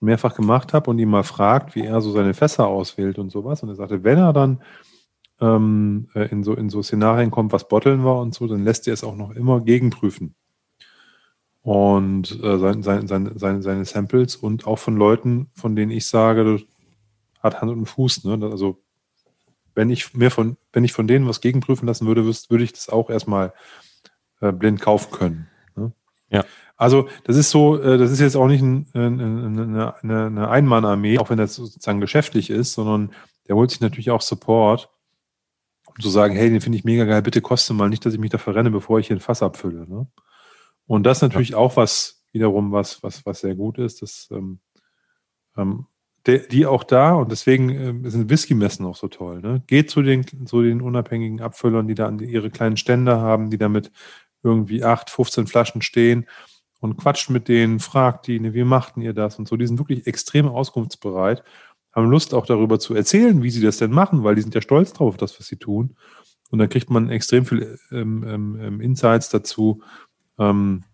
mehrfach 0.00 0.34
gemacht 0.34 0.72
habe 0.72 0.90
und 0.90 0.98
ihn 0.98 1.08
mal 1.08 1.24
fragt, 1.24 1.74
wie 1.74 1.84
er 1.84 2.00
so 2.00 2.12
seine 2.12 2.34
Fässer 2.34 2.66
auswählt 2.66 3.18
und 3.18 3.30
sowas. 3.30 3.62
Und 3.62 3.68
er 3.68 3.74
sagte, 3.74 4.04
wenn 4.04 4.18
er 4.18 4.32
dann 4.32 4.62
ähm, 5.40 6.08
äh, 6.14 6.28
in, 6.30 6.42
so, 6.44 6.54
in 6.54 6.70
so 6.70 6.82
Szenarien 6.82 7.30
kommt, 7.30 7.52
was 7.52 7.68
botteln 7.68 8.04
war 8.04 8.20
und 8.20 8.34
so, 8.34 8.46
dann 8.46 8.64
lässt 8.64 8.86
er 8.86 8.94
es 8.94 9.04
auch 9.04 9.16
noch 9.16 9.32
immer 9.32 9.60
gegenprüfen. 9.60 10.34
Und 11.62 12.42
äh, 12.42 12.58
sein, 12.58 12.82
sein, 12.82 13.06
sein, 13.06 13.62
seine, 13.62 13.84
Samples 13.84 14.36
und 14.36 14.66
auch 14.66 14.78
von 14.78 14.96
Leuten, 14.96 15.50
von 15.54 15.76
denen 15.76 15.90
ich 15.90 16.06
sage, 16.06 16.60
hat 17.40 17.60
Hand 17.60 17.70
und 17.70 17.86
Fuß. 17.86 18.24
Ne? 18.24 18.38
Also 18.50 18.82
wenn 19.74 19.90
ich 19.90 20.14
mir 20.14 20.30
von, 20.30 20.56
wenn 20.72 20.84
ich 20.84 20.92
von 20.92 21.06
denen 21.06 21.28
was 21.28 21.40
gegenprüfen 21.40 21.86
lassen 21.86 22.06
würde, 22.06 22.24
würde 22.24 22.64
ich 22.64 22.72
das 22.72 22.88
auch 22.88 23.10
erstmal 23.10 23.52
äh, 24.40 24.52
blind 24.52 24.80
kaufen 24.80 25.12
können. 25.12 25.48
Ne? 25.76 25.92
Ja. 26.30 26.44
Also 26.76 27.08
das 27.24 27.36
ist 27.36 27.50
so, 27.50 27.80
äh, 27.80 27.98
das 27.98 28.10
ist 28.10 28.20
jetzt 28.20 28.36
auch 28.36 28.48
nicht 28.48 28.62
ein, 28.62 28.86
eine, 28.92 29.94
eine, 30.02 30.26
eine 30.26 30.48
Einmannarmee, 30.48 31.18
auch 31.18 31.30
wenn 31.30 31.38
das 31.38 31.54
sozusagen 31.54 32.00
geschäftlich 32.00 32.50
ist, 32.50 32.72
sondern 32.72 33.12
der 33.46 33.56
holt 33.56 33.70
sich 33.70 33.80
natürlich 33.80 34.10
auch 34.10 34.20
Support, 34.20 34.90
um 35.86 35.94
zu 36.00 36.08
sagen, 36.08 36.34
hey, 36.34 36.50
den 36.50 36.60
finde 36.60 36.78
ich 36.78 36.84
mega 36.84 37.04
geil, 37.04 37.22
bitte 37.22 37.40
koste 37.40 37.72
mal 37.72 37.88
nicht, 37.88 38.04
dass 38.04 38.14
ich 38.14 38.20
mich 38.20 38.30
da 38.30 38.38
verrenne, 38.38 38.70
bevor 38.70 38.98
ich 38.98 39.08
hier 39.08 39.16
ein 39.16 39.20
Fass 39.20 39.42
abfülle. 39.42 39.88
Ne? 39.88 40.06
Und 40.86 41.04
das 41.04 41.18
ist 41.18 41.22
natürlich 41.22 41.50
ja. 41.50 41.56
auch 41.56 41.76
was, 41.76 42.24
wiederum 42.32 42.72
was, 42.72 43.02
was, 43.02 43.24
was 43.26 43.40
sehr 43.40 43.54
gut 43.54 43.78
ist. 43.78 44.02
Das, 44.02 44.28
ähm, 44.30 44.60
ähm, 45.56 45.86
die 46.26 46.66
auch 46.66 46.84
da, 46.84 47.14
und 47.14 47.30
deswegen 47.30 48.04
äh, 48.04 48.10
sind 48.10 48.28
Whisky-Messen 48.28 48.84
auch 48.84 48.96
so 48.96 49.08
toll. 49.08 49.40
Ne? 49.40 49.62
Geht 49.66 49.90
zu 49.90 50.02
den, 50.02 50.24
zu 50.46 50.62
den 50.62 50.82
unabhängigen 50.82 51.40
Abfüllern, 51.40 51.88
die 51.88 51.94
da 51.94 52.10
ihre 52.10 52.50
kleinen 52.50 52.76
Stände 52.76 53.18
haben, 53.18 53.50
die 53.50 53.58
damit 53.58 53.90
irgendwie 54.42 54.84
acht, 54.84 55.10
15 55.10 55.46
Flaschen 55.46 55.82
stehen 55.82 56.26
und 56.80 56.96
quatscht 56.96 57.30
mit 57.30 57.48
denen, 57.48 57.80
fragt 57.80 58.26
die, 58.26 58.40
ne, 58.40 58.54
wie 58.54 58.64
machten 58.64 59.00
ihr 59.00 59.14
das 59.14 59.38
und 59.38 59.48
so. 59.48 59.56
Die 59.56 59.66
sind 59.66 59.78
wirklich 59.78 60.06
extrem 60.06 60.48
auskunftsbereit, 60.48 61.42
haben 61.92 62.10
Lust 62.10 62.34
auch 62.34 62.46
darüber 62.46 62.78
zu 62.78 62.94
erzählen, 62.94 63.42
wie 63.42 63.50
sie 63.50 63.62
das 63.62 63.78
denn 63.78 63.90
machen, 63.90 64.22
weil 64.22 64.34
die 64.34 64.42
sind 64.42 64.54
ja 64.54 64.60
stolz 64.60 64.92
drauf, 64.92 65.16
das, 65.16 65.38
was 65.38 65.46
sie 65.46 65.56
tun. 65.56 65.96
Und 66.50 66.58
dann 66.58 66.68
kriegt 66.68 66.90
man 66.90 67.10
extrem 67.10 67.44
viel 67.44 67.78
ähm, 67.90 68.24
ähm, 68.26 68.58
ähm 68.60 68.80
Insights 68.80 69.28
dazu. 69.28 69.82
Ähm, 70.38 70.84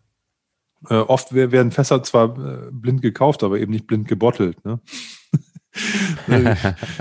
äh, 0.88 0.94
oft 0.94 1.34
werden 1.34 1.70
Fässer 1.70 2.02
zwar 2.02 2.38
äh, 2.38 2.70
blind 2.70 3.02
gekauft, 3.02 3.42
aber 3.42 3.58
eben 3.58 3.72
nicht 3.72 3.86
blind 3.86 4.08
gebottelt. 4.08 4.64
Ne? 4.64 4.80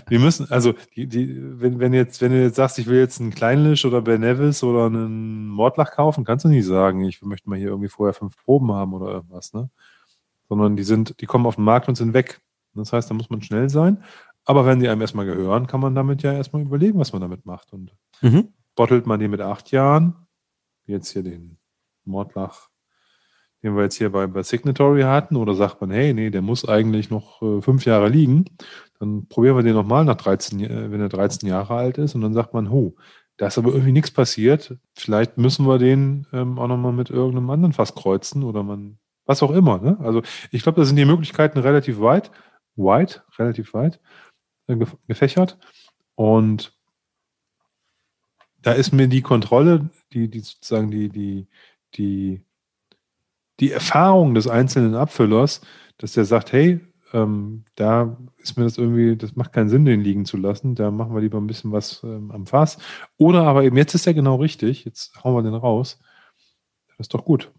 wir 0.08 0.20
müssen, 0.20 0.50
also 0.52 0.74
die, 0.96 1.08
die, 1.08 1.62
wenn, 1.62 1.80
wenn 1.80 1.94
jetzt, 1.94 2.22
wenn 2.22 2.32
du 2.32 2.42
jetzt 2.42 2.56
sagst, 2.56 2.80
ich 2.80 2.88
will 2.88 2.98
jetzt 2.98 3.22
einen 3.22 3.34
Kleinlisch 3.34 3.86
oder 3.86 4.02
Benevis 4.02 4.64
oder 4.64 4.88
einen 4.88 5.48
Mordlach 5.48 5.92
kaufen, 5.92 6.24
kannst 6.24 6.46
du 6.46 6.50
nicht 6.50 6.66
sagen, 6.66 7.04
ich 7.06 7.22
möchte 7.22 7.50
mal 7.50 7.58
hier 7.58 7.70
irgendwie 7.70 7.90
vorher 7.90 8.14
fünf 8.14 8.36
Proben 8.44 8.72
haben 8.72 8.94
oder 8.94 9.12
irgendwas, 9.12 9.54
ne? 9.54 9.70
Sondern 10.50 10.76
die 10.76 10.84
sind, 10.84 11.22
die 11.22 11.26
kommen 11.26 11.46
auf 11.46 11.56
den 11.56 11.64
Markt 11.64 11.88
und 11.88 11.96
sind 11.96 12.14
weg. 12.14 12.42
Das 12.74 12.92
heißt, 12.92 13.10
da 13.10 13.14
muss 13.14 13.30
man 13.30 13.42
schnell 13.42 13.70
sein. 13.70 14.04
Aber 14.46 14.66
wenn 14.66 14.80
die 14.80 14.90
einem 14.90 15.02
erstmal 15.02 15.26
gehören, 15.26 15.68
kann 15.68 15.80
man 15.80 15.96
damit 15.96 16.24
ja 16.24 16.34
erstmal 16.34 16.64
überlegen, 16.64 17.00
was 17.00 17.14
man 17.14 17.22
damit 17.22 17.46
macht. 17.46 17.72
Und 17.72 17.96
mhm. 18.22 18.50
bottelt 18.76 19.06
man 19.06 19.20
die 19.20 19.28
mit 19.28 19.42
acht 19.42 19.72
Jahren, 19.72 20.16
jetzt 20.86 21.10
hier 21.12 21.24
den 21.24 21.58
Mordlach 22.04 22.70
den 23.64 23.76
wir 23.76 23.84
jetzt 23.84 23.96
hier 23.96 24.12
bei, 24.12 24.28
bei 24.28 24.44
Signatory 24.44 25.04
hatten, 25.04 25.36
oder 25.38 25.56
sagt 25.56 25.82
man, 25.82 25.92
hey, 25.92 26.14
nee, 26.14 26.30
der 26.30 26.42
muss 26.42 26.68
eigentlich 26.68 27.10
noch 27.10 27.42
äh, 27.42 27.62
fünf 27.62 27.86
Jahre 27.86 28.10
liegen, 28.10 28.46
dann 29.00 29.28
probieren 29.28 29.56
wir 29.56 29.64
den 29.64 29.76
nochmal 29.76 30.06
nach 30.06 30.16
13, 30.16 30.60
äh, 30.60 30.92
wenn 30.92 31.02
er 31.02 31.10
13 31.10 31.48
Jahre 31.48 31.76
alt 31.76 31.98
ist, 31.98 32.16
und 32.16 32.22
dann 32.22 32.34
sagt 32.34 32.54
man, 32.54 32.70
ho, 32.70 32.96
da 33.38 33.48
ist 33.48 33.58
aber 33.58 33.72
irgendwie 33.72 33.92
nichts 33.92 34.12
passiert. 34.12 34.78
Vielleicht 34.96 35.38
müssen 35.38 35.66
wir 35.66 35.80
den 35.80 36.28
ähm, 36.34 36.60
auch 36.60 36.68
nochmal 36.68 36.94
mit 36.94 37.10
irgendeinem 37.10 37.50
anderen 37.50 37.74
Fass 37.74 37.96
kreuzen 37.96 38.44
oder 38.44 38.64
man, 38.64 39.00
was 39.26 39.42
auch 39.42 39.52
immer. 39.52 39.80
Ne? 39.80 39.98
Also 40.02 40.22
ich 40.52 40.64
glaube, 40.64 40.80
da 40.80 40.86
sind 40.86 40.98
die 40.98 41.06
Möglichkeiten 41.06 41.60
relativ 41.60 42.00
weit, 42.00 42.32
weit, 42.76 43.24
relativ 43.40 43.74
weit 43.74 44.00
äh, 44.68 44.78
gefächert. 45.08 45.58
Und 46.16 46.78
da 48.62 48.72
ist 48.74 48.94
mir 48.94 49.08
die 49.08 49.22
Kontrolle, 49.22 49.90
die, 50.14 50.30
die 50.30 50.40
sozusagen 50.40 50.92
die, 50.92 51.10
die, 51.10 51.48
die 51.96 52.42
die 53.64 53.72
Erfahrung 53.72 54.34
des 54.36 54.50
einzelnen 54.50 54.94
Abfüllers, 54.94 55.62
dass 55.98 56.12
der 56.12 56.26
sagt, 56.26 56.52
hey, 56.52 56.82
ähm, 57.14 57.64
da 57.76 58.18
ist 58.40 58.58
mir 58.58 58.66
das 58.66 58.78
irgendwie, 58.78 59.16
das 59.16 59.38
macht 59.38 59.54
keinen 59.54 59.70
Sinn, 59.70 59.86
den 59.86 60.02
liegen 60.02 60.26
zu 60.26 60.36
lassen. 60.36 60.76
Da 60.76 60.92
machen 60.92 61.16
wir 61.16 61.22
lieber 61.22 61.38
ein 61.38 61.48
bisschen 61.48 61.72
was 61.72 62.04
ähm, 62.04 62.30
am 62.32 62.46
Fass. 62.46 62.78
Oder 63.16 63.44
aber 63.44 63.64
eben, 63.64 63.78
jetzt 63.78 63.96
ist 63.96 64.06
er 64.06 64.14
genau 64.14 64.36
richtig, 64.36 64.84
jetzt 64.84 65.24
hauen 65.24 65.34
wir 65.34 65.44
den 65.50 65.54
raus. 65.54 65.98
Das 66.90 67.06
ist 67.06 67.14
doch 67.14 67.24
gut. 67.24 67.54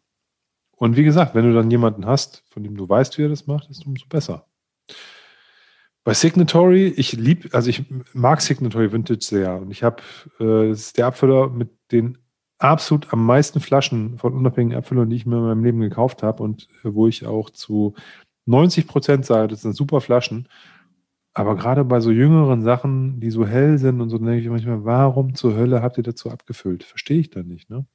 Und 0.73 0.99
wie 0.99 1.05
gesagt, 1.05 1.35
wenn 1.35 1.47
du 1.47 1.55
dann 1.55 1.71
jemanden 1.71 2.05
hast, 2.05 2.45
von 2.51 2.63
dem 2.63 2.77
du 2.77 2.87
weißt, 2.87 3.17
wie 3.17 3.23
er 3.23 3.31
das 3.31 3.47
macht, 3.47 3.71
ist 3.71 3.87
umso 3.87 4.07
besser. 4.07 4.47
Bei 6.03 6.13
Signatory, 6.13 6.89
ich 6.89 7.13
lieb, 7.13 7.55
also 7.55 7.71
ich 7.71 7.85
mag 8.13 8.43
Signatory 8.43 8.93
Vintage 8.93 9.25
sehr. 9.25 9.57
Und 9.57 9.71
ich 9.71 9.83
habe, 9.83 10.03
äh, 10.39 10.71
ist 10.71 10.99
der 10.99 11.07
Abfüller 11.07 11.49
mit 11.49 11.71
den 11.93 12.19
absolut 12.59 13.13
am 13.13 13.25
meisten 13.25 13.61
Flaschen 13.61 14.19
von 14.19 14.35
unabhängigen 14.35 14.79
Abfüllern, 14.79 15.11
die 15.11 15.17
ich 15.17 15.27
mir 15.27 15.37
in 15.37 15.45
meinem 15.45 15.65
Leben 15.65 15.81
gekauft 15.81 16.23
habe 16.23 16.43
und 16.43 16.69
äh, 16.85 16.95
wo 16.95 17.09
ich 17.09 17.27
auch 17.27 17.51
zu 17.51 17.95
90 18.47 18.87
Prozent 18.87 19.27
sage, 19.27 19.49
das 19.49 19.63
sind 19.63 19.77
super 19.77 20.01
Flaschen. 20.01 20.49
Aber 21.33 21.57
gerade 21.57 21.85
bei 21.85 22.01
so 22.01 22.13
jüngeren 22.13 22.63
Sachen, 22.63 23.19
die 23.19 23.31
so 23.31 23.45
hell 23.45 23.79
sind 23.79 24.01
und 24.01 24.09
so, 24.09 24.19
denke 24.19 24.39
ich 24.39 24.49
manchmal, 24.49 24.85
warum 24.85 25.35
zur 25.35 25.57
Hölle 25.57 25.83
habt 25.83 25.97
ihr 25.99 26.05
dazu 26.05 26.31
abgefüllt? 26.31 26.85
Verstehe 26.85 27.19
ich 27.19 27.31
dann 27.31 27.49
nicht, 27.49 27.71
ne? 27.71 27.87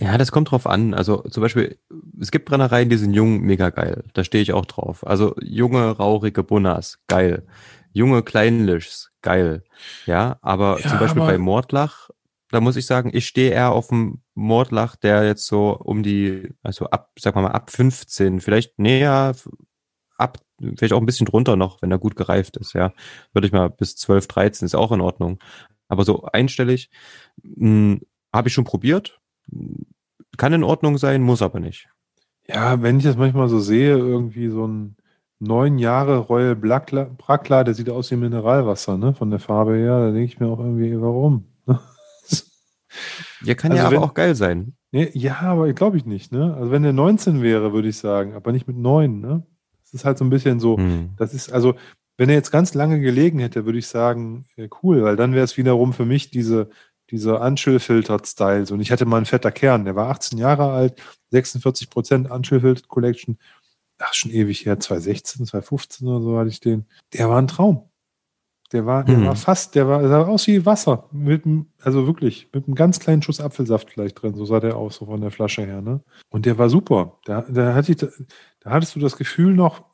Ja, 0.00 0.18
das 0.18 0.32
kommt 0.32 0.50
drauf 0.50 0.66
an. 0.66 0.94
Also 0.94 1.18
zum 1.18 1.40
Beispiel, 1.40 1.78
es 2.20 2.32
gibt 2.32 2.46
Brennereien, 2.46 2.88
die 2.88 2.96
sind 2.96 3.14
jung, 3.14 3.42
mega 3.42 3.70
geil. 3.70 4.02
Da 4.12 4.24
stehe 4.24 4.42
ich 4.42 4.52
auch 4.52 4.66
drauf. 4.66 5.06
Also 5.06 5.36
junge, 5.40 5.90
rauchige 5.90 6.42
Bunnas, 6.42 6.98
geil. 7.06 7.46
Junge 7.92 8.24
Kleinlischs, 8.24 9.12
geil. 9.22 9.62
Ja, 10.06 10.38
aber 10.42 10.80
ja, 10.80 10.88
zum 10.88 10.98
Beispiel 10.98 11.22
aber 11.22 11.30
bei 11.30 11.38
Mordlach 11.38 12.10
da 12.54 12.60
muss 12.60 12.76
ich 12.76 12.86
sagen, 12.86 13.10
ich 13.12 13.26
stehe 13.26 13.50
eher 13.50 13.72
auf 13.72 13.88
dem 13.88 14.20
Mordlach, 14.34 14.94
der 14.94 15.24
jetzt 15.26 15.46
so 15.46 15.76
um 15.76 16.04
die, 16.04 16.54
also 16.62 16.86
ab, 16.86 17.10
sag 17.18 17.34
mal, 17.34 17.48
ab 17.48 17.70
15, 17.70 18.40
vielleicht 18.40 18.78
näher, 18.78 19.34
ab, 20.16 20.38
vielleicht 20.76 20.92
auch 20.92 21.00
ein 21.00 21.06
bisschen 21.06 21.26
drunter 21.26 21.56
noch, 21.56 21.82
wenn 21.82 21.90
er 21.90 21.98
gut 21.98 22.14
gereift 22.14 22.56
ist, 22.56 22.72
ja. 22.72 22.92
Würde 23.32 23.48
ich 23.48 23.52
mal 23.52 23.70
bis 23.70 23.96
12, 23.96 24.28
13 24.28 24.66
ist 24.66 24.76
auch 24.76 24.92
in 24.92 25.00
Ordnung. 25.00 25.40
Aber 25.88 26.04
so 26.04 26.26
einstellig, 26.26 26.90
hm, 27.42 28.00
habe 28.32 28.48
ich 28.48 28.54
schon 28.54 28.64
probiert. 28.64 29.20
Kann 30.36 30.52
in 30.52 30.62
Ordnung 30.64 30.96
sein, 30.96 31.22
muss 31.22 31.42
aber 31.42 31.58
nicht. 31.58 31.88
Ja, 32.46 32.82
wenn 32.82 32.98
ich 32.98 33.04
das 33.04 33.16
manchmal 33.16 33.48
so 33.48 33.58
sehe, 33.58 33.98
irgendwie 33.98 34.48
so 34.48 34.64
ein 34.64 34.96
neun 35.40 35.78
Jahre 35.78 36.18
Royal 36.18 36.54
Brackler, 36.54 37.64
der 37.64 37.74
sieht 37.74 37.90
aus 37.90 38.12
wie 38.12 38.16
Mineralwasser, 38.16 38.96
ne, 38.96 39.12
von 39.12 39.30
der 39.30 39.40
Farbe 39.40 39.74
her, 39.74 39.98
da 39.98 40.12
denke 40.12 40.26
ich 40.26 40.38
mir 40.38 40.46
auch 40.46 40.60
irgendwie, 40.60 41.00
warum? 41.00 41.46
Ja, 43.42 43.54
kann 43.54 43.72
also 43.72 43.84
ja 43.84 43.90
wenn, 43.90 43.96
aber 43.98 44.06
auch 44.06 44.14
geil 44.14 44.34
sein. 44.34 44.74
Ne, 44.92 45.10
ja, 45.12 45.40
aber 45.40 45.72
glaube 45.72 45.96
ich 45.96 46.04
nicht. 46.04 46.32
Ne? 46.32 46.54
Also 46.54 46.70
wenn 46.70 46.82
der 46.82 46.92
19 46.92 47.42
wäre, 47.42 47.72
würde 47.72 47.88
ich 47.88 47.98
sagen, 47.98 48.34
aber 48.34 48.52
nicht 48.52 48.66
mit 48.66 48.76
9. 48.76 49.20
Ne? 49.20 49.42
Das 49.82 49.94
ist 49.94 50.04
halt 50.04 50.18
so 50.18 50.24
ein 50.24 50.30
bisschen 50.30 50.60
so, 50.60 50.76
hm. 50.76 51.10
das 51.16 51.34
ist, 51.34 51.52
also 51.52 51.74
wenn 52.16 52.28
er 52.28 52.36
jetzt 52.36 52.52
ganz 52.52 52.74
lange 52.74 53.00
gelegen 53.00 53.40
hätte, 53.40 53.66
würde 53.66 53.78
ich 53.78 53.88
sagen, 53.88 54.46
ja, 54.56 54.66
cool, 54.82 55.02
weil 55.02 55.16
dann 55.16 55.32
wäre 55.32 55.44
es 55.44 55.56
wiederum 55.56 55.92
für 55.92 56.04
mich 56.04 56.30
diese, 56.30 56.70
dieser 57.10 57.40
Unchill-Filtered-Style. 57.40 58.72
Und 58.72 58.80
ich 58.80 58.92
hatte 58.92 59.04
mal 59.04 59.16
einen 59.16 59.26
fetter 59.26 59.52
Kern, 59.52 59.84
der 59.84 59.96
war 59.96 60.10
18 60.10 60.38
Jahre 60.38 60.70
alt, 60.70 61.00
46 61.30 61.90
Prozent 61.90 62.30
Unchill-Filtered 62.30 62.88
Collection. 62.88 63.38
Ach, 63.98 64.14
schon 64.14 64.30
ewig 64.30 64.66
her, 64.66 64.78
2016, 64.78 65.46
2015 65.46 66.06
oder 66.08 66.20
so 66.20 66.38
hatte 66.38 66.50
ich 66.50 66.60
den. 66.60 66.86
Der 67.12 67.28
war 67.28 67.40
ein 67.40 67.48
Traum. 67.48 67.88
Der 68.74 68.84
war, 68.84 69.04
der 69.04 69.16
hm. 69.16 69.26
war 69.26 69.36
fast, 69.36 69.76
der 69.76 69.86
war, 69.88 70.00
der 70.00 70.08
sah 70.08 70.26
aus 70.26 70.46
wie 70.48 70.66
Wasser. 70.66 71.08
Mit, 71.12 71.44
also 71.80 72.06
wirklich, 72.06 72.48
mit 72.52 72.66
einem 72.66 72.74
ganz 72.74 72.98
kleinen 72.98 73.22
Schuss 73.22 73.40
Apfelsaft 73.40 73.90
vielleicht 73.90 74.20
drin. 74.20 74.34
So 74.34 74.44
sah 74.44 74.58
der 74.58 74.76
aus, 74.76 74.96
so 74.96 75.06
von 75.06 75.20
der 75.20 75.30
Flasche 75.30 75.64
her. 75.64 75.80
Ne? 75.80 76.00
Und 76.28 76.44
der 76.44 76.58
war 76.58 76.68
super. 76.68 77.18
Da, 77.24 77.42
da, 77.42 77.72
hatte 77.74 77.92
ich, 77.92 77.98
da, 77.98 78.08
da 78.60 78.70
hattest 78.70 78.96
du 78.96 79.00
das 79.00 79.16
Gefühl 79.16 79.54
noch, 79.54 79.84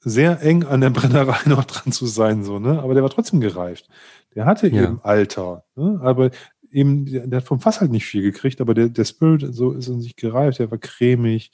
sehr 0.00 0.40
eng 0.42 0.64
an 0.64 0.80
der 0.80 0.90
Brennerei 0.90 1.36
noch 1.46 1.64
dran 1.64 1.92
zu 1.92 2.06
sein, 2.06 2.44
so, 2.44 2.60
ne? 2.60 2.80
Aber 2.80 2.94
der 2.94 3.02
war 3.02 3.10
trotzdem 3.10 3.40
gereift. 3.40 3.88
Der 4.36 4.46
hatte 4.46 4.68
ja. 4.68 4.84
eben 4.84 5.00
Alter, 5.02 5.64
ne? 5.74 5.98
Aber 6.00 6.30
eben, 6.70 7.06
der, 7.06 7.26
der, 7.26 7.38
hat 7.38 7.46
vom 7.46 7.58
Fass 7.58 7.80
halt 7.80 7.90
nicht 7.90 8.06
viel 8.06 8.22
gekriegt, 8.22 8.60
aber 8.60 8.72
der, 8.72 8.88
der 8.88 9.04
Spirit 9.04 9.52
so 9.52 9.72
ist 9.72 9.88
in 9.88 10.00
sich 10.00 10.14
gereift, 10.14 10.60
der 10.60 10.70
war 10.70 10.78
cremig, 10.78 11.50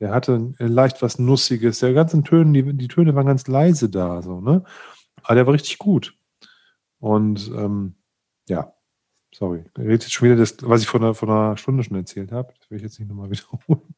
der 0.00 0.10
hatte 0.10 0.52
leicht 0.58 1.02
was 1.02 1.20
Nussiges, 1.20 1.78
der 1.78 1.94
ganzen 1.94 2.24
Töne, 2.24 2.52
die, 2.52 2.76
die 2.76 2.88
Töne 2.88 3.14
waren 3.14 3.26
ganz 3.26 3.46
leise 3.46 3.88
da, 3.88 4.22
so, 4.22 4.40
ne? 4.40 4.64
Aber 5.24 5.34
der 5.34 5.46
war 5.46 5.54
richtig 5.54 5.78
gut. 5.78 6.16
Und 6.98 7.48
ähm, 7.48 7.94
ja, 8.48 8.74
sorry. 9.34 9.64
Ich 9.76 9.82
rede 9.82 9.92
jetzt 9.92 10.12
schon 10.12 10.26
wieder 10.26 10.36
das, 10.36 10.56
was 10.62 10.82
ich 10.82 10.86
vor 10.86 11.00
einer, 11.00 11.14
vor 11.14 11.28
einer 11.28 11.56
Stunde 11.56 11.82
schon 11.82 11.96
erzählt 11.96 12.32
habe. 12.32 12.54
Das 12.58 12.70
will 12.70 12.76
ich 12.76 12.84
jetzt 12.84 12.98
nicht 12.98 13.08
nochmal 13.08 13.30
wiederholen. 13.30 13.94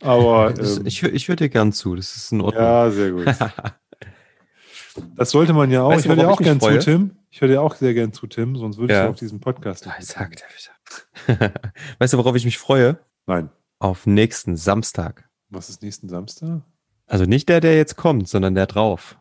Aber 0.00 0.52
das, 0.56 0.78
ähm, 0.78 0.86
ich, 0.86 1.02
ich 1.02 1.28
höre 1.28 1.36
dir 1.36 1.48
gern 1.48 1.72
zu, 1.72 1.94
das 1.94 2.16
ist 2.16 2.32
in 2.32 2.40
Ordnung. 2.40 2.62
Ja, 2.62 2.90
sehr 2.90 3.12
gut. 3.12 3.26
das 5.16 5.30
sollte 5.30 5.52
man 5.52 5.70
ja 5.70 5.82
auch. 5.82 5.90
Weißt 5.90 6.04
ich 6.04 6.08
höre 6.08 6.16
dir 6.16 6.30
auch 6.30 6.40
gern 6.40 6.60
zu, 6.60 6.78
Tim. 6.78 7.16
Ich 7.30 7.40
höre 7.40 7.48
dir 7.48 7.62
auch 7.62 7.74
sehr 7.74 7.94
gern 7.94 8.12
zu, 8.12 8.26
Tim, 8.26 8.56
sonst 8.56 8.78
würde 8.78 8.94
ja. 8.94 9.04
ich 9.04 9.10
auf 9.10 9.16
diesen 9.16 9.40
Podcast. 9.40 9.86
nicht. 9.86 10.18
wieder. 10.18 11.52
weißt 11.98 12.14
du, 12.14 12.18
worauf 12.18 12.34
ich 12.34 12.44
mich 12.44 12.58
freue? 12.58 12.98
Nein. 13.26 13.50
Auf 13.78 14.06
nächsten 14.06 14.56
Samstag. 14.56 15.28
Was 15.50 15.68
ist 15.68 15.82
nächsten 15.82 16.08
Samstag? 16.08 16.62
Also 17.06 17.24
nicht 17.24 17.48
der, 17.48 17.60
der 17.60 17.76
jetzt 17.76 17.96
kommt, 17.96 18.28
sondern 18.28 18.54
der 18.54 18.66
drauf. 18.66 19.18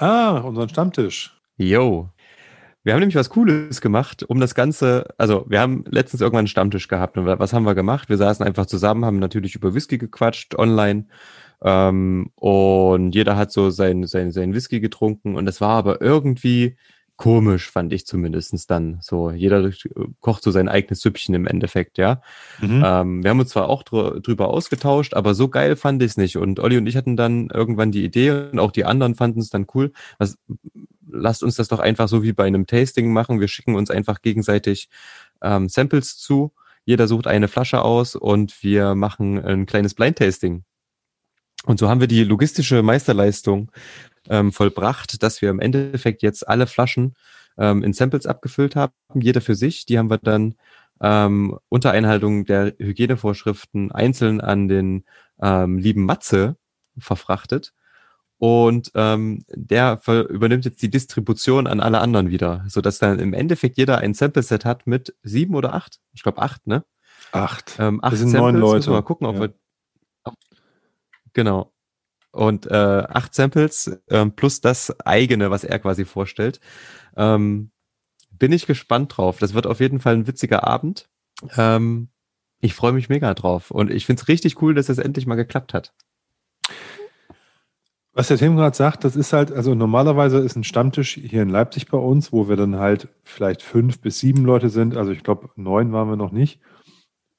Ah, 0.00 0.38
unseren 0.38 0.70
Stammtisch. 0.70 1.38
Jo. 1.58 2.08
Wir 2.82 2.94
haben 2.94 3.00
nämlich 3.00 3.16
was 3.16 3.28
Cooles 3.28 3.82
gemacht, 3.82 4.22
um 4.22 4.40
das 4.40 4.54
Ganze, 4.54 5.06
also 5.18 5.44
wir 5.46 5.60
haben 5.60 5.84
letztens 5.90 6.22
irgendwann 6.22 6.40
einen 6.40 6.48
Stammtisch 6.48 6.88
gehabt 6.88 7.18
und 7.18 7.26
was 7.26 7.52
haben 7.52 7.66
wir 7.66 7.74
gemacht? 7.74 8.08
Wir 8.08 8.16
saßen 8.16 8.46
einfach 8.46 8.64
zusammen, 8.64 9.04
haben 9.04 9.18
natürlich 9.18 9.54
über 9.56 9.74
Whisky 9.74 9.98
gequatscht 9.98 10.54
online 10.54 11.04
ähm, 11.62 12.30
und 12.36 13.14
jeder 13.14 13.36
hat 13.36 13.52
so 13.52 13.68
sein, 13.68 14.06
sein, 14.06 14.32
sein 14.32 14.54
Whisky 14.54 14.80
getrunken 14.80 15.36
und 15.36 15.46
es 15.46 15.60
war 15.60 15.76
aber 15.76 16.00
irgendwie 16.00 16.78
komisch, 17.20 17.70
fand 17.70 17.92
ich 17.92 18.06
zumindestens 18.06 18.66
dann. 18.66 18.98
So, 19.02 19.30
jeder 19.30 19.70
kocht 20.20 20.42
so 20.42 20.50
sein 20.50 20.70
eigenes 20.70 21.02
Süppchen 21.02 21.34
im 21.34 21.46
Endeffekt, 21.46 21.98
ja. 21.98 22.22
Mhm. 22.62 22.82
Ähm, 22.82 23.22
wir 23.22 23.28
haben 23.28 23.40
uns 23.40 23.50
zwar 23.50 23.68
auch 23.68 23.82
dr 23.82 24.20
drüber 24.20 24.48
ausgetauscht, 24.48 25.12
aber 25.12 25.34
so 25.34 25.48
geil 25.48 25.76
fand 25.76 26.02
ich 26.02 26.12
es 26.12 26.16
nicht. 26.16 26.38
Und 26.38 26.60
Olli 26.60 26.78
und 26.78 26.86
ich 26.86 26.96
hatten 26.96 27.18
dann 27.18 27.50
irgendwann 27.50 27.92
die 27.92 28.04
Idee 28.04 28.30
und 28.30 28.58
auch 28.58 28.72
die 28.72 28.86
anderen 28.86 29.16
fanden 29.16 29.40
es 29.40 29.50
dann 29.50 29.66
cool. 29.74 29.92
Was, 30.18 30.38
lasst 31.06 31.42
uns 31.42 31.56
das 31.56 31.68
doch 31.68 31.78
einfach 31.78 32.08
so 32.08 32.22
wie 32.22 32.32
bei 32.32 32.46
einem 32.46 32.66
Tasting 32.66 33.12
machen. 33.12 33.38
Wir 33.38 33.48
schicken 33.48 33.74
uns 33.74 33.90
einfach 33.90 34.22
gegenseitig 34.22 34.88
ähm, 35.42 35.68
Samples 35.68 36.16
zu. 36.16 36.52
Jeder 36.86 37.06
sucht 37.06 37.26
eine 37.26 37.48
Flasche 37.48 37.82
aus 37.82 38.16
und 38.16 38.62
wir 38.62 38.94
machen 38.94 39.44
ein 39.44 39.66
kleines 39.66 39.92
Blind-Tasting. 39.92 40.64
Und 41.66 41.78
so 41.78 41.90
haben 41.90 42.00
wir 42.00 42.08
die 42.08 42.24
logistische 42.24 42.82
Meisterleistung 42.82 43.70
ähm, 44.28 44.52
vollbracht, 44.52 45.22
dass 45.22 45.40
wir 45.42 45.50
im 45.50 45.60
Endeffekt 45.60 46.22
jetzt 46.22 46.46
alle 46.46 46.66
Flaschen 46.66 47.14
ähm, 47.58 47.82
in 47.82 47.92
Samples 47.92 48.26
abgefüllt 48.26 48.76
haben, 48.76 48.92
jeder 49.14 49.40
für 49.40 49.54
sich. 49.54 49.86
Die 49.86 49.98
haben 49.98 50.10
wir 50.10 50.18
dann 50.18 50.54
ähm, 51.00 51.58
unter 51.68 51.92
Einhaltung 51.92 52.44
der 52.44 52.74
Hygienevorschriften 52.78 53.92
einzeln 53.92 54.40
an 54.40 54.68
den 54.68 55.04
ähm, 55.40 55.78
lieben 55.78 56.04
Matze 56.04 56.56
verfrachtet. 56.98 57.72
Und 58.38 58.90
ähm, 58.94 59.44
der 59.48 60.00
übernimmt 60.06 60.64
jetzt 60.64 60.80
die 60.80 60.90
Distribution 60.90 61.66
an 61.66 61.80
alle 61.80 62.00
anderen 62.00 62.30
wieder, 62.30 62.64
so 62.68 62.80
dass 62.80 62.98
dann 62.98 63.18
im 63.18 63.34
Endeffekt 63.34 63.76
jeder 63.76 63.98
ein 63.98 64.14
Sample-Set 64.14 64.64
hat 64.64 64.86
mit 64.86 65.14
sieben 65.22 65.54
oder 65.54 65.74
acht. 65.74 66.00
Ich 66.14 66.22
glaube 66.22 66.40
acht, 66.40 66.66
ne? 66.66 66.84
Acht. 67.32 67.76
Ähm, 67.78 68.02
acht 68.02 68.12
das 68.14 68.20
sind 68.20 68.30
Samples. 68.30 68.52
neun 68.52 68.60
Leute. 68.60 68.90
Mal 68.90 69.02
gucken, 69.02 69.26
ob 69.26 69.34
ja. 69.36 69.40
wir. 69.42 69.54
Genau 71.34 71.70
und 72.32 72.66
äh, 72.66 72.74
acht 72.74 73.34
Samples 73.34 74.00
äh, 74.08 74.26
plus 74.26 74.60
das 74.60 74.98
eigene, 75.00 75.50
was 75.50 75.64
er 75.64 75.78
quasi 75.78 76.04
vorstellt. 76.04 76.60
Ähm, 77.16 77.70
bin 78.30 78.52
ich 78.52 78.66
gespannt 78.66 79.16
drauf. 79.16 79.38
Das 79.38 79.54
wird 79.54 79.66
auf 79.66 79.80
jeden 79.80 80.00
Fall 80.00 80.14
ein 80.14 80.26
witziger 80.26 80.66
Abend. 80.66 81.08
Ähm, 81.56 82.08
ich 82.60 82.74
freue 82.74 82.92
mich 82.92 83.08
mega 83.08 83.32
drauf 83.34 83.70
und 83.70 83.90
ich 83.90 84.06
finde 84.06 84.22
es 84.22 84.28
richtig 84.28 84.60
cool, 84.62 84.74
dass 84.74 84.88
es 84.88 84.98
endlich 84.98 85.26
mal 85.26 85.36
geklappt 85.36 85.74
hat. 85.74 85.92
Was 88.12 88.28
der 88.28 88.38
Tim 88.38 88.56
gerade 88.56 88.76
sagt, 88.76 89.04
das 89.04 89.14
ist 89.14 89.32
halt, 89.32 89.52
also 89.52 89.74
normalerweise 89.74 90.38
ist 90.38 90.56
ein 90.56 90.64
Stammtisch 90.64 91.14
hier 91.14 91.42
in 91.42 91.48
Leipzig 91.48 91.86
bei 91.86 91.96
uns, 91.96 92.32
wo 92.32 92.48
wir 92.48 92.56
dann 92.56 92.76
halt 92.76 93.08
vielleicht 93.22 93.62
fünf 93.62 94.00
bis 94.00 94.18
sieben 94.18 94.44
Leute 94.44 94.68
sind. 94.68 94.96
Also 94.96 95.12
ich 95.12 95.22
glaube, 95.22 95.50
neun 95.56 95.92
waren 95.92 96.08
wir 96.08 96.16
noch 96.16 96.32
nicht. 96.32 96.60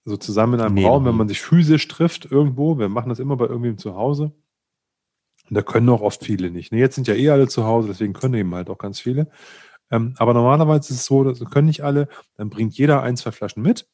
So 0.05 0.17
zusammen 0.17 0.55
in 0.55 0.61
einem 0.61 0.75
nee, 0.75 0.85
Raum, 0.85 1.05
wenn 1.05 1.15
man 1.15 1.27
sich 1.27 1.41
physisch 1.41 1.87
trifft 1.87 2.31
irgendwo. 2.31 2.79
Wir 2.79 2.89
machen 2.89 3.09
das 3.09 3.19
immer 3.19 3.35
bei 3.35 3.45
irgendwem 3.45 3.77
zu 3.77 3.95
Hause. 3.95 4.31
Und 5.49 5.55
da 5.55 5.61
können 5.61 5.89
auch 5.89 6.01
oft 6.01 6.23
viele 6.23 6.51
nicht. 6.51 6.71
Ne? 6.71 6.79
Jetzt 6.79 6.95
sind 6.95 7.07
ja 7.07 7.15
eh 7.15 7.29
alle 7.29 7.47
zu 7.47 7.65
Hause, 7.65 7.89
deswegen 7.89 8.13
können 8.13 8.35
eben 8.35 8.55
halt 8.55 8.69
auch 8.69 8.77
ganz 8.77 8.99
viele. 8.99 9.27
Ähm, 9.89 10.13
aber 10.17 10.33
normalerweise 10.33 10.93
ist 10.93 11.01
es 11.01 11.05
so, 11.05 11.23
das 11.23 11.39
können 11.49 11.67
nicht 11.67 11.83
alle. 11.83 12.07
Dann 12.37 12.49
bringt 12.49 12.77
jeder 12.77 13.03
ein, 13.03 13.17
zwei 13.17 13.31
Flaschen 13.31 13.61
mit. 13.61 13.87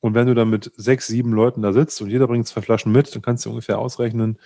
Und 0.00 0.14
wenn 0.14 0.26
du 0.26 0.34
dann 0.34 0.50
mit 0.50 0.72
sechs, 0.76 1.06
sieben 1.06 1.32
Leuten 1.32 1.62
da 1.62 1.72
sitzt 1.72 2.00
und 2.00 2.10
jeder 2.10 2.26
bringt 2.26 2.46
zwei 2.46 2.62
Flaschen 2.62 2.92
mit, 2.92 3.14
dann 3.14 3.22
kannst 3.22 3.44
du 3.44 3.50
ungefähr 3.50 3.78
ausrechnen, 3.78 4.38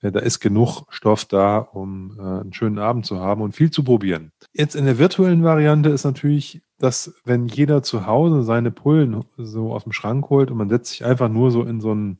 äh, 0.00 0.12
da 0.12 0.20
ist 0.20 0.40
genug 0.40 0.84
Stoff 0.90 1.24
da, 1.24 1.58
um 1.58 2.16
äh, 2.18 2.22
einen 2.22 2.52
schönen 2.52 2.78
Abend 2.78 3.06
zu 3.06 3.20
haben 3.20 3.42
und 3.42 3.52
viel 3.52 3.70
zu 3.70 3.82
probieren. 3.84 4.32
Jetzt 4.52 4.76
in 4.76 4.84
der 4.84 4.98
virtuellen 4.98 5.42
Variante 5.44 5.90
ist 5.90 6.04
natürlich, 6.04 6.62
dass 6.78 7.14
wenn 7.24 7.48
jeder 7.48 7.82
zu 7.82 8.06
Hause 8.06 8.42
seine 8.42 8.70
Pullen 8.70 9.24
so 9.36 9.72
aus 9.72 9.84
dem 9.84 9.92
Schrank 9.92 10.28
holt 10.30 10.50
und 10.50 10.58
man 10.58 10.68
setzt 10.68 10.90
sich 10.90 11.04
einfach 11.04 11.28
nur 11.28 11.50
so 11.50 11.64
in 11.64 11.80
so 11.80 11.92
ein 11.94 12.18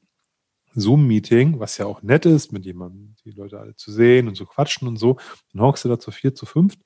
Zoom-Meeting, 0.79 1.61
was 1.61 1.79
ja 1.79 1.87
auch 1.87 2.03
nett 2.03 2.27
ist, 2.27 2.53
mit 2.53 2.65
jemandem 2.65 3.15
die 3.25 3.31
Leute 3.31 3.59
alle 3.59 3.75
zu 3.77 3.93
sehen 3.93 4.29
und 4.29 4.35
zu 4.35 4.47
quatschen 4.47 4.89
und 4.89 4.97
so, 4.97 5.19
dann 5.53 5.63
hockst 5.63 5.85
du 5.85 5.89
da 5.89 5.99
zu 5.99 6.11
vier, 6.11 6.35
zu 6.35 6.47
fünft 6.47 6.81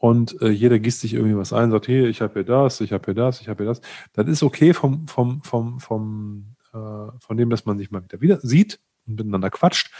und 0.00 0.40
äh, 0.40 0.48
jeder 0.48 0.78
gießt 0.78 1.00
sich 1.00 1.12
irgendwie 1.12 1.36
was 1.36 1.52
ein, 1.52 1.70
sagt, 1.70 1.84
hier, 1.84 2.08
ich 2.08 2.22
habe 2.22 2.32
hier 2.32 2.44
das, 2.44 2.80
ich 2.80 2.92
habe 2.92 3.04
hier 3.04 3.14
das, 3.14 3.42
ich 3.42 3.48
habe 3.48 3.64
hier 3.64 3.70
das. 3.70 3.82
Das 4.14 4.26
ist 4.26 4.42
okay 4.42 4.72
vom, 4.72 5.06
vom, 5.06 5.42
vom, 5.42 5.78
vom, 5.78 6.56
äh, 6.72 6.78
von 7.18 7.36
dem, 7.36 7.50
dass 7.50 7.66
man 7.66 7.76
sich 7.76 7.90
mal 7.90 8.02
wieder, 8.02 8.20
wieder 8.22 8.40
sieht 8.40 8.80
und 9.06 9.16
miteinander 9.16 9.50
quatscht. 9.50 9.92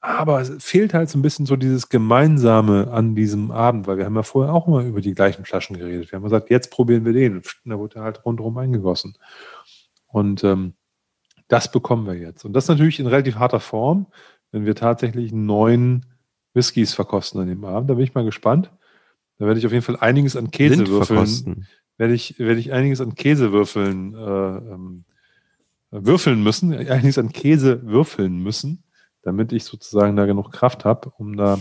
Aber 0.00 0.40
es 0.40 0.62
fehlt 0.62 0.94
halt 0.94 1.10
so 1.10 1.18
ein 1.18 1.22
bisschen 1.22 1.46
so 1.46 1.56
dieses 1.56 1.88
Gemeinsame 1.88 2.88
an 2.92 3.16
diesem 3.16 3.50
Abend, 3.50 3.88
weil 3.88 3.98
wir 3.98 4.04
haben 4.04 4.14
ja 4.14 4.22
vorher 4.22 4.54
auch 4.54 4.68
immer 4.68 4.84
über 4.84 5.00
die 5.00 5.14
gleichen 5.14 5.44
Flaschen 5.44 5.76
geredet. 5.76 6.12
Wir 6.12 6.16
haben 6.16 6.24
gesagt, 6.24 6.48
jetzt 6.48 6.70
probieren 6.70 7.04
wir 7.04 7.12
den. 7.12 7.38
Und 7.38 7.46
da 7.64 7.78
wurde 7.78 8.00
halt 8.00 8.24
rundherum 8.24 8.58
eingegossen. 8.58 9.18
Und 10.06 10.44
ähm, 10.44 10.74
das 11.52 11.70
bekommen 11.70 12.06
wir 12.06 12.14
jetzt. 12.14 12.46
Und 12.46 12.54
das 12.54 12.68
natürlich 12.68 12.98
in 12.98 13.06
relativ 13.06 13.36
harter 13.36 13.60
Form, 13.60 14.06
wenn 14.52 14.64
wir 14.64 14.74
tatsächlich 14.74 15.32
neun 15.32 16.06
Whiskys 16.54 16.94
verkosten 16.94 17.42
an 17.42 17.46
dem 17.46 17.62
Abend. 17.66 17.90
Da 17.90 17.94
bin 17.94 18.04
ich 18.04 18.14
mal 18.14 18.24
gespannt. 18.24 18.70
Da 19.38 19.44
werde 19.44 19.60
ich 19.60 19.66
auf 19.66 19.72
jeden 19.72 19.84
Fall 19.84 19.98
einiges 20.00 20.34
an 20.34 20.50
Käsewürfeln. 20.50 21.66
Werde 21.98 22.14
ich, 22.14 22.38
werde 22.38 22.58
ich 22.58 22.72
einiges 22.72 23.02
an 23.02 23.14
Käsewürfeln 23.14 24.14
äh, 24.14 24.18
ähm, 24.18 25.04
würfeln 25.90 26.42
müssen, 26.42 26.72
einiges 26.72 27.18
an 27.18 27.32
Käse 27.32 27.82
würfeln 27.84 28.42
müssen, 28.42 28.84
damit 29.20 29.52
ich 29.52 29.64
sozusagen 29.64 30.16
da 30.16 30.24
genug 30.24 30.52
Kraft 30.52 30.86
habe, 30.86 31.12
um 31.18 31.36
da 31.36 31.60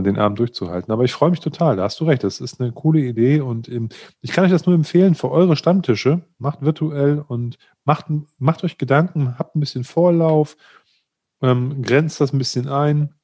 den 0.00 0.18
Abend 0.18 0.38
durchzuhalten. 0.38 0.92
Aber 0.92 1.04
ich 1.04 1.12
freue 1.12 1.30
mich 1.30 1.40
total, 1.40 1.76
da 1.76 1.84
hast 1.84 2.00
du 2.00 2.04
recht, 2.04 2.24
das 2.24 2.40
ist 2.40 2.60
eine 2.60 2.72
coole 2.72 3.00
Idee 3.00 3.40
und 3.40 3.68
ähm, 3.68 3.88
ich 4.20 4.32
kann 4.32 4.44
euch 4.44 4.50
das 4.50 4.66
nur 4.66 4.74
empfehlen 4.74 5.14
für 5.14 5.30
eure 5.30 5.56
Stammtische. 5.56 6.22
Macht 6.38 6.62
virtuell 6.62 7.24
und 7.26 7.58
macht, 7.84 8.06
macht 8.38 8.64
euch 8.64 8.78
Gedanken, 8.78 9.38
habt 9.38 9.56
ein 9.56 9.60
bisschen 9.60 9.84
Vorlauf, 9.84 10.56
ähm, 11.42 11.82
grenzt 11.82 12.20
das 12.20 12.32
ein 12.32 12.38
bisschen 12.38 12.68
ein 12.68 13.14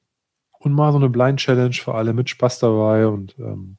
und 0.58 0.72
mal 0.72 0.92
so 0.92 0.98
eine 0.98 1.08
Blind 1.08 1.40
Challenge 1.40 1.74
für 1.74 1.94
alle 1.94 2.12
mit 2.12 2.28
Spaß 2.28 2.58
dabei 2.58 3.06
und 3.06 3.38
ähm, 3.38 3.78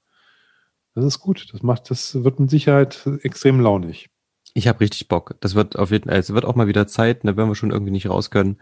das 0.96 1.06
ist 1.06 1.20
gut. 1.20 1.54
Das 1.54 1.64
macht, 1.64 1.90
das 1.90 2.24
wird 2.24 2.40
mit 2.40 2.50
Sicherheit 2.50 3.08
extrem 3.22 3.60
launig. 3.60 4.10
Ich 4.54 4.68
habe 4.68 4.80
richtig 4.80 5.08
Bock. 5.08 5.36
Das 5.40 5.56
wird 5.56 5.78
auf 5.78 5.92
jeden 5.92 6.10
Fall, 6.10 6.20
es 6.20 6.34
wird 6.34 6.46
auch 6.46 6.56
mal 6.56 6.68
wieder 6.68 6.88
Zeit, 6.88 7.24
ne, 7.24 7.38
wenn 7.38 7.48
wir 7.48 7.56
schon 7.56 7.72
irgendwie 7.72 7.92
nicht 7.92 8.10
raus 8.10 8.32
können, 8.32 8.58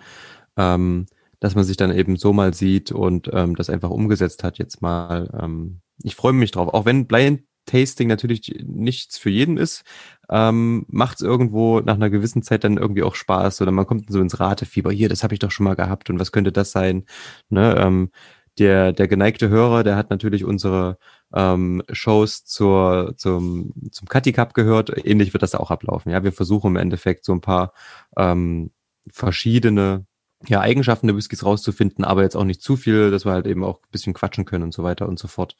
ähm, 0.57 1.05
dass 1.39 1.55
man 1.55 1.63
sich 1.63 1.77
dann 1.77 1.91
eben 1.91 2.15
so 2.17 2.33
mal 2.33 2.53
sieht 2.53 2.91
und 2.91 3.29
ähm, 3.33 3.55
das 3.55 3.69
einfach 3.69 3.89
umgesetzt 3.89 4.43
hat 4.43 4.57
jetzt 4.57 4.81
mal. 4.81 5.29
Ähm, 5.41 5.81
ich 6.03 6.15
freue 6.15 6.33
mich 6.33 6.51
drauf, 6.51 6.73
auch 6.73 6.85
wenn 6.85 7.07
Blind 7.07 7.41
Tasting 7.67 8.07
natürlich 8.07 8.63
nichts 8.65 9.17
für 9.17 9.29
jeden 9.29 9.57
ist, 9.57 9.83
ähm, 10.29 10.85
macht 10.89 11.17
es 11.17 11.21
irgendwo 11.21 11.81
nach 11.81 11.95
einer 11.95 12.09
gewissen 12.09 12.41
Zeit 12.41 12.63
dann 12.63 12.77
irgendwie 12.77 13.03
auch 13.03 13.15
Spaß 13.15 13.61
oder 13.61 13.71
man 13.71 13.85
kommt 13.85 14.09
so 14.09 14.19
ins 14.21 14.39
Ratefieber. 14.39 14.91
Hier, 14.91 15.09
das 15.09 15.23
habe 15.23 15.33
ich 15.33 15.39
doch 15.39 15.51
schon 15.51 15.65
mal 15.65 15.75
gehabt 15.75 16.09
und 16.09 16.19
was 16.19 16.31
könnte 16.31 16.51
das 16.51 16.71
sein? 16.71 17.05
Ne? 17.49 17.75
Ähm, 17.77 18.09
der, 18.57 18.91
der 18.93 19.07
geneigte 19.07 19.49
Hörer, 19.49 19.83
der 19.83 19.95
hat 19.95 20.09
natürlich 20.09 20.43
unsere 20.43 20.97
ähm, 21.33 21.83
Shows 21.91 22.45
zur, 22.45 23.13
zum, 23.17 23.73
zum 23.91 24.07
Cutty 24.07 24.31
Cup 24.33 24.53
gehört. 24.53 25.05
Ähnlich 25.05 25.33
wird 25.33 25.43
das 25.43 25.53
auch 25.53 25.69
ablaufen. 25.69 26.11
Ja, 26.11 26.23
wir 26.23 26.31
versuchen 26.31 26.71
im 26.71 26.75
Endeffekt 26.77 27.25
so 27.25 27.33
ein 27.33 27.41
paar 27.41 27.73
ähm, 28.17 28.71
verschiedene 29.11 30.05
ja, 30.45 30.61
Eigenschaften 30.61 31.07
der 31.07 31.15
Whiskys 31.15 31.43
rauszufinden, 31.43 32.05
aber 32.05 32.21
jetzt 32.23 32.35
auch 32.35 32.43
nicht 32.43 32.61
zu 32.61 32.75
viel, 32.75 33.09
dass 33.11 33.25
wir 33.25 33.31
halt 33.31 33.47
eben 33.47 33.63
auch 33.63 33.79
ein 33.79 33.91
bisschen 33.91 34.13
quatschen 34.13 34.45
können 34.45 34.65
und 34.65 34.73
so 34.73 34.83
weiter 34.83 35.07
und 35.07 35.17
so 35.17 35.27
fort. 35.27 35.55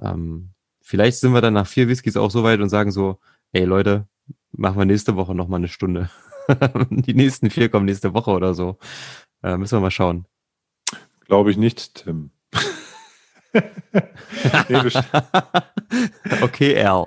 Ähm, 0.00 0.50
vielleicht 0.80 1.18
sind 1.18 1.32
wir 1.32 1.40
dann 1.40 1.54
nach 1.54 1.66
vier 1.66 1.88
Whiskys 1.88 2.16
auch 2.16 2.30
so 2.30 2.44
weit 2.44 2.60
und 2.60 2.68
sagen 2.68 2.92
so, 2.92 3.18
ey 3.52 3.64
Leute, 3.64 4.06
machen 4.52 4.78
wir 4.78 4.84
nächste 4.84 5.16
Woche 5.16 5.34
nochmal 5.34 5.58
eine 5.58 5.68
Stunde. 5.68 6.10
Die 6.90 7.14
nächsten 7.14 7.50
vier 7.50 7.68
kommen 7.68 7.86
nächste 7.86 8.14
Woche 8.14 8.30
oder 8.30 8.54
so. 8.54 8.78
Äh, 9.42 9.56
müssen 9.56 9.76
wir 9.76 9.80
mal 9.80 9.90
schauen. 9.90 10.26
Glaube 11.26 11.50
ich 11.50 11.56
nicht, 11.56 12.04
Tim. 12.04 12.30
okay, 16.42 16.82
Al. 16.84 17.06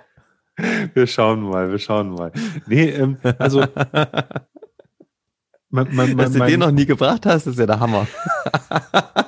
Wir 0.94 1.08
schauen 1.08 1.42
mal, 1.42 1.70
wir 1.70 1.80
schauen 1.80 2.12
mal. 2.12 2.32
Nee, 2.66 2.90
ähm, 2.90 3.18
also 3.40 3.62
man, 5.76 5.96
man, 5.96 6.18
Dass 6.18 6.34
du 6.34 6.40
den 6.40 6.60
noch 6.60 6.72
nie 6.72 6.86
gebracht 6.86 7.26
hast, 7.26 7.48
ist 7.48 7.60
ja 7.60 7.66
der 7.66 7.80
Hammer. 7.80 8.08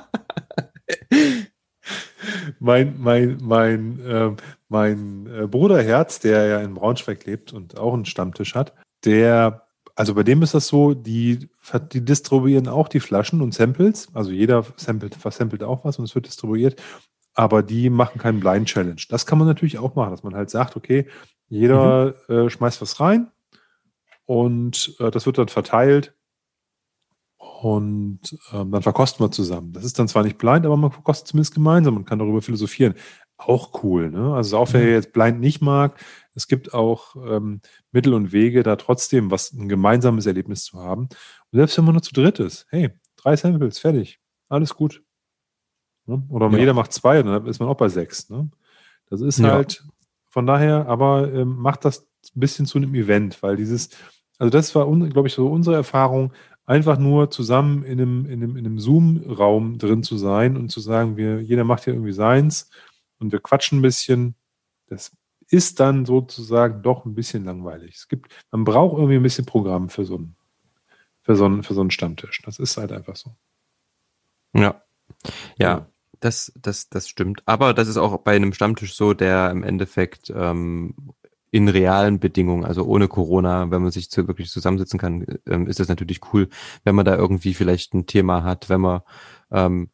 mein 2.58 2.96
mein, 2.98 3.38
mein, 3.40 4.00
äh, 4.00 4.30
mein 4.68 5.26
äh, 5.26 5.46
Bruderherz, 5.46 6.20
der 6.20 6.46
ja 6.46 6.60
in 6.60 6.74
Braunschweig 6.74 7.24
lebt 7.26 7.52
und 7.52 7.78
auch 7.78 7.94
einen 7.94 8.04
Stammtisch 8.04 8.54
hat, 8.54 8.74
der, 9.04 9.66
also 9.94 10.14
bei 10.14 10.22
dem 10.22 10.42
ist 10.42 10.54
das 10.54 10.68
so, 10.68 10.94
die, 10.94 11.48
die 11.92 12.04
distribuieren 12.04 12.68
auch 12.68 12.88
die 12.88 13.00
Flaschen 13.00 13.40
und 13.40 13.54
Samples. 13.54 14.08
Also 14.14 14.30
jeder 14.30 14.64
samplet, 14.76 15.14
versampelt 15.14 15.62
auch 15.62 15.84
was 15.84 15.98
und 15.98 16.04
es 16.04 16.14
wird 16.14 16.26
distribuiert. 16.26 16.80
Aber 17.34 17.62
die 17.62 17.88
machen 17.90 18.18
keinen 18.18 18.40
Blind 18.40 18.66
Challenge. 18.66 19.02
Das 19.08 19.24
kann 19.26 19.38
man 19.38 19.46
natürlich 19.46 19.78
auch 19.78 19.94
machen, 19.94 20.10
dass 20.10 20.24
man 20.24 20.34
halt 20.34 20.50
sagt, 20.50 20.76
okay, 20.76 21.06
jeder 21.48 22.14
mhm. 22.28 22.34
äh, 22.34 22.50
schmeißt 22.50 22.82
was 22.82 23.00
rein 23.00 23.30
und 24.26 24.94
äh, 24.98 25.10
das 25.10 25.24
wird 25.24 25.38
dann 25.38 25.48
verteilt 25.48 26.14
und 27.60 28.20
ähm, 28.52 28.70
dann 28.70 28.82
verkosten 28.82 29.24
wir 29.24 29.32
zusammen. 29.32 29.72
Das 29.72 29.84
ist 29.84 29.98
dann 29.98 30.06
zwar 30.06 30.22
nicht 30.22 30.38
blind, 30.38 30.64
aber 30.64 30.76
man 30.76 30.92
verkostet 30.92 31.26
zumindest 31.26 31.54
gemeinsam 31.54 31.96
und 31.96 32.04
kann 32.04 32.20
darüber 32.20 32.40
philosophieren. 32.40 32.94
Auch 33.36 33.82
cool, 33.82 34.12
ne? 34.12 34.32
Also 34.32 34.58
auch 34.58 34.72
wer 34.72 34.80
mhm. 34.80 34.90
jetzt 34.90 35.12
blind 35.12 35.40
nicht 35.40 35.60
mag, 35.60 36.00
es 36.36 36.46
gibt 36.46 36.72
auch 36.72 37.16
ähm, 37.16 37.60
Mittel 37.90 38.14
und 38.14 38.30
Wege, 38.30 38.62
da 38.62 38.76
trotzdem 38.76 39.32
was 39.32 39.52
ein 39.52 39.68
gemeinsames 39.68 40.26
Erlebnis 40.26 40.62
zu 40.62 40.78
haben. 40.78 41.08
Und 41.50 41.58
selbst 41.58 41.76
wenn 41.76 41.84
man 41.84 41.94
nur 41.94 42.02
zu 42.02 42.12
dritt 42.12 42.38
ist, 42.38 42.68
hey, 42.70 42.90
drei 43.16 43.34
Samples, 43.34 43.80
fertig, 43.80 44.20
alles 44.48 44.76
gut. 44.76 45.02
Ne? 46.06 46.22
Oder 46.28 46.52
ja. 46.52 46.58
jeder 46.58 46.74
macht 46.74 46.92
zwei, 46.92 47.20
dann 47.24 47.44
ist 47.46 47.58
man 47.58 47.68
auch 47.68 47.76
bei 47.76 47.88
sechs. 47.88 48.30
Ne? 48.30 48.48
Das 49.10 49.20
ist 49.20 49.40
ja. 49.40 49.50
halt 49.50 49.84
von 50.28 50.46
daher, 50.46 50.86
aber 50.86 51.32
ähm, 51.32 51.56
macht 51.56 51.84
das 51.84 52.02
ein 52.36 52.40
bisschen 52.40 52.66
zu 52.66 52.78
einem 52.78 52.94
Event, 52.94 53.42
weil 53.42 53.56
dieses, 53.56 53.90
also 54.38 54.48
das 54.48 54.76
war, 54.76 54.86
glaube 55.08 55.26
ich, 55.26 55.34
so 55.34 55.48
unsere 55.48 55.74
Erfahrung, 55.74 56.32
einfach 56.68 56.98
nur 56.98 57.30
zusammen 57.30 57.82
in 57.82 57.98
einem, 58.00 58.26
in 58.26 58.42
einem, 58.42 58.56
in 58.56 58.66
einem 58.66 58.78
Zoom-Raum 58.78 59.78
drin 59.78 60.02
zu 60.02 60.18
sein 60.18 60.56
und 60.56 60.68
zu 60.68 60.80
sagen, 60.80 61.16
wir, 61.16 61.40
jeder 61.40 61.64
macht 61.64 61.84
hier 61.84 61.94
irgendwie 61.94 62.12
seins 62.12 62.68
und 63.18 63.32
wir 63.32 63.40
quatschen 63.40 63.78
ein 63.78 63.82
bisschen. 63.82 64.34
Das 64.86 65.16
ist 65.48 65.80
dann 65.80 66.04
sozusagen 66.04 66.82
doch 66.82 67.06
ein 67.06 67.14
bisschen 67.14 67.44
langweilig. 67.44 67.94
Es 67.94 68.08
gibt, 68.08 68.30
man 68.50 68.64
braucht 68.64 68.98
irgendwie 68.98 69.16
ein 69.16 69.22
bisschen 69.22 69.46
Programm 69.46 69.88
für 69.88 70.04
so 70.04 70.16
einen, 70.16 70.36
für 71.22 71.36
so 71.36 71.46
einen, 71.46 71.62
für 71.62 71.72
so 71.72 71.80
einen 71.80 71.90
Stammtisch. 71.90 72.42
Das 72.44 72.58
ist 72.58 72.76
halt 72.76 72.92
einfach 72.92 73.16
so. 73.16 73.34
Ja. 74.54 74.82
Ja. 75.58 75.86
Das, 76.20 76.52
das, 76.60 76.88
das 76.90 77.08
stimmt. 77.08 77.42
Aber 77.46 77.72
das 77.72 77.86
ist 77.86 77.96
auch 77.96 78.18
bei 78.18 78.34
einem 78.34 78.52
Stammtisch 78.52 78.94
so, 78.94 79.14
der 79.14 79.50
im 79.50 79.62
Endeffekt 79.62 80.32
ähm, 80.34 81.14
in 81.50 81.68
realen 81.68 82.18
Bedingungen, 82.18 82.64
also 82.64 82.84
ohne 82.84 83.08
Corona, 83.08 83.70
wenn 83.70 83.82
man 83.82 83.90
sich 83.90 84.10
zu, 84.10 84.28
wirklich 84.28 84.50
zusammensitzen 84.50 84.98
kann, 84.98 85.24
ähm, 85.46 85.66
ist 85.66 85.80
das 85.80 85.88
natürlich 85.88 86.20
cool, 86.32 86.48
wenn 86.84 86.94
man 86.94 87.04
da 87.04 87.16
irgendwie 87.16 87.54
vielleicht 87.54 87.94
ein 87.94 88.06
Thema 88.06 88.42
hat, 88.42 88.68
wenn 88.68 88.80
man 88.80 89.00
ähm, 89.50 89.90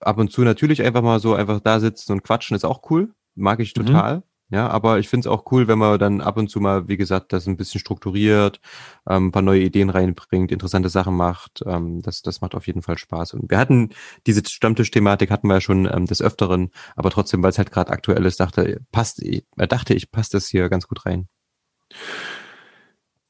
ab 0.00 0.18
und 0.18 0.32
zu 0.32 0.42
natürlich 0.42 0.82
einfach 0.82 1.02
mal 1.02 1.20
so 1.20 1.34
einfach 1.34 1.60
da 1.60 1.80
sitzen 1.80 2.12
und 2.12 2.24
quatschen, 2.24 2.56
ist 2.56 2.64
auch 2.64 2.90
cool, 2.90 3.14
mag 3.34 3.60
ich 3.60 3.76
mhm. 3.76 3.86
total. 3.86 4.16
Mhm. 4.16 4.22
Ja, 4.50 4.68
aber 4.68 4.98
ich 4.98 5.10
finde 5.10 5.28
es 5.28 5.32
auch 5.32 5.52
cool, 5.52 5.68
wenn 5.68 5.78
man 5.78 5.98
dann 5.98 6.22
ab 6.22 6.38
und 6.38 6.48
zu 6.48 6.58
mal, 6.58 6.88
wie 6.88 6.96
gesagt, 6.96 7.34
das 7.34 7.46
ein 7.46 7.58
bisschen 7.58 7.80
strukturiert, 7.80 8.60
ähm, 9.06 9.26
ein 9.26 9.32
paar 9.32 9.42
neue 9.42 9.60
Ideen 9.60 9.90
reinbringt, 9.90 10.50
interessante 10.50 10.88
Sachen 10.88 11.14
macht. 11.16 11.62
Ähm, 11.66 12.00
das, 12.00 12.22
das 12.22 12.40
macht 12.40 12.54
auf 12.54 12.66
jeden 12.66 12.80
Fall 12.80 12.96
Spaß. 12.96 13.34
Und 13.34 13.50
wir 13.50 13.58
hatten 13.58 13.90
diese 14.26 14.42
Stammtisch-Thematik 14.42 15.30
hatten 15.30 15.48
wir 15.48 15.54
ja 15.54 15.60
schon 15.60 15.84
ähm, 15.84 16.06
des 16.06 16.22
Öfteren, 16.22 16.70
aber 16.96 17.10
trotzdem, 17.10 17.42
weil 17.42 17.50
es 17.50 17.58
halt 17.58 17.70
gerade 17.70 17.92
aktuell 17.92 18.24
ist, 18.24 18.40
dachte, 18.40 18.80
passt, 18.90 19.22
äh, 19.22 19.42
dachte 19.68 19.92
ich, 19.92 20.10
passt 20.10 20.32
das 20.32 20.48
hier 20.48 20.70
ganz 20.70 20.88
gut 20.88 21.04
rein. 21.04 21.28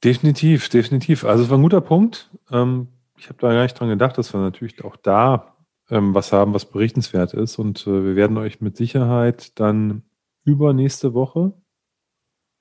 Definitiv, 0.05 0.69
definitiv. 0.69 1.25
Also 1.25 1.43
es 1.43 1.51
war 1.51 1.59
ein 1.59 1.62
guter 1.62 1.81
Punkt. 1.81 2.31
Ähm, 2.53 2.89
ich 3.16 3.29
habe 3.29 3.39
da 3.41 3.53
gar 3.53 3.62
nicht 3.64 3.75
dran 3.75 3.89
gedacht, 3.89 4.16
dass 4.19 4.33
wir 4.33 4.41
natürlich 4.41 4.85
auch 4.85 4.95
da 4.95 5.57
ähm, 5.91 6.14
was 6.14 6.33
haben, 6.33 6.55
was 6.55 6.66
berichtenswert 6.66 7.35
ist. 7.35 7.59
Und 7.59 7.87
äh, 7.89 8.05
wir 8.05 8.14
werden 8.14 8.39
euch 8.39 8.61
mit 8.61 8.77
Sicherheit 8.77 9.59
dann 9.59 10.03
übernächste 10.49 11.14
Woche 11.14 11.53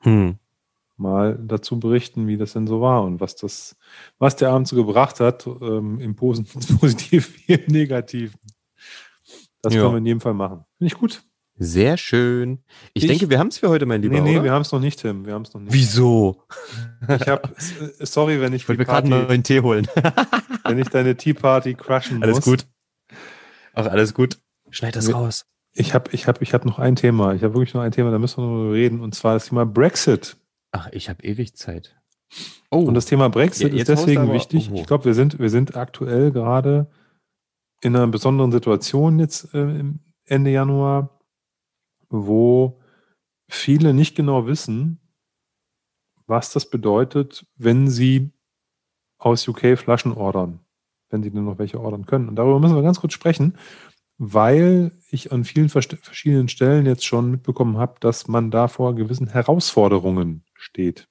hm. 0.01 0.37
mal 0.97 1.39
dazu 1.41 1.79
berichten, 1.79 2.27
wie 2.27 2.37
das 2.37 2.53
denn 2.53 2.67
so 2.67 2.81
war 2.81 3.03
und 3.03 3.19
was 3.19 3.35
das, 3.35 3.77
was 4.19 4.35
der 4.35 4.49
Abend 4.49 4.67
so 4.67 4.75
gebracht 4.75 5.19
hat, 5.19 5.47
ähm, 5.47 5.99
im 5.99 6.15
Positiven 6.15 7.33
wie 7.45 7.53
im 7.53 7.71
Negativen. 7.71 8.39
Das 9.61 9.73
ja. 9.73 9.81
können 9.81 9.93
wir 9.93 9.97
in 9.97 10.05
jedem 10.05 10.21
Fall 10.21 10.33
machen. 10.33 10.65
Finde 10.77 10.93
ich 10.93 10.99
gut. 10.99 11.23
Sehr 11.59 11.97
schön. 11.97 12.59
Ich, 12.93 13.03
ich 13.03 13.09
denke, 13.09 13.31
wir 13.31 13.39
haben 13.39 13.47
es 13.47 13.57
für 13.57 13.69
heute, 13.69 13.87
mein 13.87 14.03
Lieber. 14.03 14.15
Nee, 14.15 14.21
nee, 14.21 14.35
oder? 14.35 14.43
wir 14.43 14.51
haben 14.51 14.61
es 14.61 14.71
noch 14.71 14.79
nicht, 14.79 14.99
Tim. 14.99 15.25
Wir 15.25 15.33
haben 15.33 15.41
es 15.41 15.53
noch 15.55 15.61
nicht. 15.61 15.73
Wieso? 15.73 16.43
Ich 17.01 17.27
habe, 17.27 17.49
äh, 17.99 18.05
sorry, 18.05 18.39
wenn 18.39 18.53
ich. 18.53 18.61
Ich 18.61 18.69
wollte 18.69 18.79
mir 18.79 18.85
gerade 18.85 19.11
einen 19.11 19.25
neuen 19.25 19.43
Tee 19.43 19.61
holen. 19.61 19.87
wenn 20.65 20.77
ich 20.77 20.89
deine 20.89 21.17
Tea 21.17 21.33
Party 21.33 21.73
crushen 21.73 22.21
alles 22.21 22.45
muss. 22.45 22.47
Alles 22.47 22.63
gut. 22.63 22.67
Ach, 23.73 23.87
alles 23.87 24.13
gut. 24.13 24.37
Schneid 24.69 24.95
das 24.95 25.11
raus. 25.11 25.47
Ich 25.79 25.93
habe 25.93 26.09
ich 26.11 26.27
hab, 26.27 26.41
ich 26.41 26.55
hab 26.55 26.65
noch 26.65 26.79
ein 26.79 26.95
Thema. 26.95 27.35
Ich 27.35 27.43
habe 27.43 27.53
wirklich 27.53 27.75
noch 27.75 27.81
ein 27.81 27.91
Thema, 27.91 28.09
da 28.09 28.17
müssen 28.17 28.43
wir 28.43 28.47
noch 28.47 28.71
reden, 28.71 28.99
und 28.99 29.13
zwar 29.13 29.35
das 29.35 29.45
Thema 29.45 29.63
Brexit. 29.63 30.35
Ach, 30.71 30.89
ich 30.91 31.07
habe 31.07 31.23
ewig 31.23 31.55
Zeit. 31.55 31.95
Oh. 32.71 32.79
Und 32.79 32.95
das 32.95 33.05
Thema 33.05 33.29
Brexit 33.29 33.73
ja, 33.73 33.81
ist 33.81 33.87
deswegen 33.87 34.23
aber, 34.23 34.33
wichtig. 34.33 34.71
Oh. 34.71 34.75
Ich 34.75 34.87
glaube, 34.87 35.05
wir 35.05 35.13
sind, 35.13 35.37
wir 35.37 35.51
sind 35.51 35.75
aktuell 35.75 36.31
gerade 36.31 36.89
in 37.81 37.95
einer 37.95 38.07
besonderen 38.07 38.51
Situation 38.51 39.19
jetzt 39.19 39.53
äh, 39.53 39.83
Ende 40.25 40.49
Januar, 40.49 41.21
wo 42.09 42.81
viele 43.47 43.93
nicht 43.93 44.15
genau 44.15 44.47
wissen, 44.47 44.99
was 46.25 46.51
das 46.51 46.71
bedeutet, 46.71 47.45
wenn 47.55 47.87
sie 47.87 48.31
aus 49.19 49.47
UK 49.47 49.77
Flaschen 49.77 50.11
ordern, 50.11 50.59
wenn 51.09 51.21
sie 51.21 51.29
denn 51.29 51.45
noch 51.45 51.59
welche 51.59 51.79
ordern 51.79 52.07
können. 52.07 52.29
Und 52.29 52.35
darüber 52.35 52.59
müssen 52.59 52.75
wir 52.75 52.81
ganz 52.81 52.99
kurz 52.99 53.13
sprechen 53.13 53.57
weil 54.17 54.91
ich 55.09 55.31
an 55.31 55.43
vielen 55.43 55.69
verschiedenen 55.69 56.49
Stellen 56.49 56.85
jetzt 56.85 57.05
schon 57.05 57.31
mitbekommen 57.31 57.77
habe, 57.77 57.95
dass 57.99 58.27
man 58.27 58.51
da 58.51 58.67
vor 58.67 58.95
gewissen 58.95 59.27
Herausforderungen 59.27 60.43
steht. 60.53 61.07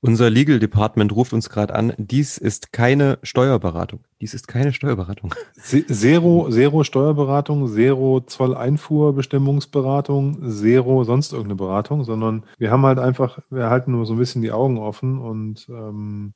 Unser 0.00 0.30
Legal 0.30 0.60
Department 0.60 1.12
ruft 1.12 1.32
uns 1.32 1.48
gerade 1.48 1.74
an. 1.74 1.92
Dies 1.96 2.38
ist 2.38 2.72
keine 2.72 3.18
Steuerberatung. 3.22 4.04
Dies 4.20 4.34
ist 4.34 4.46
keine 4.46 4.72
Steuerberatung. 4.72 5.34
Zero, 5.56 6.48
Zero 6.50 6.84
Steuerberatung, 6.84 7.66
Zero 7.66 8.20
Zolleinfuhrbestimmungsberatung, 8.20 10.50
Zero 10.50 11.04
sonst 11.04 11.32
irgendeine 11.32 11.56
Beratung, 11.56 12.04
sondern 12.04 12.44
wir 12.58 12.70
haben 12.70 12.86
halt 12.86 12.98
einfach, 12.98 13.38
wir 13.50 13.70
halten 13.70 13.92
nur 13.92 14.06
so 14.06 14.14
ein 14.14 14.18
bisschen 14.18 14.42
die 14.42 14.52
Augen 14.52 14.78
offen 14.78 15.18
und 15.18 15.66
ähm, 15.70 16.34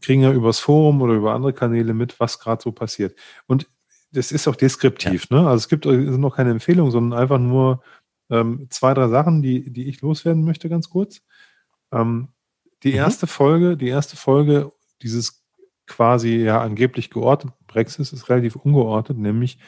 kriegen 0.00 0.22
ja 0.22 0.32
übers 0.32 0.58
Forum 0.58 1.00
oder 1.00 1.14
über 1.14 1.32
andere 1.32 1.52
Kanäle 1.52 1.94
mit, 1.94 2.20
was 2.20 2.38
gerade 2.38 2.62
so 2.62 2.72
passiert. 2.72 3.16
Und 3.46 3.68
das 4.12 4.32
ist 4.32 4.48
auch 4.48 4.56
deskriptiv, 4.56 5.26
ja. 5.30 5.40
ne? 5.40 5.48
Also 5.48 5.56
es 5.58 5.68
gibt 5.68 5.84
sind 5.84 6.20
noch 6.20 6.36
keine 6.36 6.50
Empfehlung, 6.50 6.90
sondern 6.90 7.18
einfach 7.18 7.38
nur 7.38 7.82
ähm, 8.30 8.66
zwei, 8.70 8.94
drei 8.94 9.08
Sachen, 9.08 9.42
die, 9.42 9.70
die 9.70 9.88
ich 9.88 10.00
loswerden 10.00 10.44
möchte, 10.44 10.68
ganz 10.68 10.90
kurz. 10.90 11.22
Ähm, 11.92 12.28
die 12.82 12.90
mhm. 12.90 12.98
erste 12.98 13.26
Folge, 13.26 13.76
die 13.76 13.88
erste 13.88 14.16
Folge 14.16 14.72
dieses 15.02 15.44
quasi 15.86 16.36
ja 16.36 16.60
angeblich 16.60 17.10
geordneten 17.10 17.56
Brexit 17.66 18.12
ist 18.12 18.28
relativ 18.28 18.56
ungeordnet, 18.56 19.18
nämlich 19.18 19.58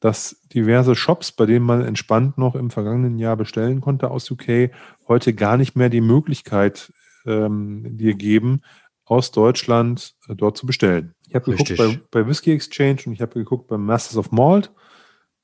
dass 0.00 0.42
diverse 0.52 0.94
Shops, 0.94 1.32
bei 1.32 1.46
denen 1.46 1.64
man 1.64 1.82
entspannt 1.82 2.36
noch 2.38 2.54
im 2.54 2.70
vergangenen 2.70 3.18
Jahr 3.18 3.36
bestellen 3.36 3.80
konnte 3.80 4.10
aus 4.10 4.30
UK, 4.30 4.70
heute 5.08 5.32
gar 5.34 5.56
nicht 5.56 5.74
mehr 5.74 5.88
die 5.88 6.02
Möglichkeit 6.02 6.92
ähm, 7.24 7.96
dir 7.96 8.14
geben, 8.14 8.60
aus 9.06 9.30
Deutschland 9.30 10.14
äh, 10.28 10.34
dort 10.34 10.58
zu 10.58 10.66
bestellen. 10.66 11.14
Ich 11.28 11.34
habe 11.34 11.50
geguckt 11.50 11.76
bei, 11.76 12.00
bei 12.10 12.26
Whiskey 12.26 12.52
Exchange 12.52 12.98
und 13.06 13.12
ich 13.12 13.22
habe 13.22 13.34
geguckt 13.34 13.68
beim 13.68 13.86
Masters 13.86 14.18
of 14.18 14.32
Malt. 14.32 14.72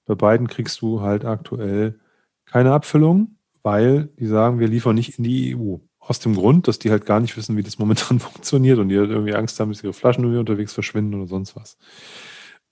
Bei 0.05 0.15
beiden 0.15 0.49
kriegst 0.49 0.81
du 0.83 1.01
halt 1.01 1.25
aktuell 1.25 2.01
keine 2.45 2.73
Abfüllung, 2.73 3.37
weil 3.63 4.11
die 4.19 4.27
sagen, 4.27 4.59
wir 4.59 4.69
liefern 4.69 4.97
nicht 4.97 5.17
in 5.19 5.25
die 5.25 5.57
EU. 5.57 5.77
Aus 6.01 6.19
dem 6.19 6.35
Grund, 6.35 6.67
dass 6.67 6.81
die 6.81 6.91
halt 6.91 7.07
gar 7.07 7.21
nicht 7.21 7.37
wissen, 7.37 7.57
wie 7.57 7.63
das 7.63 7.79
momentan 7.79 8.19
funktioniert 8.21 8.79
und 8.79 8.89
die 8.89 8.99
halt 8.99 9.11
irgendwie 9.11 9.35
Angst 9.35 9.59
haben, 9.61 9.71
dass 9.71 9.85
ihre 9.85 9.93
Flaschen 9.93 10.25
irgendwie 10.25 10.41
unterwegs 10.41 10.73
verschwinden 10.73 11.15
oder 11.15 11.29
sonst 11.29 11.55
was. 11.55 11.79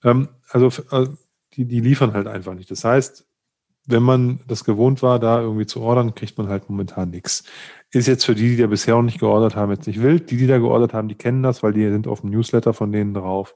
Ähm, 0.03 0.27
also 0.49 0.67
äh, 0.91 1.07
die, 1.53 1.65
die 1.65 1.79
liefern 1.79 2.13
halt 2.13 2.27
einfach 2.27 2.53
nicht. 2.53 2.69
Das 2.69 2.83
heißt, 2.83 3.25
wenn 3.85 4.03
man 4.03 4.41
das 4.47 4.63
gewohnt 4.63 5.01
war, 5.01 5.19
da 5.19 5.41
irgendwie 5.41 5.65
zu 5.65 5.81
ordern, 5.81 6.13
kriegt 6.13 6.37
man 6.37 6.49
halt 6.49 6.69
momentan 6.69 7.09
nichts. 7.09 7.43
Ist 7.93 8.07
jetzt 8.07 8.25
für 8.25 8.35
die, 8.35 8.55
die 8.55 8.57
da 8.57 8.67
bisher 8.67 8.95
noch 8.95 9.01
nicht 9.01 9.19
geordert 9.19 9.55
haben, 9.55 9.71
jetzt 9.71 9.87
nicht 9.87 10.01
wild. 10.01 10.31
Die, 10.31 10.37
die 10.37 10.47
da 10.47 10.57
geordert 10.57 10.93
haben, 10.93 11.09
die 11.09 11.15
kennen 11.15 11.43
das, 11.43 11.61
weil 11.61 11.73
die 11.73 11.89
sind 11.89 12.07
auf 12.07 12.21
dem 12.21 12.29
Newsletter 12.29 12.73
von 12.73 12.91
denen 12.91 13.13
drauf 13.13 13.55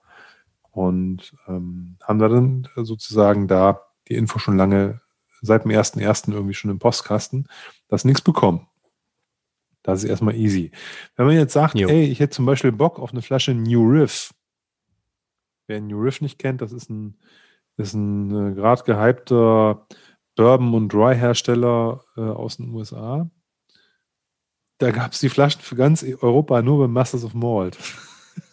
und 0.72 1.34
ähm, 1.48 1.98
haben 2.04 2.20
da 2.20 2.28
dann 2.28 2.68
sozusagen 2.76 3.48
da 3.48 3.82
die 4.10 4.16
Info 4.16 4.40
schon 4.40 4.58
lange 4.58 5.02
seit 5.42 5.64
dem 5.64 5.72
1.1. 5.72 6.34
irgendwie 6.34 6.54
schon 6.54 6.72
im 6.72 6.80
Postkasten, 6.80 7.48
dass 7.88 8.04
nichts 8.04 8.22
bekommen. 8.22 8.68
Das 9.84 10.04
ist 10.04 10.10
erstmal 10.10 10.36
easy. 10.36 10.72
Wenn 11.16 11.28
man 11.28 11.36
jetzt 11.36 11.54
sagt, 11.54 11.76
jo. 11.76 11.88
ey, 11.88 12.06
ich 12.06 12.20
hätte 12.20 12.36
zum 12.36 12.46
Beispiel 12.46 12.72
Bock 12.72 13.00
auf 13.00 13.12
eine 13.12 13.22
Flasche 13.22 13.54
New 13.54 13.88
Riff. 13.88 14.34
Wer 15.68 15.80
New 15.80 16.02
Riff 16.02 16.22
nicht 16.22 16.40
kennt, 16.40 16.62
das 16.62 16.74
ist 16.74 16.90
ein, 16.90 17.18
ist 17.78 17.94
ein 17.94 18.52
äh, 18.52 18.56
gerade 18.56 18.84
gehypter 18.84 19.88
Bourbon- 20.36 20.74
und 20.74 20.90
Dry-Hersteller 20.92 22.04
äh, 22.18 22.22
aus 22.22 22.58
den 22.58 22.72
USA. 22.72 23.30
Da 24.78 24.92
gab 24.92 25.14
es 25.14 25.20
die 25.20 25.30
Flaschen 25.30 25.62
für 25.62 25.76
ganz 25.76 26.04
Europa 26.04 26.62
nur 26.62 26.80
beim 26.80 26.92
Masters 26.92 27.24
of 27.24 27.34
Malt. 27.34 27.78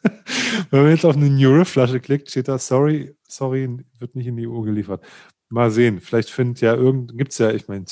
Wenn 0.70 0.82
man 0.82 0.90
jetzt 0.90 1.05
auf 1.05 1.16
eine 1.16 1.28
New 1.28 1.51
Riff-Flasche 1.51 2.01
klickt, 2.01 2.31
steht 2.31 2.49
da, 2.49 2.59
sorry, 2.59 3.16
sorry, 3.27 3.85
wird 3.99 4.15
nicht 4.15 4.28
in 4.28 4.36
die 4.36 4.47
EU 4.47 4.61
geliefert. 4.61 5.05
Mal 5.49 5.70
sehen, 5.70 6.01
vielleicht 6.01 6.31
findet 6.31 6.61
ja 6.61 6.74
irgend, 6.74 7.16
gibt 7.19 7.32
es 7.32 7.39
ja, 7.39 7.51
ich 7.51 7.69
meine, 7.69 7.85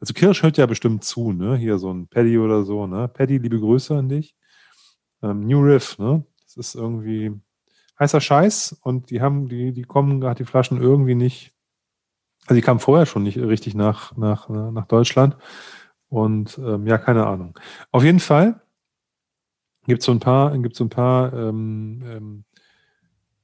also 0.00 0.14
Kirsch 0.14 0.42
hört 0.42 0.56
ja 0.56 0.66
bestimmt 0.66 1.04
zu, 1.04 1.32
ne? 1.32 1.56
Hier 1.56 1.78
so 1.78 1.92
ein 1.92 2.06
Paddy 2.08 2.38
oder 2.38 2.62
so, 2.64 2.86
ne? 2.86 3.08
Paddy, 3.08 3.38
liebe 3.38 3.58
Grüße 3.58 3.94
an 3.94 4.08
dich. 4.08 4.34
Ähm, 5.22 5.40
New 5.40 5.60
Riff, 5.60 5.98
ne? 5.98 6.24
Das 6.44 6.56
ist 6.56 6.74
irgendwie 6.74 7.32
heißer 7.98 8.20
Scheiß 8.20 8.78
und 8.82 9.10
die 9.10 9.20
haben, 9.20 9.48
die, 9.48 9.72
die 9.72 9.82
kommen 9.82 10.20
gerade 10.20 10.42
die 10.42 10.48
Flaschen 10.48 10.80
irgendwie 10.80 11.14
nicht, 11.14 11.52
also 12.46 12.54
die 12.54 12.62
kamen 12.62 12.80
vorher 12.80 13.06
schon 13.06 13.22
nicht 13.22 13.38
richtig 13.38 13.74
nach, 13.74 14.16
nach, 14.16 14.48
nach 14.48 14.86
Deutschland. 14.86 15.36
Und 16.14 16.58
ähm, 16.58 16.86
ja, 16.86 16.96
keine 16.96 17.26
Ahnung. 17.26 17.58
Auf 17.90 18.04
jeden 18.04 18.20
Fall 18.20 18.60
gibt 19.84 20.00
es 20.00 20.06
so 20.06 20.12
ein 20.12 20.20
paar, 20.20 20.56
gibt's 20.58 20.78
so 20.78 20.84
ein 20.84 20.88
paar 20.88 21.32
ähm, 21.32 22.02
ähm, 22.06 22.44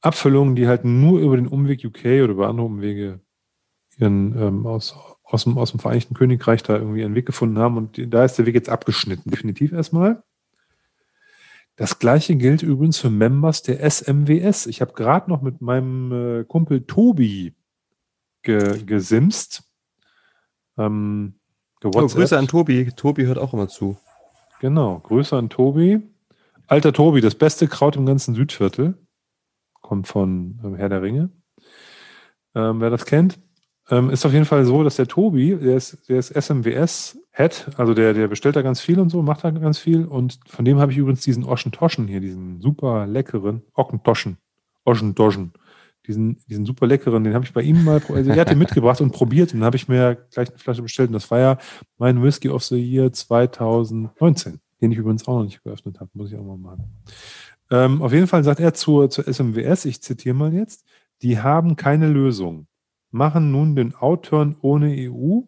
Abfüllungen, 0.01 0.55
die 0.55 0.69
halt 0.69 0.85
nur 0.85 1.19
über 1.19 1.35
den 1.35 1.49
Umweg 1.49 1.85
UK 1.85 2.05
oder 2.23 2.29
über 2.29 2.49
andere 2.49 2.67
Umwege 2.67 3.21
ihren 3.99 4.41
ähm, 4.41 4.67
aus, 4.69 4.95
aus, 5.25 5.43
dem, 5.43 5.59
aus 5.59 5.73
dem 5.73 5.81
Vereinigten 5.81 6.15
Königreich 6.15 6.63
da 6.63 6.77
irgendwie 6.77 7.05
einen 7.05 7.17
Weg 7.17 7.27
gefunden 7.27 7.59
haben. 7.59 7.77
Und 7.77 7.97
die, 7.97 8.09
da 8.09 8.25
ist 8.25 8.37
der 8.37 8.47
Weg 8.47 8.55
jetzt 8.55 8.69
abgeschnitten, 8.69 9.33
definitiv 9.33 9.73
erstmal. 9.73 10.23
Das 11.75 11.99
gleiche 11.99 12.37
gilt 12.37 12.63
übrigens 12.63 12.99
für 12.99 13.11
Members 13.11 13.63
der 13.63 13.81
SMWS. 13.83 14.67
Ich 14.67 14.81
habe 14.81 14.93
gerade 14.93 15.29
noch 15.29 15.43
mit 15.43 15.61
meinem 15.61 16.13
äh, 16.13 16.45
Kumpel 16.45 16.87
Tobi 16.87 17.53
ge, 18.43 18.85
gesimst. 18.85 19.65
Ähm, 20.79 21.40
oh, 21.85 21.91
Grüße 21.91 22.39
an 22.39 22.49
Tobi. 22.49 22.91
Tobi 22.95 23.27
hört 23.27 23.39
auch 23.39 23.53
immer 23.53 23.69
zu. 23.69 23.97
Genau, 24.61 24.99
Grüße 24.99 25.37
an 25.37 25.49
Tobi. 25.49 26.03
Alter 26.67 26.93
Tobi, 26.93 27.21
das 27.21 27.35
beste 27.35 27.67
Kraut 27.67 27.97
im 27.97 28.07
ganzen 28.07 28.35
Südviertel. 28.35 28.95
Kommt 29.81 30.07
von 30.07 30.61
ähm, 30.63 30.75
Herr 30.77 30.89
der 30.89 31.03
Ringe. 31.03 31.31
Ähm, 32.55 32.81
wer 32.81 32.91
das 32.91 33.07
kennt. 33.07 33.39
Ähm, 33.91 34.11
ist 34.11 34.25
auf 34.25 34.33
jeden 34.33 34.45
Fall 34.45 34.65
so, 34.65 34.85
dass 34.85 34.97
der 34.97 35.09
Tobi, 35.09 35.57
der 35.57 35.77
ist, 35.77 36.09
der 36.09 36.19
ist 36.19 36.31
SMWS-Head, 36.31 37.71
also 37.77 37.93
der, 37.93 38.15
der 38.15 38.29
bestellt 38.29 38.55
da 38.55 38.63
ganz 38.63 38.81
viel 38.81 39.01
und 39.01 39.09
so, 39.09 39.23
macht 39.23 39.43
da 39.43 39.51
ganz 39.51 39.79
viel. 39.79 40.05
Und 40.05 40.39
von 40.47 40.65
dem 40.65 40.79
habe 40.79 40.93
ich 40.93 40.99
übrigens 40.99 41.23
diesen 41.23 41.45
Oschentoschen 41.45 42.07
hier, 42.07 42.21
diesen 42.21 42.61
super 42.61 43.07
leckeren 43.07 43.63
Ockentoschen, 43.75 44.37
Oschentoschen, 44.85 45.53
diesen, 46.07 46.39
diesen 46.49 46.65
super 46.65 46.87
leckeren, 46.87 47.25
den 47.25 47.35
habe 47.35 47.45
ich 47.45 47.53
bei 47.53 47.63
ihm 47.63 47.85
mal, 47.85 48.03
also 48.09 48.31
er 48.31 48.41
hat 48.41 48.51
den 48.51 48.59
mitgebracht 48.59 49.01
und 49.01 49.13
probiert 49.13 49.53
und 49.53 49.61
dann 49.61 49.67
habe 49.67 49.77
ich 49.77 49.89
mir 49.89 50.27
gleich 50.31 50.49
eine 50.49 50.59
Flasche 50.59 50.83
bestellt 50.83 51.11
und 51.11 51.15
das 51.15 51.31
war 51.31 51.39
ja 51.39 51.59
mein 51.99 52.23
Whisky 52.23 52.49
of 52.49 52.65
the 52.65 52.77
Year 52.77 53.13
2019 53.13 54.61
den 54.81 54.93
ich 54.93 54.99
übrigens 54.99 55.27
auch 55.27 55.39
noch 55.39 55.45
nicht 55.45 55.63
geöffnet 55.63 56.01
habe, 56.01 56.11
muss 56.15 56.33
ich 56.33 56.39
auch 56.39 56.45
mal 56.45 56.57
machen. 56.57 57.03
Ähm, 57.71 58.03
auf 58.03 58.13
jeden 58.13 58.27
Fall 58.27 58.43
sagt 58.45 58.61
er 58.61 58.75
zur, 58.75 59.11
zur 59.11 59.27
SMWS, 59.33 59.85
ich 59.85 60.03
zitiere 60.03 60.35
mal 60.35 60.53
jetzt, 60.53 60.85
die 61.23 61.41
haben 61.41 61.77
keine 61.77 62.09
Lösung, 62.09 62.67
machen 63.11 63.53
nun 63.53 63.77
den 63.77 63.95
Outturn 63.95 64.57
ohne 64.61 64.89
EU. 64.89 65.43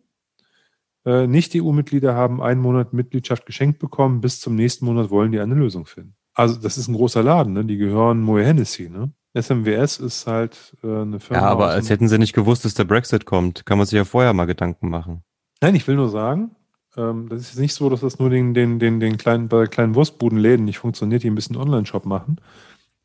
Äh, 1.04 1.26
Nicht-EU-Mitglieder 1.26 2.14
haben 2.14 2.42
einen 2.42 2.60
Monat 2.60 2.92
Mitgliedschaft 2.92 3.46
geschenkt 3.46 3.78
bekommen, 3.78 4.20
bis 4.20 4.40
zum 4.40 4.54
nächsten 4.54 4.84
Monat 4.84 5.10
wollen 5.10 5.32
die 5.32 5.40
eine 5.40 5.54
Lösung 5.54 5.86
finden. 5.86 6.14
Also 6.34 6.60
das 6.60 6.78
ist 6.78 6.88
ein 6.88 6.94
großer 6.94 7.22
Laden, 7.22 7.52
ne? 7.54 7.64
die 7.64 7.76
gehören 7.76 8.20
Moe 8.20 8.44
Hennessy. 8.44 8.88
Ne? 8.88 9.12
SMWS 9.34 9.98
ist 9.98 10.26
halt 10.26 10.76
äh, 10.82 10.86
eine 10.86 11.20
Firma. 11.20 11.42
Ja, 11.42 11.48
aber 11.48 11.68
als 11.68 11.88
hätten 11.88 12.08
sie 12.08 12.18
nicht 12.18 12.34
gewusst, 12.34 12.64
dass 12.64 12.74
der 12.74 12.84
Brexit 12.84 13.24
kommt, 13.24 13.64
kann 13.64 13.78
man 13.78 13.86
sich 13.86 13.96
ja 13.96 14.04
vorher 14.04 14.32
mal 14.34 14.44
Gedanken 14.44 14.88
machen. 14.88 15.22
Nein, 15.60 15.74
ich 15.74 15.86
will 15.86 15.96
nur 15.96 16.10
sagen, 16.10 16.54
ähm, 16.96 17.28
das 17.28 17.40
ist 17.40 17.48
jetzt 17.50 17.60
nicht 17.60 17.74
so, 17.74 17.88
dass 17.88 18.00
das 18.00 18.18
nur 18.18 18.30
den, 18.30 18.52
den, 18.52 18.78
den, 18.78 19.00
den 19.00 19.16
kleinen, 19.16 19.48
bei 19.48 19.66
kleinen 19.66 19.94
Wurstbudenläden 19.94 20.64
nicht 20.64 20.78
funktioniert, 20.78 21.22
die 21.22 21.30
ein 21.30 21.34
bisschen 21.34 21.56
Online-Shop 21.56 22.04
machen, 22.04 22.40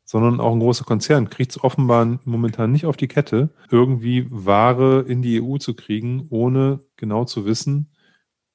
sondern 0.04 0.40
auch 0.40 0.52
ein 0.52 0.60
großer 0.60 0.84
Konzern 0.84 1.30
kriegt 1.30 1.52
es 1.52 1.62
offenbar 1.62 2.18
momentan 2.24 2.72
nicht 2.72 2.86
auf 2.86 2.96
die 2.96 3.08
Kette, 3.08 3.50
irgendwie 3.70 4.26
Ware 4.30 5.04
in 5.06 5.22
die 5.22 5.40
EU 5.40 5.56
zu 5.56 5.74
kriegen, 5.74 6.26
ohne 6.28 6.80
genau 6.96 7.24
zu 7.24 7.46
wissen, 7.46 7.94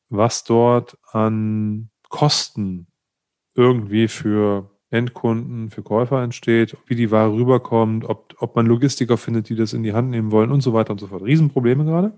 was 0.09 0.43
dort 0.43 0.97
an 1.11 1.89
Kosten 2.09 2.87
irgendwie 3.55 4.07
für 4.07 4.69
Endkunden, 4.93 5.71
für 5.71 5.81
Käufer 5.81 6.21
entsteht, 6.23 6.77
wie 6.85 6.95
die 6.95 7.11
Ware 7.11 7.33
rüberkommt, 7.33 8.05
ob, 8.05 8.35
ob 8.39 8.55
man 8.55 8.67
Logistiker 8.67 9.17
findet, 9.17 9.49
die 9.49 9.55
das 9.55 9.73
in 9.73 9.83
die 9.83 9.93
Hand 9.93 10.09
nehmen 10.09 10.31
wollen 10.31 10.51
und 10.51 10.61
so 10.61 10.73
weiter 10.73 10.91
und 10.91 10.99
so 10.99 11.07
fort. 11.07 11.23
Riesenprobleme 11.23 11.83
gerade. 11.83 12.13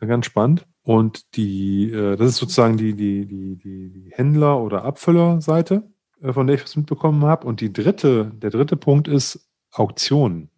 Ganz 0.00 0.26
spannend. 0.26 0.66
Und 0.82 1.36
die, 1.36 1.90
äh, 1.92 2.16
das 2.16 2.30
ist 2.30 2.36
sozusagen 2.38 2.76
die, 2.76 2.94
die, 2.94 3.26
die, 3.26 3.56
die 3.56 4.10
Händler- 4.12 4.60
oder 4.60 4.84
Abfüllerseite, 4.84 5.84
äh, 6.20 6.32
von 6.32 6.46
der 6.46 6.56
ich 6.56 6.64
was 6.64 6.76
mitbekommen 6.76 7.24
habe. 7.24 7.46
Und 7.46 7.60
die 7.60 7.72
dritte, 7.72 8.32
der 8.34 8.50
dritte 8.50 8.76
Punkt 8.76 9.06
ist 9.06 9.48
Auktionen. 9.70 10.50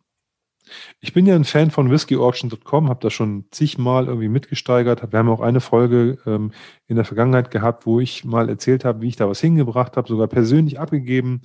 Ich 1.01 1.13
bin 1.13 1.27
ja 1.27 1.35
ein 1.35 1.45
Fan 1.45 1.71
von 1.71 1.91
whiskyauction.com, 1.91 2.89
habe 2.89 3.01
da 3.01 3.11
schon 3.11 3.45
zigmal 3.51 4.07
irgendwie 4.07 4.29
mitgesteigert. 4.29 5.13
Wir 5.13 5.19
haben 5.19 5.29
auch 5.29 5.41
eine 5.41 5.61
Folge 5.61 6.19
ähm, 6.27 6.53
in 6.87 6.97
der 6.97 7.05
Vergangenheit 7.05 7.51
gehabt, 7.51 7.87
wo 7.87 8.01
ich 8.01 8.25
mal 8.25 8.49
erzählt 8.49 8.85
habe, 8.85 9.03
wie 9.03 9.09
ich 9.09 9.17
da 9.17 9.29
was 9.29 9.41
hingebracht 9.41 9.97
habe, 9.97 10.09
sogar 10.09 10.27
persönlich 10.27 10.81
abgegeben 10.81 11.43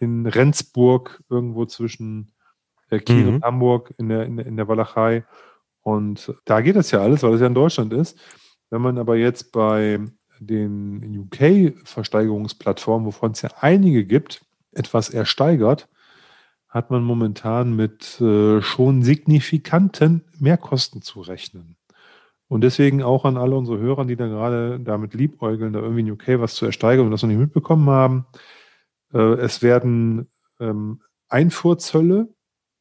in 0.00 0.26
Rendsburg, 0.26 1.22
irgendwo 1.28 1.66
zwischen 1.66 2.32
äh, 2.90 2.98
Kiel 2.98 3.24
mhm. 3.24 3.34
und 3.34 3.44
Hamburg 3.44 3.94
in 3.98 4.08
der, 4.08 4.24
in 4.24 4.38
in 4.38 4.56
der 4.56 4.68
Walachei. 4.68 5.24
Und 5.82 6.34
da 6.44 6.60
geht 6.60 6.76
das 6.76 6.90
ja 6.90 7.00
alles, 7.00 7.22
weil 7.22 7.34
es 7.34 7.40
ja 7.40 7.46
in 7.46 7.54
Deutschland 7.54 7.92
ist. 7.92 8.18
Wenn 8.70 8.82
man 8.82 8.98
aber 8.98 9.16
jetzt 9.16 9.52
bei 9.52 10.00
den 10.40 11.28
UK-Versteigerungsplattformen, 11.32 13.06
wovon 13.06 13.32
es 13.32 13.42
ja 13.42 13.50
einige 13.60 14.04
gibt, 14.04 14.44
etwas 14.72 15.10
ersteigert, 15.10 15.88
hat 16.70 16.90
man 16.90 17.02
momentan 17.02 17.74
mit 17.74 18.20
äh, 18.20 18.62
schon 18.62 19.02
signifikanten 19.02 20.22
Mehrkosten 20.38 21.02
zu 21.02 21.20
rechnen. 21.20 21.76
Und 22.46 22.62
deswegen 22.62 23.02
auch 23.02 23.24
an 23.24 23.36
alle 23.36 23.56
unsere 23.56 23.78
Hörer, 23.78 24.04
die 24.04 24.16
da 24.16 24.26
gerade 24.26 24.80
damit 24.80 25.14
liebäugeln, 25.14 25.72
da 25.72 25.80
irgendwie 25.80 26.00
in 26.00 26.10
UK 26.10 26.40
was 26.40 26.54
zu 26.54 26.66
ersteigern 26.66 27.06
und 27.06 27.12
das 27.12 27.22
noch 27.22 27.28
nicht 27.28 27.38
mitbekommen 27.38 27.88
haben. 27.90 28.26
Äh, 29.12 29.34
es 29.34 29.62
werden 29.62 30.28
ähm, 30.60 31.00
Einfuhrzölle, 31.28 32.28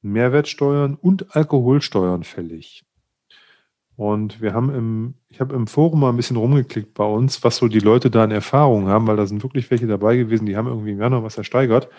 Mehrwertsteuern 0.01 0.95
und 0.95 1.35
Alkoholsteuern 1.35 2.23
fällig. 2.23 2.85
Und 3.95 4.39
wir 4.39 4.53
haben 4.53 4.73
im, 4.73 5.13
ich 5.27 5.41
habe 5.41 5.55
im 5.55 5.67
Forum 5.67 5.99
mal 5.99 6.09
ein 6.09 6.15
bisschen 6.15 6.37
rumgeklickt 6.37 6.93
bei 6.93 7.03
uns, 7.03 7.43
was 7.43 7.57
so 7.57 7.67
die 7.67 7.79
Leute 7.79 8.09
da 8.09 8.23
an 8.23 8.31
Erfahrungen 8.31 8.87
haben, 8.87 9.07
weil 9.07 9.17
da 9.17 9.27
sind 9.27 9.43
wirklich 9.43 9.69
welche 9.71 9.87
dabei 9.87 10.15
gewesen, 10.15 10.45
die 10.45 10.55
haben 10.55 10.67
irgendwie 10.67 10.91
im 10.91 11.01
Januar 11.01 11.23
was 11.23 11.37
ersteigert. 11.37 11.89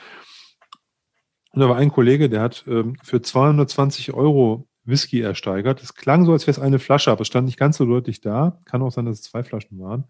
Und 1.53 1.61
da 1.61 1.69
war 1.69 1.77
ein 1.77 1.91
Kollege, 1.91 2.29
der 2.29 2.43
hat 2.43 2.65
ähm, 2.69 2.97
für 3.03 3.21
220 3.21 4.13
Euro 4.13 4.69
Whisky 4.85 5.21
ersteigert. 5.21 5.83
Es 5.83 5.95
klang 5.95 6.25
so, 6.25 6.33
als 6.33 6.47
wäre 6.47 6.53
es 6.53 6.59
eine 6.59 6.79
Flasche, 6.79 7.11
aber 7.11 7.23
es 7.23 7.27
stand 7.27 7.47
nicht 7.47 7.59
ganz 7.59 7.77
so 7.77 7.85
deutlich 7.85 8.21
da. 8.21 8.61
Kann 8.65 8.83
auch 8.83 8.93
sein, 8.93 9.05
dass 9.05 9.17
es 9.17 9.23
zwei 9.23 9.43
Flaschen 9.43 9.79
waren. 9.81 10.05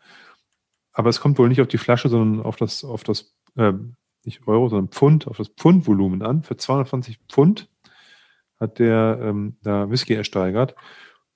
Aber 0.92 1.08
es 1.08 1.20
kommt 1.20 1.38
wohl 1.38 1.48
nicht 1.48 1.60
auf 1.60 1.68
die 1.68 1.78
Flasche, 1.78 2.08
sondern 2.08 2.44
auf 2.44 2.56
das, 2.56 2.84
auf 2.84 3.04
das, 3.04 3.34
äh, 3.56 3.72
nicht 4.24 4.46
Euro, 4.46 4.68
sondern 4.68 4.88
Pfund, 4.88 5.26
auf 5.26 5.38
das 5.38 5.48
Pfundvolumen 5.48 6.22
an. 6.22 6.42
Für 6.42 6.56
220 6.56 7.18
Pfund 7.28 7.70
hat 8.58 8.78
der 8.78 9.18
ähm, 9.22 9.56
da 9.62 9.90
Whisky 9.90 10.14
ersteigert. 10.14 10.74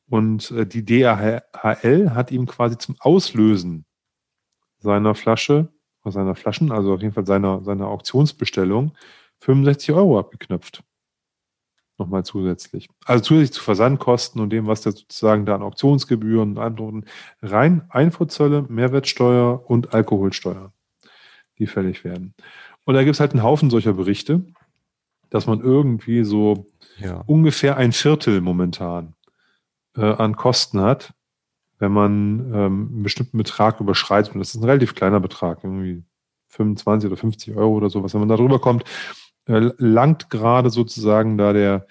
Und 0.06 0.50
äh, 0.50 0.66
die 0.66 0.84
DHL 0.84 2.10
hat 2.10 2.30
ihm 2.30 2.46
quasi 2.46 2.76
zum 2.76 2.96
Auslösen 2.98 3.86
seiner 4.78 5.14
Flasche, 5.14 5.72
seiner 6.04 6.34
Flaschen, 6.34 6.70
also 6.70 6.92
auf 6.92 7.00
jeden 7.00 7.14
Fall 7.14 7.26
seiner, 7.26 7.62
seiner 7.62 7.88
Auktionsbestellung, 7.88 8.94
65 9.44 9.94
Euro 9.94 10.18
abgeknöpft. 10.18 10.82
Nochmal 11.98 12.24
zusätzlich. 12.24 12.88
Also 13.04 13.22
zusätzlich 13.22 13.52
zu 13.52 13.62
Versandkosten 13.62 14.40
und 14.40 14.50
dem, 14.50 14.66
was 14.66 14.80
da 14.80 14.90
sozusagen 14.90 15.46
da 15.46 15.54
an 15.54 15.62
Auktionsgebühren 15.62 16.52
und 16.52 16.58
anderen 16.58 17.04
rein 17.40 17.84
Einfuhrzölle, 17.90 18.62
Mehrwertsteuer 18.68 19.70
und 19.70 19.94
Alkoholsteuer, 19.94 20.72
die 21.58 21.66
fällig 21.66 22.02
werden. 22.02 22.34
Und 22.84 22.94
da 22.94 23.04
gibt 23.04 23.14
es 23.14 23.20
halt 23.20 23.32
einen 23.32 23.44
Haufen 23.44 23.70
solcher 23.70 23.92
Berichte, 23.92 24.44
dass 25.30 25.46
man 25.46 25.60
irgendwie 25.60 26.24
so 26.24 26.66
ja. 26.98 27.22
ungefähr 27.26 27.76
ein 27.76 27.92
Viertel 27.92 28.40
momentan 28.40 29.14
äh, 29.96 30.04
an 30.04 30.36
Kosten 30.36 30.80
hat, 30.80 31.12
wenn 31.78 31.92
man 31.92 32.40
ähm, 32.52 32.88
einen 32.92 33.02
bestimmten 33.02 33.38
Betrag 33.38 33.78
überschreitet. 33.78 34.34
Und 34.34 34.40
das 34.40 34.54
ist 34.54 34.60
ein 34.60 34.64
relativ 34.64 34.94
kleiner 34.94 35.20
Betrag, 35.20 35.62
irgendwie 35.62 36.02
25 36.48 37.08
oder 37.08 37.16
50 37.16 37.56
Euro 37.56 37.74
oder 37.74 37.90
sowas. 37.90 38.14
Wenn 38.14 38.20
man 38.20 38.28
da 38.28 38.36
drüber 38.36 38.58
kommt, 38.58 38.84
langt 39.46 40.30
gerade 40.30 40.70
sozusagen 40.70 41.38
da 41.38 41.52
der, 41.52 41.86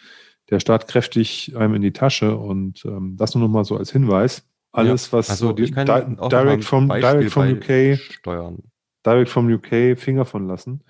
der 0.50 0.60
Staat 0.60 0.88
kräftig 0.88 1.56
einem 1.56 1.76
in 1.76 1.82
die 1.82 1.94
Tasche. 1.94 2.38
Und 2.38 2.86
ähm, 2.86 3.16
das 3.18 3.36
nur 3.36 3.44
noch 3.44 3.54
mal 3.54 3.66
so 3.66 3.78
als 3.78 3.92
Hinweis. 3.92 4.48
Alles, 4.72 5.08
ja, 5.08 5.18
was 5.18 5.30
also 5.30 5.48
so 5.48 5.54
die, 5.54 5.70
direct, 5.70 6.64
from, 6.64 6.90
direct 6.90 7.32
from 7.32 7.54
UK 7.54 7.98
steuern. 7.98 8.64
Direct 9.06 9.30
from 9.30 9.54
UK 9.54 9.98
Finger 9.98 10.26
von 10.26 10.48
lassen. 10.48 10.84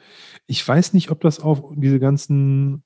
Ich 0.48 0.66
weiß 0.66 0.94
nicht, 0.94 1.12
ob 1.12 1.20
das 1.22 1.40
auf 1.40 1.64
diese 1.76 2.00
ganzen 2.00 2.84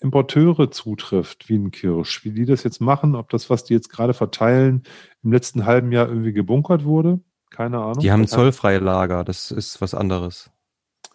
Importeure 0.00 0.70
zutrifft, 0.70 1.48
wie 1.48 1.56
ein 1.56 1.70
Kirsch, 1.70 2.24
wie 2.24 2.32
die 2.32 2.44
das 2.44 2.62
jetzt 2.62 2.80
machen, 2.80 3.14
ob 3.14 3.30
das, 3.30 3.48
was 3.48 3.64
die 3.64 3.72
jetzt 3.72 3.88
gerade 3.88 4.12
verteilen, 4.12 4.82
im 5.22 5.32
letzten 5.32 5.64
halben 5.64 5.92
Jahr 5.92 6.08
irgendwie 6.08 6.32
gebunkert 6.32 6.84
wurde. 6.84 7.20
Keine 7.50 7.78
Ahnung. 7.78 8.00
Die 8.00 8.12
haben 8.12 8.26
zollfreie 8.26 8.80
Lager, 8.80 9.24
das 9.24 9.50
ist 9.50 9.80
was 9.80 9.94
anderes. 9.94 10.50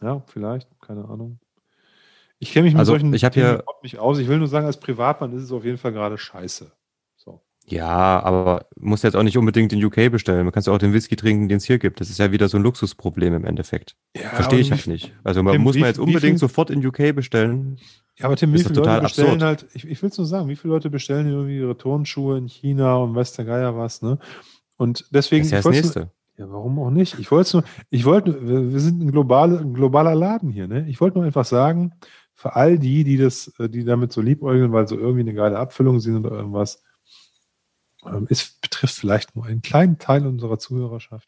Ja, 0.02 0.24
vielleicht, 0.28 0.70
keine 0.82 1.06
Ahnung. 1.06 1.40
Ich 2.40 2.54
kenne 2.54 2.64
mich 2.64 2.74
mit 2.74 2.80
also, 2.80 2.94
solchen 2.94 3.14
ich 3.14 3.26
hier 3.26 3.64
nicht 3.84 4.00
aus. 4.00 4.18
Ich 4.18 4.28
will 4.28 4.38
nur 4.38 4.48
sagen, 4.48 4.66
als 4.66 4.80
Privatmann 4.80 5.34
ist 5.34 5.44
es 5.44 5.52
auf 5.52 5.66
jeden 5.66 5.78
Fall 5.78 5.92
gerade 5.92 6.18
scheiße. 6.18 6.72
So. 7.18 7.42
Ja, 7.66 8.22
aber 8.24 8.68
muss 8.78 9.04
jetzt 9.04 9.16
auch 9.16 9.24
nicht 9.24 9.38
unbedingt 9.38 9.74
in 9.74 9.84
UK 9.84 10.10
bestellen. 10.10 10.46
Man 10.46 10.54
kann 10.54 10.64
ja 10.64 10.72
auch 10.72 10.78
den 10.78 10.94
Whisky 10.94 11.18
trinken, 11.18 11.50
den 11.50 11.58
es 11.58 11.66
hier 11.66 11.80
gibt. 11.80 12.00
Das 12.00 12.10
ist 12.10 12.18
ja 12.18 12.32
wieder 12.32 12.48
so 12.48 12.58
ein 12.58 12.64
Luxusproblem 12.64 13.34
im 13.34 13.46
Endeffekt. 13.46 13.98
Ja, 14.16 14.30
Verstehe 14.30 14.60
ich 14.60 14.72
halt 14.72 14.88
nicht. 14.88 15.14
Also 15.24 15.44
man 15.44 15.54
Tim, 15.54 15.64
muss 15.64 15.76
man 15.76 15.86
jetzt 15.86 16.00
unbedingt 16.00 16.24
viel, 16.24 16.38
sofort 16.38 16.70
in 16.70 16.86
UK 16.86 17.14
bestellen. 17.14 17.78
Ja, 18.18 18.26
aber 18.26 18.38
Tim, 18.38 18.54
wie 18.54 18.60
viele 18.60 18.74
Leute 18.74 19.02
bestellen 19.02 19.42
absurd. 19.42 19.44
halt, 19.44 19.68
ich, 19.74 19.86
ich 19.86 20.02
will 20.02 20.10
es 20.10 20.18
nur 20.18 20.28
sagen, 20.28 20.48
wie 20.48 20.56
viele 20.56 20.74
Leute 20.74 20.90
bestellen 20.90 21.28
irgendwie 21.28 21.58
ihre 21.58 21.78
Turnschuhe 21.78 22.38
in 22.38 22.48
China 22.48 22.96
und 22.98 23.16
weiß 23.16 23.34
der 23.34 23.46
Geier 23.46 23.78
was, 23.78 24.02
ne? 24.02 24.18
Und 24.78 25.06
deswegen. 25.12 25.44
Das 25.44 25.60
ist 25.60 25.66
ja 25.66 25.72
das 25.72 25.82
nächste. 25.82 26.12
Ja, 26.38 26.50
warum 26.50 26.80
auch 26.80 26.90
nicht? 26.90 27.20
Ich 27.20 27.32
wollte 27.32 27.58
nur, 27.58 27.64
ich 27.90 28.06
wollte, 28.06 28.48
wir 28.72 28.80
sind 28.80 29.02
ein, 29.04 29.12
globale, 29.12 29.60
ein 29.60 29.74
globaler 29.74 30.16
Laden 30.16 30.50
hier, 30.50 30.70
ne? 30.70 30.88
Ich 30.88 31.02
wollte 31.02 31.18
nur 31.18 31.26
einfach 31.26 31.44
sagen, 31.44 31.92
für 32.40 32.56
all 32.56 32.80
die, 32.80 33.04
die 33.04 33.18
das, 33.18 33.52
die 33.60 33.84
damit 33.84 34.14
so 34.14 34.22
liebäugeln, 34.22 34.72
weil 34.72 34.88
so 34.88 34.98
irgendwie 34.98 35.20
eine 35.20 35.34
geile 35.34 35.58
Abfüllung 35.60 36.00
sind 36.00 36.26
oder 36.26 36.38
irgendwas, 36.38 36.82
ähm, 38.06 38.28
es 38.30 38.58
betrifft 38.62 38.96
vielleicht 38.96 39.36
nur 39.36 39.46
einen 39.46 39.62
kleinen 39.62 39.98
Teil 39.98 40.26
unserer 40.26 40.58
Zuhörerschaft. 40.58 41.28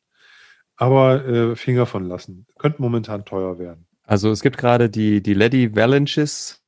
Aber 0.77 1.25
äh, 1.25 1.55
Finger 1.57 1.85
von 1.85 2.07
lassen. 2.07 2.47
Könnte 2.57 2.81
momentan 2.81 3.25
teuer 3.25 3.59
werden. 3.59 3.85
Also 4.03 4.31
es 4.31 4.41
gibt 4.41 4.57
gerade 4.57 4.89
die, 4.89 5.21
die 5.21 5.33
Lady 5.33 5.75
Valanches 5.75 6.63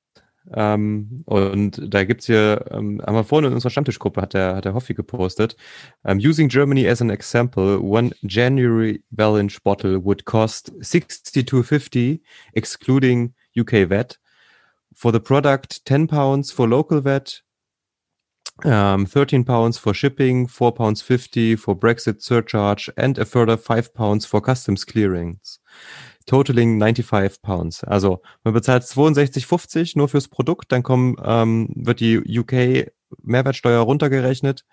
ähm, 0.52 1.24
und 1.24 1.82
da 1.82 2.04
gibt's 2.04 2.26
hier, 2.26 2.66
ähm, 2.70 3.02
haben 3.02 3.16
wir 3.16 3.24
vorhin 3.24 3.48
in 3.48 3.54
unserer 3.54 3.70
Stammtischgruppe, 3.70 4.22
hat 4.22 4.34
der, 4.34 4.58
hat 4.58 4.66
der 4.66 4.74
Hoffi 4.74 4.94
gepostet, 4.94 5.56
um, 6.04 6.18
using 6.18 6.50
Germany 6.50 6.86
as 6.86 7.02
an 7.02 7.10
example, 7.10 7.80
one 7.82 8.12
January 8.24 9.06
Valanche 9.10 9.62
bottle 9.64 10.04
would 10.04 10.26
cost 10.26 10.74
62.50 10.82 12.20
excluding 12.52 13.34
UK 13.58 13.90
VAT. 13.90 14.20
For 14.96 15.12
the 15.12 15.20
product, 15.20 15.86
10 15.86 16.08
pounds 16.08 16.52
for 16.52 16.68
local 16.68 17.02
VAT, 17.02 17.42
um, 18.64 19.06
13 19.06 19.44
pounds 19.44 19.78
for 19.78 19.94
shipping, 19.94 20.48
4 20.48 20.72
pounds 20.72 21.02
50 21.02 21.56
for 21.56 21.76
Brexit 21.76 22.22
surcharge 22.22 22.90
and 22.96 23.18
a 23.18 23.26
further 23.26 23.58
5 23.58 23.94
pounds 23.94 24.26
for 24.26 24.42
customs 24.42 24.86
clearings 24.86 25.60
totaling 26.26 26.80
95 26.80 27.42
Pounds. 27.42 27.84
Also 27.84 28.22
man 28.44 28.54
bezahlt 28.54 28.84
62,50 28.84 29.98
nur 29.98 30.10
fürs 30.10 30.28
Produkt, 30.28 30.72
dann 30.72 30.84
kommen, 30.84 31.16
ähm, 31.24 31.70
wird 31.76 32.00
die 32.00 32.18
UK 32.40 32.92
Mehrwertsteuer 33.22 33.82
runtergerechnet, 33.82 34.66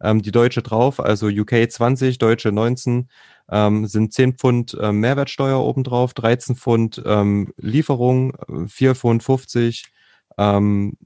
ähm, 0.00 0.22
die 0.22 0.32
deutsche 0.32 0.62
drauf, 0.62 1.00
also 1.00 1.28
UK 1.28 1.70
20, 1.70 2.18
deutsche 2.18 2.52
19, 2.52 3.08
ähm, 3.50 3.86
sind 3.86 4.12
10 4.12 4.34
Pfund 4.34 4.76
ähm, 4.80 5.00
Mehrwertsteuer 5.00 5.58
obendrauf, 5.58 6.14
13 6.14 6.56
Pfund 6.56 7.02
ähm, 7.04 7.52
Lieferung, 7.56 8.36
4 8.68 8.94
Pfund 8.94 9.22
50. 9.22 9.84
Ähm, 10.38 10.96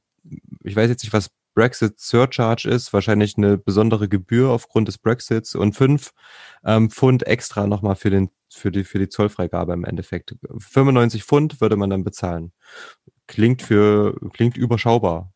ich 0.62 0.76
weiß 0.76 0.88
jetzt 0.88 1.02
nicht, 1.02 1.12
was 1.12 1.30
Brexit 1.54 1.98
Surcharge 1.98 2.68
ist, 2.68 2.92
wahrscheinlich 2.92 3.36
eine 3.36 3.58
besondere 3.58 4.08
Gebühr 4.08 4.50
aufgrund 4.50 4.88
des 4.88 4.98
Brexits 4.98 5.54
und 5.54 5.74
5 5.74 6.12
ähm, 6.64 6.90
Pfund 6.90 7.26
extra 7.26 7.66
nochmal 7.66 7.96
für 7.96 8.10
den 8.10 8.30
für 8.52 8.70
die, 8.70 8.84
für 8.84 8.98
die 8.98 9.08
Zollfreigabe 9.08 9.72
im 9.72 9.84
Endeffekt. 9.84 10.34
95 10.58 11.24
Pfund 11.24 11.60
würde 11.60 11.76
man 11.76 11.90
dann 11.90 12.04
bezahlen. 12.04 12.52
Klingt 13.26 13.62
für, 13.62 14.18
klingt 14.32 14.56
überschaubar. 14.56 15.32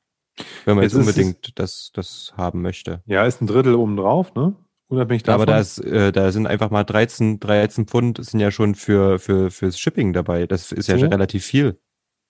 Wenn 0.65 0.75
man 0.75 0.83
jetzt, 0.83 0.95
jetzt 0.95 1.01
unbedingt 1.01 1.59
das, 1.59 1.91
das 1.95 2.35
haben 2.37 2.61
möchte. 2.61 3.03
Ja, 3.07 3.25
ist 3.25 3.41
ein 3.41 3.47
Drittel 3.47 3.77
obendrauf, 3.77 4.35
ne? 4.35 4.57
Unabhängig 4.89 5.23
davon. 5.23 5.43
Aber 5.43 5.53
da, 5.53 5.59
ist, 5.59 5.79
äh, 5.79 6.13
da 6.13 6.31
sind 6.31 6.47
einfach 6.47 6.71
mal 6.71 6.85
13, 6.85 7.41
13 7.41 7.87
Pfund 7.87 8.25
sind 8.25 8.41
ja 8.41 8.51
schon 8.51 8.75
für, 8.75 9.19
für, 9.19 9.51
fürs 9.51 9.79
Shipping 9.79 10.13
dabei. 10.13 10.47
Das 10.47 10.73
ist 10.73 10.87
so. 10.87 10.97
ja 10.97 11.07
relativ 11.07 11.45
viel. 11.45 11.79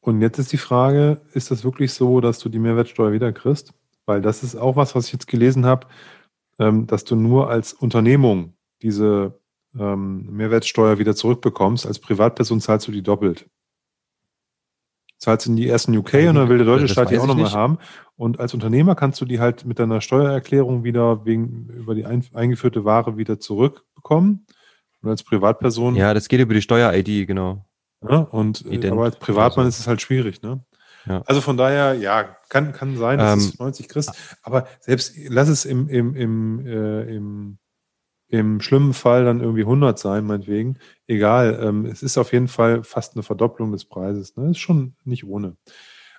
Und 0.01 0.20
jetzt 0.20 0.39
ist 0.39 0.52
die 0.52 0.59
Frage, 0.59 1.22
ist 1.32 1.51
das 1.51 1.64
wirklich 1.64 1.93
so, 1.93 2.20
dass 2.20 2.39
du 2.39 2.48
die 2.48 2.59
Mehrwertsteuer 2.59 3.12
wieder 3.12 3.32
kriegst? 3.32 3.72
Weil 4.06 4.20
das 4.20 4.43
ist 4.43 4.55
auch 4.55 4.76
was, 4.76 4.94
was 4.94 5.06
ich 5.06 5.12
jetzt 5.12 5.26
gelesen 5.26 5.64
habe, 5.64 5.86
ähm, 6.59 6.86
dass 6.86 7.05
du 7.05 7.16
nur 7.16 7.48
als 7.48 7.72
Unternehmung 7.72 8.55
diese 8.82 9.40
ähm, 9.78 10.26
Mehrwertsteuer 10.31 10.98
wieder 10.98 11.16
zurückbekommst. 11.16 11.86
Als 11.86 11.98
Privatperson 11.98 12.60
zahlst 12.60 12.86
du 12.86 12.93
die 12.93 13.02
doppelt. 13.02 13.48
Zahlst 15.25 15.47
in 15.47 15.57
die 15.57 15.69
ersten 15.69 15.97
UK 15.97 16.15
ja, 16.15 16.31
und 16.31 16.37
dann 16.37 16.49
will 16.49 16.59
der 16.59 16.67
deutsche 16.67 16.89
Staat 16.89 17.11
die 17.11 17.19
auch 17.19 17.27
nochmal 17.27 17.53
haben. 17.53 17.79
Und 18.17 18.41
als 18.41 18.55
Unternehmer 18.55 18.95
kannst 18.95 19.21
du 19.21 19.25
die 19.25 19.41
halt 19.41 19.65
mit 19.65 19.79
deiner 19.79 20.01
Steuererklärung 20.01 20.85
wieder 20.85 21.25
wegen, 21.25 21.69
über 21.69 21.95
die 21.95 22.05
ein, 22.05 22.25
eingeführte 22.33 22.85
Ware 22.85 23.17
wieder 23.17 23.41
zurückbekommen. 23.41 24.47
Und 25.03 25.11
als 25.11 25.23
Privatperson. 25.23 25.97
Ja, 25.97 26.15
das 26.15 26.29
geht 26.29 26.41
über 26.41 26.55
die 26.55 26.63
Steuer-ID, 26.63 27.27
genau. 27.27 27.65
Ja, 28.09 28.19
und 28.19 28.65
äh, 28.67 28.75
Ident 28.75 28.93
aber 28.93 29.05
als 29.05 29.17
Privatmann 29.17 29.67
ist 29.67 29.79
es 29.79 29.87
halt 29.87 30.01
schwierig, 30.01 30.43
ne? 30.43 30.61
Ja. 31.07 31.23
Also 31.27 31.41
von 31.41 31.57
daher, 31.57 31.95
ja, 31.95 32.37
kann, 32.49 32.73
kann 32.73 32.97
sein, 32.97 33.19
dass 33.19 33.33
ähm, 33.33 33.39
es 33.39 33.59
90 33.59 33.89
kriegst. 33.89 34.39
Aber 34.43 34.67
selbst 34.81 35.15
lass 35.29 35.49
es 35.49 35.65
im, 35.65 35.89
im, 35.89 36.15
im, 36.15 36.67
äh, 36.67 37.03
im 37.15 37.59
im 38.29 38.61
schlimmen 38.61 38.95
Fall 38.95 39.25
dann 39.25 39.41
irgendwie 39.41 39.63
100 39.63 39.99
sein, 39.99 40.25
meinetwegen. 40.25 40.79
Egal, 41.07 41.59
ähm, 41.63 41.87
es 41.87 42.03
ist 42.03 42.19
auf 42.19 42.33
jeden 42.33 42.49
Fall 42.49 42.83
fast 42.83 43.15
eine 43.15 43.23
Verdopplung 43.23 43.73
des 43.73 43.85
Preises. 43.85 44.37
Ne? 44.37 44.51
Ist 44.51 44.59
schon 44.59 44.97
nicht 45.05 45.25
ohne. 45.25 45.57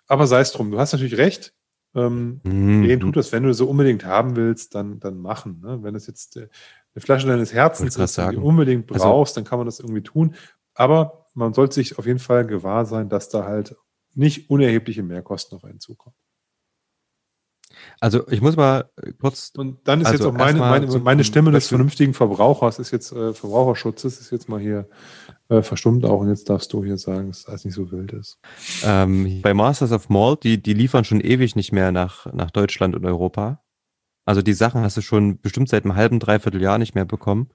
Aber 0.07 0.27
sei 0.27 0.41
es 0.41 0.51
drum, 0.51 0.71
du 0.71 0.79
hast 0.79 0.93
natürlich 0.93 1.17
recht. 1.17 1.53
Ähm, 1.95 2.41
mhm. 2.43 2.99
tut 2.99 3.15
das, 3.15 3.31
wenn 3.31 3.43
du 3.43 3.53
so 3.53 3.69
unbedingt 3.69 4.05
haben 4.05 4.35
willst, 4.35 4.75
dann, 4.75 4.99
dann 4.99 5.17
machen. 5.17 5.61
Ne? 5.63 5.79
Wenn 5.81 5.95
es 5.95 6.07
jetzt 6.07 6.35
äh, 6.35 6.49
eine 6.93 7.01
Flasche 7.01 7.27
deines 7.27 7.53
Herzens 7.53 7.95
ist, 7.95 8.17
die 8.17 8.35
du 8.35 8.41
unbedingt 8.41 8.91
also 8.91 9.05
brauchst, 9.05 9.31
also, 9.37 9.41
dann 9.41 9.49
kann 9.49 9.59
man 9.59 9.65
das 9.65 9.79
irgendwie 9.79 10.03
tun. 10.03 10.35
Aber 10.73 11.25
man 11.33 11.53
sollte 11.53 11.75
sich 11.75 11.97
auf 11.97 12.05
jeden 12.05 12.19
Fall 12.19 12.45
gewahr 12.45 12.85
sein, 12.85 13.07
dass 13.07 13.29
da 13.29 13.45
halt 13.45 13.75
nicht 14.13 14.49
unerhebliche 14.49 15.03
Mehrkosten 15.03 15.57
noch 15.57 15.67
hinzukommen. 15.67 16.17
Also 17.99 18.27
ich 18.29 18.41
muss 18.41 18.55
mal 18.55 18.89
kurz. 19.19 19.51
Und 19.55 19.79
dann 19.85 20.01
ist 20.01 20.07
also 20.07 20.17
jetzt 20.17 20.27
auch 20.27 20.37
meine, 20.37 20.59
meine, 20.59 20.99
meine 20.99 21.23
Stimme 21.23 21.51
des 21.51 21.67
vernünftigen 21.67 22.13
Verbrauchers, 22.13 22.79
ist 22.79 22.91
jetzt 22.91 23.11
äh, 23.11 23.33
Verbraucherschutzes, 23.33 24.19
ist 24.19 24.31
jetzt 24.31 24.49
mal 24.49 24.59
hier 24.59 24.87
äh, 25.49 25.61
verstummt 25.61 26.05
auch 26.05 26.21
und 26.21 26.29
jetzt 26.29 26.49
darfst 26.49 26.73
du 26.73 26.83
hier 26.83 26.97
sagen, 26.97 27.27
dass 27.27 27.47
alles 27.47 27.65
nicht 27.65 27.75
so 27.75 27.91
wild 27.91 28.13
ist. 28.13 28.39
Ähm, 28.83 29.41
bei 29.41 29.53
Masters 29.53 29.91
of 29.91 30.09
Malt, 30.09 30.43
die, 30.43 30.61
die 30.61 30.73
liefern 30.73 31.03
schon 31.03 31.21
ewig 31.21 31.55
nicht 31.55 31.71
mehr 31.71 31.91
nach, 31.91 32.31
nach 32.33 32.51
Deutschland 32.51 32.95
und 32.95 33.05
Europa. 33.05 33.61
Also 34.25 34.41
die 34.41 34.53
Sachen 34.53 34.81
hast 34.81 34.97
du 34.97 35.01
schon 35.01 35.39
bestimmt 35.39 35.69
seit 35.69 35.83
einem 35.83 35.95
halben, 35.95 36.19
dreiviertel 36.19 36.61
Jahr 36.61 36.79
nicht 36.79 36.95
mehr 36.95 37.05
bekommen. 37.05 37.49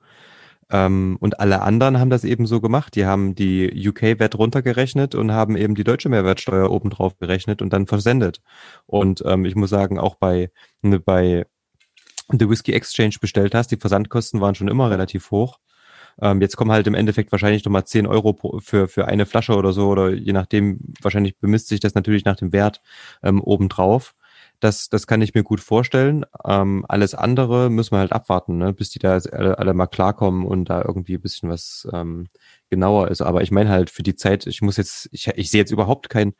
Ähm, 0.70 1.16
und 1.20 1.40
alle 1.40 1.62
anderen 1.62 1.98
haben 1.98 2.10
das 2.10 2.24
eben 2.24 2.46
so 2.46 2.60
gemacht. 2.60 2.94
Die 2.96 3.06
haben 3.06 3.34
die 3.34 3.88
UK-Wert 3.88 4.38
runtergerechnet 4.38 5.14
und 5.14 5.32
haben 5.32 5.56
eben 5.56 5.74
die 5.74 5.84
deutsche 5.84 6.08
Mehrwertsteuer 6.08 6.70
obendrauf 6.70 7.18
gerechnet 7.18 7.60
und 7.62 7.72
dann 7.72 7.86
versendet. 7.86 8.40
Und 8.86 9.22
ähm, 9.26 9.44
ich 9.44 9.56
muss 9.56 9.70
sagen, 9.70 9.98
auch 9.98 10.14
bei, 10.14 10.50
ne, 10.82 11.00
bei 11.00 11.46
The 12.32 12.48
Whiskey 12.48 12.72
Exchange 12.72 13.16
bestellt 13.20 13.54
hast, 13.54 13.68
die 13.68 13.76
Versandkosten 13.76 14.40
waren 14.40 14.54
schon 14.54 14.68
immer 14.68 14.90
relativ 14.90 15.30
hoch. 15.30 15.58
Ähm, 16.20 16.40
jetzt 16.40 16.56
kommen 16.56 16.72
halt 16.72 16.86
im 16.86 16.94
Endeffekt 16.94 17.32
wahrscheinlich 17.32 17.64
nochmal 17.64 17.84
10 17.84 18.06
Euro 18.06 18.32
pro, 18.32 18.60
für, 18.60 18.88
für 18.88 19.08
eine 19.08 19.26
Flasche 19.26 19.54
oder 19.56 19.72
so, 19.72 19.88
oder 19.88 20.10
je 20.10 20.32
nachdem, 20.32 20.80
wahrscheinlich 21.00 21.38
bemisst 21.38 21.68
sich 21.68 21.80
das 21.80 21.94
natürlich 21.94 22.24
nach 22.24 22.36
dem 22.36 22.52
Wert 22.52 22.80
ähm, 23.22 23.40
obendrauf. 23.40 24.14
Das, 24.60 24.88
das 24.90 25.06
kann 25.06 25.22
ich 25.22 25.34
mir 25.34 25.42
gut 25.42 25.60
vorstellen. 25.60 26.26
Ähm, 26.44 26.84
alles 26.88 27.14
andere 27.14 27.70
müssen 27.70 27.92
wir 27.92 27.98
halt 27.98 28.12
abwarten, 28.12 28.58
ne? 28.58 28.72
bis 28.72 28.90
die 28.90 28.98
da 28.98 29.14
alle, 29.16 29.58
alle 29.58 29.74
mal 29.74 29.86
klarkommen 29.86 30.46
und 30.46 30.70
da 30.70 30.82
irgendwie 30.82 31.14
ein 31.14 31.20
bisschen 31.20 31.48
was 31.48 31.88
ähm, 31.92 32.28
genauer 32.68 33.08
ist. 33.08 33.22
Aber 33.22 33.42
ich 33.42 33.50
meine 33.50 33.70
halt 33.70 33.90
für 33.90 34.02
die 34.02 34.16
Zeit, 34.16 34.46
ich 34.46 34.60
muss 34.60 34.76
jetzt, 34.76 35.08
ich, 35.12 35.28
ich 35.28 35.50
sehe 35.50 35.60
jetzt 35.60 35.72
überhaupt 35.72 36.10
kein, 36.10 36.34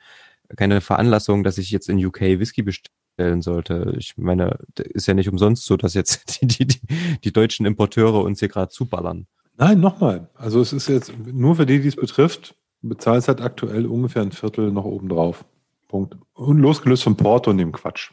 keine 0.57 0.81
Veranlassung, 0.81 1.45
dass 1.45 1.59
ich 1.59 1.71
jetzt 1.71 1.89
in 1.89 2.05
UK 2.05 2.21
Whisky 2.21 2.63
bestellen 2.63 3.43
sollte. 3.43 3.95
Ich 3.99 4.17
meine, 4.17 4.59
ist 4.77 5.07
ja 5.07 5.15
nicht 5.15 5.29
umsonst 5.29 5.65
so, 5.65 5.77
dass 5.77 5.95
jetzt 5.95 6.41
die, 6.43 6.47
die, 6.47 6.67
die, 6.67 6.81
die 7.25 7.33
deutschen 7.33 7.67
Importeure 7.67 8.23
uns 8.23 8.41
hier 8.41 8.49
gerade 8.49 8.71
zuballern. 8.71 9.27
Nein, 9.57 9.81
nochmal. 9.81 10.29
Also 10.35 10.61
es 10.61 10.73
ist 10.73 10.89
jetzt 10.89 11.13
nur 11.27 11.57
für 11.57 11.67
die, 11.67 11.81
die 11.81 11.89
es 11.89 11.97
betrifft, 11.97 12.55
bezahlt 12.83 13.29
halt 13.29 13.41
aktuell 13.41 13.87
ungefähr 13.87 14.23
ein 14.23 14.33
Viertel 14.33 14.73
noch 14.73 14.85
obendrauf. 14.85 15.45
Punkt. 15.91 16.17
Und 16.35 16.59
losgelöst 16.59 17.03
vom 17.03 17.17
Porto 17.17 17.51
und 17.51 17.59
dem 17.59 17.73
Quatsch. 17.73 18.13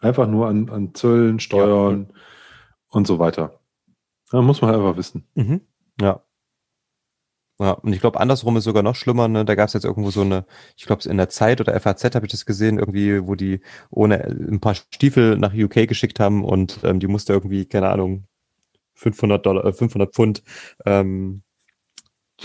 Einfach 0.00 0.26
nur 0.26 0.48
an, 0.48 0.70
an 0.70 0.94
Zöllen, 0.94 1.38
Steuern 1.38 2.06
ja. 2.08 2.14
und 2.88 3.06
so 3.06 3.18
weiter. 3.18 3.60
Da 4.30 4.40
muss 4.40 4.62
man 4.62 4.70
halt 4.70 4.80
einfach 4.80 4.96
wissen. 4.96 5.28
Mhm. 5.34 5.60
Ja. 6.00 6.22
Ja, 7.58 7.72
und 7.72 7.92
ich 7.92 8.00
glaube, 8.00 8.18
andersrum 8.18 8.56
ist 8.56 8.64
sogar 8.64 8.82
noch 8.82 8.96
schlimmer. 8.96 9.28
Ne? 9.28 9.44
Da 9.44 9.54
gab 9.54 9.68
es 9.68 9.74
jetzt 9.74 9.84
irgendwo 9.84 10.10
so 10.10 10.22
eine, 10.22 10.46
ich 10.78 10.86
glaube, 10.86 11.06
in 11.06 11.18
der 11.18 11.28
Zeit 11.28 11.60
oder 11.60 11.78
FAZ 11.78 12.14
habe 12.14 12.24
ich 12.24 12.32
das 12.32 12.46
gesehen, 12.46 12.78
irgendwie, 12.78 13.26
wo 13.26 13.34
die 13.34 13.60
ohne 13.90 14.24
ein 14.24 14.60
paar 14.60 14.74
Stiefel 14.74 15.36
nach 15.36 15.52
UK 15.52 15.86
geschickt 15.86 16.20
haben 16.20 16.42
und 16.42 16.80
ähm, 16.84 17.00
die 17.00 17.06
musste 17.06 17.34
irgendwie, 17.34 17.66
keine 17.66 17.90
Ahnung, 17.90 18.24
500 18.94 19.44
Dollar, 19.44 19.70
500 19.74 20.08
äh, 20.08 20.12
Pfund 20.12 20.42
ähm, 20.86 21.42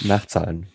nachzahlen. 0.03 0.67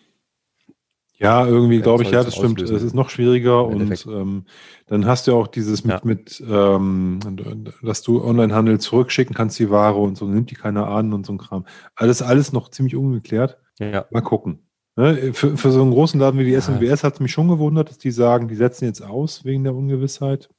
Ja, 1.21 1.45
irgendwie 1.45 1.81
glaube 1.81 2.01
ich, 2.01 2.09
ja, 2.09 2.23
das 2.23 2.35
stimmt. 2.35 2.59
Es 2.63 2.71
ist 2.71 2.95
noch 2.95 3.11
schwieriger 3.11 3.63
und 3.63 4.07
ähm, 4.07 4.45
dann 4.87 5.05
hast 5.05 5.27
du 5.27 5.35
auch 5.35 5.45
dieses 5.45 5.83
mit, 5.83 5.93
ja. 5.93 6.01
mit 6.03 6.43
ähm, 6.49 7.19
dass 7.83 8.01
du 8.01 8.23
Onlinehandel 8.23 8.79
zurückschicken 8.79 9.35
kannst, 9.35 9.59
die 9.59 9.69
Ware 9.69 9.97
und 9.99 10.17
so, 10.17 10.25
nimmt 10.25 10.49
die 10.49 10.55
keiner 10.55 10.87
an 10.87 11.13
und 11.13 11.27
so 11.27 11.33
ein 11.33 11.37
Kram. 11.37 11.67
Alles, 11.93 12.23
alles 12.23 12.53
noch 12.53 12.69
ziemlich 12.69 12.95
ungeklärt. 12.95 13.59
Ja. 13.77 14.05
Mal 14.09 14.21
gucken. 14.21 14.63
Ne? 14.95 15.31
Für, 15.33 15.57
für 15.57 15.71
so 15.71 15.83
einen 15.83 15.91
großen 15.91 16.19
Laden 16.19 16.39
wie 16.39 16.45
die. 16.45 16.59
SMBS 16.59 17.03
hat 17.03 17.13
es 17.13 17.19
mich 17.19 17.31
schon 17.31 17.49
gewundert, 17.49 17.89
dass 17.89 17.99
die 17.99 18.11
sagen, 18.11 18.47
die 18.47 18.55
setzen 18.55 18.85
jetzt 18.85 19.03
aus 19.03 19.45
wegen 19.45 19.63
der 19.63 19.75
Ungewissheit 19.75 20.49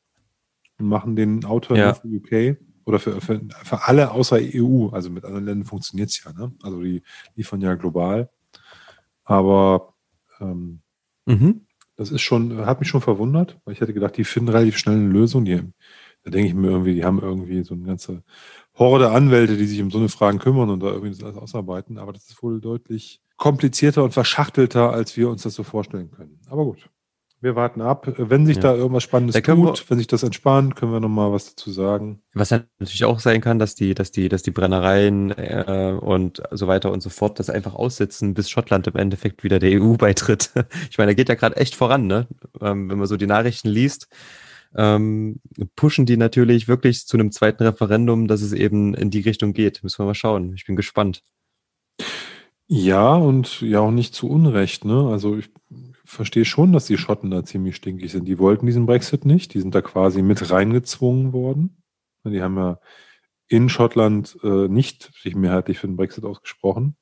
und 0.78 0.86
machen 0.86 1.16
den 1.16 1.44
Autor 1.44 1.76
ja. 1.76 1.94
für 1.94 2.06
UK 2.06 2.56
oder 2.84 3.00
für, 3.00 3.20
für, 3.20 3.40
für 3.64 3.88
alle 3.88 4.12
außer 4.12 4.38
EU. 4.40 4.90
Also 4.90 5.10
mit 5.10 5.24
anderen 5.24 5.44
Ländern 5.44 5.66
funktioniert 5.66 6.10
es 6.10 6.22
ja. 6.22 6.32
Ne? 6.32 6.52
Also 6.62 6.80
die 6.80 7.02
liefern 7.34 7.60
ja 7.60 7.74
global. 7.74 8.30
Aber 9.24 9.91
ähm, 10.42 10.80
mhm. 11.26 11.66
Das 11.96 12.10
ist 12.10 12.22
schon, 12.22 12.64
hat 12.64 12.80
mich 12.80 12.88
schon 12.88 13.00
verwundert, 13.00 13.60
weil 13.64 13.74
ich 13.74 13.80
hätte 13.80 13.92
gedacht, 13.92 14.16
die 14.16 14.24
finden 14.24 14.48
relativ 14.48 14.78
schnell 14.78 14.96
eine 14.96 15.08
Lösung. 15.08 15.44
Die, 15.44 15.62
da 16.24 16.30
denke 16.30 16.48
ich 16.48 16.54
mir 16.54 16.70
irgendwie, 16.70 16.94
die 16.94 17.04
haben 17.04 17.20
irgendwie 17.20 17.62
so 17.62 17.74
eine 17.74 17.84
ganze 17.84 18.22
Horde 18.74 19.10
Anwälte, 19.10 19.56
die 19.56 19.66
sich 19.66 19.82
um 19.82 19.90
so 19.90 19.98
eine 19.98 20.08
Fragen 20.08 20.38
kümmern 20.38 20.70
und 20.70 20.80
da 20.80 20.86
irgendwie 20.86 21.10
das 21.10 21.22
alles 21.22 21.36
ausarbeiten. 21.36 21.98
Aber 21.98 22.12
das 22.12 22.28
ist 22.28 22.42
wohl 22.42 22.60
deutlich 22.60 23.20
komplizierter 23.36 24.04
und 24.04 24.12
verschachtelter, 24.12 24.90
als 24.90 25.16
wir 25.16 25.28
uns 25.28 25.42
das 25.42 25.54
so 25.54 25.62
vorstellen 25.62 26.10
können. 26.10 26.40
Aber 26.48 26.64
gut. 26.64 26.88
Wir 27.42 27.56
warten 27.56 27.80
ab. 27.80 28.06
Wenn 28.18 28.46
sich 28.46 28.56
ja. 28.56 28.62
da 28.62 28.74
irgendwas 28.76 29.02
Spannendes 29.02 29.34
tut, 29.34 29.58
wir, 29.58 29.74
wenn 29.88 29.98
sich 29.98 30.06
das 30.06 30.22
entspannt, 30.22 30.76
können 30.76 30.92
wir 30.92 31.00
nochmal 31.00 31.32
was 31.32 31.56
dazu 31.56 31.72
sagen. 31.72 32.22
Was 32.34 32.52
natürlich 32.52 33.04
auch 33.04 33.18
sein 33.18 33.40
kann, 33.40 33.58
dass 33.58 33.74
die, 33.74 33.94
dass 33.94 34.12
die, 34.12 34.28
dass 34.28 34.44
die 34.44 34.52
Brennereien 34.52 35.32
äh, 35.32 35.98
und 36.00 36.40
so 36.52 36.68
weiter 36.68 36.92
und 36.92 37.02
so 37.02 37.10
fort 37.10 37.40
das 37.40 37.50
einfach 37.50 37.74
aussitzen, 37.74 38.34
bis 38.34 38.48
Schottland 38.48 38.86
im 38.86 38.94
Endeffekt 38.94 39.42
wieder 39.42 39.58
der 39.58 39.82
EU 39.82 39.94
beitritt. 39.98 40.52
Ich 40.88 40.98
meine, 40.98 41.10
da 41.10 41.14
geht 41.14 41.28
ja 41.28 41.34
gerade 41.34 41.56
echt 41.56 41.74
voran, 41.74 42.06
ne? 42.06 42.28
Ähm, 42.60 42.88
wenn 42.88 42.98
man 42.98 43.08
so 43.08 43.16
die 43.16 43.26
Nachrichten 43.26 43.68
liest, 43.68 44.06
ähm, 44.76 45.40
pushen 45.74 46.06
die 46.06 46.16
natürlich 46.16 46.68
wirklich 46.68 47.08
zu 47.08 47.16
einem 47.16 47.32
zweiten 47.32 47.64
Referendum, 47.64 48.28
dass 48.28 48.40
es 48.42 48.52
eben 48.52 48.94
in 48.94 49.10
die 49.10 49.20
Richtung 49.20 49.52
geht. 49.52 49.82
Müssen 49.82 49.98
wir 49.98 50.06
mal 50.06 50.14
schauen. 50.14 50.54
Ich 50.54 50.64
bin 50.64 50.76
gespannt. 50.76 51.24
Ja, 52.68 53.14
und 53.16 53.60
ja 53.62 53.80
auch 53.80 53.90
nicht 53.90 54.14
zu 54.14 54.30
Unrecht, 54.30 54.84
ne? 54.84 55.08
Also 55.10 55.36
ich 55.36 55.50
verstehe 56.12 56.44
schon, 56.44 56.72
dass 56.72 56.86
die 56.86 56.98
Schotten 56.98 57.30
da 57.30 57.44
ziemlich 57.44 57.76
stinkig 57.76 58.12
sind. 58.12 58.26
Die 58.26 58.38
wollten 58.38 58.66
diesen 58.66 58.86
Brexit 58.86 59.24
nicht. 59.24 59.54
Die 59.54 59.60
sind 59.60 59.74
da 59.74 59.82
quasi 59.82 60.22
mit 60.22 60.50
reingezwungen 60.50 61.32
worden. 61.32 61.82
Die 62.24 62.42
haben 62.42 62.56
ja 62.56 62.78
in 63.48 63.68
Schottland 63.68 64.38
äh, 64.42 64.68
nicht 64.68 65.10
sich 65.20 65.34
mehrheitlich 65.34 65.78
für 65.78 65.86
den 65.86 65.96
Brexit 65.96 66.24
ausgesprochen. 66.24 66.96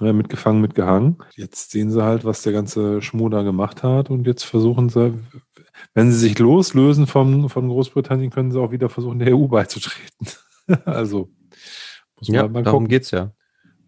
Ja, 0.00 0.12
mitgefangen, 0.12 0.60
mitgehangen. 0.60 1.18
Jetzt 1.36 1.70
sehen 1.70 1.90
sie 1.90 2.02
halt, 2.02 2.24
was 2.24 2.42
der 2.42 2.52
ganze 2.52 3.02
Schmuh 3.02 3.28
da 3.28 3.42
gemacht 3.42 3.82
hat 3.82 4.10
und 4.10 4.26
jetzt 4.26 4.42
versuchen 4.42 4.88
sie, 4.88 5.14
wenn 5.94 6.10
sie 6.10 6.18
sich 6.18 6.38
loslösen 6.38 7.06
von, 7.06 7.48
von 7.48 7.68
Großbritannien, 7.68 8.30
können 8.30 8.50
sie 8.50 8.60
auch 8.60 8.72
wieder 8.72 8.88
versuchen, 8.88 9.18
der 9.18 9.36
EU 9.36 9.46
beizutreten. 9.46 10.26
also 10.86 11.28
muss 12.16 12.28
man 12.28 12.34
ja, 12.34 12.42
halt 12.42 12.52
mal 12.52 12.62
darum 12.62 12.84
gucken. 12.84 12.88
geht's 12.88 13.10
ja. 13.10 13.32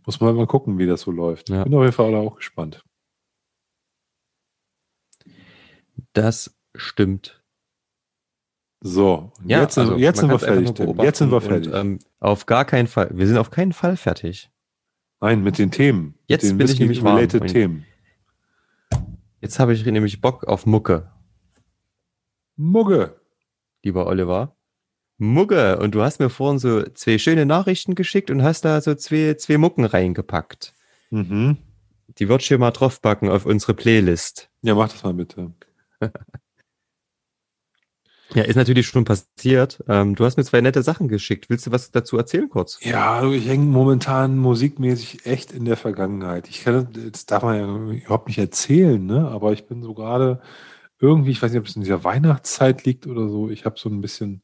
Muss 0.05 0.21
man 0.21 0.29
halt 0.29 0.37
mal 0.37 0.47
gucken, 0.47 0.79
wie 0.79 0.87
das 0.87 1.01
so 1.01 1.11
läuft. 1.11 1.49
Ja. 1.49 1.65
Bin 1.65 1.75
auf 1.75 1.83
jeden 1.83 1.93
Fall 1.93 2.15
auch 2.15 2.37
gespannt. 2.37 2.85
Das 6.12 6.57
stimmt. 6.75 7.43
So, 8.81 9.33
ja, 9.45 9.62
jetzt, 9.62 9.79
also 9.79 9.97
jetzt 9.97 10.21
sind 10.21 10.31
wir 10.31 10.39
fertig. 10.39 10.79
Jetzt 11.03 11.19
sind 11.19 11.33
wir 11.33 11.41
fertig. 11.41 11.73
Und, 11.73 11.79
ähm, 11.79 11.99
auf 12.21 12.45
gar 12.45 12.66
keinen 12.66 12.87
Fall. 12.87 13.11
Wir 13.15 13.27
sind 13.27 13.39
auf 13.39 13.51
keinen 13.51 13.73
Fall 13.73 13.97
fertig. 13.97 14.51
Nein, 15.21 15.43
mit 15.43 15.57
den 15.57 15.71
Themen. 15.71 16.19
Jetzt 16.27 16.45
den 16.45 16.59
bin 16.59 16.69
ich 16.69 16.79
nämlich 16.79 17.03
related 17.03 17.41
warm. 17.41 17.51
Themen. 17.51 17.87
Jetzt 19.41 19.59
habe 19.59 19.73
ich 19.73 19.85
nämlich 19.87 20.21
Bock 20.21 20.45
auf 20.45 20.66
Mucke. 20.66 21.11
Mugge. 22.57 23.19
Lieber 23.83 24.07
Oliver. 24.07 24.55
Mugge. 25.16 25.79
Und 25.79 25.95
du 25.95 26.03
hast 26.03 26.21
mir 26.21 26.29
vorhin 26.29 26.59
so 26.59 26.83
zwei 26.91 27.16
schöne 27.16 27.47
Nachrichten 27.47 27.95
geschickt 27.95 28.31
und 28.31 28.43
hast 28.43 28.66
da 28.66 28.81
so 28.83 28.95
zwei, 28.95 29.35
zwei 29.35 29.57
Mucken 29.57 29.87
reingepackt. 29.87 30.75
Mhm. 31.11 31.57
Die 32.19 32.29
wird 32.29 32.43
hier 32.43 32.59
mal 32.59 32.71
draufpacken 32.71 33.31
auf 33.31 33.47
unsere 33.47 33.73
Playlist. 33.73 34.51
Ja, 34.62 34.75
mach 34.75 34.91
das 34.91 35.03
mal 35.03 35.15
bitte. 35.15 35.53
Ja, 38.35 38.43
ist 38.43 38.56
natürlich 38.56 38.89
schon 38.89 39.05
passiert. 39.05 39.85
Ähm, 39.86 40.16
du 40.16 40.24
hast 40.24 40.36
mir 40.36 40.44
zwei 40.44 40.60
nette 40.60 40.82
Sachen 40.82 41.06
geschickt. 41.06 41.51
Willst 41.51 41.66
du 41.66 41.70
was 41.70 41.93
dazu 41.93 42.16
erzählen 42.16 42.48
kurz? 42.48 42.81
Ja, 42.82 43.24
ich 43.31 43.47
hänge 43.47 43.66
momentan 43.66 44.39
musikmäßig 44.39 45.24
echt 45.24 45.52
in 45.52 45.64
der 45.64 45.76
Vergangenheit. 45.76 46.48
Ich 46.48 46.64
kann, 46.64 46.89
das 47.12 47.26
darf 47.26 47.44
man 47.44 47.56
ja 47.56 47.97
überhaupt 47.98 48.26
nicht 48.26 48.39
erzählen, 48.39 49.05
ne? 49.05 49.28
aber 49.28 49.52
ich 49.52 49.66
bin 49.66 49.82
so 49.82 49.94
gerade 49.94 50.40
irgendwie, 50.98 51.31
ich 51.31 51.43
weiß 51.43 51.52
nicht, 51.52 51.60
ob 51.60 51.66
es 51.66 51.76
in 51.76 51.82
dieser 51.82 52.02
Weihnachtszeit 52.02 52.85
liegt 52.85 53.06
oder 53.06 53.28
so. 53.28 53.51
Ich 53.51 53.64
habe 53.66 53.78
so 53.78 53.89
ein 53.89 54.01
bisschen 54.01 54.43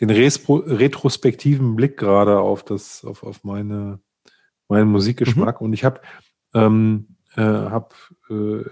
den 0.00 0.10
retrospektiven 0.10 1.76
Blick 1.76 1.98
gerade 1.98 2.40
auf 2.40 2.64
das, 2.64 3.04
auf, 3.04 3.22
auf 3.22 3.44
meine, 3.44 4.00
meinen 4.68 4.90
Musikgeschmack. 4.90 5.60
Mhm. 5.60 5.66
Und 5.66 5.72
ich 5.74 5.84
habe 5.84 6.00
ähm, 6.54 7.16
äh, 7.36 7.42
hab, 7.42 7.94
äh, 8.30 8.64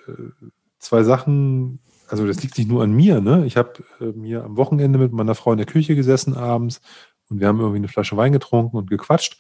zwei 0.78 1.02
Sachen 1.04 1.80
also 2.10 2.26
das 2.26 2.42
liegt 2.42 2.58
nicht 2.58 2.68
nur 2.68 2.82
an 2.82 2.92
mir, 2.92 3.20
ne? 3.20 3.46
Ich 3.46 3.56
habe 3.56 3.84
äh, 4.00 4.06
mir 4.06 4.44
am 4.44 4.56
Wochenende 4.56 4.98
mit 4.98 5.12
meiner 5.12 5.34
Frau 5.34 5.52
in 5.52 5.58
der 5.58 5.66
Küche 5.66 5.94
gesessen 5.94 6.34
abends 6.34 6.80
und 7.28 7.40
wir 7.40 7.46
haben 7.46 7.60
irgendwie 7.60 7.78
eine 7.78 7.88
Flasche 7.88 8.16
Wein 8.16 8.32
getrunken 8.32 8.76
und 8.76 8.90
gequatscht 8.90 9.38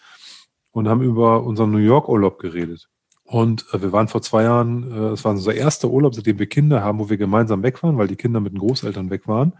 und 0.70 0.88
haben 0.88 1.02
über 1.02 1.42
unseren 1.42 1.72
New 1.72 1.78
York 1.78 2.08
Urlaub 2.08 2.38
geredet. 2.38 2.88
Und 3.24 3.66
äh, 3.72 3.82
wir 3.82 3.92
waren 3.92 4.08
vor 4.08 4.22
zwei 4.22 4.44
Jahren, 4.44 4.90
äh, 4.90 5.12
es 5.12 5.24
war 5.24 5.32
unser 5.32 5.54
erster 5.54 5.88
Urlaub, 5.88 6.14
seitdem 6.14 6.38
wir 6.38 6.46
Kinder 6.46 6.82
haben, 6.82 6.98
wo 6.98 7.10
wir 7.10 7.16
gemeinsam 7.16 7.62
weg 7.62 7.82
waren, 7.82 7.98
weil 7.98 8.08
die 8.08 8.16
Kinder 8.16 8.40
mit 8.40 8.52
den 8.52 8.58
Großeltern 8.58 9.10
weg 9.10 9.26
waren. 9.26 9.52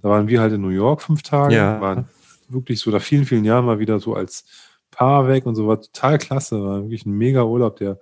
Da 0.00 0.08
waren 0.08 0.28
wir 0.28 0.40
halt 0.40 0.52
in 0.52 0.60
New 0.60 0.68
York 0.68 1.02
fünf 1.02 1.22
Tage, 1.22 1.54
ja. 1.54 1.80
waren 1.80 2.08
wirklich 2.48 2.80
so 2.80 2.90
nach 2.90 3.02
vielen, 3.02 3.24
vielen 3.24 3.44
Jahren 3.44 3.64
mal 3.64 3.78
wieder 3.78 3.98
so 4.00 4.14
als 4.14 4.44
Paar 4.90 5.26
weg 5.26 5.46
und 5.46 5.54
so 5.54 5.66
war 5.66 5.80
total 5.80 6.18
klasse, 6.18 6.62
war 6.62 6.82
wirklich 6.82 7.06
ein 7.06 7.16
mega 7.16 7.44
Urlaub, 7.44 7.76
der 7.76 7.98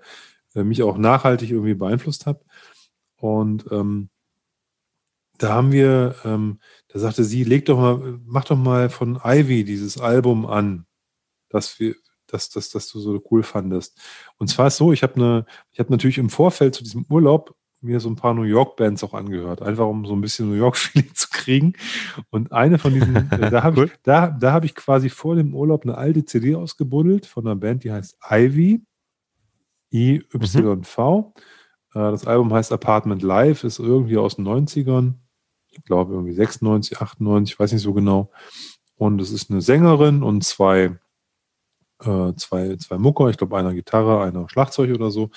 äh, 0.55 0.65
mich 0.65 0.82
auch 0.82 0.99
nachhaltig 0.99 1.51
irgendwie 1.51 1.74
beeinflusst 1.74 2.27
hat. 2.27 2.43
Und 3.16 3.66
ähm, 3.70 4.09
da 5.41 5.55
haben 5.55 5.73
wir, 5.73 6.17
ähm, 6.25 6.59
da 6.89 6.99
sagte 6.99 7.25
sie, 7.25 7.45
leg 7.45 7.65
doch 7.65 7.79
mal, 7.79 8.21
mach 8.27 8.45
doch 8.45 8.59
mal 8.59 8.91
von 8.91 9.19
Ivy 9.25 9.65
dieses 9.65 9.99
Album 9.99 10.47
an, 10.47 10.87
das 11.49 11.81
wir, 11.81 11.95
das, 12.27 12.51
das, 12.51 12.69
das 12.71 12.91
du 12.93 13.01
so 13.01 13.21
cool 13.31 13.43
fandest. 13.43 13.99
Und 14.37 14.49
zwar 14.49 14.69
ist 14.69 14.77
so, 14.77 14.93
ich 14.93 15.03
habe 15.03 15.15
eine, 15.15 15.47
ich 15.73 15.81
habe 15.81 15.91
natürlich 15.91 16.19
im 16.19 16.29
Vorfeld 16.31 16.75
zu 16.75 16.85
diesem 16.85 17.07
Urlaub 17.09 17.57
mir 17.81 17.99
so 18.01 18.11
ein 18.11 18.17
paar 18.17 18.35
New 18.35 18.43
York 18.43 18.77
Bands 18.77 19.03
auch 19.03 19.15
angehört, 19.15 19.62
einfach 19.62 19.87
um 19.87 20.05
so 20.05 20.12
ein 20.12 20.21
bisschen 20.21 20.51
New 20.51 20.57
York 20.57 20.77
Feeling 20.77 21.15
zu 21.15 21.29
kriegen. 21.31 21.73
Und 22.29 22.53
eine 22.53 22.79
von 22.79 22.93
diesen, 22.93 23.17
äh, 23.33 23.51
da 23.51 23.62
habe 23.62 23.85
ich, 23.87 23.93
da, 24.03 24.29
da 24.29 24.53
habe 24.53 24.67
ich 24.67 24.75
quasi 24.75 25.09
vor 25.09 25.37
dem 25.37 25.55
Urlaub 25.55 25.85
eine 25.85 25.97
alte 25.97 26.27
CD 26.27 26.55
ausgebuddelt 26.55 27.25
von 27.25 27.47
einer 27.47 27.57
Band, 27.57 27.85
die 27.85 27.93
heißt 27.93 28.19
Ivy, 28.31 28.83
I-Y-V. 29.91 31.35
Mhm. 31.95 31.99
Äh, 31.99 32.11
das 32.11 32.27
Album 32.27 32.53
heißt 32.53 32.73
Apartment 32.73 33.23
Live, 33.23 33.65
ist 33.65 33.79
irgendwie 33.79 34.19
aus 34.19 34.37
den 34.37 34.47
90ern 34.47 35.15
ich 35.70 35.84
glaube 35.84 36.14
irgendwie 36.14 36.32
96, 36.32 37.01
98, 37.01 37.55
ich 37.55 37.60
weiß 37.60 37.72
nicht 37.72 37.82
so 37.82 37.92
genau. 37.94 38.30
Und 38.97 39.20
es 39.20 39.30
ist 39.30 39.51
eine 39.51 39.60
Sängerin 39.60 40.22
und 40.22 40.44
zwei, 40.44 40.98
äh, 42.01 42.32
zwei, 42.36 42.76
zwei 42.76 42.98
Mucker, 42.98 43.28
ich 43.30 43.38
glaube 43.38 43.56
einer 43.56 43.74
Gitarre, 43.74 44.22
einer 44.22 44.48
Schlagzeug 44.48 44.94
oder 44.94 45.10
so, 45.10 45.30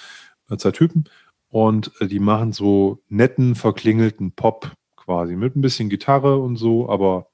äh, 0.50 0.58
zwei 0.58 0.72
Typen. 0.72 1.06
Und 1.50 1.92
äh, 2.00 2.08
die 2.08 2.20
machen 2.20 2.52
so 2.52 3.04
netten, 3.10 3.56
verklingelten 3.56 4.32
Pop 4.34 4.72
quasi 4.96 5.36
mit 5.36 5.56
ein 5.56 5.62
bisschen 5.62 5.90
Gitarre 5.90 6.38
und 6.38 6.56
so, 6.56 6.90
aber 6.90 7.28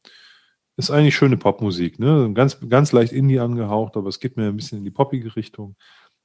ist 0.76 0.91
eigentlich 0.91 1.15
schöne 1.15 1.38
Popmusik, 1.38 1.99
ne? 1.99 2.31
Ganz, 2.34 2.57
ganz 2.69 2.93
leicht 2.93 3.11
Indie 3.11 3.39
angehaucht, 3.39 3.97
aber 3.97 4.07
es 4.07 4.19
geht 4.19 4.38
mir 4.38 4.47
ein 4.47 4.55
bisschen 4.55 4.77
in 4.77 4.85
die 4.85 4.91
poppige 4.91 5.35
Richtung. 5.35 5.76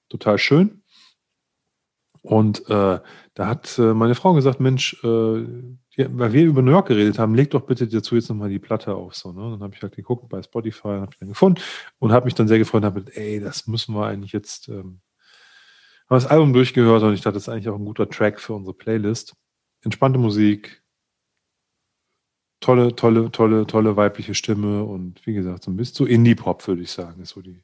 Total 0.09 0.39
schön. 0.39 0.83
Und 2.23 2.61
äh, 2.71 3.01
da 3.35 3.47
hat 3.47 3.79
äh, 3.79 3.93
meine 3.95 4.15
Frau 4.15 4.33
gesagt, 4.33 4.61
Mensch, 4.61 4.97
äh, 5.03 5.45
weil 5.97 6.33
wir 6.33 6.45
über 6.45 6.63
New 6.63 6.73
York 6.73 6.89
geredet 6.89 7.19
haben, 7.19 7.35
leg 7.35 7.51
doch 7.51 7.63
bitte 7.63 7.87
dazu 7.87 8.17
jetzt 8.17 8.29
nochmal 8.29 8.49
die 8.49 8.59
Platte 8.59 8.95
auf. 8.95 9.15
So, 9.15 9.33
ne? 9.33 9.51
Dann 9.51 9.63
habe 9.63 9.75
ich 9.75 9.83
halt 9.83 9.95
geguckt 9.95 10.29
bei 10.29 10.43
Spotify, 10.43 10.89
habe 10.89 11.11
ich 11.13 11.19
dann 11.19 11.29
gefunden 11.29 11.61
und 11.99 12.13
habe 12.13 12.25
mich 12.25 12.35
dann 12.35 12.49
sehr 12.49 12.59
gefreut 12.59 12.83
und 12.83 12.87
habe 12.87 13.01
gesagt, 13.03 13.17
ey, 13.17 13.41
das 13.41 13.67
müssen 13.67 13.95
wir 13.95 14.07
eigentlich 14.07 14.33
jetzt, 14.33 14.69
ähm, 14.69 15.01
habe 16.09 16.21
das 16.21 16.27
Album 16.27 16.53
durchgehört 16.53 17.03
und 17.03 17.15
ich 17.15 17.21
dachte, 17.21 17.35
das 17.35 17.45
ist 17.45 17.49
eigentlich 17.49 17.69
auch 17.69 17.79
ein 17.79 17.85
guter 17.85 18.09
Track 18.09 18.41
für 18.41 18.55
unsere 18.55 18.75
Playlist. 18.75 19.35
Entspannte 19.83 20.19
Musik, 20.19 20.83
tolle, 22.61 22.97
tolle, 22.97 23.31
tolle, 23.31 23.67
tolle 23.67 23.97
weibliche 23.97 24.35
Stimme 24.35 24.85
und 24.85 25.25
wie 25.27 25.35
gesagt, 25.35 25.65
so 25.65 25.71
ein 25.71 25.77
bisschen 25.77 25.97
so 25.97 26.07
Indie-Pop, 26.07 26.67
würde 26.67 26.83
ich 26.83 26.91
sagen, 26.91 27.21
ist 27.21 27.31
so 27.31 27.43
die. 27.43 27.63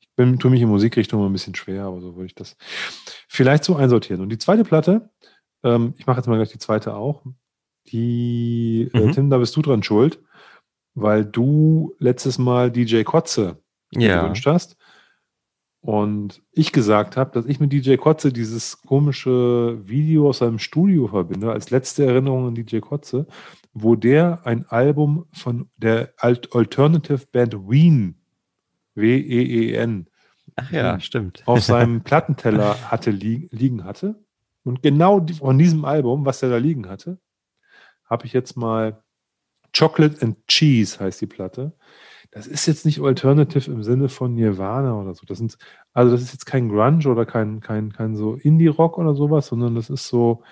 Ich 0.00 0.08
bin, 0.16 0.38
tue 0.38 0.50
mich 0.50 0.60
in 0.60 0.68
Musikrichtung 0.68 1.24
ein 1.24 1.32
bisschen 1.32 1.54
schwer, 1.54 1.84
aber 1.84 2.00
so 2.00 2.16
würde 2.16 2.26
ich 2.26 2.34
das 2.34 2.56
vielleicht 3.28 3.64
so 3.64 3.76
einsortieren. 3.76 4.22
Und 4.22 4.30
die 4.30 4.38
zweite 4.38 4.64
Platte, 4.64 5.10
ähm, 5.62 5.94
ich 5.98 6.06
mache 6.06 6.18
jetzt 6.18 6.26
mal 6.26 6.36
gleich 6.36 6.50
die 6.50 6.58
zweite 6.58 6.94
auch, 6.94 7.24
die, 7.88 8.90
äh, 8.92 9.00
mhm. 9.00 9.08
äh, 9.08 9.12
Tim, 9.12 9.30
da 9.30 9.38
bist 9.38 9.56
du 9.56 9.62
dran 9.62 9.82
schuld, 9.82 10.20
weil 10.94 11.24
du 11.24 11.94
letztes 11.98 12.38
Mal 12.38 12.70
DJ 12.70 13.02
Kotze 13.02 13.58
ja. 13.92 14.22
gewünscht 14.22 14.46
hast. 14.46 14.76
Und 15.82 16.42
ich 16.52 16.72
gesagt 16.72 17.16
habe, 17.16 17.30
dass 17.32 17.46
ich 17.46 17.58
mit 17.58 17.72
DJ 17.72 17.96
Kotze 17.96 18.32
dieses 18.32 18.82
komische 18.82 19.80
Video 19.82 20.28
aus 20.28 20.38
seinem 20.38 20.58
Studio 20.58 21.08
verbinde, 21.08 21.50
als 21.50 21.70
letzte 21.70 22.04
Erinnerung 22.04 22.48
an 22.48 22.54
DJ 22.54 22.80
Kotze, 22.80 23.26
wo 23.72 23.96
der 23.96 24.40
ein 24.44 24.66
Album 24.68 25.26
von 25.32 25.70
der 25.78 26.12
Alternative 26.18 27.24
Band 27.32 27.54
Ween, 27.54 28.16
W-E-E-N, 28.94 30.06
Ach 30.56 30.70
ja, 30.70 31.00
stimmt. 31.00 31.42
auf 31.46 31.60
seinem 31.64 32.02
Plattenteller 32.02 32.76
hatte 32.90 33.10
li 33.10 33.48
liegen 33.50 33.84
hatte. 33.84 34.22
Und 34.64 34.82
genau 34.82 35.24
von 35.38 35.56
diesem 35.56 35.86
Album, 35.86 36.26
was 36.26 36.42
er 36.42 36.50
da 36.50 36.58
liegen 36.58 36.90
hatte, 36.90 37.18
habe 38.10 38.26
ich 38.26 38.32
jetzt 38.32 38.56
mal 38.56 39.02
Chocolate 39.76 40.20
and 40.20 40.36
Cheese 40.48 40.98
heißt 41.00 41.20
die 41.20 41.26
Platte 41.26 41.72
das 42.30 42.46
ist 42.46 42.66
jetzt 42.66 42.86
nicht 42.86 43.00
Alternative 43.00 43.70
im 43.70 43.82
Sinne 43.82 44.08
von 44.08 44.34
Nirvana 44.34 44.94
oder 44.94 45.14
so. 45.14 45.26
Das 45.26 45.38
sind, 45.38 45.58
also 45.92 46.12
das 46.12 46.22
ist 46.22 46.32
jetzt 46.32 46.46
kein 46.46 46.68
Grunge 46.68 47.08
oder 47.08 47.26
kein, 47.26 47.60
kein, 47.60 47.92
kein 47.92 48.14
so 48.14 48.34
Indie-Rock 48.34 48.98
oder 48.98 49.14
sowas, 49.14 49.48
sondern 49.48 49.74
das 49.74 49.90
ist 49.90 50.06
so, 50.06 50.42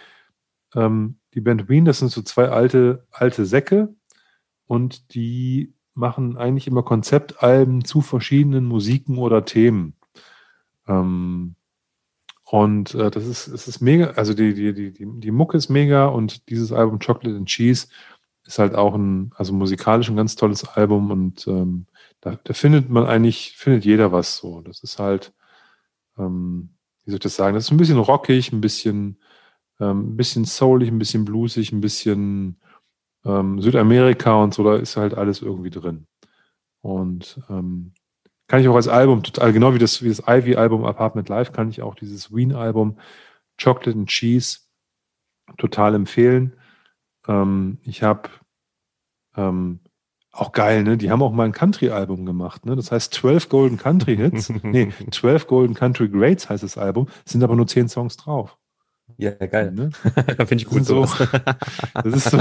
ähm, 0.74 1.18
die 1.34 1.40
Band 1.40 1.68
Wien, 1.68 1.84
das 1.84 2.00
sind 2.00 2.10
so 2.10 2.22
zwei 2.22 2.48
alte, 2.48 3.06
alte 3.10 3.46
Säcke 3.46 3.94
und 4.66 5.14
die 5.14 5.74
machen 5.94 6.36
eigentlich 6.36 6.66
immer 6.66 6.82
Konzeptalben 6.82 7.84
zu 7.84 8.00
verschiedenen 8.00 8.64
Musiken 8.64 9.18
oder 9.18 9.44
Themen. 9.44 9.94
Ähm, 10.88 11.54
und 12.50 12.94
äh, 12.94 13.10
das 13.10 13.26
ist, 13.26 13.46
es 13.48 13.68
ist 13.68 13.82
mega, 13.82 14.12
also 14.12 14.32
die, 14.32 14.54
die, 14.54 14.72
die, 14.72 14.90
die, 14.90 15.06
die 15.06 15.30
Mucke 15.30 15.58
ist 15.58 15.68
mega 15.68 16.06
und 16.06 16.48
dieses 16.48 16.72
Album 16.72 16.98
Chocolate 16.98 17.36
and 17.36 17.46
Cheese 17.46 17.88
ist 18.44 18.58
halt 18.58 18.74
auch 18.74 18.94
ein, 18.94 19.32
also 19.36 19.52
musikalisch 19.52 20.08
ein 20.08 20.16
ganz 20.16 20.34
tolles 20.34 20.64
Album 20.64 21.10
und 21.10 21.46
ähm, 21.46 21.86
da, 22.22 22.38
da 22.42 22.54
findet 22.54 22.88
man 22.88 23.04
eigentlich, 23.04 23.54
findet 23.58 23.84
jeder 23.84 24.12
was 24.12 24.38
so. 24.38 24.62
Das 24.62 24.82
ist 24.82 24.98
halt, 24.98 25.34
ähm, 26.18 26.70
wie 27.04 27.10
soll 27.10 27.16
ich 27.16 27.22
das 27.22 27.36
sagen, 27.36 27.54
das 27.54 27.64
ist 27.66 27.70
ein 27.70 27.76
bisschen 27.76 27.98
rockig, 27.98 28.50
ein 28.52 28.62
bisschen, 28.62 29.18
ähm, 29.78 30.14
ein 30.14 30.16
bisschen 30.16 30.46
soulig, 30.46 30.90
ein 30.90 30.98
bisschen 30.98 31.26
bluesig, 31.26 31.72
ein 31.72 31.82
bisschen 31.82 32.60
ähm, 33.26 33.60
Südamerika 33.60 34.42
und 34.42 34.54
so, 34.54 34.64
da 34.64 34.76
ist 34.76 34.96
halt 34.96 35.12
alles 35.12 35.42
irgendwie 35.42 35.70
drin. 35.70 36.06
Und 36.80 37.40
ähm, 37.50 37.92
kann 38.48 38.60
ich 38.60 38.68
auch 38.68 38.74
als 38.74 38.88
Album 38.88 39.22
total, 39.22 39.52
genau 39.52 39.74
wie 39.74 39.78
das, 39.78 40.02
wie 40.02 40.08
das 40.08 40.22
Ivy-Album 40.26 40.84
Apartment 40.84 41.28
Live, 41.28 41.52
kann 41.52 41.68
ich 41.68 41.82
auch 41.82 41.94
dieses 41.94 42.34
Wien-Album 42.34 42.98
Chocolate 43.62 43.98
and 43.98 44.08
Cheese 44.08 44.60
total 45.58 45.94
empfehlen. 45.94 46.54
Ähm, 47.26 47.78
ich 47.84 48.02
habe 48.02 48.30
ähm, 49.36 49.80
auch 50.32 50.52
geil, 50.52 50.82
ne? 50.82 50.96
Die 50.96 51.10
haben 51.10 51.22
auch 51.22 51.32
mal 51.32 51.44
ein 51.44 51.52
Country-Album 51.52 52.24
gemacht, 52.24 52.64
ne? 52.64 52.74
Das 52.74 52.90
heißt 52.90 53.12
12 53.14 53.48
Golden 53.48 53.76
Country 53.76 54.16
Hits. 54.16 54.48
nee, 54.62 54.92
12 55.10 55.46
Golden 55.46 55.74
Country 55.74 56.08
Greats 56.08 56.48
heißt 56.48 56.62
das 56.62 56.78
Album. 56.78 57.08
Es 57.26 57.32
sind 57.32 57.42
aber 57.42 57.54
nur 57.56 57.66
10 57.66 57.88
Songs 57.88 58.16
drauf. 58.16 58.56
Ja, 59.16 59.30
geil. 59.30 59.72
Ne? 59.72 59.90
Finde 60.46 60.56
ich 60.56 60.66
gut 60.66 60.84
so. 60.84 61.02
das 61.94 62.14
ist 62.14 62.30
so, 62.30 62.38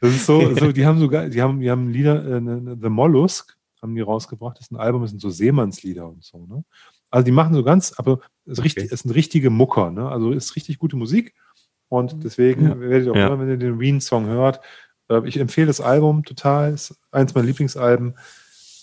das 0.00 0.10
ist 0.10 0.26
so, 0.26 0.54
so, 0.54 0.70
die 0.70 0.86
haben 0.86 0.98
sogar, 1.00 1.28
die 1.28 1.42
haben, 1.42 1.60
die 1.60 1.70
haben 1.70 1.88
Lieder, 1.88 2.24
äh, 2.24 2.40
ne, 2.40 2.60
ne, 2.60 2.78
The 2.80 2.88
Mollusk 2.88 3.56
haben 3.82 3.94
die 3.94 4.00
rausgebracht. 4.00 4.58
Das 4.58 4.66
ist 4.66 4.72
ein 4.72 4.76
Album, 4.76 5.02
das 5.02 5.10
sind 5.10 5.20
so 5.20 5.30
Seemannslieder 5.30 6.08
und 6.08 6.24
so, 6.24 6.46
ne? 6.46 6.64
Also 7.10 7.26
die 7.26 7.32
machen 7.32 7.54
so 7.54 7.62
ganz, 7.62 7.92
aber 7.98 8.20
es, 8.46 8.58
okay. 8.58 8.62
richtig, 8.62 8.92
es 8.92 9.00
sind 9.00 9.10
richtige 9.10 9.50
Mucker, 9.50 9.90
ne? 9.90 10.08
Also 10.08 10.32
ist 10.32 10.56
richtig 10.56 10.78
gute 10.78 10.96
Musik. 10.96 11.34
Und 11.88 12.24
deswegen 12.24 12.68
ja. 12.68 12.80
werdet 12.80 13.06
ihr 13.06 13.12
auch 13.12 13.16
ja. 13.16 13.26
immer, 13.26 13.40
wenn 13.40 13.50
ihr 13.50 13.58
den 13.58 13.78
Wien-Song 13.78 14.26
hört, 14.26 14.60
äh, 15.10 15.28
ich 15.28 15.36
empfehle 15.38 15.66
das 15.66 15.80
Album 15.80 16.24
total. 16.24 16.72
Ist 16.72 16.98
eins 17.10 17.34
meiner 17.34 17.46
Lieblingsalben. 17.46 18.14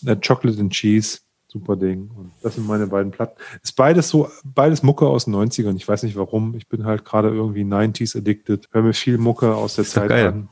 Äh, 0.05 0.15
Chocolate 0.17 0.59
and 0.59 0.71
Cheese. 0.71 1.19
Super 1.47 1.75
Ding. 1.75 2.11
Und 2.15 2.31
das 2.43 2.55
sind 2.55 2.67
meine 2.67 2.85
beiden 2.85 3.11
Platten. 3.11 3.41
Ist 3.63 3.75
beides 3.75 4.09
so, 4.09 4.29
beides 4.43 4.83
Mucke 4.83 5.07
aus 5.07 5.25
den 5.25 5.33
90ern. 5.33 5.75
Ich 5.75 5.87
weiß 5.87 6.03
nicht 6.03 6.15
warum. 6.15 6.53
Ich 6.55 6.67
bin 6.67 6.85
halt 6.85 7.03
gerade 7.03 7.29
irgendwie 7.29 7.63
90s 7.63 8.15
addicted. 8.15 8.67
Hör 8.71 8.83
mir 8.83 8.93
viel 8.93 9.17
Mucke 9.17 9.55
aus 9.55 9.75
der 9.75 9.85
Zeit 9.85 10.09
geil. 10.09 10.27
an. 10.27 10.49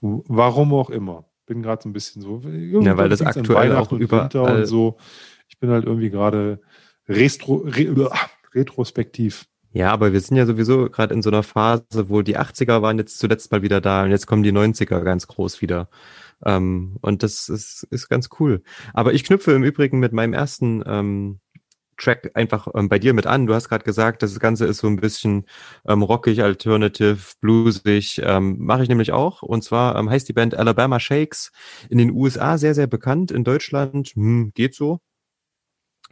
Warum 0.00 0.74
auch 0.74 0.90
immer. 0.90 1.24
Bin 1.50 1.64
gerade 1.64 1.82
so 1.82 1.88
ein 1.88 1.92
bisschen 1.92 2.22
so. 2.22 2.42
Ja, 2.44 2.96
weil 2.96 3.08
das 3.08 3.22
aktuell 3.22 3.74
auch 3.74 3.90
überall 3.90 4.60
und 4.60 4.66
so. 4.66 4.98
Ich 5.48 5.58
bin 5.58 5.68
halt 5.68 5.84
irgendwie 5.84 6.08
gerade 6.08 6.60
retro, 7.08 7.64
re, 7.66 8.08
retrospektiv. 8.54 9.46
Ja, 9.72 9.90
aber 9.90 10.12
wir 10.12 10.20
sind 10.20 10.36
ja 10.36 10.46
sowieso 10.46 10.88
gerade 10.88 11.12
in 11.12 11.22
so 11.22 11.30
einer 11.30 11.42
Phase, 11.42 12.08
wo 12.08 12.22
die 12.22 12.38
80er 12.38 12.82
waren 12.82 12.98
jetzt 12.98 13.18
zuletzt 13.18 13.50
mal 13.50 13.62
wieder 13.62 13.80
da 13.80 14.04
und 14.04 14.12
jetzt 14.12 14.28
kommen 14.28 14.44
die 14.44 14.52
90er 14.52 15.00
ganz 15.00 15.26
groß 15.26 15.60
wieder. 15.60 15.88
Ähm, 16.44 16.98
und 17.00 17.24
das 17.24 17.48
ist, 17.48 17.82
ist 17.90 18.08
ganz 18.08 18.28
cool. 18.38 18.62
Aber 18.94 19.12
ich 19.12 19.24
knüpfe 19.24 19.50
im 19.50 19.64
Übrigen 19.64 19.98
mit 19.98 20.12
meinem 20.12 20.34
ersten 20.34 20.84
ähm, 20.86 21.40
Track 22.00 22.30
einfach 22.34 22.68
ähm, 22.74 22.88
bei 22.88 22.98
dir 22.98 23.14
mit 23.14 23.26
an. 23.26 23.46
Du 23.46 23.54
hast 23.54 23.68
gerade 23.68 23.84
gesagt, 23.84 24.22
das 24.22 24.38
Ganze 24.40 24.66
ist 24.66 24.78
so 24.78 24.86
ein 24.86 24.96
bisschen 24.96 25.46
ähm, 25.86 26.02
rockig, 26.02 26.42
alternative, 26.42 27.18
bluesig. 27.40 28.20
Ähm, 28.24 28.56
Mache 28.58 28.82
ich 28.82 28.88
nämlich 28.88 29.12
auch. 29.12 29.42
Und 29.42 29.62
zwar 29.62 29.96
ähm, 29.96 30.08
heißt 30.10 30.28
die 30.28 30.32
Band 30.32 30.54
Alabama 30.54 31.00
Shakes. 31.00 31.52
In 31.88 31.98
den 31.98 32.12
USA 32.12 32.58
sehr, 32.58 32.74
sehr 32.74 32.86
bekannt. 32.86 33.30
In 33.30 33.44
Deutschland 33.44 34.08
hm, 34.14 34.52
geht 34.54 34.74
so. 34.74 35.00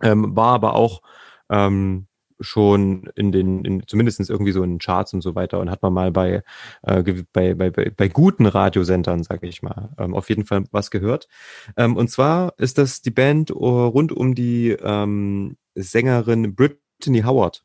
Ähm, 0.02 0.36
war 0.36 0.54
aber 0.54 0.74
auch 0.74 1.02
ähm, 1.50 2.07
schon 2.40 3.10
in 3.14 3.32
den, 3.32 3.64
in, 3.64 3.86
zumindest 3.86 4.28
irgendwie 4.30 4.52
so 4.52 4.62
in 4.62 4.78
Charts 4.78 5.12
und 5.12 5.22
so 5.22 5.34
weiter 5.34 5.58
und 5.60 5.70
hat 5.70 5.82
man 5.82 5.92
mal 5.92 6.10
bei, 6.10 6.42
äh, 6.82 7.02
bei, 7.32 7.54
bei, 7.54 7.70
bei, 7.70 8.08
guten 8.08 8.46
Radiosendern, 8.46 9.22
sage 9.22 9.46
ich 9.46 9.62
mal, 9.62 9.90
ähm, 9.98 10.14
auf 10.14 10.28
jeden 10.28 10.44
Fall 10.44 10.64
was 10.70 10.90
gehört. 10.90 11.28
Ähm, 11.76 11.96
und 11.96 12.08
zwar 12.10 12.54
ist 12.58 12.78
das 12.78 13.02
die 13.02 13.10
Band 13.10 13.50
rund 13.50 14.12
um 14.12 14.34
die 14.34 14.70
ähm, 14.70 15.56
Sängerin 15.74 16.54
Brittany 16.54 17.22
Howard. 17.22 17.64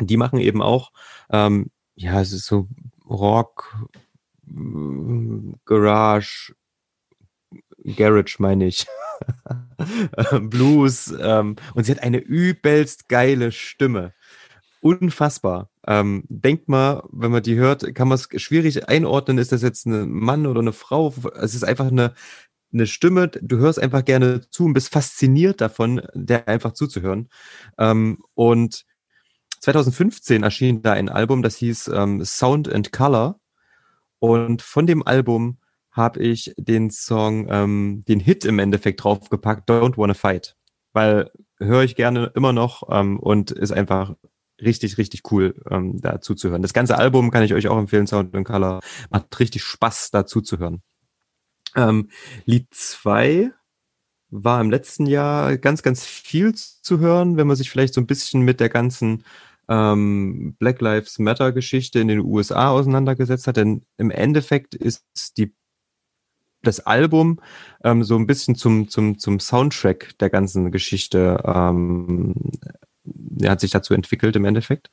Die 0.00 0.16
machen 0.16 0.38
eben 0.38 0.62
auch, 0.62 0.90
ähm, 1.30 1.70
ja, 1.94 2.20
es 2.20 2.32
ist 2.32 2.46
so 2.46 2.68
Rock, 3.08 3.76
Garage, 5.64 6.54
Garage 7.84 8.36
meine 8.38 8.66
ich. 8.66 8.86
Blues. 10.40 11.14
Ähm, 11.18 11.56
und 11.74 11.84
sie 11.84 11.92
hat 11.92 12.02
eine 12.02 12.18
übelst 12.18 13.08
geile 13.08 13.52
Stimme. 13.52 14.12
Unfassbar. 14.80 15.70
Ähm, 15.86 16.24
denkt 16.28 16.68
mal, 16.68 17.04
wenn 17.12 17.30
man 17.30 17.42
die 17.42 17.54
hört, 17.54 17.94
kann 17.94 18.08
man 18.08 18.16
es 18.16 18.28
schwierig 18.42 18.88
einordnen, 18.88 19.38
ist 19.38 19.52
das 19.52 19.62
jetzt 19.62 19.86
ein 19.86 20.10
Mann 20.10 20.46
oder 20.46 20.60
eine 20.60 20.72
Frau? 20.72 21.14
Es 21.36 21.54
ist 21.54 21.64
einfach 21.64 21.86
eine, 21.86 22.14
eine 22.72 22.86
Stimme, 22.86 23.28
du 23.28 23.58
hörst 23.58 23.80
einfach 23.80 24.04
gerne 24.04 24.48
zu 24.50 24.64
und 24.64 24.72
bist 24.72 24.92
fasziniert 24.92 25.60
davon, 25.60 26.02
der 26.14 26.48
einfach 26.48 26.72
zuzuhören. 26.72 27.28
Ähm, 27.78 28.24
und 28.34 28.84
2015 29.60 30.42
erschien 30.42 30.82
da 30.82 30.92
ein 30.92 31.08
Album, 31.08 31.42
das 31.42 31.56
hieß 31.56 31.88
ähm, 31.88 32.24
Sound 32.24 32.72
and 32.72 32.92
Color. 32.92 33.38
Und 34.18 34.62
von 34.62 34.86
dem 34.86 35.04
Album 35.04 35.58
habe 35.92 36.20
ich 36.20 36.54
den 36.56 36.90
Song, 36.90 37.46
ähm, 37.50 38.04
den 38.08 38.20
Hit 38.20 38.44
im 38.44 38.58
Endeffekt 38.58 39.04
draufgepackt, 39.04 39.68
Don't 39.68 39.96
Wanna 39.96 40.14
Fight. 40.14 40.56
Weil 40.92 41.30
höre 41.58 41.84
ich 41.84 41.96
gerne 41.96 42.32
immer 42.34 42.52
noch 42.52 42.88
ähm, 42.90 43.18
und 43.18 43.50
ist 43.50 43.72
einfach 43.72 44.14
richtig, 44.60 44.98
richtig 44.98 45.30
cool, 45.30 45.54
ähm, 45.70 46.00
da 46.00 46.20
zuzuhören. 46.20 46.62
Das 46.62 46.72
ganze 46.72 46.96
Album 46.96 47.30
kann 47.30 47.42
ich 47.42 47.54
euch 47.54 47.68
auch 47.68 47.78
empfehlen, 47.78 48.06
Sound 48.06 48.34
and 48.34 48.46
Color. 48.46 48.80
Macht 49.10 49.38
richtig 49.38 49.62
Spaß, 49.62 50.10
da 50.10 50.26
zuzuhören. 50.26 50.82
Ähm, 51.74 52.10
Lied 52.44 52.68
2 52.70 53.50
war 54.30 54.60
im 54.60 54.70
letzten 54.70 55.06
Jahr 55.06 55.56
ganz, 55.58 55.82
ganz 55.82 56.06
viel 56.06 56.54
zu 56.54 56.98
hören, 56.98 57.36
wenn 57.36 57.46
man 57.46 57.56
sich 57.56 57.70
vielleicht 57.70 57.94
so 57.94 58.00
ein 58.00 58.06
bisschen 58.06 58.42
mit 58.42 58.60
der 58.60 58.68
ganzen 58.68 59.24
ähm, 59.68 60.56
Black 60.58 60.80
Lives 60.80 61.18
Matter 61.18 61.52
Geschichte 61.52 62.00
in 62.00 62.08
den 62.08 62.20
USA 62.20 62.70
auseinandergesetzt 62.70 63.46
hat. 63.46 63.56
Denn 63.56 63.84
im 63.98 64.10
Endeffekt 64.10 64.74
ist 64.74 65.04
die 65.36 65.54
das 66.62 66.80
Album 66.80 67.40
ähm, 67.84 68.04
so 68.04 68.16
ein 68.16 68.26
bisschen 68.26 68.54
zum, 68.54 68.88
zum, 68.88 69.18
zum 69.18 69.40
Soundtrack 69.40 70.18
der 70.18 70.30
ganzen 70.30 70.70
Geschichte 70.70 71.42
ähm, 71.44 72.52
hat 73.44 73.60
sich 73.60 73.70
dazu 73.72 73.94
entwickelt 73.94 74.36
im 74.36 74.44
Endeffekt. 74.44 74.90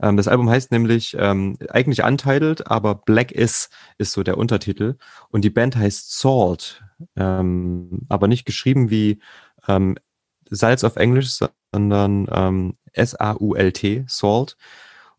Ähm, 0.00 0.16
das 0.16 0.28
Album 0.28 0.48
heißt 0.48 0.72
nämlich 0.72 1.16
ähm, 1.18 1.58
eigentlich 1.68 2.02
Untitled, 2.02 2.66
aber 2.66 2.94
Black 2.94 3.32
Is 3.32 3.70
ist 3.98 4.12
so 4.12 4.22
der 4.22 4.38
Untertitel. 4.38 4.96
Und 5.28 5.42
die 5.44 5.50
Band 5.50 5.76
heißt 5.76 6.18
Salt, 6.18 6.82
ähm, 7.16 8.06
aber 8.08 8.28
nicht 8.28 8.46
geschrieben 8.46 8.90
wie 8.90 9.20
ähm, 9.68 9.98
Salz 10.48 10.84
auf 10.84 10.96
Englisch, 10.96 11.38
sondern 11.72 12.28
ähm, 12.32 12.76
S-A-U-L-T, 12.92 14.04
Salt. 14.08 14.56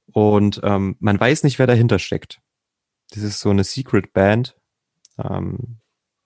Und 0.08 0.60
ähm, 0.64 0.98
man 1.00 1.20
weiß 1.20 1.44
nicht, 1.44 1.60
wer 1.60 1.68
dahinter 1.68 2.00
steckt. 2.00 2.42
Das 3.12 3.24
ist 3.24 3.40
so 3.40 3.50
eine 3.50 3.64
Secret 3.64 4.14
Band, 4.14 4.56
Ähm, 5.18 5.81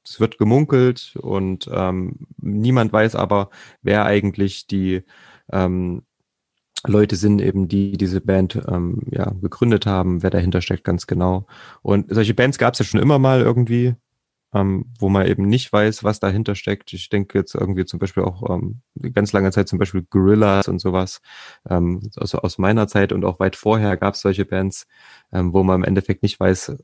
es 0.08 0.20
wird 0.20 0.38
gemunkelt 0.38 1.16
und 1.22 1.70
ähm, 1.72 2.28
niemand 2.38 2.94
weiß 2.94 3.16
aber, 3.16 3.50
wer 3.82 4.06
eigentlich 4.06 4.68
die 4.68 5.04
ähm, 5.52 6.04
Leute 6.88 7.16
sind 7.16 7.42
eben, 7.42 7.68
die 7.68 7.94
diese 7.94 8.22
Band 8.22 8.62
ähm, 8.68 9.02
ja, 9.12 9.32
gegründet 9.42 9.86
haben, 9.86 10.24
wer 10.24 10.30
dahinter 10.30 10.62
steckt 10.62 10.84
ganz 10.84 11.08
genau. 11.08 11.48
Und 11.82 12.14
solche 12.14 12.34
Bands 12.34 12.58
gab 12.58 12.74
es 12.74 12.80
ja 12.80 12.86
schon 12.86 13.02
immer 13.02 13.20
mal 13.20 13.42
irgendwie, 13.42 13.96
ähm, 14.54 14.86
wo 15.00 15.10
man 15.10 15.28
eben 15.28 15.48
nicht 15.48 15.72
weiß, 15.74 16.04
was 16.04 16.20
dahinter 16.20 16.56
steckt. 16.56 16.94
Ich 16.94 17.10
denke 17.10 17.38
jetzt 17.40 17.56
irgendwie 17.56 17.86
zum 17.86 18.00
Beispiel 18.00 18.24
auch 18.24 18.50
ähm, 18.50 18.82
ganz 19.14 19.34
lange 19.34 19.52
Zeit 19.52 19.68
zum 19.68 19.80
Beispiel 19.80 20.04
Gorillas 20.10 20.68
und 20.68 20.80
sowas. 20.80 21.22
Ähm, 21.70 22.10
also 22.18 22.40
aus 22.40 22.58
meiner 22.58 22.88
Zeit 22.88 23.12
und 23.12 23.26
auch 23.26 23.40
weit 23.40 23.56
vorher 23.56 23.98
gab 23.98 24.14
es 24.14 24.22
solche 24.22 24.46
Bands, 24.46 24.88
ähm, 25.34 25.54
wo 25.54 25.64
man 25.64 25.82
im 25.82 25.84
Endeffekt 25.84 26.24
nicht 26.24 26.40
weiß, 26.40 26.78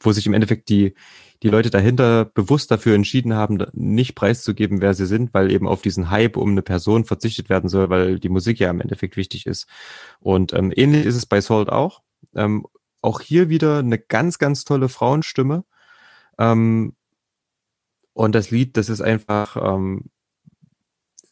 wo 0.00 0.12
sich 0.12 0.26
im 0.26 0.34
Endeffekt 0.34 0.68
die, 0.68 0.94
die 1.42 1.48
Leute 1.48 1.70
dahinter 1.70 2.24
bewusst 2.24 2.70
dafür 2.70 2.94
entschieden 2.94 3.34
haben, 3.34 3.64
nicht 3.72 4.14
preiszugeben, 4.14 4.80
wer 4.80 4.94
sie 4.94 5.06
sind, 5.06 5.34
weil 5.34 5.50
eben 5.50 5.68
auf 5.68 5.82
diesen 5.82 6.10
Hype 6.10 6.36
um 6.36 6.50
eine 6.50 6.62
Person 6.62 7.04
verzichtet 7.04 7.48
werden 7.48 7.68
soll, 7.68 7.90
weil 7.90 8.18
die 8.18 8.28
Musik 8.28 8.58
ja 8.58 8.70
im 8.70 8.80
Endeffekt 8.80 9.16
wichtig 9.16 9.46
ist. 9.46 9.66
Und 10.20 10.52
ähm, 10.52 10.72
ähnlich 10.74 11.04
ist 11.04 11.16
es 11.16 11.26
bei 11.26 11.40
Salt 11.40 11.68
auch. 11.68 12.02
Ähm, 12.34 12.66
auch 13.02 13.20
hier 13.20 13.48
wieder 13.48 13.78
eine 13.78 13.98
ganz, 13.98 14.38
ganz 14.38 14.64
tolle 14.64 14.88
Frauenstimme. 14.88 15.64
Ähm, 16.38 16.94
und 18.12 18.34
das 18.34 18.50
Lied, 18.50 18.76
das 18.76 18.88
ist 18.88 19.02
einfach, 19.02 19.56
ähm, 19.56 20.10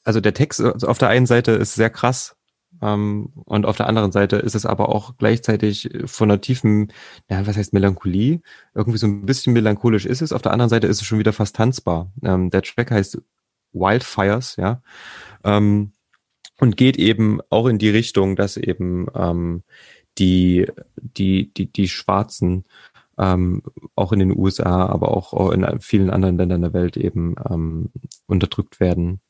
also 0.04 0.20
der 0.20 0.34
Text 0.34 0.60
also 0.60 0.86
auf 0.86 0.98
der 0.98 1.08
einen 1.08 1.26
Seite 1.26 1.52
ist 1.52 1.74
sehr 1.74 1.90
krass, 1.90 2.36
ähm, 2.82 3.30
und 3.44 3.66
auf 3.66 3.76
der 3.76 3.86
anderen 3.86 4.12
Seite 4.12 4.36
ist 4.36 4.54
es 4.54 4.66
aber 4.66 4.88
auch 4.88 5.16
gleichzeitig 5.16 5.90
von 6.06 6.30
einer 6.30 6.40
tiefen, 6.40 6.92
ja, 7.30 7.46
was 7.46 7.56
heißt 7.56 7.72
Melancholie? 7.72 8.40
Irgendwie 8.74 8.98
so 8.98 9.06
ein 9.06 9.26
bisschen 9.26 9.52
melancholisch 9.52 10.06
ist 10.06 10.22
es. 10.22 10.32
Auf 10.32 10.42
der 10.42 10.52
anderen 10.52 10.68
Seite 10.68 10.86
ist 10.86 11.00
es 11.00 11.06
schon 11.06 11.18
wieder 11.18 11.32
fast 11.32 11.56
tanzbar. 11.56 12.12
Ähm, 12.22 12.50
der 12.50 12.62
Track 12.62 12.90
heißt 12.90 13.20
Wildfires, 13.72 14.56
ja. 14.56 14.82
Ähm, 15.44 15.92
und 16.60 16.76
geht 16.76 16.96
eben 16.96 17.40
auch 17.50 17.66
in 17.66 17.78
die 17.78 17.90
Richtung, 17.90 18.36
dass 18.36 18.56
eben 18.56 19.08
ähm, 19.14 19.62
die, 20.18 20.66
die, 20.96 21.52
die, 21.52 21.72
die 21.72 21.88
Schwarzen 21.88 22.64
ähm, 23.18 23.62
auch 23.96 24.12
in 24.12 24.20
den 24.20 24.36
USA, 24.36 24.86
aber 24.86 25.16
auch 25.16 25.50
in 25.50 25.80
vielen 25.80 26.10
anderen 26.10 26.36
Ländern 26.36 26.62
der 26.62 26.72
Welt 26.72 26.96
eben 26.96 27.34
ähm, 27.48 27.90
unterdrückt 28.26 28.80
werden. 28.80 29.20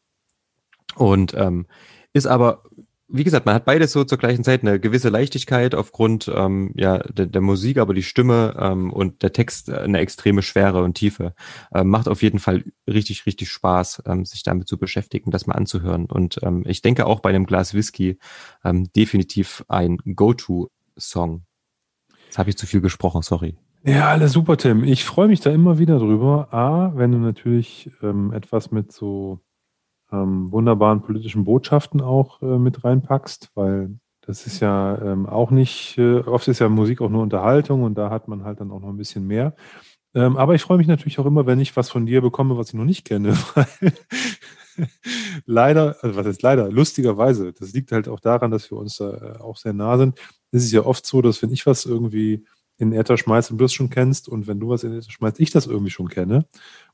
Und 0.96 1.34
ähm, 1.34 1.66
ist 2.12 2.26
aber 2.26 2.62
wie 3.08 3.24
gesagt, 3.24 3.44
man 3.44 3.54
hat 3.54 3.64
beides 3.64 3.92
so 3.92 4.04
zur 4.04 4.18
gleichen 4.18 4.44
Zeit 4.44 4.62
eine 4.62 4.80
gewisse 4.80 5.10
Leichtigkeit 5.10 5.74
aufgrund 5.74 6.30
ähm, 6.34 6.72
ja 6.74 6.98
der, 6.98 7.26
der 7.26 7.40
Musik, 7.42 7.78
aber 7.78 7.92
die 7.92 8.02
Stimme 8.02 8.56
ähm, 8.58 8.92
und 8.92 9.22
der 9.22 9.32
Text 9.32 9.68
äh, 9.68 9.76
eine 9.76 9.98
extreme 9.98 10.42
Schwere 10.42 10.82
und 10.82 10.94
Tiefe. 10.94 11.34
Ähm, 11.74 11.88
macht 11.88 12.08
auf 12.08 12.22
jeden 12.22 12.38
Fall 12.38 12.64
richtig, 12.88 13.26
richtig 13.26 13.50
Spaß, 13.50 14.02
ähm, 14.06 14.24
sich 14.24 14.42
damit 14.42 14.68
zu 14.68 14.78
beschäftigen, 14.78 15.30
das 15.30 15.46
mal 15.46 15.54
anzuhören. 15.54 16.06
Und 16.06 16.40
ähm, 16.42 16.64
ich 16.66 16.80
denke 16.82 17.06
auch 17.06 17.20
bei 17.20 17.28
einem 17.28 17.46
Glas 17.46 17.74
Whisky 17.74 18.18
ähm, 18.64 18.90
definitiv 18.96 19.64
ein 19.68 19.98
Go-To-Song. 19.98 21.44
Jetzt 22.26 22.38
habe 22.38 22.50
ich 22.50 22.56
zu 22.56 22.66
viel 22.66 22.80
gesprochen, 22.80 23.22
sorry. 23.22 23.56
Ja, 23.84 24.08
alles 24.08 24.32
super, 24.32 24.56
Tim. 24.56 24.82
Ich 24.82 25.04
freue 25.04 25.28
mich 25.28 25.40
da 25.40 25.50
immer 25.50 25.78
wieder 25.78 25.98
drüber. 25.98 26.48
A, 26.54 26.92
wenn 26.96 27.12
du 27.12 27.18
natürlich 27.18 27.90
ähm, 28.02 28.32
etwas 28.32 28.70
mit 28.70 28.92
so 28.92 29.40
ähm, 30.22 30.52
wunderbaren 30.52 31.02
politischen 31.02 31.44
Botschaften 31.44 32.00
auch 32.00 32.40
äh, 32.42 32.58
mit 32.58 32.84
reinpackst, 32.84 33.50
weil 33.54 33.98
das 34.22 34.46
ist 34.46 34.60
ja 34.60 34.98
ähm, 35.02 35.26
auch 35.26 35.50
nicht, 35.50 35.98
äh, 35.98 36.20
oft 36.20 36.48
ist 36.48 36.60
ja 36.60 36.68
Musik 36.68 37.00
auch 37.00 37.10
nur 37.10 37.22
Unterhaltung 37.22 37.82
und 37.82 37.96
da 37.96 38.10
hat 38.10 38.28
man 38.28 38.44
halt 38.44 38.60
dann 38.60 38.70
auch 38.70 38.80
noch 38.80 38.88
ein 38.88 38.96
bisschen 38.96 39.26
mehr. 39.26 39.54
Ähm, 40.14 40.36
aber 40.36 40.54
ich 40.54 40.62
freue 40.62 40.78
mich 40.78 40.86
natürlich 40.86 41.18
auch 41.18 41.26
immer, 41.26 41.46
wenn 41.46 41.60
ich 41.60 41.76
was 41.76 41.90
von 41.90 42.06
dir 42.06 42.22
bekomme, 42.22 42.56
was 42.56 42.68
ich 42.68 42.74
noch 42.74 42.84
nicht 42.84 43.04
kenne, 43.04 43.36
weil 43.54 43.92
leider, 45.44 45.96
also 46.00 46.16
was 46.16 46.26
ist 46.26 46.42
leider, 46.42 46.70
lustigerweise, 46.70 47.52
das 47.52 47.72
liegt 47.72 47.92
halt 47.92 48.08
auch 48.08 48.20
daran, 48.20 48.50
dass 48.50 48.70
wir 48.70 48.78
uns 48.78 48.96
da 48.96 49.12
äh, 49.12 49.38
auch 49.40 49.56
sehr 49.56 49.72
nah 49.72 49.98
sind. 49.98 50.18
Es 50.52 50.64
ist 50.64 50.72
ja 50.72 50.86
oft 50.86 51.04
so, 51.04 51.20
dass 51.20 51.42
wenn 51.42 51.52
ich 51.52 51.66
was 51.66 51.84
irgendwie 51.84 52.44
in 52.76 52.90
den 52.90 53.00
Äther 53.00 53.16
schmeiße 53.16 53.52
und 53.52 53.58
du 53.58 53.64
es 53.64 53.72
schon 53.72 53.90
kennst 53.90 54.28
und 54.28 54.46
wenn 54.46 54.58
du 54.58 54.68
was 54.68 54.82
in 54.82 54.90
den 54.90 54.98
Äther 54.98 55.10
schmeißt, 55.10 55.40
ich 55.40 55.50
das 55.50 55.66
irgendwie 55.66 55.90
schon 55.90 56.08
kenne 56.08 56.46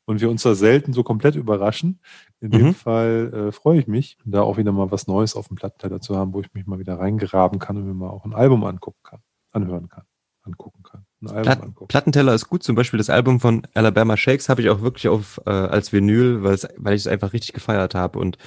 und 0.04 0.20
wir 0.20 0.30
uns 0.30 0.42
da 0.42 0.54
selten 0.54 0.92
so 0.92 1.02
komplett 1.02 1.36
überraschen. 1.36 2.00
In 2.40 2.50
dem 2.50 2.66
mhm. 2.68 2.74
Fall 2.74 3.48
äh, 3.48 3.52
freue 3.52 3.78
ich 3.80 3.86
mich, 3.86 4.18
da 4.24 4.42
auch 4.42 4.56
wieder 4.58 4.72
mal 4.72 4.90
was 4.90 5.06
Neues 5.06 5.36
auf 5.36 5.48
dem 5.48 5.56
Plattenteller 5.56 6.00
zu 6.00 6.16
haben, 6.16 6.32
wo 6.34 6.40
ich 6.40 6.52
mich 6.52 6.66
mal 6.66 6.78
wieder 6.78 6.98
reingraben 6.98 7.58
kann 7.58 7.76
und 7.76 7.86
mir 7.86 7.94
mal 7.94 8.10
auch 8.10 8.24
ein 8.24 8.34
Album 8.34 8.64
angucken 8.64 9.00
kann, 9.02 9.20
anhören 9.52 9.88
kann, 9.88 10.04
angucken 10.42 10.82
kann. 10.82 11.06
Platt, 11.22 11.60
Plattenteller 11.88 12.34
ist 12.34 12.48
gut, 12.48 12.62
zum 12.62 12.76
Beispiel 12.76 12.98
das 12.98 13.10
Album 13.10 13.40
von 13.40 13.66
Alabama 13.74 14.16
Shakes 14.16 14.48
habe 14.48 14.62
ich 14.62 14.70
auch 14.70 14.80
wirklich 14.80 15.08
auf 15.08 15.40
äh, 15.44 15.50
als 15.50 15.92
Vinyl, 15.92 16.42
weil 16.42 16.54
ich 16.94 17.02
es 17.02 17.06
einfach 17.06 17.34
richtig 17.34 17.52
gefeiert 17.52 17.94
habe. 17.94 18.18
Und 18.18 18.38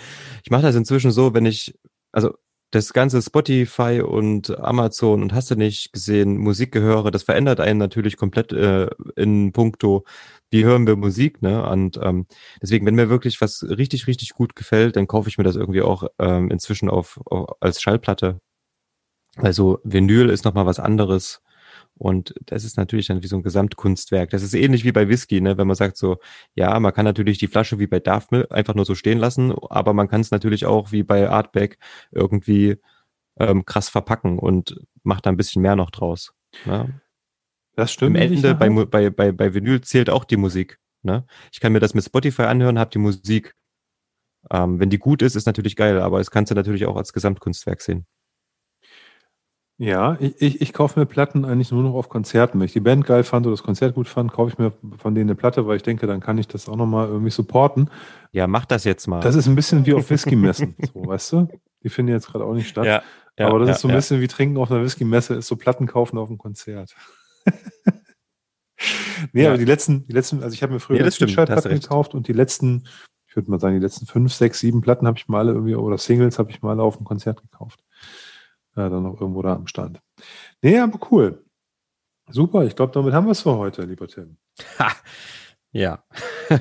ich 0.44 0.50
mache 0.50 0.64
das 0.64 0.76
inzwischen 0.76 1.12
so, 1.12 1.36
wenn 1.36 1.46
ich, 1.46 1.78
also 2.12 2.34
das 2.74 2.92
ganze 2.92 3.22
Spotify 3.22 4.02
und 4.02 4.58
Amazon 4.58 5.22
und 5.22 5.34
hast 5.34 5.52
du 5.52 5.56
nicht 5.56 5.94
gesehen, 5.94 6.38
Musik 6.38 6.72
gehöre, 6.72 7.12
das 7.12 7.22
verändert 7.22 7.60
einen 7.60 7.78
natürlich 7.78 8.18
komplett 8.18 8.52
äh, 8.52 8.90
in 9.16 9.52
puncto, 9.52 10.06
wie 10.50 10.66
hören 10.66 10.88
wir 10.88 10.96
Musik, 10.96 11.44
ne? 11.44 11.68
Und 11.70 12.00
ähm, 12.02 12.26
deswegen, 12.62 12.86
wenn 12.88 12.96
mir 12.96 13.10
wirklich 13.10 13.42
was 13.42 13.64
richtig, 13.64 14.08
richtig 14.08 14.32
gut 14.32 14.56
gefällt, 14.56 14.96
dann 14.96 15.08
kaufe 15.08 15.30
ich 15.30 15.38
mir 15.38 15.44
das 15.44 15.56
irgendwie 15.56 15.84
auch 15.84 16.06
ähm, 16.18 16.50
inzwischen 16.50 16.90
auf, 16.90 17.20
auf 17.26 17.56
als 17.60 17.80
Schallplatte. 17.80 18.40
Also 19.38 19.80
Vinyl 19.84 20.30
ist 20.30 20.44
nochmal 20.44 20.66
was 20.66 20.80
anderes. 20.80 21.43
Und 22.04 22.36
das 22.48 22.66
ist 22.66 22.76
natürlich 22.76 23.08
dann 23.08 23.24
wie 23.24 23.28
so 23.28 23.38
ein 23.38 23.44
Gesamtkunstwerk. 23.44 24.30
Das 24.30 24.44
ist 24.44 24.54
ähnlich 24.54 24.84
wie 24.84 24.92
bei 24.92 25.08
Whisky, 25.08 25.40
ne? 25.40 25.58
wenn 25.58 25.68
man 25.68 25.78
sagt 25.78 25.96
so, 25.96 26.18
ja, 26.54 26.78
man 26.82 26.94
kann 26.94 27.06
natürlich 27.06 27.38
die 27.38 27.48
Flasche 27.48 27.80
wie 27.80 27.88
bei 27.88 28.02
Daphne 28.02 28.46
einfach 28.52 28.76
nur 28.76 28.84
so 28.84 28.94
stehen 28.94 29.20
lassen, 29.20 29.54
aber 29.70 29.94
man 29.94 30.10
kann 30.10 30.20
es 30.20 30.30
natürlich 30.30 30.66
auch 30.66 30.92
wie 30.92 31.04
bei 31.04 31.30
Artback 31.30 31.78
irgendwie 32.12 32.76
ähm, 33.40 33.64
krass 33.64 33.88
verpacken 33.88 34.38
und 34.38 34.82
macht 35.04 35.26
da 35.26 35.30
ein 35.30 35.38
bisschen 35.38 35.62
mehr 35.62 35.78
noch 35.78 35.92
draus. 35.92 36.34
Ne? 36.66 37.00
Das 37.78 37.94
stimmt. 37.94 38.18
Am 38.18 38.22
Ende 38.22 38.54
bei, 38.54 38.70
bei, 38.70 39.10
bei, 39.10 39.32
bei 39.32 39.54
Vinyl 39.54 39.80
zählt 39.80 40.10
auch 40.10 40.26
die 40.26 40.36
Musik. 40.36 40.80
Ne? 41.04 41.26
Ich 41.54 41.62
kann 41.62 41.72
mir 41.72 41.80
das 41.80 41.94
mit 41.94 42.04
Spotify 42.04 42.44
anhören, 42.44 42.80
habe 42.80 42.92
die 42.92 43.00
Musik. 43.00 43.56
Ähm, 44.52 44.82
wenn 44.82 44.90
die 44.90 45.00
gut 45.00 45.22
ist, 45.22 45.38
ist 45.38 45.46
natürlich 45.46 45.78
geil, 45.78 46.02
aber 46.02 46.20
es 46.20 46.32
kannst 46.32 46.52
du 46.52 46.56
natürlich 46.56 46.86
auch 46.86 46.98
als 46.98 47.14
Gesamtkunstwerk 47.14 47.80
sehen. 47.80 48.06
Ja, 49.84 50.16
ich, 50.22 50.42
ich, 50.42 50.62
ich 50.62 50.72
kaufe 50.72 50.98
mir 50.98 51.06
Platten 51.06 51.44
eigentlich 51.44 51.70
nur 51.72 51.84
noch 51.84 51.94
auf 51.94 52.08
Konzerten. 52.08 52.58
Wenn 52.58 52.68
ich 52.68 52.72
die 52.72 52.80
Band 52.80 53.06
geil 53.06 53.26
fand 53.26 53.46
oder 53.46 53.54
das 53.54 53.64
Konzert 53.64 53.96
gut 53.96 54.08
fand, 54.08 54.32
kaufe 54.32 54.50
ich 54.50 54.58
mir 54.58 54.72
von 54.98 55.14
denen 55.14 55.30
eine 55.30 55.36
Platte, 55.36 55.68
weil 55.68 55.76
ich 55.76 55.84
denke, 55.84 56.08
dann 56.08 56.22
kann 56.22 56.38
ich 56.38 56.48
das 56.48 56.70
auch 56.70 56.78
nochmal 56.78 57.10
irgendwie 57.10 57.32
supporten. 57.32 57.90
Ja, 58.32 58.48
mach 58.48 58.66
das 58.66 58.86
jetzt 58.86 59.08
mal. 59.08 59.20
Das 59.20 59.36
ist 59.36 59.46
ein 59.46 59.56
bisschen 59.56 59.86
wie 59.86 59.94
auf 59.94 60.10
Whisky-Messen, 60.10 60.78
so, 60.94 61.06
weißt 61.06 61.34
du? 61.34 61.50
Die 61.84 61.90
finden 61.90 62.14
jetzt 62.14 62.28
gerade 62.28 62.46
auch 62.46 62.54
nicht 62.54 62.70
statt. 62.70 62.86
Ja, 62.86 63.04
ja, 63.38 63.48
Aber 63.48 63.60
das 63.60 63.68
ja, 63.68 63.74
ist 63.74 63.82
so 63.82 63.90
ein 63.90 63.94
bisschen 63.94 64.22
wie 64.22 64.30
Trinken 64.30 64.56
auf 64.56 64.72
einer 64.72 64.82
Whisky-Messe, 64.82 65.34
ist 65.34 65.48
so 65.48 65.58
Platten 65.58 65.86
kaufen 65.86 66.18
auf 66.18 66.30
einem 66.30 66.38
Konzert. 66.38 66.96
nee, 69.34 69.46
aber 69.46 69.58
die 69.58 69.66
letzten, 69.66 70.08
die 70.08 70.14
letzten, 70.14 70.44
also 70.44 70.54
ich 70.54 70.64
habe 70.64 70.72
mir 70.72 70.80
früher 70.80 71.00
ja, 71.00 71.10
T-Shirt-Platten 71.10 71.82
gekauft 71.82 72.14
und 72.14 72.30
die 72.30 72.34
letzten, 72.34 72.88
ich 73.28 73.36
würde 73.36 73.52
mal 73.52 73.60
sagen, 73.60 73.76
die 73.76 73.82
letzten 73.82 74.06
fünf, 74.06 74.32
sechs, 74.32 74.60
sieben 74.60 74.80
Platten 74.80 75.08
habe 75.08 75.18
ich 75.18 75.28
mal 75.28 75.40
alle 75.40 75.52
irgendwie, 75.52 75.76
oder 75.76 75.98
Singles 75.98 76.40
habe 76.40 76.52
ich 76.52 76.62
mal 76.62 76.72
alle 76.72 76.84
auf 76.84 76.96
dem 76.96 77.06
Konzert 77.06 77.42
gekauft 77.42 77.84
äh, 78.76 78.90
dann 78.90 79.04
noch 79.04 79.20
irgendwo 79.20 79.42
da 79.42 79.56
am 79.56 79.68
Stand. 79.68 80.02
Nee, 80.62 80.80
aber 80.80 81.00
cool. 81.12 81.44
Super, 82.30 82.66
ich 82.66 82.76
glaube, 82.76 82.94
damit 82.94 83.14
haben 83.14 83.28
wir 83.28 83.32
es 83.32 83.42
für 83.42 83.58
heute, 83.58 83.84
lieber 83.84 84.08
Tim. 84.08 84.38
Ha, 84.80 84.92
ja. 85.74 86.04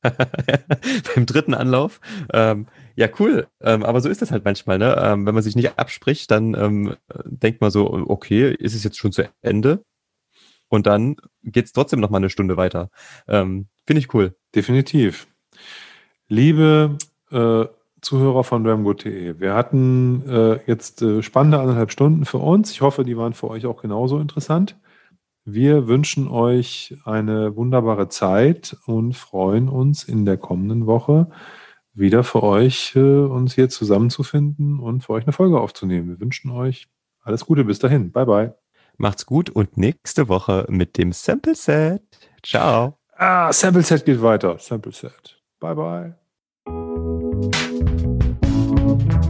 Beim 0.00 1.26
dritten 1.26 1.54
Anlauf. 1.54 2.00
Ähm, 2.32 2.66
ja, 2.96 3.08
cool. 3.18 3.46
Ähm, 3.60 3.84
aber 3.84 4.00
so 4.00 4.08
ist 4.08 4.22
das 4.22 4.30
halt 4.30 4.44
manchmal, 4.44 4.78
ne? 4.78 4.96
Ähm, 4.98 5.26
wenn 5.26 5.34
man 5.34 5.42
sich 5.42 5.54
nicht 5.54 5.78
abspricht, 5.78 6.30
dann 6.30 6.54
ähm, 6.54 6.96
denkt 7.26 7.60
man 7.60 7.70
so, 7.70 7.92
okay, 7.92 8.52
ist 8.58 8.74
es 8.74 8.82
jetzt 8.82 8.98
schon 8.98 9.12
zu 9.12 9.28
Ende? 9.42 9.84
Und 10.68 10.86
dann 10.86 11.16
geht 11.42 11.66
es 11.66 11.72
trotzdem 11.72 12.00
noch 12.00 12.10
mal 12.10 12.16
eine 12.18 12.30
Stunde 12.30 12.56
weiter. 12.56 12.90
Ähm, 13.28 13.68
Finde 13.86 14.00
ich 14.00 14.14
cool. 14.14 14.34
Definitiv. 14.54 15.28
Liebe 16.26 16.96
äh, 17.30 17.66
Zuhörer 18.04 18.44
von 18.44 18.66
Ramgo.de. 18.66 19.40
Wir 19.40 19.54
hatten 19.54 20.22
äh, 20.28 20.60
jetzt 20.66 21.02
äh, 21.02 21.22
spannende 21.22 21.58
anderthalb 21.58 21.90
Stunden 21.90 22.24
für 22.24 22.38
uns. 22.38 22.70
Ich 22.70 22.80
hoffe, 22.80 23.04
die 23.04 23.16
waren 23.16 23.34
für 23.34 23.48
euch 23.48 23.66
auch 23.66 23.82
genauso 23.82 24.18
interessant. 24.18 24.76
Wir 25.44 25.88
wünschen 25.88 26.28
euch 26.28 26.96
eine 27.04 27.56
wunderbare 27.56 28.08
Zeit 28.08 28.76
und 28.86 29.14
freuen 29.14 29.68
uns 29.68 30.04
in 30.04 30.24
der 30.24 30.36
kommenden 30.36 30.86
Woche 30.86 31.28
wieder 31.92 32.24
für 32.24 32.42
euch, 32.42 32.94
äh, 32.96 33.00
uns 33.00 33.54
hier 33.54 33.68
zusammenzufinden 33.68 34.80
und 34.80 35.04
für 35.04 35.12
euch 35.12 35.24
eine 35.24 35.32
Folge 35.32 35.60
aufzunehmen. 35.60 36.08
Wir 36.08 36.20
wünschen 36.20 36.50
euch 36.50 36.88
alles 37.22 37.46
Gute 37.46 37.64
bis 37.64 37.78
dahin. 37.78 38.12
Bye 38.12 38.26
bye. 38.26 38.54
Macht's 38.96 39.26
gut 39.26 39.50
und 39.50 39.76
nächste 39.76 40.28
Woche 40.28 40.66
mit 40.68 40.98
dem 40.98 41.12
Sample 41.12 41.54
Set. 41.54 42.02
Ciao. 42.42 42.98
Ah, 43.16 43.52
Sample 43.52 43.82
Set 43.82 44.04
geht 44.04 44.22
weiter. 44.22 44.58
Sample 44.58 44.92
Set. 44.92 45.42
Bye 45.60 45.74
bye. 45.74 46.14
Thank 48.96 49.12
you. 49.12 49.23